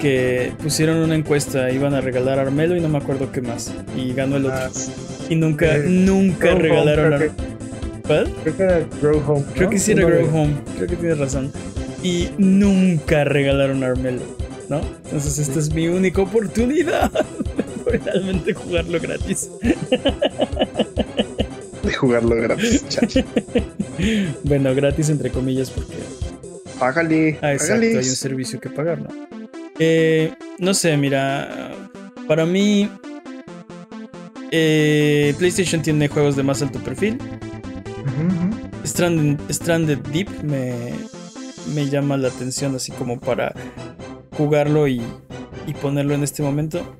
que 0.00 0.52
pusieron 0.60 0.96
una 0.96 1.14
encuesta, 1.14 1.70
iban 1.70 1.94
a 1.94 2.00
regalar 2.00 2.40
Armelo 2.40 2.74
y 2.76 2.80
no 2.80 2.88
me 2.88 2.98
acuerdo 2.98 3.30
qué 3.30 3.40
más. 3.40 3.70
Y 3.96 4.12
ganó 4.14 4.36
el 4.36 4.46
otro. 4.46 4.58
Ah, 4.58 4.70
y 5.28 5.36
nunca, 5.36 5.76
eh, 5.76 5.84
nunca 5.86 6.54
regalaron 6.56 7.18
creo, 7.18 7.30
Armelo. 7.30 7.51
Creo 8.42 8.56
que 8.56 8.62
era 8.62 8.86
Grow 9.00 9.22
Home. 9.26 9.44
Creo 9.54 9.70
que 9.70 9.78
sí 9.78 9.92
era 9.92 10.04
Grow 10.04 10.28
Home, 10.34 10.54
creo 10.76 10.88
que 10.88 10.96
tienes 10.96 11.18
razón. 11.18 11.52
Y 12.02 12.28
nunca 12.38 13.24
regalaron 13.24 13.84
Armelo, 13.84 14.22
¿no? 14.68 14.80
Entonces 15.04 15.38
esta 15.38 15.58
es 15.58 15.72
mi 15.72 15.88
única 15.88 16.22
oportunidad 16.22 17.10
de 17.86 17.98
realmente 17.98 18.54
jugarlo 18.54 18.98
gratis. 19.00 19.50
De 21.82 21.92
jugarlo 21.92 22.36
gratis. 22.36 22.84
Chale. 22.88 23.24
Bueno, 24.42 24.74
gratis 24.74 25.10
entre 25.10 25.30
comillas 25.30 25.70
porque 25.70 25.94
Págale. 26.82 27.38
Ah, 27.42 27.52
exacto, 27.52 27.84
hay 27.84 27.94
un 27.94 28.04
servicio 28.04 28.58
que 28.58 28.68
pagar, 28.68 29.00
¿no? 29.00 29.08
Eh, 29.78 30.32
no 30.58 30.74
sé, 30.74 30.96
mira, 30.96 31.70
para 32.26 32.44
mí 32.44 32.90
eh, 34.50 35.34
PlayStation 35.38 35.80
tiene 35.80 36.08
juegos 36.08 36.34
de 36.34 36.42
más 36.42 36.60
alto 36.60 36.80
perfil. 36.80 37.18
Stranded 38.84 39.98
Deep 40.12 40.28
me, 40.42 40.92
me 41.74 41.88
llama 41.88 42.16
la 42.16 42.28
atención 42.28 42.74
así 42.74 42.92
como 42.92 43.20
para 43.20 43.54
jugarlo 44.36 44.88
y, 44.88 45.02
y 45.66 45.74
ponerlo 45.74 46.14
en 46.14 46.22
este 46.22 46.42
momento. 46.42 46.96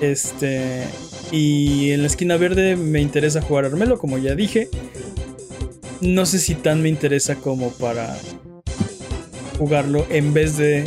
Este. 0.00 0.84
Y 1.32 1.90
en 1.90 2.02
la 2.02 2.06
esquina 2.06 2.36
verde 2.36 2.76
me 2.76 3.00
interesa 3.00 3.40
jugar 3.42 3.64
Armelo, 3.64 3.98
como 3.98 4.18
ya 4.18 4.34
dije. 4.34 4.68
no 6.00 6.26
sé 6.26 6.38
si 6.38 6.54
tan 6.54 6.82
me 6.82 6.88
interesa 6.88 7.36
como 7.36 7.70
para 7.70 8.16
jugarlo 9.58 10.06
en 10.10 10.34
vez 10.34 10.56
de 10.56 10.84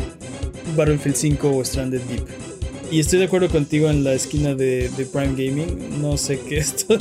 Battlefield 0.76 1.15
5 1.15 1.56
o 1.56 1.65
Stranded 1.65 2.02
Deep. 2.02 2.46
Y 2.89 2.99
estoy 2.99 3.19
de 3.19 3.26
acuerdo 3.26 3.49
contigo 3.49 3.89
en 3.89 4.03
la 4.03 4.14
esquina 4.14 4.55
de, 4.55 4.89
de 4.89 5.05
Prime 5.05 5.34
Gaming. 5.35 6.01
No 6.01 6.18
sé 6.18 6.39
qué 6.39 6.57
esto 6.59 6.97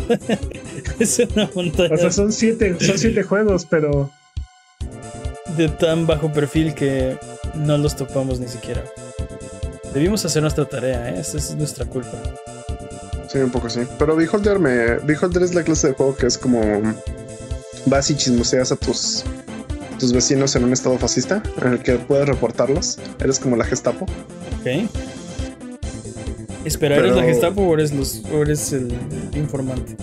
es 0.98 1.18
una 1.34 1.48
montaña 1.54 1.94
O 1.94 1.98
sea, 1.98 2.10
son 2.10 2.32
siete, 2.32 2.76
son 2.80 2.98
siete 2.98 3.22
juegos, 3.22 3.66
pero 3.68 4.10
de 5.56 5.68
tan 5.68 6.06
bajo 6.06 6.32
perfil 6.32 6.74
que 6.74 7.18
no 7.54 7.78
los 7.78 7.96
topamos 7.96 8.40
ni 8.40 8.48
siquiera. 8.48 8.84
Debimos 9.94 10.24
hacer 10.24 10.42
nuestra 10.42 10.64
tarea, 10.66 11.08
¿eh? 11.10 11.20
Esa 11.20 11.38
es 11.38 11.54
nuestra 11.54 11.86
culpa. 11.86 12.20
Sí, 13.28 13.38
un 13.38 13.50
poco 13.50 13.70
sí. 13.70 13.80
Pero 13.98 14.14
Beholder 14.14 14.58
me. 14.58 14.98
Beholder 15.04 15.42
es 15.42 15.54
la 15.54 15.62
clase 15.62 15.88
de 15.88 15.94
juego 15.94 16.16
que 16.16 16.26
es 16.26 16.36
como. 16.36 16.60
Vas 17.86 18.10
y 18.10 18.16
chismoseas 18.16 18.72
a 18.72 18.76
tus. 18.76 19.24
tus 19.98 20.12
vecinos 20.12 20.54
en 20.56 20.64
un 20.64 20.72
estado 20.72 20.98
fascista, 20.98 21.42
en 21.62 21.72
el 21.72 21.78
que 21.78 21.94
puedes 21.94 22.28
reportarlos. 22.28 22.98
Eres 23.20 23.38
como 23.38 23.56
la 23.56 23.64
Gestapo. 23.64 24.04
Ok. 24.60 24.90
Espera, 26.66 26.96
¿eres 26.96 27.12
Pero- 27.12 27.22
la 27.22 27.26
Gestapo 27.26 27.62
o 27.62 27.74
eres, 27.74 27.92
los, 27.94 28.22
o 28.32 28.42
eres 28.42 28.72
el 28.72 28.92
informante? 29.34 29.96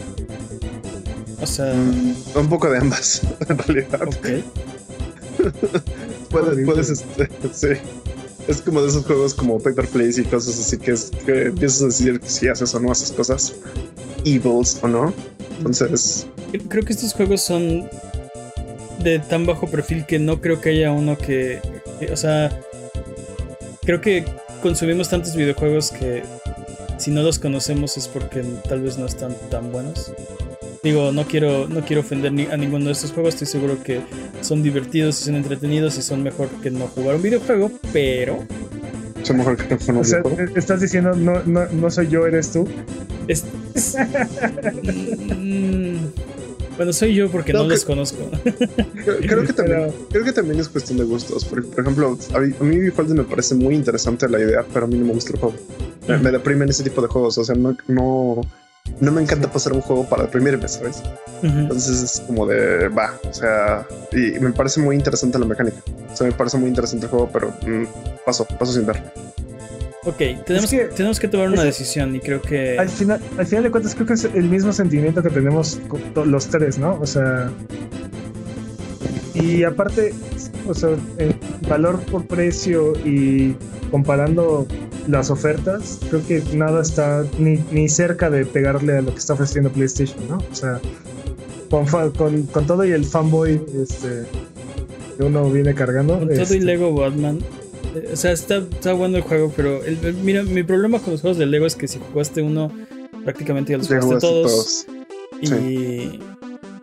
O 1.41 1.45
sea, 1.45 1.73
Mm, 1.73 2.15
un 2.39 2.47
poco 2.49 2.69
de 2.69 2.77
ambas, 2.79 3.21
en 3.49 3.57
realidad. 3.57 4.01
ok. 4.07 4.27
Puedes, 6.29 6.65
puedes 6.65 6.89
este, 6.89 7.29
sí. 7.53 7.67
Es 8.47 8.61
como 8.61 8.81
de 8.81 8.89
esos 8.89 9.05
juegos 9.05 9.33
como 9.33 9.59
Paper 9.59 9.87
Place 9.87 10.21
y 10.21 10.23
cosas 10.25 10.59
así 10.59 10.77
que, 10.77 10.91
es, 10.91 11.11
que 11.25 11.43
empiezas 11.47 11.81
a 11.83 11.85
decidir 11.87 12.19
si 12.25 12.47
haces 12.47 12.73
o 12.75 12.79
no 12.79 12.91
haces 12.91 13.11
cosas 13.11 13.53
evils 14.25 14.79
o 14.81 14.87
no. 14.87 15.13
Entonces, 15.59 16.25
Creo 16.69 16.83
que 16.83 16.93
estos 16.93 17.13
juegos 17.13 17.41
son 17.41 17.89
de 19.03 19.19
tan 19.19 19.45
bajo 19.45 19.67
perfil 19.67 20.05
que 20.05 20.17
no 20.19 20.39
creo 20.41 20.59
que 20.61 20.69
haya 20.69 20.91
uno 20.91 21.17
que, 21.17 21.59
que- 21.99 22.11
o 22.11 22.17
sea, 22.17 22.57
creo 23.83 24.01
que 24.01 24.25
consumimos 24.61 25.09
tantos 25.09 25.35
videojuegos 25.35 25.91
que 25.91 26.23
si 26.97 27.11
no 27.11 27.21
los 27.23 27.39
conocemos 27.39 27.97
es 27.97 28.07
porque 28.07 28.43
tal 28.67 28.81
vez 28.81 28.97
no 28.97 29.05
están 29.05 29.35
tan 29.49 29.71
buenos. 29.71 30.11
Digo, 30.83 31.11
no 31.13 31.23
quiero, 31.25 31.67
no 31.69 31.81
quiero 31.81 32.01
ofender 32.01 32.33
ni- 32.33 32.45
a 32.47 32.57
ninguno 32.57 32.85
de 32.87 32.91
estos 32.91 33.11
juegos, 33.13 33.35
estoy 33.35 33.47
seguro 33.47 33.81
que 33.83 34.01
son 34.41 34.61
divertidos 34.63 35.21
y 35.21 35.25
son 35.25 35.35
entretenidos 35.35 35.97
y 35.97 36.01
son 36.01 36.21
mejor 36.23 36.49
que 36.61 36.69
no 36.71 36.87
jugar 36.87 37.15
un 37.15 37.21
videojuego, 37.21 37.71
pero 37.93 38.43
es 39.21 39.33
mejor 39.33 39.55
que 39.55 39.75
no 39.93 40.01
o 40.01 40.03
sea, 40.03 40.19
videojuego. 40.19 40.57
estás 40.57 40.81
diciendo 40.81 41.15
no, 41.15 41.41
no, 41.45 41.65
no 41.71 41.89
soy 41.89 42.09
yo, 42.09 42.27
eres 42.27 42.51
tú. 42.51 42.67
es- 43.27 43.45
es- 43.73 43.95
Mm, 45.37 45.95
bueno, 46.77 46.93
soy 46.93 47.13
yo 47.15 47.29
porque 47.29 47.53
no, 47.53 47.63
No, 47.63 47.69
los 47.69 47.85
conozco. 47.85 48.29
Creo, 48.43 49.17
creo 49.19 49.43
que 49.45 49.53
también, 49.53 49.79
Pero- 49.87 49.93
creo 50.09 50.23
que 50.23 50.31
también 50.33 50.59
es 50.59 50.69
cuestión 50.69 50.97
de 50.97 51.03
gustos. 51.03 51.45
Por, 51.45 51.65
por 51.67 51.81
ejemplo, 51.81 52.17
a 52.33 52.39
mí, 52.39 52.53
a 52.59 52.63
mí 52.63 52.77
me 52.77 53.23
parece 53.23 53.55
muy 53.55 53.75
interesante 53.75 54.27
la 54.29 54.39
idea, 54.39 54.65
pero 54.73 54.85
a 54.85 54.87
mí 54.87 54.97
no 54.97 55.05
me 55.05 55.13
gusta 55.13 55.33
el 55.33 55.39
juego. 55.39 55.55
Me, 56.07 56.17
me 56.17 56.31
deprimen 56.31 56.69
ese 56.69 56.83
tipo 56.83 57.01
de 57.01 57.07
juegos. 57.07 57.37
O 57.37 57.43
sea, 57.43 57.55
no, 57.55 57.75
no, 57.87 58.41
no 58.99 59.11
me 59.11 59.21
encanta 59.21 59.51
pasar 59.51 59.73
un 59.73 59.81
juego 59.81 60.07
para 60.07 60.23
deprimirme, 60.23 60.67
¿sabes? 60.67 61.01
Entonces 61.41 62.01
es 62.01 62.19
como 62.21 62.45
de 62.45 62.87
va, 62.87 63.19
o 63.29 63.33
sea, 63.33 63.85
y 64.13 64.39
me 64.39 64.51
parece 64.51 64.79
muy 64.79 64.95
interesante 64.95 65.37
la 65.37 65.45
mecánica. 65.45 65.77
O 66.11 66.15
sea, 66.15 66.27
me 66.27 66.33
parece 66.33 66.57
muy 66.57 66.69
interesante 66.69 67.05
el 67.05 67.09
juego, 67.09 67.29
pero 67.33 67.49
mm, 67.67 67.83
paso, 68.25 68.45
paso 68.45 68.71
sin 68.71 68.85
ver. 68.85 69.01
Ok, 70.05 70.17
tenemos, 70.45 70.69
que- 70.69 70.85
tenemos 70.95 71.19
que 71.19 71.27
tomar 71.27 71.47
una 71.47 71.57
es- 71.61 71.63
decisión 71.77 72.15
y 72.15 72.19
creo 72.19 72.41
que... 72.41 72.77
Al 72.77 72.89
final, 72.89 73.21
al 73.37 73.45
final 73.45 73.63
de 73.63 73.71
cuentas, 73.71 73.95
creo 73.95 74.05
que 74.07 74.13
es 74.13 74.25
el 74.25 74.43
mismo 74.49 74.73
sentimiento 74.73 75.23
que 75.23 75.29
tenemos 75.29 75.79
los 76.25 76.47
tres, 76.47 76.77
¿no? 76.77 76.99
O 77.01 77.05
sea. 77.05 77.49
Y 79.33 79.63
aparte, 79.63 80.13
o 80.67 80.73
sea, 80.73 80.89
en 81.17 81.35
valor 81.67 81.99
por 82.01 82.25
precio 82.27 82.93
y 83.05 83.55
comparando 83.89 84.67
las 85.07 85.29
ofertas, 85.31 85.99
creo 86.09 86.25
que 86.27 86.43
nada 86.55 86.81
está 86.81 87.25
ni, 87.39 87.57
ni 87.71 87.89
cerca 87.89 88.29
de 88.29 88.45
pegarle 88.45 88.97
a 88.97 89.01
lo 89.01 89.11
que 89.11 89.19
está 89.19 89.33
ofreciendo 89.33 89.71
PlayStation, 89.71 90.27
¿no? 90.29 90.37
O 90.37 90.55
sea, 90.55 90.79
con, 91.69 91.85
con, 92.11 92.43
con 92.43 92.67
todo 92.67 92.85
y 92.85 92.91
el 92.91 93.05
fanboy 93.05 93.59
este, 93.81 94.23
que 95.17 95.23
uno 95.23 95.49
viene 95.49 95.73
cargando. 95.73 96.19
Con 96.19 96.27
todo 96.27 96.37
y 96.37 96.41
este, 96.41 96.59
Lego 96.61 96.93
Batman. 96.93 97.39
Eh, 97.95 98.09
O 98.13 98.15
sea, 98.15 98.31
está, 98.31 98.57
está 98.57 98.93
bueno 98.93 99.17
el 99.17 99.23
juego, 99.23 99.51
pero 99.55 99.83
el- 99.83 100.03
el- 100.03 100.13
mira, 100.15 100.43
mi 100.43 100.63
problema 100.63 100.99
con 100.99 101.11
los 101.13 101.21
juegos 101.21 101.37
de 101.37 101.45
Lego 101.45 101.65
es 101.65 101.75
que 101.75 101.87
si 101.87 101.99
jugaste 101.99 102.41
uno, 102.41 102.71
prácticamente 103.23 103.71
ya 103.71 103.77
los 103.77 103.87
jugaste 103.87 104.05
jugaste 104.07 104.27
todos. 104.27 104.85
todos. 104.85 104.87
Y 105.41 106.19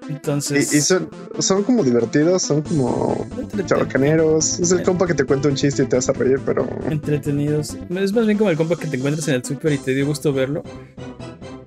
entonces. 0.08 0.72
y 0.74 0.80
son, 0.80 1.08
son 1.38 1.62
como 1.62 1.84
divertidos, 1.84 2.42
son 2.42 2.62
como 2.62 3.26
chabacaneros. 3.66 4.58
Es 4.58 4.72
el 4.72 4.82
compa 4.82 5.06
que 5.06 5.14
te 5.14 5.24
cuenta 5.24 5.48
un 5.48 5.54
chiste 5.54 5.84
y 5.84 5.86
te 5.86 5.96
hace 5.96 6.12
reír, 6.12 6.40
pero 6.44 6.66
entretenidos. 6.90 7.76
Es 7.96 8.12
más 8.12 8.26
bien 8.26 8.36
como 8.36 8.50
el 8.50 8.56
compa 8.56 8.76
que 8.76 8.86
te 8.88 8.96
encuentras 8.96 9.26
en 9.28 9.34
el 9.36 9.44
super 9.44 9.72
y 9.72 9.78
te 9.78 9.94
dio 9.94 10.06
gusto 10.06 10.32
verlo. 10.32 10.62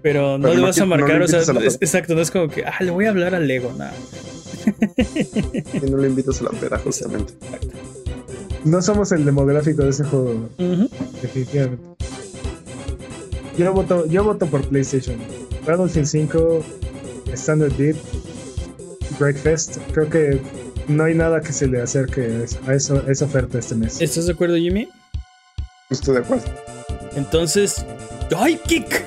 Pero 0.01 0.37
no 0.37 0.53
le 0.53 0.59
vas 0.61 0.77
a 0.77 0.81
no 0.81 0.87
marcar, 0.87 1.21
o 1.21 1.27
sea, 1.29 1.39
es- 1.39 1.77
exacto, 1.79 2.13
no 2.13 2.21
es 2.21 2.29
como 2.29 2.49
que, 2.49 2.65
ah, 2.65 2.83
le 2.83 2.91
voy 2.91 3.05
a 3.05 3.09
hablar 3.11 3.33
a 3.35 3.39
Lego, 3.39 3.71
nada. 3.77 3.93
y 5.73 5.89
no 5.89 5.97
le 5.97 6.07
invitas 6.09 6.41
a 6.41 6.43
la 6.45 6.49
peda, 6.51 6.77
justamente. 6.79 7.33
No 8.65 8.81
somos 8.81 9.11
el 9.11 9.25
demográfico 9.25 9.83
de 9.83 9.89
ese 9.89 10.03
juego. 10.05 10.49
Definitivamente. 11.21 11.83
Yo 13.57 13.73
voto, 13.73 14.05
yo 14.07 14.23
voto 14.23 14.47
por 14.47 14.67
PlayStation. 14.67 15.17
Battlefield 15.65 16.07
5, 16.07 16.65
Standard 17.33 17.73
Deep, 17.73 17.95
Breakfast. 19.19 19.77
Creo 19.93 20.09
que 20.09 20.41
no 20.87 21.03
hay 21.03 21.13
nada 21.15 21.41
que 21.41 21.53
se 21.53 21.67
le 21.67 21.81
acerque 21.81 22.21
a 22.21 22.43
eso- 22.43 22.59
a, 22.67 22.73
eso, 22.73 23.03
a 23.07 23.11
esa 23.11 23.25
oferta 23.25 23.59
este 23.59 23.75
mes. 23.75 24.01
¿Estás 24.01 24.25
de 24.25 24.33
acuerdo, 24.33 24.55
Jimmy? 24.55 24.87
Estoy 25.89 26.15
de 26.15 26.21
acuerdo. 26.21 26.45
Entonces, 27.15 27.85
¡ay, 28.35 28.59
kick! 28.65 29.03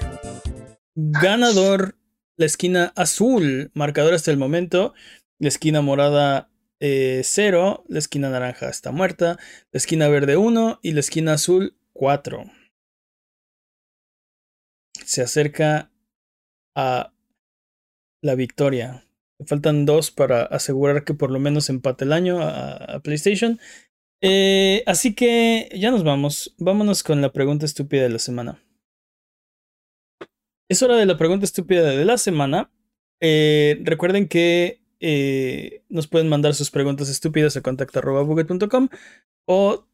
Ganador, 0.94 1.96
la 2.36 2.46
esquina 2.46 2.92
azul, 2.94 3.70
marcador 3.74 4.14
hasta 4.14 4.30
el 4.30 4.36
momento. 4.36 4.94
La 5.38 5.48
esquina 5.48 5.82
morada 5.82 6.48
0, 6.80 7.84
la 7.88 7.98
esquina 7.98 8.28
naranja 8.28 8.68
está 8.68 8.92
muerta, 8.92 9.38
la 9.72 9.78
esquina 9.78 10.08
verde 10.08 10.36
1 10.36 10.80
y 10.82 10.92
la 10.92 11.00
esquina 11.00 11.34
azul 11.34 11.76
4. 11.92 12.44
Se 15.04 15.22
acerca 15.22 15.90
a 16.74 17.12
la 18.22 18.34
victoria. 18.34 19.04
Faltan 19.46 19.84
dos 19.84 20.10
para 20.10 20.42
asegurar 20.42 21.04
que 21.04 21.14
por 21.14 21.30
lo 21.30 21.38
menos 21.38 21.68
empate 21.68 22.04
el 22.04 22.12
año 22.12 22.40
a, 22.40 22.76
a 22.76 23.00
PlayStation. 23.00 23.60
Eh, 24.22 24.82
así 24.86 25.14
que 25.14 25.70
ya 25.74 25.90
nos 25.90 26.04
vamos. 26.04 26.54
Vámonos 26.58 27.02
con 27.02 27.20
la 27.20 27.32
pregunta 27.32 27.66
estúpida 27.66 28.02
de 28.02 28.10
la 28.10 28.18
semana. 28.18 28.62
Es 30.68 30.82
hora 30.82 30.96
de 30.96 31.06
la 31.06 31.16
pregunta 31.16 31.44
estúpida 31.44 31.82
de 31.82 32.04
la 32.04 32.18
semana. 32.18 32.70
Eh, 33.20 33.78
recuerden 33.82 34.28
que 34.28 34.82
eh, 35.00 35.82
nos 35.88 36.06
pueden 36.06 36.28
mandar 36.28 36.54
sus 36.54 36.70
preguntas 36.70 37.08
estúpidas 37.08 37.56
a 37.56 37.62
contacto.buget.com 37.62 38.88
o 39.46 39.86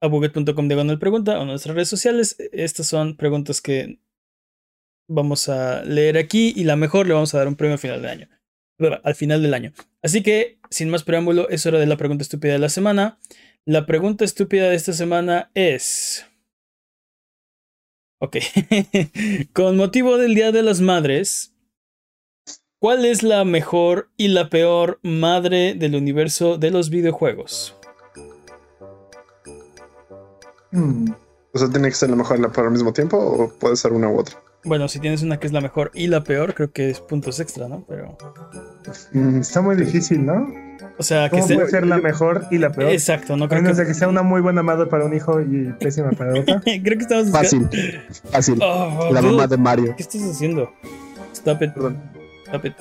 a 0.00 0.06
buget.com 0.06 0.68
diagonal 0.68 0.98
pregunta 0.98 1.40
o 1.40 1.44
nuestras 1.44 1.74
redes 1.74 1.88
sociales. 1.88 2.36
Estas 2.52 2.86
son 2.86 3.16
preguntas 3.16 3.60
que 3.60 3.98
vamos 5.08 5.48
a 5.48 5.82
leer 5.84 6.18
aquí 6.18 6.52
y 6.54 6.64
la 6.64 6.76
mejor 6.76 7.06
le 7.06 7.14
vamos 7.14 7.34
a 7.34 7.38
dar 7.38 7.48
un 7.48 7.56
premio 7.56 7.74
al 7.74 7.78
final 7.78 8.02
del 8.02 8.10
año. 8.10 8.28
Al 9.02 9.14
final 9.14 9.42
del 9.42 9.54
año. 9.54 9.72
Así 10.02 10.22
que, 10.22 10.58
sin 10.68 10.90
más 10.90 11.04
preámbulo, 11.04 11.48
es 11.48 11.64
hora 11.64 11.78
de 11.78 11.86
la 11.86 11.96
pregunta 11.96 12.22
estúpida 12.22 12.52
de 12.52 12.58
la 12.58 12.68
semana. 12.68 13.18
La 13.64 13.86
pregunta 13.86 14.24
estúpida 14.24 14.68
de 14.68 14.76
esta 14.76 14.92
semana 14.92 15.50
es... 15.54 16.26
Ok. 18.20 18.36
Con 19.52 19.76
motivo 19.76 20.18
del 20.18 20.34
Día 20.34 20.52
de 20.52 20.62
las 20.62 20.80
Madres, 20.80 21.53
¿cuál 22.84 23.06
es 23.06 23.22
la 23.22 23.46
mejor 23.46 24.10
y 24.18 24.28
la 24.28 24.50
peor 24.50 24.98
madre 25.02 25.72
del 25.72 25.94
universo 25.94 26.58
de 26.58 26.70
los 26.70 26.90
videojuegos? 26.90 27.74
Hmm. 30.70 31.06
O 31.54 31.58
sea, 31.58 31.70
tiene 31.70 31.88
que 31.88 31.94
ser 31.94 32.10
la 32.10 32.16
mejor 32.16 32.38
y 32.38 32.42
la 32.42 32.52
peor 32.52 32.66
al 32.66 32.74
mismo 32.74 32.92
tiempo 32.92 33.16
o 33.16 33.48
puede 33.48 33.76
ser 33.76 33.94
una 33.94 34.10
u 34.10 34.18
otra. 34.18 34.36
Bueno, 34.64 34.86
si 34.88 34.98
tienes 34.98 35.22
una 35.22 35.40
que 35.40 35.46
es 35.46 35.54
la 35.54 35.62
mejor 35.62 35.92
y 35.94 36.08
la 36.08 36.24
peor, 36.24 36.52
creo 36.52 36.72
que 36.72 36.90
es 36.90 37.00
puntos 37.00 37.40
extra, 37.40 37.68
¿no? 37.68 37.86
Pero... 37.88 38.18
Mm, 39.12 39.38
Está 39.40 39.62
muy 39.62 39.76
difícil, 39.76 40.26
¿no? 40.26 40.46
O 40.98 41.02
sea, 41.02 41.30
que 41.30 41.36
¿Cómo 41.36 41.44
esté... 41.44 41.54
puede 41.54 41.70
ser 41.70 41.86
la 41.86 41.96
mejor 41.96 42.48
y 42.50 42.58
la 42.58 42.70
peor? 42.70 42.92
Exacto, 42.92 43.34
no 43.38 43.46
A 43.46 43.48
creo 43.48 43.62
menos 43.62 43.78
de 43.78 43.84
que... 43.84 43.88
que 43.88 43.94
sea 43.94 44.08
una 44.08 44.22
muy 44.22 44.42
buena 44.42 44.62
madre 44.62 44.88
para 44.88 45.06
un 45.06 45.14
hijo 45.14 45.40
y 45.40 45.72
pésima 45.80 46.10
para 46.10 46.34
otra. 46.38 46.60
creo 46.60 46.98
que 46.98 47.04
estamos... 47.04 47.30
Fácil, 47.30 47.66
fácil. 48.30 48.58
Oh, 48.62 49.08
la 49.10 49.22
mamá 49.22 49.46
de 49.46 49.56
Mario. 49.56 49.94
¿Qué 49.96 50.02
estás 50.02 50.22
haciendo? 50.22 50.70
Stop 51.32 51.62
it. 51.62 51.72
Perdón. 51.72 52.23
Stop 52.54 52.66
it. 52.66 52.74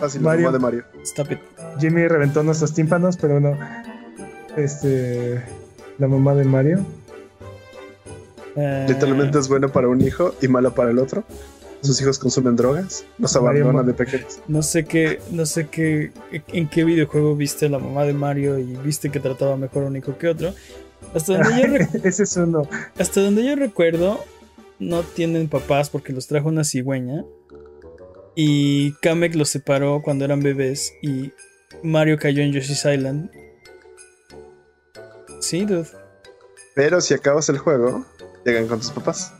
Fácil, 0.00 0.22
la 0.22 0.28
Mario. 0.30 0.44
mamá 0.46 0.58
de 0.58 0.62
Mario. 0.62 0.84
Stop 1.04 1.32
it. 1.32 1.38
Jimmy 1.78 2.06
reventó 2.08 2.42
nuestros 2.42 2.74
tímpanos, 2.74 3.16
pero 3.16 3.40
no. 3.40 3.56
Este. 4.56 5.42
La 5.98 6.08
mamá 6.08 6.34
de 6.34 6.44
Mario. 6.44 6.84
Eh, 8.56 8.86
Literalmente 8.88 9.38
es 9.38 9.48
buena 9.48 9.68
para 9.68 9.88
un 9.88 10.00
hijo 10.00 10.34
y 10.40 10.48
mala 10.48 10.70
para 10.70 10.90
el 10.90 10.98
otro. 10.98 11.24
sus 11.82 12.00
hijos 12.00 12.18
consumen 12.18 12.56
drogas, 12.56 13.04
los 13.18 13.34
Mario 13.42 13.64
abandonan 13.64 13.86
de 13.86 13.94
pequeños. 13.94 14.38
No 14.48 14.62
sé 14.62 14.84
qué, 14.86 15.20
no 15.30 15.44
sé 15.44 15.66
qué, 15.68 16.12
en 16.48 16.68
qué 16.68 16.82
videojuego 16.84 17.36
viste 17.36 17.66
a 17.66 17.68
la 17.68 17.78
mamá 17.78 18.04
de 18.04 18.14
Mario 18.14 18.58
y 18.58 18.76
viste 18.76 19.10
que 19.10 19.20
trataba 19.20 19.56
mejor 19.56 19.84
a 19.84 19.86
un 19.88 19.96
hijo 19.96 20.16
que 20.16 20.28
otro. 20.28 20.54
Hasta 21.14 21.36
donde 21.36 21.60
yo, 21.60 21.98
Ese 22.08 22.22
es 22.22 22.36
uno. 22.36 22.66
hasta 22.98 23.20
donde 23.20 23.44
yo 23.44 23.54
recuerdo, 23.56 24.18
no 24.78 25.02
tienen 25.02 25.48
papás 25.48 25.90
porque 25.90 26.12
los 26.12 26.26
trajo 26.26 26.48
una 26.48 26.64
cigüeña. 26.64 27.24
Y 28.36 28.92
Kamek 28.94 29.34
los 29.36 29.48
separó 29.50 30.02
cuando 30.02 30.24
eran 30.24 30.40
bebés 30.42 30.92
y 31.02 31.32
Mario 31.82 32.18
cayó 32.18 32.42
en 32.42 32.52
Yoshi's 32.52 32.84
Island. 32.84 33.30
Sí, 35.40 35.64
dude. 35.64 35.86
Pero 36.74 37.00
si 37.00 37.14
acabas 37.14 37.48
el 37.48 37.58
juego, 37.58 38.04
llegan 38.44 38.66
con 38.66 38.80
tus 38.80 38.90
papás. 38.90 39.32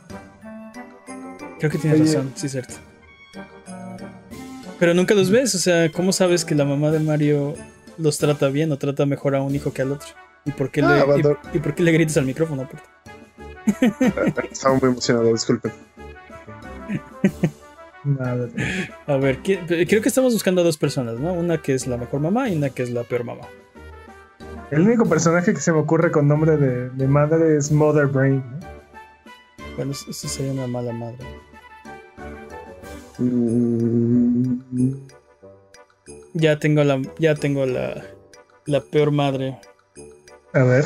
Creo 1.59 1.71
que 1.71 1.77
tienes 1.77 1.99
Oye. 2.01 2.13
razón, 2.13 2.31
sí, 2.35 2.47
cierto. 2.47 2.75
Pero 4.79 4.93
nunca 4.93 5.13
los 5.13 5.29
ves, 5.29 5.55
o 5.55 5.57
sea, 5.57 5.91
¿cómo 5.91 6.11
sabes 6.13 6.45
que 6.45 6.53
la 6.55 6.65
mamá 6.65 6.91
de 6.91 6.99
Mario 6.99 7.55
los 7.97 8.17
trata 8.17 8.49
bien 8.49 8.71
o 8.71 8.77
trata 8.77 9.05
mejor 9.05 9.35
a 9.35 9.41
un 9.41 9.55
hijo 9.55 9.73
que 9.73 9.81
al 9.81 9.91
otro? 9.93 10.07
¿Y 10.45 10.51
por 10.51 10.69
qué, 10.71 10.81
Ah, 10.81 10.95
le, 10.95 11.01
abandon- 11.01 11.37
y, 11.53 11.57
y 11.57 11.59
por 11.59 11.73
qué 11.75 11.83
le 11.83 11.91
gritas 11.91 12.17
al 12.17 12.25
micrófono? 12.25 12.63
aparte? 12.63 12.87
Estaba 14.51 14.75
muy 14.75 14.89
emocionado, 14.89 15.31
disculpen. 15.31 15.71
Nada. 18.05 18.47
A 19.07 19.17
ver, 19.17 19.39
¿quién- 19.39 19.65
creo 19.65 20.01
que 20.01 20.09
estamos 20.09 20.33
buscando 20.33 20.61
a 20.61 20.63
dos 20.63 20.77
personas, 20.77 21.19
¿no? 21.19 21.33
Una 21.33 21.61
que 21.61 21.73
es 21.73 21.87
la 21.87 21.97
mejor 21.97 22.19
mamá 22.21 22.49
y 22.49 22.55
una 22.55 22.69
que 22.69 22.83
es 22.83 22.91
la 22.91 23.03
peor 23.03 23.23
mamá. 23.23 23.47
El 24.71 24.81
único 24.81 25.05
personaje 25.05 25.53
que 25.53 25.59
se 25.59 25.71
me 25.71 25.79
ocurre 25.79 26.11
con 26.11 26.27
nombre 26.27 26.57
de, 26.57 26.89
de 26.89 27.07
madre 27.07 27.57
es 27.57 27.71
Mother 27.71 28.07
Brain. 28.07 28.43
¿no? 28.59 28.59
Bueno, 29.75 29.91
eso 29.91 30.09
eso 30.11 30.27
sería 30.27 30.51
una 30.53 30.67
mala 30.67 30.91
madre. 30.93 31.17
Mm, 33.17 34.93
Ya 36.33 36.59
tengo 36.59 36.83
la, 36.83 37.01
ya 37.19 37.35
tengo 37.35 37.65
la, 37.65 38.03
la 38.65 38.81
peor 38.81 39.11
madre. 39.11 39.57
A 40.53 40.63
ver. 40.63 40.85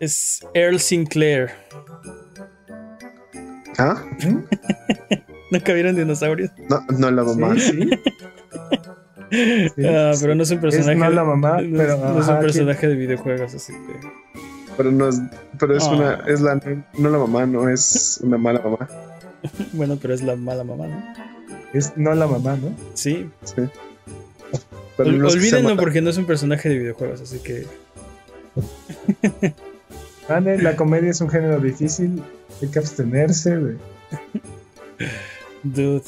Es 0.00 0.40
Earl 0.54 0.78
Sinclair. 0.80 1.50
¿Ah? 3.78 4.02
¿Nunca 5.54 5.72
vieron 5.72 5.96
dinosaurios? 5.96 6.50
No, 6.68 6.84
no 6.98 7.10
la 7.10 7.24
mamá. 7.24 7.54
Sí, 7.54 7.60
sí. 7.70 7.90
Sí. 9.30 9.84
Ah, 9.84 10.12
pero 10.20 10.34
no 10.36 10.44
es 10.44 10.50
un 10.52 10.60
personaje. 10.60 10.94
no 10.94 11.10
la 11.10 11.24
mamá, 11.24 11.60
no, 11.60 11.76
pero, 11.76 11.96
no 11.98 12.20
es 12.20 12.28
un 12.28 12.38
personaje 12.38 12.86
de 12.86 12.94
videojuegos, 12.94 13.52
así 13.54 13.72
que. 13.72 14.40
Pero 14.76 14.92
no 14.92 15.08
es, 15.08 15.20
pero 15.58 15.76
es 15.76 15.82
Ah. 15.84 15.90
una, 15.92 16.14
es 16.28 16.40
la, 16.40 16.54
no 16.98 17.10
la 17.10 17.18
mamá, 17.18 17.44
no 17.46 17.68
es 17.68 18.20
una 18.22 18.38
mala 18.38 18.60
mamá. 18.60 18.88
Bueno, 19.72 19.98
pero 20.00 20.14
es 20.14 20.22
la 20.22 20.36
mala 20.36 20.62
mamá, 20.62 20.86
¿no? 20.86 21.02
Es 21.72 21.92
no 21.96 22.14
la 22.14 22.28
mamá, 22.28 22.56
¿no? 22.56 22.76
Sí. 22.94 23.28
Sí. 23.42 23.62
Pero 24.96 25.10
Ol- 25.10 25.18
no 25.18 25.26
olvídenlo 25.28 25.76
porque 25.76 26.00
no 26.00 26.10
es 26.10 26.16
un 26.16 26.26
personaje 26.26 26.68
de 26.68 26.78
videojuegos, 26.78 27.20
así 27.20 27.38
que. 27.38 27.66
Ane, 30.28 30.58
la 30.62 30.76
comedia 30.76 31.10
es 31.10 31.20
un 31.20 31.28
género 31.28 31.58
difícil. 31.58 32.22
Hay 32.62 32.68
que 32.68 32.78
abstenerse. 32.78 33.56
de- 33.56 33.76
Dude, 35.64 36.04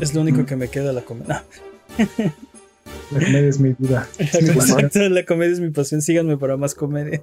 es 0.00 0.14
lo 0.14 0.20
único 0.22 0.46
que 0.46 0.56
me 0.56 0.68
queda 0.68 0.92
la 0.92 1.02
comedia. 1.02 1.44
La 3.10 3.20
comedia 3.20 3.48
es 3.48 3.60
mi 3.60 3.74
vida. 3.78 4.08
Exacto, 4.18 5.00
la 5.08 5.24
comedia 5.24 5.52
es 5.52 5.60
mi 5.60 5.70
pasión. 5.70 6.02
Síganme 6.02 6.36
para 6.36 6.56
más 6.56 6.74
comedia. 6.74 7.22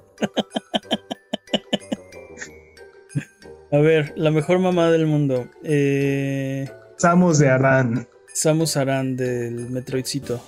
A 3.72 3.78
ver, 3.78 4.12
la 4.16 4.30
mejor 4.30 4.58
mamá 4.60 4.90
del 4.90 5.06
mundo. 5.06 5.48
Eh, 5.64 6.68
Samus 6.96 7.38
de 7.38 7.48
Aran. 7.48 8.06
Samus 8.32 8.76
Aran 8.76 9.16
del 9.16 9.68
Metroidcito. 9.70 10.40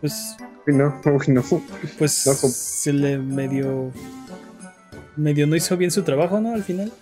Pues, 0.00 0.36
Uy, 0.66 0.74
no, 0.74 1.00
uy, 1.06 1.26
no. 1.28 1.42
pues 1.98 2.26
No, 2.26 2.34
se 2.34 2.92
le 2.92 3.18
medio. 3.18 3.92
Medio 5.16 5.46
no 5.46 5.56
hizo 5.56 5.76
bien 5.76 5.90
su 5.90 6.02
trabajo, 6.02 6.40
¿no? 6.40 6.52
Al 6.54 6.62
final. 6.62 6.92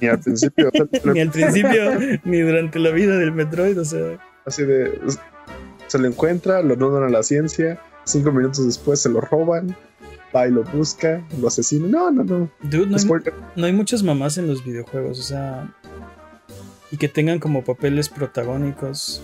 Ni 0.00 0.08
al 0.08 0.18
principio. 0.20 0.70
Ni 1.12 1.20
al 1.20 1.30
principio, 1.30 1.98
ni 2.24 2.40
durante 2.40 2.78
la 2.78 2.90
vida 2.90 3.16
del 3.16 3.32
Metroid, 3.32 3.80
o 3.80 3.84
sea. 3.84 4.18
Así 4.44 4.64
de. 4.64 4.98
Se 5.86 5.98
lo 5.98 6.06
encuentra, 6.06 6.62
lo 6.62 6.76
donan 6.76 7.04
a 7.04 7.08
la 7.08 7.22
ciencia. 7.22 7.80
Cinco 8.04 8.30
minutos 8.32 8.64
después 8.66 9.00
se 9.00 9.08
lo 9.08 9.20
roban. 9.20 9.76
Va 10.34 10.46
y 10.46 10.50
lo 10.50 10.62
busca, 10.64 11.24
lo 11.40 11.48
asesina. 11.48 11.88
No, 11.88 12.10
no, 12.10 12.22
no. 12.24 12.50
Dude, 12.62 12.86
no 12.86 12.96
hay, 12.98 13.32
no 13.56 13.66
hay 13.66 13.72
muchas 13.72 14.02
mamás 14.02 14.36
en 14.38 14.46
los 14.46 14.64
videojuegos, 14.64 15.18
o 15.18 15.22
sea. 15.22 15.74
Y 16.90 16.96
que 16.98 17.08
tengan 17.08 17.38
como 17.38 17.64
papeles 17.64 18.08
protagónicos. 18.10 19.22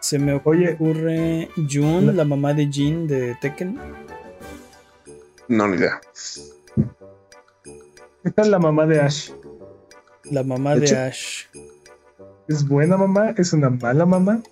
Se 0.00 0.18
me 0.18 0.40
Oye. 0.44 0.72
ocurre 0.74 1.48
Jun, 1.70 2.06
La- 2.06 2.12
la 2.12 2.24
mamá 2.24 2.54
de 2.54 2.66
Jin 2.66 3.06
de 3.06 3.36
Tekken. 3.40 3.78
No, 5.48 5.68
ni 5.68 5.76
idea. 5.76 6.00
¿Qué 8.24 8.30
tal 8.30 8.50
la 8.50 8.58
mamá 8.58 8.86
de 8.86 9.00
Ash? 9.00 9.30
La 10.30 10.42
mamá 10.42 10.74
De 10.74 10.80
de 10.80 10.86
hecho- 10.86 10.98
Ash. 10.98 11.44
¿Es 12.48 12.66
buena 12.66 12.96
mamá? 12.96 13.34
¿Es 13.36 13.52
una 13.52 13.70
mala 13.70 14.04
mamá? 14.06 14.42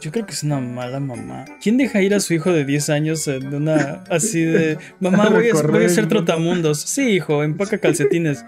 Yo 0.00 0.10
creo 0.12 0.26
que 0.26 0.32
es 0.32 0.42
una 0.42 0.60
mala 0.60 1.00
mamá. 1.00 1.44
¿Quién 1.62 1.76
deja 1.76 2.02
ir 2.02 2.14
a 2.14 2.20
su 2.20 2.34
hijo 2.34 2.52
de 2.52 2.64
10 2.64 2.90
años 2.90 3.26
en 3.28 3.54
una 3.54 4.04
así 4.10 4.42
de 4.44 4.78
mamá 5.00 5.28
voy 5.30 5.48
a, 5.50 5.52
voy 5.54 5.84
a 5.84 5.88
mundo". 5.88 6.08
trotamundos? 6.08 6.80
Sí, 6.80 7.08
hijo, 7.10 7.42
empaca 7.42 7.78
calcetines. 7.78 8.44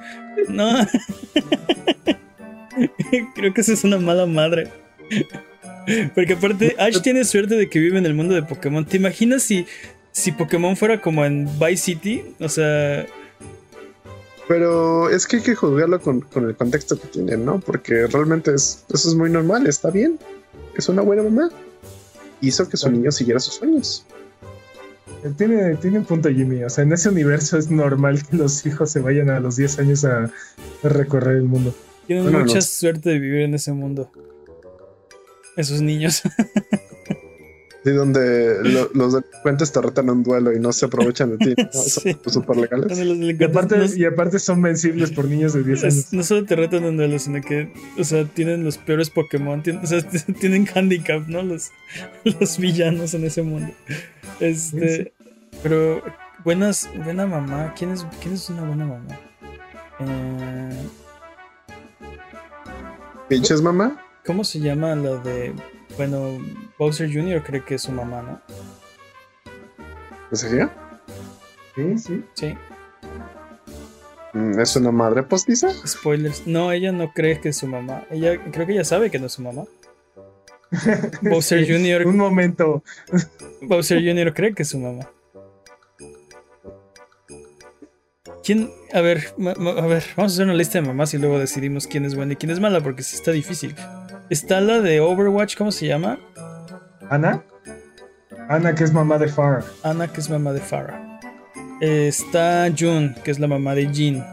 No. 0.48 0.70
creo 3.34 3.54
que 3.54 3.60
esa 3.60 3.72
es 3.72 3.84
una 3.84 3.98
mala 3.98 4.26
madre. 4.26 4.68
Porque 6.14 6.34
aparte, 6.34 6.74
Ash 6.78 7.00
tiene 7.00 7.24
suerte 7.24 7.54
de 7.54 7.70
que 7.70 7.78
vive 7.78 7.98
en 7.98 8.06
el 8.06 8.14
mundo 8.14 8.34
de 8.34 8.42
Pokémon. 8.42 8.84
¿Te 8.84 8.96
imaginas 8.96 9.42
si, 9.42 9.66
si 10.12 10.32
Pokémon 10.32 10.76
fuera 10.76 11.00
como 11.00 11.24
en 11.24 11.48
Vice 11.58 11.76
City? 11.84 12.22
O 12.40 12.48
sea, 12.48 13.06
Pero 14.48 15.10
es 15.10 15.26
que 15.26 15.36
hay 15.36 15.42
que 15.42 15.54
juzgarlo 15.56 16.00
con, 16.00 16.20
con 16.20 16.48
el 16.48 16.54
contexto 16.56 16.98
que 17.00 17.08
tiene, 17.08 17.36
¿no? 17.36 17.58
Porque 17.60 18.06
realmente 18.06 18.54
es, 18.54 18.84
eso 18.92 19.08
es 19.08 19.14
muy 19.14 19.28
normal, 19.30 19.66
está 19.66 19.90
bien. 19.90 20.18
Es 20.76 20.88
una 20.88 21.02
buena 21.02 21.22
mamá. 21.24 21.50
Hizo 22.40 22.68
que 22.68 22.76
su 22.76 22.90
niño 22.90 23.10
siguiera 23.10 23.40
sus 23.40 23.54
sueños. 23.54 24.04
Eh, 25.24 25.32
Tiene, 25.36 25.74
tiene 25.76 25.98
un 25.98 26.04
punto 26.04 26.28
Jimmy. 26.28 26.62
O 26.62 26.70
sea, 26.70 26.84
en 26.84 26.92
ese 26.92 27.08
universo 27.08 27.58
es 27.58 27.70
normal 27.70 28.24
que 28.24 28.36
los 28.36 28.64
hijos 28.66 28.90
se 28.92 29.00
vayan 29.00 29.30
a 29.30 29.40
los 29.40 29.56
10 29.56 29.78
años 29.80 30.04
a, 30.04 30.24
a 30.24 30.88
recorrer 30.88 31.36
el 31.38 31.44
mundo. 31.44 31.74
tienen 32.06 32.24
Bueno, 32.24 32.40
mucha 32.40 32.56
no. 32.56 32.62
suerte 32.62 33.10
de 33.10 33.18
vivir 33.18 33.40
en 33.40 33.54
ese 33.54 33.72
mundo. 33.72 34.10
Esos 35.56 35.80
niños. 35.80 36.22
Y 37.86 37.90
donde 37.92 38.58
lo- 38.64 38.90
los 38.94 39.12
delincuentes 39.14 39.70
te 39.72 39.80
retan 39.80 40.08
a 40.08 40.12
un 40.12 40.22
duelo 40.24 40.52
y 40.52 40.58
no 40.58 40.72
se 40.72 40.86
aprovechan 40.86 41.36
de 41.38 41.54
ti. 41.54 41.54
¿no? 41.62 41.72
Son 41.72 42.02
Sí. 42.02 42.16
súper 42.26 42.56
legales. 42.56 42.98
Y 42.98 43.44
aparte, 43.44 43.78
no- 43.78 43.84
y 43.94 44.04
aparte 44.04 44.38
son 44.40 44.60
vencibles 44.60 45.12
por 45.12 45.26
niños 45.26 45.52
de 45.54 45.62
10 45.62 45.84
años. 45.84 46.12
No 46.12 46.22
solo 46.24 46.44
te 46.44 46.56
retan 46.56 46.84
en 46.84 46.96
duelos, 46.96 47.22
sino 47.22 47.40
que, 47.40 47.72
o 47.98 48.02
sea, 48.04 48.24
tienen 48.24 48.64
los 48.64 48.76
peores 48.76 49.08
Pokémon, 49.10 49.62
tienen, 49.62 49.84
o 49.84 49.86
sea, 49.86 50.00
t- 50.26 50.32
tienen 50.34 50.66
handicap, 50.74 51.26
¿no? 51.28 51.42
Los, 51.42 51.70
los 52.40 52.58
villanos 52.58 53.14
en 53.14 53.24
ese 53.24 53.42
mundo. 53.42 53.72
Este, 54.40 55.12
pero 55.62 56.02
buenas, 56.44 56.88
buena 57.04 57.24
mamá. 57.26 57.72
¿Quién 57.78 57.92
es, 57.92 58.04
quién 58.20 58.34
es 58.34 58.50
una 58.50 58.62
buena 58.64 58.84
mamá? 58.84 59.20
Eh, 60.00 60.76
Pinches 63.28 63.62
mamá. 63.62 64.02
¿Cómo 64.24 64.44
se 64.44 64.58
llama 64.60 64.94
la 64.96 65.16
de, 65.18 65.52
bueno, 65.96 66.38
Bowser 66.78 67.12
Jr. 67.12 67.42
cree 67.42 67.64
que 67.64 67.76
es 67.76 67.82
su 67.82 67.92
mamá, 67.92 68.22
¿no? 68.22 68.40
¿En 70.30 70.36
serio? 70.36 70.70
Sí, 71.74 71.98
sí. 71.98 72.24
Sí, 72.34 72.54
Mm, 74.32 74.58
¿Es 74.60 74.76
una 74.76 74.90
madre 74.90 75.22
postiza? 75.22 75.70
spoilers. 75.86 76.46
No, 76.46 76.70
ella 76.70 76.92
no 76.92 77.12
cree 77.14 77.40
que 77.40 77.48
es 77.50 77.56
su 77.56 77.66
mamá. 77.66 78.04
Ella, 78.10 78.38
creo 78.52 78.66
que 78.66 78.72
ella 78.74 78.84
sabe 78.84 79.10
que 79.10 79.18
no 79.18 79.26
es 79.26 79.32
su 79.32 79.40
mamá. 79.42 79.64
Bowser 81.22 81.64
Sí, 81.66 81.72
Jr. 81.72 82.06
Un 82.06 82.18
momento. 82.18 82.82
Bowser 83.62 83.98
Jr. 84.04 84.34
cree 84.34 84.52
que 84.54 84.64
es 84.64 84.68
su 84.68 84.78
mamá. 84.78 85.08
¿Quién? 88.44 88.70
A 88.92 89.00
ver, 89.00 89.24
a 89.38 89.86
ver, 89.86 90.04
vamos 90.16 90.32
a 90.32 90.34
hacer 90.34 90.44
una 90.44 90.54
lista 90.54 90.80
de 90.80 90.86
mamás 90.86 91.14
y 91.14 91.18
luego 91.18 91.38
decidimos 91.38 91.86
quién 91.86 92.04
es 92.04 92.14
buena 92.14 92.34
y 92.34 92.36
quién 92.36 92.50
es 92.50 92.60
mala, 92.60 92.80
porque 92.82 93.02
sí 93.02 93.16
está 93.16 93.32
difícil. 93.32 93.74
Está 94.30 94.60
la 94.60 94.80
de 94.80 95.00
Overwatch, 95.00 95.56
¿cómo 95.56 95.70
se 95.72 95.86
llama? 95.86 96.18
¿Ana? 97.10 97.44
Ana, 98.48 98.74
que 98.74 98.84
es 98.84 98.92
mamá 98.92 99.18
de 99.18 99.28
Farah. 99.28 99.64
Ana, 99.82 100.08
que 100.08 100.20
es 100.20 100.28
mamá 100.30 100.52
de 100.52 100.60
Farah. 100.60 101.20
Eh, 101.80 102.08
está 102.08 102.68
Jun, 102.76 103.14
que 103.24 103.30
es 103.30 103.38
la 103.38 103.46
mamá 103.46 103.74
de 103.74 103.88
Jin. 103.92 104.24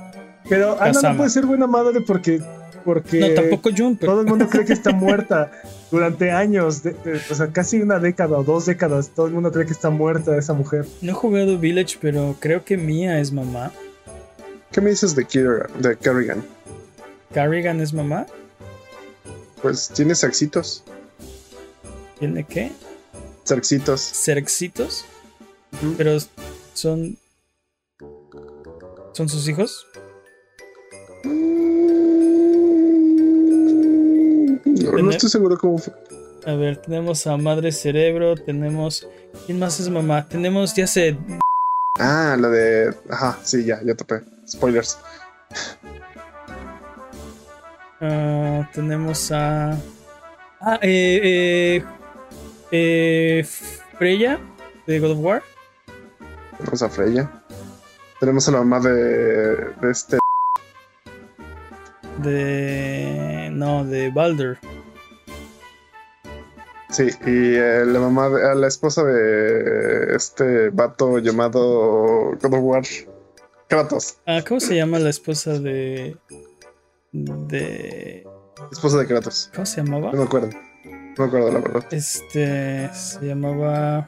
Pero 0.50 0.74
Ana 0.74 0.94
Kazama. 0.94 1.10
no 1.14 1.18
puede 1.18 1.30
ser 1.30 1.46
buena 1.46 1.68
madre 1.68 2.02
porque. 2.02 2.42
porque 2.84 3.20
No, 3.20 3.28
tampoco 3.42 3.70
Jun, 3.76 3.96
pero 3.98 4.12
Todo 4.14 4.22
el 4.22 4.28
mundo 4.28 4.48
cree 4.50 4.66
que 4.66 4.74
está 4.74 4.92
muerta 4.94 5.52
durante 5.92 6.32
años, 6.32 6.84
de- 6.84 6.94
de- 6.94 7.22
o 7.30 7.36
sea, 7.36 7.48
casi 7.48 7.82
una 7.82 8.00
década 8.00 8.38
o 8.38 8.44
dos 8.44 8.66
décadas. 8.66 9.10
Todo 9.10 9.28
el 9.28 9.34
mundo 9.34 9.52
cree 9.52 9.66
que 9.66 9.74
está 9.74 9.90
muerta 9.90 10.36
esa 10.38 10.54
mujer. 10.54 10.86
no 11.02 11.12
he 11.12 11.14
jugado 11.14 11.58
Village, 11.60 11.98
pero 12.02 12.36
creo 12.40 12.64
que 12.66 12.78
Mia 12.78 13.20
es 13.20 13.32
mamá. 13.32 13.72
¿Qué 14.72 14.82
me 14.82 14.90
dices 14.90 15.16
de, 15.16 15.26
Kier- 15.28 15.70
de 15.74 15.96
Kerrigan? 15.98 16.44
Carrigan 17.34 17.80
es 17.80 17.94
mamá. 17.94 18.26
Pues 19.64 19.88
tiene 19.88 20.14
saxitos. 20.14 20.84
¿Tiene 22.20 22.46
qué? 22.46 22.72
Cerxitos. 23.46 25.06
Ujú. 25.82 25.96
Pero 25.98 26.18
son. 26.74 27.18
¿Son 29.14 29.30
sus 29.30 29.48
hijos? 29.48 29.88
No, 34.66 34.92
no 35.02 35.10
estoy 35.12 35.30
seguro 35.30 35.58
cómo 35.58 35.78
fue. 35.78 35.94
A 36.46 36.56
ver, 36.56 36.76
tenemos 36.82 37.26
a 37.26 37.38
Madre 37.38 37.72
Cerebro, 37.72 38.36
tenemos. 38.36 39.08
¿Quién 39.46 39.60
más 39.60 39.80
es 39.80 39.88
mamá? 39.90 40.28
Tenemos, 40.28 40.74
ya 40.76 40.88
sé, 40.88 41.18
Ah, 42.00 42.36
la 42.38 42.50
de. 42.50 42.94
Ajá, 43.10 43.40
sí, 43.44 43.64
ya, 43.64 43.82
ya 43.82 43.96
topé. 43.96 44.24
Spoilers. 44.46 44.98
Ah, 48.04 48.70
tenemos 48.74 49.32
a. 49.32 49.72
Ah, 50.62 50.80
eh, 50.82 51.82
eh, 51.82 51.84
eh, 52.72 53.44
Freya 53.98 54.40
de 54.88 55.00
God 55.00 55.12
of 55.12 55.20
War. 55.20 55.44
Tenemos 56.58 56.82
a 56.82 56.90
Freya. 56.90 57.44
Tenemos 58.20 58.48
a 58.48 58.52
la 58.52 58.58
mamá 58.60 58.80
de, 58.80 59.56
de 59.82 59.92
este. 59.92 60.18
De. 62.22 63.50
No, 63.52 63.84
de 63.86 64.10
Baldur. 64.12 64.58
Sí, 66.90 67.08
y 67.26 67.56
eh, 67.56 67.86
la 67.88 68.00
mamá, 68.00 68.30
de, 68.30 68.48
a 68.48 68.54
la 68.54 68.68
esposa 68.68 69.04
de 69.04 70.16
este 70.16 70.70
vato 70.70 71.18
llamado 71.18 72.38
God 72.40 72.54
of 72.54 72.60
War. 72.62 72.84
Kratos. 73.68 74.18
Ah, 74.28 74.44
¿cómo 74.48 74.60
se 74.60 74.76
llama 74.76 75.00
la 75.00 75.10
esposa 75.10 75.58
de. 75.58 76.16
De. 77.14 78.28
Esposa 78.72 78.98
de 78.98 79.08
Kratos. 79.08 79.50
¿Cómo 79.54 79.66
se 79.66 79.82
llamaba? 79.84 80.12
No 80.12 80.18
me 80.18 80.24
acuerdo. 80.26 80.50
No 80.84 81.16
me 81.18 81.26
acuerdo, 81.26 81.52
la 81.52 81.60
verdad. 81.60 81.86
Este. 81.92 82.90
Se 82.94 83.26
llamaba. 83.26 84.06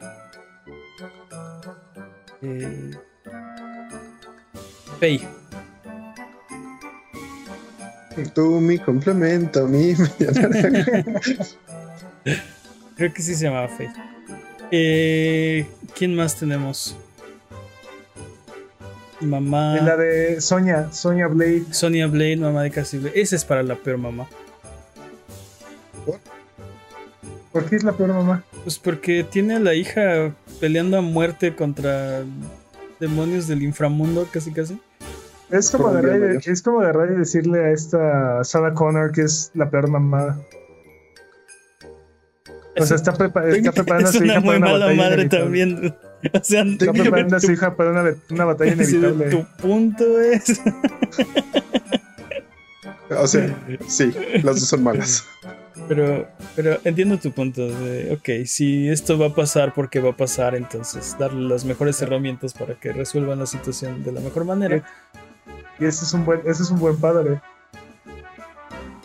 Eh, 2.42 2.90
Faye. 5.00 5.26
Tú, 8.34 8.60
mi 8.60 8.78
complemento, 8.78 9.66
mi. 9.66 9.94
Creo 12.96 13.12
que 13.12 13.22
sí 13.22 13.34
se 13.34 13.44
llamaba 13.44 13.68
Faye. 13.68 13.92
Eh, 14.70 15.66
¿Quién 15.94 16.14
más 16.14 16.36
tenemos? 16.36 16.96
Mamá. 19.20 19.78
Y 19.80 19.84
la 19.84 19.96
de 19.96 20.40
Sonia, 20.40 20.92
Sonia 20.92 21.26
Blade. 21.28 21.64
Sonia 21.70 22.06
Blade, 22.06 22.36
mamá 22.36 22.62
de 22.62 22.70
Cassie 22.70 22.98
Blade. 22.98 23.20
Esa 23.20 23.36
es 23.36 23.44
para 23.44 23.62
la 23.62 23.74
peor 23.76 23.98
mamá. 23.98 24.28
¿Por 27.52 27.64
qué 27.64 27.76
es 27.76 27.84
la 27.84 27.92
peor 27.92 28.10
mamá? 28.12 28.44
Pues 28.64 28.78
porque 28.78 29.24
tiene 29.24 29.56
a 29.56 29.58
la 29.60 29.74
hija 29.74 30.32
peleando 30.60 30.98
a 30.98 31.00
muerte 31.00 31.54
contra 31.54 32.22
demonios 33.00 33.46
del 33.48 33.62
inframundo, 33.62 34.28
casi 34.30 34.52
casi. 34.52 34.78
Es 35.50 35.70
como, 35.70 35.92
de 35.94 36.02
mayor. 36.02 36.42
es 36.44 36.62
como 36.62 36.82
de 36.82 36.92
Rey 36.92 37.16
decirle 37.16 37.64
a 37.66 37.70
esta 37.70 38.44
Sarah 38.44 38.74
Connor 38.74 39.12
que 39.12 39.22
es 39.22 39.50
la 39.54 39.70
peor 39.70 39.88
mamá. 39.88 40.38
O 42.78 42.84
sea, 42.84 42.96
está, 42.96 43.14
prepa- 43.14 43.46
está 43.56 43.72
preparando 43.72 44.08
a 44.08 44.10
es 44.10 44.16
su 44.16 44.22
una 44.22 44.32
hija 44.32 44.40
muy 44.40 44.58
para 44.60 44.74
una 44.74 44.86
mala 44.86 44.94
madre 44.94 45.28
también. 45.28 45.96
O 46.40 46.44
sea, 46.44 46.62
Está 46.62 46.92
preparando 46.92 47.36
a 47.36 47.40
su 47.40 47.52
hija 47.52 47.76
para 47.76 47.90
una, 47.90 48.14
una 48.30 48.44
batalla 48.44 48.72
inevitable. 48.74 49.30
tu 49.30 49.44
punto 49.60 50.20
es. 50.20 50.60
o 53.10 53.26
sea, 53.26 53.56
sí, 53.88 54.12
las 54.42 54.60
dos 54.60 54.68
son 54.68 54.82
malas. 54.82 55.24
Pero, 55.88 56.26
pero 56.56 56.78
entiendo 56.84 57.18
tu 57.18 57.30
punto 57.32 57.68
de, 57.68 58.12
ok, 58.14 58.46
si 58.46 58.88
esto 58.88 59.18
va 59.18 59.26
a 59.26 59.34
pasar 59.34 59.74
porque 59.74 60.00
va 60.00 60.10
a 60.10 60.16
pasar, 60.16 60.54
entonces 60.54 61.16
darle 61.18 61.48
las 61.48 61.64
mejores 61.64 62.00
herramientas 62.02 62.54
para 62.54 62.74
que 62.74 62.92
resuelvan 62.92 63.38
la 63.38 63.46
situación 63.46 64.02
de 64.02 64.12
la 64.12 64.20
mejor 64.20 64.44
manera. 64.44 64.82
Y 65.78 65.84
ese 65.84 66.04
es 66.04 66.12
un 66.14 66.24
buen, 66.24 66.40
ese 66.40 66.62
es 66.62 66.70
un 66.70 66.80
buen 66.80 66.96
padre, 66.96 67.40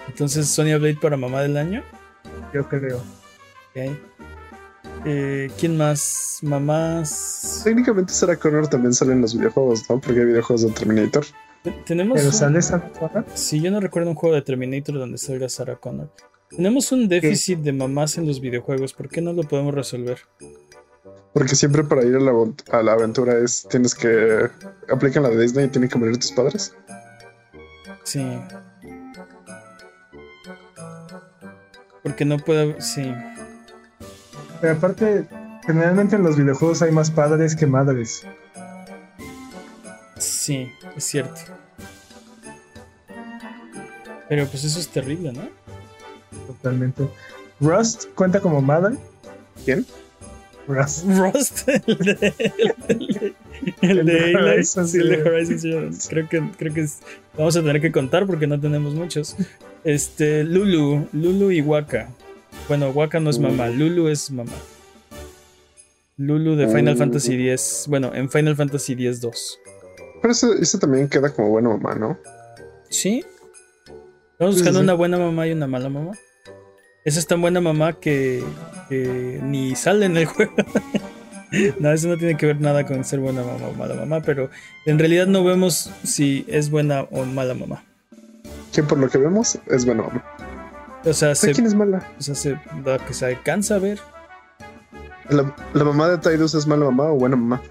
Entonces, 0.07 0.47
Sonia 0.47 0.77
Blade 0.77 0.97
para 1.01 1.17
mamá 1.17 1.41
del 1.41 1.57
año. 1.57 1.83
yo 2.53 2.67
creo. 2.67 2.97
Ok. 3.75 3.97
Eh, 5.05 5.49
¿Quién 5.59 5.77
más? 5.77 6.39
Mamás. 6.43 7.61
Técnicamente 7.63 8.13
Sarah 8.13 8.35
Connor 8.37 8.67
también 8.67 8.93
sale 8.93 9.13
en 9.13 9.21
los 9.21 9.35
videojuegos, 9.35 9.89
¿no? 9.89 9.99
Porque 9.99 10.19
hay 10.19 10.25
videojuegos 10.27 10.61
de 10.63 10.71
Terminator. 10.71 11.25
Te- 11.63 11.71
Tenemos. 11.85 12.15
Pero 12.17 12.27
un- 12.29 12.33
sale 12.35 12.59
esa 12.59 12.79
Connor. 12.81 13.25
Sí, 13.33 13.59
yo 13.61 13.71
no 13.71 13.79
recuerdo 13.79 14.09
un 14.09 14.15
juego 14.15 14.35
de 14.35 14.41
Terminator 14.43 14.95
donde 14.99 15.17
salga 15.17 15.49
Sarah 15.49 15.75
Connor. 15.77 16.11
Tenemos 16.49 16.91
un 16.91 17.07
déficit 17.07 17.59
de 17.59 17.71
mamás 17.73 18.17
en 18.17 18.27
los 18.27 18.41
videojuegos. 18.41 18.93
¿Por 18.93 19.07
qué 19.09 19.21
no 19.21 19.33
lo 19.33 19.43
podemos 19.43 19.73
resolver? 19.73 20.19
Porque 21.33 21.55
siempre 21.55 21.83
para 21.83 22.03
ir 22.03 22.15
a 22.15 22.19
la, 22.19 22.33
a 22.71 22.83
la 22.83 22.91
aventura 22.93 23.37
es 23.39 23.65
tienes 23.69 23.95
que 23.95 24.49
aplican 24.89 25.23
la 25.23 25.29
de 25.29 25.41
Disney 25.41 25.65
y 25.65 25.69
tienen 25.69 25.89
que 25.89 25.97
morir 25.97 26.17
tus 26.17 26.31
padres. 26.33 26.75
Sí. 28.03 28.21
Porque 32.03 32.25
no 32.25 32.37
puedo. 32.37 32.79
Sí. 32.81 33.13
Pero 34.61 34.73
aparte, 34.73 35.25
generalmente 35.65 36.15
en 36.15 36.23
los 36.23 36.37
videojuegos 36.37 36.81
hay 36.81 36.91
más 36.91 37.09
padres 37.11 37.55
que 37.55 37.65
madres. 37.65 38.23
Sí, 40.17 40.71
es 40.95 41.03
cierto. 41.03 41.41
Pero 44.29 44.45
pues 44.47 44.63
eso 44.63 44.79
es 44.79 44.87
terrible, 44.87 45.33
¿no? 45.33 45.41
Totalmente. 46.47 47.07
Rust 47.59 48.05
cuenta 48.15 48.39
como 48.39 48.61
madre. 48.61 48.95
¿Quién? 49.65 49.85
Rust. 50.67 51.05
Rust, 51.07 51.67
el 51.67 51.83
de, 51.85 52.33
el 52.87 53.07
de, 53.07 53.33
el 53.81 53.99
El 53.99 54.05
de 54.05 54.35
Horizon 54.35 54.87
sí, 54.87 54.97
el 54.99 55.09
de 55.09 55.15
Zero. 55.17 55.29
Horizon 55.31 55.59
Zero. 55.59 55.89
Creo 56.09 56.29
que, 56.29 56.43
creo 56.57 56.73
que 56.73 56.81
es- 56.81 56.99
vamos 57.37 57.57
a 57.57 57.61
tener 57.61 57.81
que 57.81 57.91
contar 57.91 58.25
porque 58.27 58.47
no 58.47 58.59
tenemos 58.59 58.93
muchos. 58.93 59.35
Este, 59.83 60.43
Lulu, 60.43 61.07
Lulu 61.13 61.51
y 61.51 61.61
Waka. 61.61 62.09
Bueno, 62.71 62.89
Waka 62.91 63.19
no 63.19 63.29
es 63.29 63.37
mamá, 63.37 63.67
Lulu 63.67 64.07
es 64.07 64.31
mamá. 64.31 64.53
Lulu 66.15 66.55
de 66.55 66.69
Final 66.69 66.95
Mm. 66.95 66.99
Fantasy 66.99 67.33
X. 67.49 67.83
Bueno, 67.89 68.15
en 68.15 68.29
Final 68.29 68.55
Fantasy 68.55 68.93
X 68.93 69.19
2. 69.19 69.59
Pero 70.21 70.31
eso, 70.31 70.53
eso 70.53 70.79
también 70.79 71.09
queda 71.09 71.33
como 71.33 71.49
buena 71.49 71.67
mamá, 71.67 71.95
¿no? 71.95 72.17
¿Sí? 72.89 73.25
Estamos 74.31 74.55
Sí, 74.55 74.61
buscando 74.61 74.79
sí. 74.79 74.83
una 74.85 74.93
buena 74.93 75.17
mamá 75.17 75.45
y 75.47 75.51
una 75.51 75.67
mala 75.67 75.89
mamá. 75.89 76.11
Esa 77.03 77.19
es 77.19 77.27
tan 77.27 77.41
buena 77.41 77.59
mamá 77.59 77.99
que, 77.99 78.41
que 78.87 79.41
ni 79.43 79.75
sale 79.75 80.05
en 80.05 80.15
el 80.15 80.25
juego. 80.27 80.53
no, 81.77 81.91
eso 81.91 82.07
no 82.07 82.15
tiene 82.17 82.37
que 82.37 82.45
ver 82.45 82.61
nada 82.61 82.85
con 82.85 83.03
ser 83.03 83.19
buena 83.19 83.43
mamá 83.43 83.67
o 83.67 83.73
mala 83.73 83.95
mamá, 83.95 84.21
pero 84.21 84.49
en 84.85 84.97
realidad 84.97 85.27
no 85.27 85.43
vemos 85.43 85.91
si 86.05 86.45
es 86.47 86.69
buena 86.69 87.01
o 87.11 87.25
mala 87.25 87.53
mamá. 87.53 87.83
Que 88.71 88.81
por 88.81 88.97
lo 88.97 89.09
que 89.09 89.17
vemos 89.17 89.59
es 89.67 89.83
buena 89.83 90.03
mamá. 90.03 90.23
O 91.05 91.13
sea, 91.13 91.29
¿De 91.29 91.35
se, 91.35 91.51
quién 91.53 91.65
es 91.65 91.73
mala? 91.73 92.07
o 92.19 92.21
sea, 92.21 92.35
se, 92.35 92.59
lo 92.83 93.05
que 93.05 93.13
se 93.13 93.25
alcanza 93.25 93.75
a 93.75 93.79
ver. 93.79 93.99
¿La, 95.29 95.55
la 95.73 95.83
mamá 95.83 96.09
de 96.09 96.17
Tidus 96.17 96.53
es 96.53 96.67
mala 96.67 96.85
mamá 96.85 97.05
o 97.05 97.15
buena 97.15 97.35
mamá? 97.35 97.61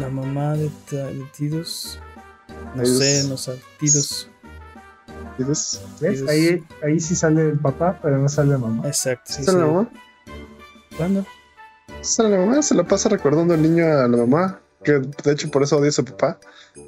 La 0.00 0.08
mamá 0.08 0.54
de, 0.54 0.70
de 0.90 1.24
Tidus. 1.36 1.98
No 2.74 2.82
Tidus. 2.82 2.98
sé, 2.98 3.28
no 3.28 3.36
sé. 3.36 3.60
Tidus. 3.78 4.28
¿Tidus? 5.36 5.80
¿Ves? 6.00 6.24
Ahí, 6.28 6.64
ahí 6.82 6.98
sí 7.00 7.14
sale 7.14 7.50
el 7.50 7.58
papá, 7.58 7.98
pero 8.02 8.18
no 8.18 8.28
sale 8.28 8.50
la 8.52 8.58
mamá. 8.58 8.86
Exacto. 8.86 9.32
sí, 9.32 9.44
¿Sale 9.44 9.58
la 9.60 9.66
mamá? 9.66 9.88
¿Cuándo? 10.96 11.26
Sale 12.00 12.30
la 12.30 12.38
mamá, 12.38 12.62
se 12.62 12.74
la 12.74 12.84
pasa 12.84 13.08
recordando 13.08 13.54
al 13.54 13.62
niño 13.62 13.84
a 13.84 14.08
la 14.08 14.16
mamá. 14.16 14.60
Que 14.82 14.92
de 15.00 15.32
hecho 15.32 15.50
por 15.50 15.62
eso 15.62 15.78
odia 15.78 15.88
a 15.88 15.92
su 15.92 16.04
papá. 16.04 16.38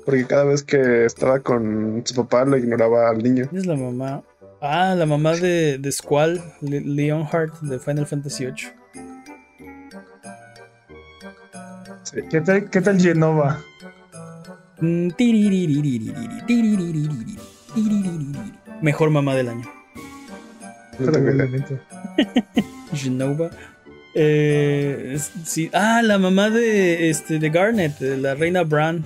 Porque 0.04 0.26
cada 0.26 0.44
vez 0.44 0.62
que 0.62 1.04
estaba 1.06 1.40
con 1.40 2.02
su 2.04 2.14
papá 2.14 2.44
lo 2.44 2.56
ignoraba 2.56 3.08
al 3.08 3.18
niño. 3.22 3.46
¿Quién 3.48 3.60
es 3.62 3.66
la 3.66 3.76
mamá? 3.76 4.22
Ah, 4.60 4.94
la 4.96 5.06
mamá 5.06 5.34
de, 5.36 5.78
de 5.78 5.92
Squall, 5.92 6.42
Leonhardt 6.60 7.60
de 7.60 7.78
Final 7.78 8.06
Fantasy 8.06 8.46
VIII. 8.46 8.54
¿Qué 12.30 12.40
tal, 12.40 12.70
qué 12.70 12.80
tal 12.80 13.00
Genova? 13.00 13.60
Mm, 14.80 15.08
Mejor 18.80 19.10
mamá 19.10 19.34
del 19.34 19.48
año. 19.48 19.68
Genova. 22.94 23.50
Eh, 24.14 25.18
sí. 25.44 25.68
Ah, 25.74 26.00
la 26.02 26.18
mamá 26.18 26.48
de, 26.48 27.10
este, 27.10 27.38
de 27.38 27.50
Garnet, 27.50 28.00
la 28.00 28.34
reina 28.34 28.62
Bran. 28.62 29.04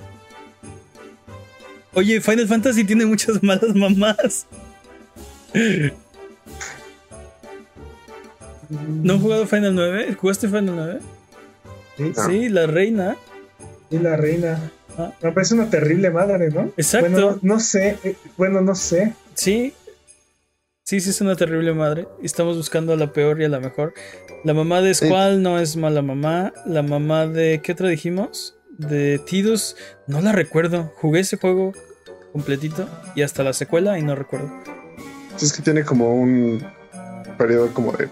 Oye, 1.93 2.21
Final 2.21 2.47
Fantasy 2.47 2.85
tiene 2.85 3.05
muchas 3.05 3.43
malas 3.43 3.75
mamás. 3.75 4.47
¿No 8.69 9.13
han 9.13 9.21
jugado 9.21 9.45
Final 9.47 9.75
9? 9.75 10.15
¿Jugaste 10.15 10.47
Final 10.47 10.75
9? 10.75 10.99
Sí. 11.97 12.11
Sí, 12.27 12.49
la 12.49 12.67
reina. 12.67 13.17
Y 13.89 13.99
la 13.99 14.15
reina. 14.15 14.71
Ah. 14.97 15.11
Me 15.21 15.31
parece 15.31 15.53
una 15.53 15.69
terrible 15.69 16.09
madre, 16.09 16.49
¿no? 16.49 16.71
Exacto. 16.77 17.09
Bueno, 17.11 17.39
no 17.41 17.59
sé. 17.59 17.97
eh, 18.03 18.15
Bueno, 18.37 18.61
no 18.61 18.75
sé. 18.75 19.13
Sí, 19.33 19.73
Sí, 20.83 20.99
sí, 20.99 21.11
es 21.11 21.21
una 21.21 21.35
terrible 21.37 21.73
madre. 21.73 22.07
Y 22.21 22.25
estamos 22.25 22.57
buscando 22.57 22.91
a 22.91 22.97
la 22.97 23.13
peor 23.13 23.39
y 23.39 23.45
a 23.45 23.49
la 23.49 23.59
mejor. 23.61 23.93
La 24.43 24.53
mamá 24.53 24.81
de 24.81 24.93
Squall 24.93 25.41
no 25.41 25.57
es 25.59 25.77
mala 25.77 26.01
mamá. 26.01 26.51
La 26.65 26.81
mamá 26.81 27.27
de. 27.27 27.61
¿Qué 27.63 27.71
otra 27.71 27.87
dijimos? 27.87 28.55
De 28.77 29.17
Tidus. 29.19 29.77
No 30.07 30.19
la 30.21 30.33
recuerdo. 30.33 30.91
Jugué 30.97 31.21
ese 31.21 31.37
juego 31.37 31.71
completito 32.33 32.89
y 33.15 33.21
hasta 33.21 33.43
la 33.43 33.53
secuela 33.53 33.97
y 33.99 34.01
no 34.01 34.15
recuerdo. 34.15 34.51
Es 35.41 35.53
que 35.53 35.61
tiene 35.61 35.83
como 35.83 36.13
un 36.15 36.63
periodo 37.37 37.73
como 37.73 37.91
de 37.93 38.09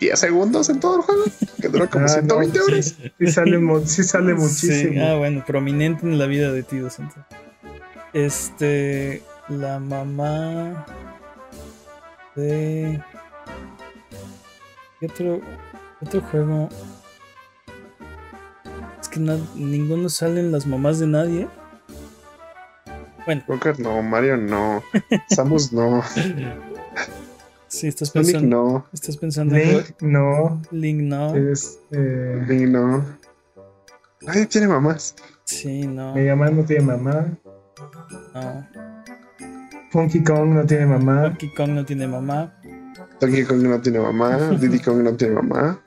10 0.00 0.18
segundos 0.18 0.68
en 0.70 0.80
todo 0.80 0.96
el 0.96 1.02
juego, 1.02 1.24
que 1.60 1.68
dura 1.68 1.86
como 1.88 2.06
Ah, 2.06 2.08
120 2.08 2.58
no, 2.58 2.64
horas. 2.64 2.84
Sí, 2.86 3.12
sí 3.18 3.26
sale, 3.32 3.58
sí 3.86 4.02
sale 4.04 4.34
muchísimo. 4.34 4.92
Sí, 4.92 4.98
Ah, 4.98 5.16
bueno, 5.16 5.44
prominente 5.46 6.06
en 6.06 6.18
la 6.18 6.26
vida 6.26 6.50
de 6.52 6.62
Tidus. 6.62 6.98
entonces. 6.98 7.24
Este. 8.12 9.22
La 9.48 9.78
mamá. 9.78 10.86
De. 12.36 13.00
¿Qué 15.00 15.06
otro, 15.06 15.40
otro 16.00 16.20
juego? 16.22 16.68
Es 19.00 19.08
que 19.08 19.20
ninguno 19.20 20.08
salen 20.08 20.52
las 20.52 20.66
mamás 20.66 20.98
de 20.98 21.06
nadie. 21.06 21.48
Bueno, 23.26 23.42
Joker 23.46 23.78
no, 23.80 24.02
Mario 24.02 24.36
no, 24.36 24.82
Samus 25.28 25.72
no, 25.72 26.02
sí, 27.68 27.86
estás 27.88 28.10
pensando. 28.10 28.48
no, 28.48 28.86
Estás 28.92 29.16
pensando 29.16 29.56
en 29.56 29.68
Link, 29.68 29.86
no. 30.00 30.62
Link, 30.70 31.00
no. 31.02 31.36
Es, 31.36 31.78
eh, 31.92 32.42
Link 32.48 32.68
no. 32.68 33.04
Nadie 34.22 34.46
tiene 34.46 34.68
mamás. 34.68 35.14
Sí, 35.44 35.86
no. 35.86 36.14
Mega 36.14 36.36
Man 36.36 36.56
no 36.56 36.64
tiene 36.64 36.84
mamá. 36.84 37.26
no. 38.34 38.66
Funky 39.90 40.22
Kong 40.22 40.50
no 40.50 40.64
tiene 40.66 40.86
mamá. 40.86 41.22
Donkey 41.22 41.52
Kong 41.54 41.70
no 41.70 41.84
tiene 41.84 42.06
mamá. 42.06 42.54
Donkey 43.20 43.44
Kong 43.44 43.62
no 43.62 43.80
tiene 43.80 44.00
mamá, 44.00 44.36
Diddy 44.60 44.78
Kong 44.80 45.02
no 45.02 45.14
tiene 45.14 45.34
mamá. 45.34 45.80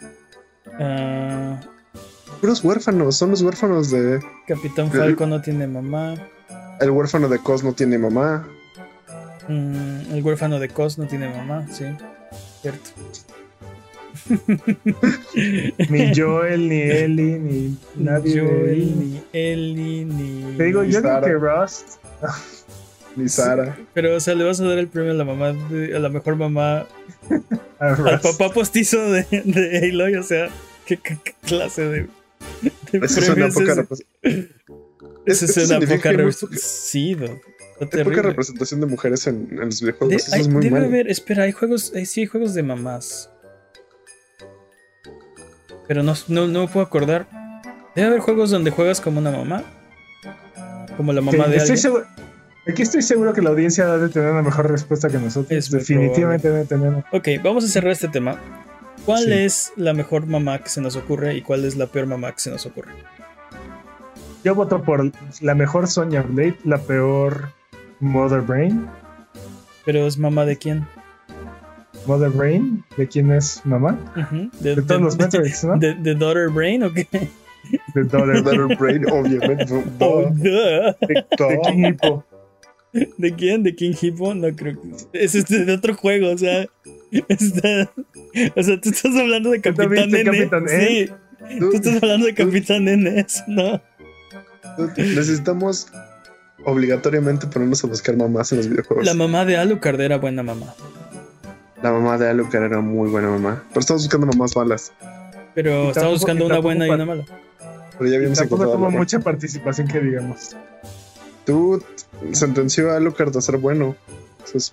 Ah, 0.79 1.59
Puros 2.41 2.63
huérfanos, 2.63 3.15
son 3.15 3.31
los 3.31 3.41
huérfanos 3.41 3.89
de... 3.89 4.19
Capitán 4.47 4.91
Falco 4.91 5.25
no 5.25 5.41
tiene 5.41 5.65
mamá. 5.65 6.15
El 6.79 6.89
huérfano 6.91 7.29
de 7.29 7.39
Cos 7.39 7.63
no 7.63 7.73
tiene 7.73 7.97
mamá. 7.97 8.47
Mm, 9.47 10.13
el 10.13 10.21
huérfano 10.23 10.59
de 10.59 10.69
Cos 10.69 10.97
no 10.97 11.05
tiene 11.07 11.29
mamá, 11.29 11.67
sí. 11.71 11.85
Cierto. 12.61 12.89
Ni 15.89 16.11
Joel, 16.15 16.69
ni 16.69 16.81
Ellie, 16.81 17.39
ni 17.39 17.77
nadie. 17.95 18.39
Joel, 18.39 18.99
ni 18.99 19.21
Ellie, 19.33 20.05
ni. 20.05 20.57
Te 20.57 20.63
digo, 20.65 20.83
yo 20.83 20.89
digo 20.89 21.01
Sara. 21.01 21.27
que 21.27 21.33
Rust. 21.33 21.87
Ni 23.15 23.29
Sara. 23.29 23.77
Pero, 23.93 24.15
o 24.15 24.19
sea, 24.19 24.33
le 24.33 24.43
vas 24.43 24.59
a 24.59 24.65
dar 24.65 24.77
el 24.79 24.87
premio 24.87 25.11
a 25.11 25.15
la 25.15 25.23
mamá, 25.23 25.53
de- 25.53 25.95
a 25.95 25.99
la 25.99 26.09
mejor 26.09 26.35
mamá, 26.35 26.87
A 27.79 27.93
al 27.93 28.19
papá 28.21 28.49
postizo 28.51 29.11
de, 29.11 29.23
de 29.45 29.89
Aloy. 29.91 30.15
O 30.15 30.23
sea, 30.23 30.49
¿qué, 30.87 30.97
qué- 30.97 31.17
qué 31.23 31.33
clase 31.45 31.81
de. 31.83 32.07
de 32.91 33.05
Esa 33.05 33.19
es 33.19 33.29
una 33.29 33.35
premio 33.35 33.45
es 33.47 33.53
poca. 33.53 33.85
Esa 35.25 35.45
es 35.45 35.69
una 35.69 35.79
poca 35.79 36.11
Sí, 36.59 37.15
Hay 37.79 38.03
poca 38.03 38.21
representación 38.21 38.79
de 38.81 38.85
mujeres 38.85 39.25
en, 39.27 39.47
en 39.51 39.65
los 39.65 39.81
videojuegos. 39.81 40.09
De- 40.09 40.15
Eso 40.17 40.35
hay- 40.35 40.41
es 40.41 40.47
muy 40.47 40.63
debe 40.69 40.85
haber, 40.85 41.09
espera, 41.09 41.43
hay 41.43 41.51
juegos, 41.51 41.91
eh, 41.95 42.05
sí 42.05 42.21
hay 42.21 42.27
juegos 42.27 42.53
de 42.53 42.63
mamás. 42.63 43.29
Pero 45.87 46.03
no, 46.03 46.13
no, 46.27 46.47
no 46.47 46.61
me 46.61 46.67
puedo 46.67 46.85
acordar. 46.85 47.27
Debe 47.95 48.07
haber 48.07 48.19
juegos 48.19 48.49
donde 48.51 48.71
juegas 48.71 49.01
como 49.01 49.19
una 49.19 49.31
mamá. 49.31 49.63
Como 50.97 51.11
la 51.13 51.21
mamá 51.21 51.31
Sí, 51.45 51.49
de 51.51 51.57
estoy 51.57 51.59
alguien. 51.61 51.77
seguro- 51.77 52.05
Aquí 52.65 52.81
estoy 52.81 53.01
seguro 53.01 53.33
que 53.33 53.41
la 53.41 53.49
audiencia 53.49 53.85
debe 53.87 54.07
tener 54.07 54.31
una 54.31 54.41
mejor 54.41 54.71
respuesta 54.71 55.09
que 55.09 55.17
nosotros. 55.19 55.51
Es 55.51 55.69
Definitivamente 55.69 56.49
debe 56.49 56.65
tener. 56.65 57.03
Ok, 57.11 57.27
vamos 57.43 57.65
a 57.65 57.67
cerrar 57.67 57.91
este 57.91 58.07
tema. 58.07 58.39
¿Cuál 59.05 59.25
Sí. 59.25 59.33
es 59.33 59.73
la 59.75 59.93
mejor 59.93 60.27
mamá 60.27 60.63
que 60.63 60.69
se 60.69 60.79
nos 60.79 60.95
ocurre 60.95 61.35
y 61.35 61.41
cuál 61.41 61.65
es 61.65 61.75
la 61.75 61.87
peor 61.87 62.07
mamá 62.07 62.31
que 62.31 62.39
se 62.39 62.49
nos 62.51 62.65
ocurre? 62.65 62.93
Yo 64.43 64.55
voto 64.55 64.81
por 64.83 65.11
la 65.41 65.55
mejor 65.55 65.87
Sonya 65.87 66.21
Blade, 66.21 66.57
la 66.65 66.77
peor 66.77 67.49
Mother 67.99 68.41
Brain. 68.41 68.87
Pero 69.85 70.05
es 70.07 70.17
mamá 70.17 70.45
de 70.45 70.57
quién? 70.57 70.85
Mother 72.05 72.29
Brain, 72.31 72.83
¿de 72.97 73.07
quién 73.07 73.31
es 73.31 73.61
mamá? 73.65 73.97
De 74.59 74.81
todos 74.81 75.01
los 75.01 75.17
Metroids, 75.17 75.63
¿no? 75.63 75.77
de, 75.77 75.93
de 75.95 76.15
Daughter 76.15 76.49
Brain 76.49 76.83
o 76.83 76.93
qué? 76.93 77.07
De 77.95 78.03
Daughter 78.03 78.43
Daughter 78.43 78.77
Brain, 78.77 79.05
obviamente. 79.09 79.65
Oh, 79.99 80.23
duh. 80.33 80.93
de 81.07 81.59
King 81.63 81.85
Hippo. 81.85 82.25
¿De 83.17 83.33
quién? 83.33 83.63
¿De 83.63 83.73
King 83.75 83.93
Hippo? 84.01 84.33
No 84.35 84.53
creo 84.53 84.75
que. 84.81 85.23
Es 85.23 85.33
este 85.35 85.63
de 85.63 85.73
otro 85.73 85.95
juego, 85.95 86.29
o 86.31 86.37
sea. 86.37 86.65
está- 87.29 87.89
o 88.55 88.63
sea, 88.63 88.81
tú 88.81 88.89
estás 88.89 89.15
hablando 89.15 89.51
de 89.51 89.61
Capitán 89.61 90.13
N. 90.13 90.23
Capitán 90.25 90.65
N? 90.69 90.87
Sí, 90.87 91.09
tú 91.59 91.71
estás 91.73 92.03
hablando 92.03 92.25
de 92.27 92.33
Capitán 92.33 92.87
N, 92.87 93.25
¿no? 93.47 93.81
Necesitamos 94.97 95.87
obligatoriamente 96.65 97.47
ponernos 97.47 97.83
a 97.83 97.87
buscar 97.87 98.15
mamás 98.15 98.51
en 98.51 98.59
los 98.59 98.69
videojuegos. 98.69 99.05
La 99.05 99.13
mamá 99.13 99.45
de 99.45 99.57
Alucard 99.57 99.99
era 100.01 100.17
buena 100.17 100.43
mamá. 100.43 100.73
La 101.81 101.91
mamá 101.91 102.17
de 102.17 102.29
Alucard 102.29 102.63
era 102.63 102.79
muy 102.79 103.09
buena 103.09 103.29
mamá. 103.29 103.63
Pero 103.69 103.79
estamos 103.81 104.03
buscando 104.03 104.27
mamás 104.27 104.55
malas. 104.55 104.91
Pero 105.53 105.85
Y 105.85 105.87
estamos 105.89 106.13
buscando 106.19 106.45
una 106.45 106.59
buena 106.59 106.87
y 106.87 106.89
una 106.89 107.05
mala. 107.05 107.25
Pero 107.97 108.09
ya 108.09 108.15
habíamos 108.17 108.37
Tampoco 108.39 108.63
encontrado. 108.63 108.87
tuvo 108.89 108.97
mucha 108.97 109.19
participación 109.19 109.87
que 109.87 109.99
digamos. 109.99 110.55
Tú 111.45 111.83
sentenció 112.31 112.91
a 112.91 112.95
Alucard 112.97 113.35
a 113.37 113.41
ser 113.41 113.57
bueno. 113.57 113.95
Eso 114.45 114.57
es, 114.57 114.71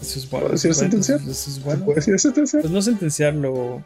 Eso 0.00 0.18
es 0.18 0.30
bueno. 0.30 0.46
¿Puedo 0.46 0.52
decir 0.52 0.74
sentenciar? 0.74 1.20
Eso 1.20 1.30
es 1.30 1.38
¿se 1.56 1.60
bueno. 1.62 1.84
puede 1.84 1.96
decir 1.96 2.18
sentencia? 2.20 2.60
Pues 2.60 2.72
no 2.72 2.82
sentenciarlo. 2.82 3.82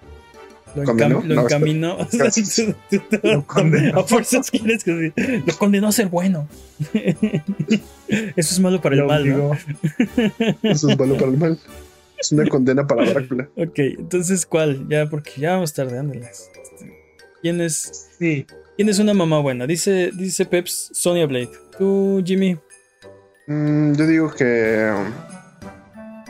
Lo, 0.74 0.84
¿Condenó? 0.84 1.22
lo 1.24 1.34
No, 1.36 1.42
encaminó. 1.42 1.96
O 1.98 2.06
sea, 2.09 2.18
Gracias. 2.24 2.56
tú- 2.56 2.74
tú- 2.90 3.02
tú- 3.10 3.20
Lo 3.28 3.46
condenó. 3.46 4.01
A 4.01 4.05
fuerzas 4.05 4.51
quieres 4.51 4.82
que. 4.84 5.12
Lo 5.46 5.56
condenó 5.59 5.88
a 5.88 5.92
ser 5.92 6.09
bueno. 6.09 6.48
Eso 8.09 8.55
es 8.55 8.60
malo 8.60 8.80
para 8.80 8.96
el 8.96 9.05
mal, 9.05 9.28
¿no? 9.28 9.52
Eso 10.62 10.88
es 10.90 10.98
malo 10.98 11.14
para 11.16 11.30
el 11.30 11.36
mal. 11.38 11.59
Es 12.18 12.32
una 12.32 12.46
condena 12.48 12.86
para 12.86 13.05
Drácula. 13.05 13.48
Ok, 13.56 13.78
entonces, 13.78 14.46
¿cuál? 14.46 14.86
Ya, 14.88 15.09
porque 15.09 15.32
ya 15.36 15.52
vamos 15.52 15.72
tardándolas. 15.74 16.51
¿Quién 17.42 17.60
es, 17.60 18.09
Sí. 18.18 18.46
¿Quién 18.76 18.88
es 18.88 18.98
una 18.98 19.14
mamá 19.14 19.38
buena? 19.40 19.66
Dice, 19.68 20.10
dice 20.14 20.46
Peps, 20.46 20.90
Sonia 20.92 21.26
Blade. 21.26 21.51
Tú, 21.78 22.22
Jimmy. 22.24 22.56
Mm, 23.46 23.92
yo 23.94 24.06
digo 24.06 24.34
que. 24.34 24.90
um, 24.92 25.34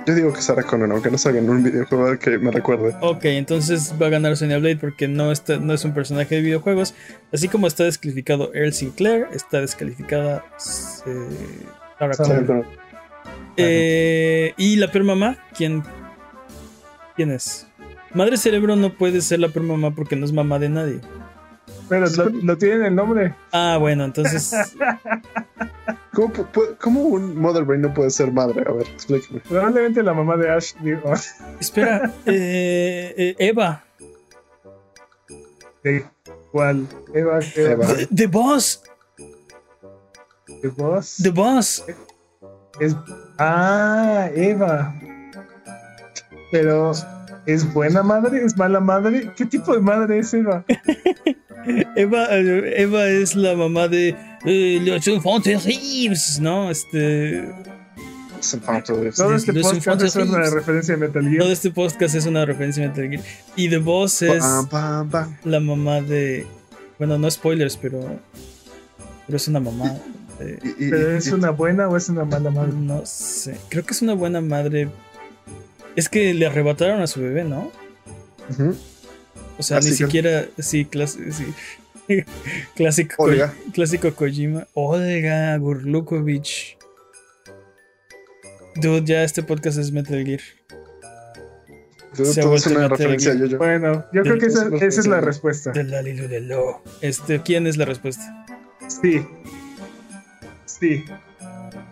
Yo 0.07 0.15
digo 0.15 0.33
que 0.33 0.43
Sarah 0.43 0.63
Connor, 0.63 0.91
aunque 0.93 1.11
no 1.11 1.17
salga 1.17 1.39
en 1.39 1.49
un 1.49 1.63
videojuego 1.63 2.19
que 2.19 2.39
me 2.39 2.51
recuerde. 2.51 2.95
Ok, 3.01 3.25
entonces 3.25 3.95
va 4.01 4.07
a 4.07 4.11
ganar 4.11 4.37
Sonia 4.37 4.59
Blade 4.59 4.77
porque 4.77 5.09
no, 5.09 5.33
está, 5.33 5.57
no 5.59 5.73
es 5.73 5.85
un 5.85 5.95
personaje 5.95 6.35
de 6.35 6.41
videojuegos. 6.43 6.95
Así 7.33 7.49
como 7.49 7.67
está 7.67 7.85
descalificado 7.85 8.53
Earl 8.55 8.73
Sinclair, 8.73 9.29
está 9.33 9.61
descalificada 9.61 10.45
eh, 11.07 11.27
Sarah 11.99 12.15
Sarah 12.15 12.17
Connor. 12.17 12.47
Connor. 12.47 12.67
Eh, 13.57 14.53
y 14.57 14.77
la 14.77 14.91
peor 14.91 15.05
mamá, 15.05 15.39
¿quién, 15.57 15.83
¿quién 17.17 17.31
es? 17.31 17.67
Madre 18.13 18.37
Cerebro 18.37 18.77
no 18.77 18.95
puede 18.95 19.21
ser 19.21 19.41
la 19.41 19.49
peor 19.49 19.65
mamá 19.65 19.95
porque 19.95 20.17
no 20.17 20.25
es 20.25 20.33
mamá 20.33 20.59
de 20.59 20.69
nadie. 20.69 21.01
Pero 21.89 22.07
lo, 22.09 22.29
lo 22.31 22.59
tiene 22.59 22.77
en 22.77 22.85
el 22.85 22.95
nombre. 22.95 23.35
Ah, 23.53 23.77
bueno, 23.79 24.05
entonces 24.05 24.53
¿Cómo, 26.81 27.01
un 27.01 27.37
Mother 27.37 27.65
Brain 27.65 27.83
no 27.83 27.93
puede 27.93 28.11
ser 28.11 28.33
madre? 28.33 28.63
A 28.67 28.73
ver, 28.73 28.87
explícame. 28.87 29.41
Probablemente 29.41 30.03
la 30.03 30.15
mamá 30.15 30.37
de 30.37 30.51
Ash. 30.51 30.75
digo, 30.81 31.13
espera, 31.59 32.13
eh, 32.27 33.15
eh, 33.17 33.37
Eva, 33.39 33.83
¿De 35.83 36.05
cuál? 36.51 36.87
Eva. 37.13 37.41
Eva. 37.57 37.87
The, 37.87 38.07
The 38.07 38.27
Boss, 38.27 38.83
¿De 40.63 40.69
vos? 40.69 41.17
The 41.23 41.31
Boss. 41.31 41.85
Es, 42.81 42.97
ah, 43.39 44.31
Eva. 44.35 44.95
Pero, 46.51 46.93
¿es 47.45 47.71
buena 47.75 48.03
madre? 48.03 48.43
¿Es 48.45 48.57
mala 48.57 48.81
madre? 48.81 49.33
¿Qué 49.37 49.45
tipo 49.45 49.75
de 49.75 49.81
madre 49.81 50.21
es 50.21 50.33
Eva? 50.33 50.65
Eva, 51.97 52.27
eh, 52.31 52.83
Eva 52.83 53.07
es 53.09 53.35
la 53.37 53.55
mamá 53.55 53.89
de 53.89 54.15
eh, 54.45 54.81
los 54.85 55.07
Infantes 55.09 55.65
Reeves, 55.65 56.39
¿no? 56.41 56.71
Este, 56.71 57.45
Todo 59.17 59.35
este 59.35 59.53
Los 59.53 59.73
podcast 59.73 60.03
es 60.03 60.17
una 60.17 60.51
referencia 60.51 60.95
a 60.95 60.99
Metal 60.99 61.23
todo 61.23 61.31
Gear. 61.31 61.51
este 61.51 61.71
podcast 61.71 62.15
es 62.15 62.27
una 62.27 62.45
referencia 62.45 62.85
a 62.85 62.89
Metal 62.89 63.09
Gear. 63.09 63.23
Y 63.57 63.69
The 63.71 63.79
Boss 63.79 64.23
es 64.23 64.43
pam, 64.71 65.09
pam. 65.11 65.37
la 65.45 65.61
mamá 65.61 66.01
de, 66.01 66.47
bueno, 66.99 67.17
no 67.19 67.31
spoilers, 67.31 67.77
pero, 67.77 68.19
pero 69.27 69.37
es 69.37 69.49
una 69.49 69.61
mamá. 69.61 69.97
de- 70.39 70.59
¿Pero 70.91 71.13
es 71.13 71.29
una 71.33 71.51
buena 71.51 71.89
o 71.89 71.97
es 71.97 72.09
una 72.09 72.25
mala 72.25 72.51
madre? 72.51 72.73
no 72.75 73.03
sé, 73.07 73.57
creo 73.71 73.85
que 73.85 73.93
es 73.95 74.03
una 74.03 74.15
buena 74.15 74.41
madre. 74.41 74.89
Es 75.97 76.09
que 76.09 76.35
le 76.35 76.45
arrebataron 76.47 77.01
a 77.01 77.07
su 77.07 77.21
bebé, 77.21 77.45
¿no? 77.45 77.71
Ujú. 78.51 78.75
O 79.59 79.63
sea, 79.63 79.79
Así 79.79 79.91
ni 79.91 79.97
que- 79.97 80.05
siquiera, 80.05 80.45
sí, 80.59 80.85
clas- 80.91 81.19
sí. 81.33 81.55
clásico, 82.77 83.17
Ko- 83.17 83.31
clásico 83.73 84.13
Kojima. 84.15 84.67
Olga 84.75 85.57
Gurlukovich. 85.59 86.77
Dude, 88.77 89.05
ya 89.05 89.23
este 89.23 89.43
podcast 89.43 89.79
es 89.79 89.93
Metal 89.93 90.25
Gear. 90.25 90.41
Todo, 92.17 92.27
Se 92.27 92.41
todo 92.43 92.55
es 92.57 92.67
una 92.67 92.81
Metal 92.81 92.91
referencia 92.91 93.33
a 93.33 93.37
Gear. 93.37 93.49
yo 93.49 93.59
Bueno, 93.59 94.05
yo 94.13 94.23
creo 94.23 94.39
que 94.39 94.47
esa, 94.47 94.69
esa 94.81 94.87
es 95.01 95.07
la 95.07 95.17
pues, 95.17 95.25
respuesta. 95.27 95.71
De 95.73 95.85
la 95.85 96.03
de 96.03 96.41
Lo. 96.41 96.83
Este, 97.01 97.41
¿quién 97.43 97.67
es 97.67 97.77
la 97.77 97.85
respuesta? 97.85 98.45
Sí. 98.89 99.25
Sí. 100.67 101.05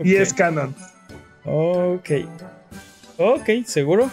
Y 0.02 0.16
es 0.16 0.34
canon. 0.34 0.74
Ok. 1.44 2.10
Ok, 3.18 3.48
¿seguro? 3.66 4.10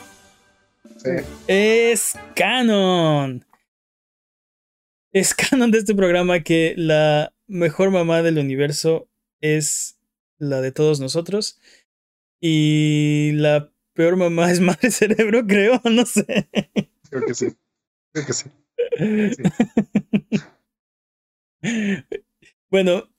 Sí. 1.03 1.11
Es 1.47 2.17
canon. 2.35 3.45
Es 5.13 5.34
canon 5.34 5.71
de 5.71 5.77
este 5.80 5.95
programa 5.95 6.41
que 6.41 6.73
la 6.76 7.34
mejor 7.47 7.89
mamá 7.89 8.21
del 8.21 8.38
universo 8.38 9.09
es 9.39 9.97
la 10.38 10.59
de 10.59 10.73
todos 10.73 10.99
nosotros. 10.99 11.59
Y 12.41 13.31
la 13.35 13.71
peor 13.93 14.17
mamá 14.17 14.51
es 14.51 14.59
Madre 14.59 14.91
Cerebro, 14.91 15.45
creo, 15.47 15.81
no 15.85 16.05
sé. 16.05 16.49
Creo 17.09 17.26
que 17.26 17.34
sí. 17.34 17.47
Creo 18.11 18.26
que 18.26 18.34
sí. 18.34 18.49
Bueno, 22.71 23.09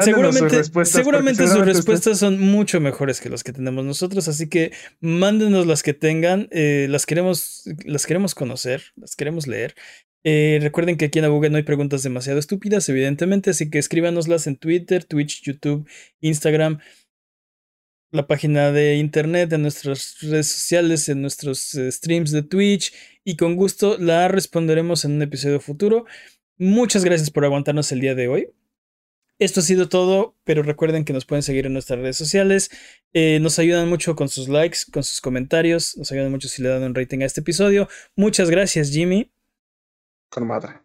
seguramente, 0.00 0.48
sus 0.48 0.58
respuestas, 0.58 0.96
seguramente 0.96 1.46
sus 1.46 1.64
respuestas 1.64 2.18
son 2.18 2.40
mucho 2.40 2.80
mejores 2.80 3.20
que 3.20 3.28
las 3.28 3.44
que 3.44 3.52
tenemos 3.52 3.84
nosotros, 3.84 4.28
así 4.28 4.48
que 4.48 4.72
mándenos 5.00 5.66
las 5.66 5.82
que 5.82 5.94
tengan, 5.94 6.48
eh, 6.50 6.86
las 6.90 7.06
queremos, 7.06 7.64
las 7.84 8.06
queremos 8.06 8.34
conocer, 8.34 8.82
las 8.96 9.16
queremos 9.16 9.46
leer. 9.46 9.74
Eh, 10.24 10.58
recuerden 10.62 10.96
que 10.96 11.04
aquí 11.04 11.18
en 11.18 11.26
Abuga 11.26 11.50
no 11.50 11.58
hay 11.58 11.64
preguntas 11.64 12.02
demasiado 12.02 12.38
estúpidas, 12.38 12.88
evidentemente, 12.88 13.50
así 13.50 13.68
que 13.68 13.78
escríbanoslas 13.78 14.46
en 14.46 14.56
Twitter, 14.56 15.04
Twitch, 15.04 15.42
YouTube, 15.42 15.86
Instagram, 16.20 16.78
la 18.10 18.26
página 18.26 18.72
de 18.72 18.96
internet, 18.96 19.52
en 19.52 19.62
nuestras 19.62 20.16
redes 20.22 20.48
sociales, 20.48 21.08
en 21.08 21.20
nuestros 21.20 21.74
eh, 21.74 21.92
streams 21.92 22.30
de 22.30 22.42
Twitch, 22.42 22.94
y 23.22 23.36
con 23.36 23.54
gusto 23.54 23.98
la 23.98 24.28
responderemos 24.28 25.04
en 25.04 25.12
un 25.12 25.22
episodio 25.22 25.60
futuro. 25.60 26.06
Muchas 26.56 27.04
gracias 27.04 27.30
por 27.30 27.44
aguantarnos 27.44 27.92
el 27.92 28.00
día 28.00 28.14
de 28.14 28.28
hoy. 28.28 28.48
Esto 29.40 29.60
ha 29.60 29.62
sido 29.64 29.88
todo, 29.88 30.36
pero 30.44 30.62
recuerden 30.62 31.04
que 31.04 31.12
nos 31.12 31.24
pueden 31.26 31.42
seguir 31.42 31.66
en 31.66 31.72
nuestras 31.72 31.98
redes 31.98 32.16
sociales. 32.16 32.70
Eh, 33.12 33.38
nos 33.40 33.58
ayudan 33.58 33.88
mucho 33.88 34.14
con 34.14 34.28
sus 34.28 34.48
likes, 34.48 34.78
con 34.92 35.02
sus 35.02 35.20
comentarios. 35.20 35.96
Nos 35.96 36.12
ayudan 36.12 36.30
mucho 36.30 36.48
si 36.48 36.62
le 36.62 36.68
dan 36.68 36.82
un 36.84 36.94
rating 36.94 37.20
a 37.20 37.26
este 37.26 37.40
episodio. 37.40 37.88
Muchas 38.16 38.48
gracias, 38.48 38.90
Jimmy. 38.90 39.32
Con 40.30 40.46
madre. 40.46 40.80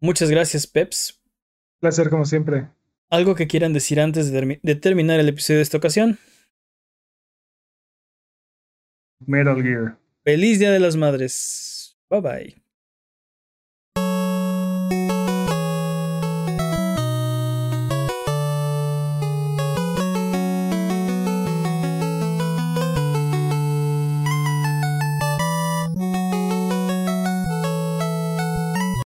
Muchas 0.00 0.30
gracias, 0.30 0.66
Peps. 0.66 1.20
Placer 1.80 2.10
como 2.10 2.24
siempre. 2.24 2.68
¿Algo 3.08 3.34
que 3.34 3.46
quieran 3.46 3.72
decir 3.72 4.00
antes 4.00 4.30
de, 4.30 4.40
termi- 4.40 4.60
de 4.62 4.74
terminar 4.74 5.20
el 5.20 5.28
episodio 5.28 5.58
de 5.58 5.62
esta 5.62 5.78
ocasión? 5.78 6.18
Metal 9.26 9.62
Gear. 9.62 9.98
Feliz 10.24 10.58
Día 10.58 10.70
de 10.72 10.80
las 10.80 10.96
Madres. 10.96 11.96
Bye 12.08 12.20
bye. 12.20 12.62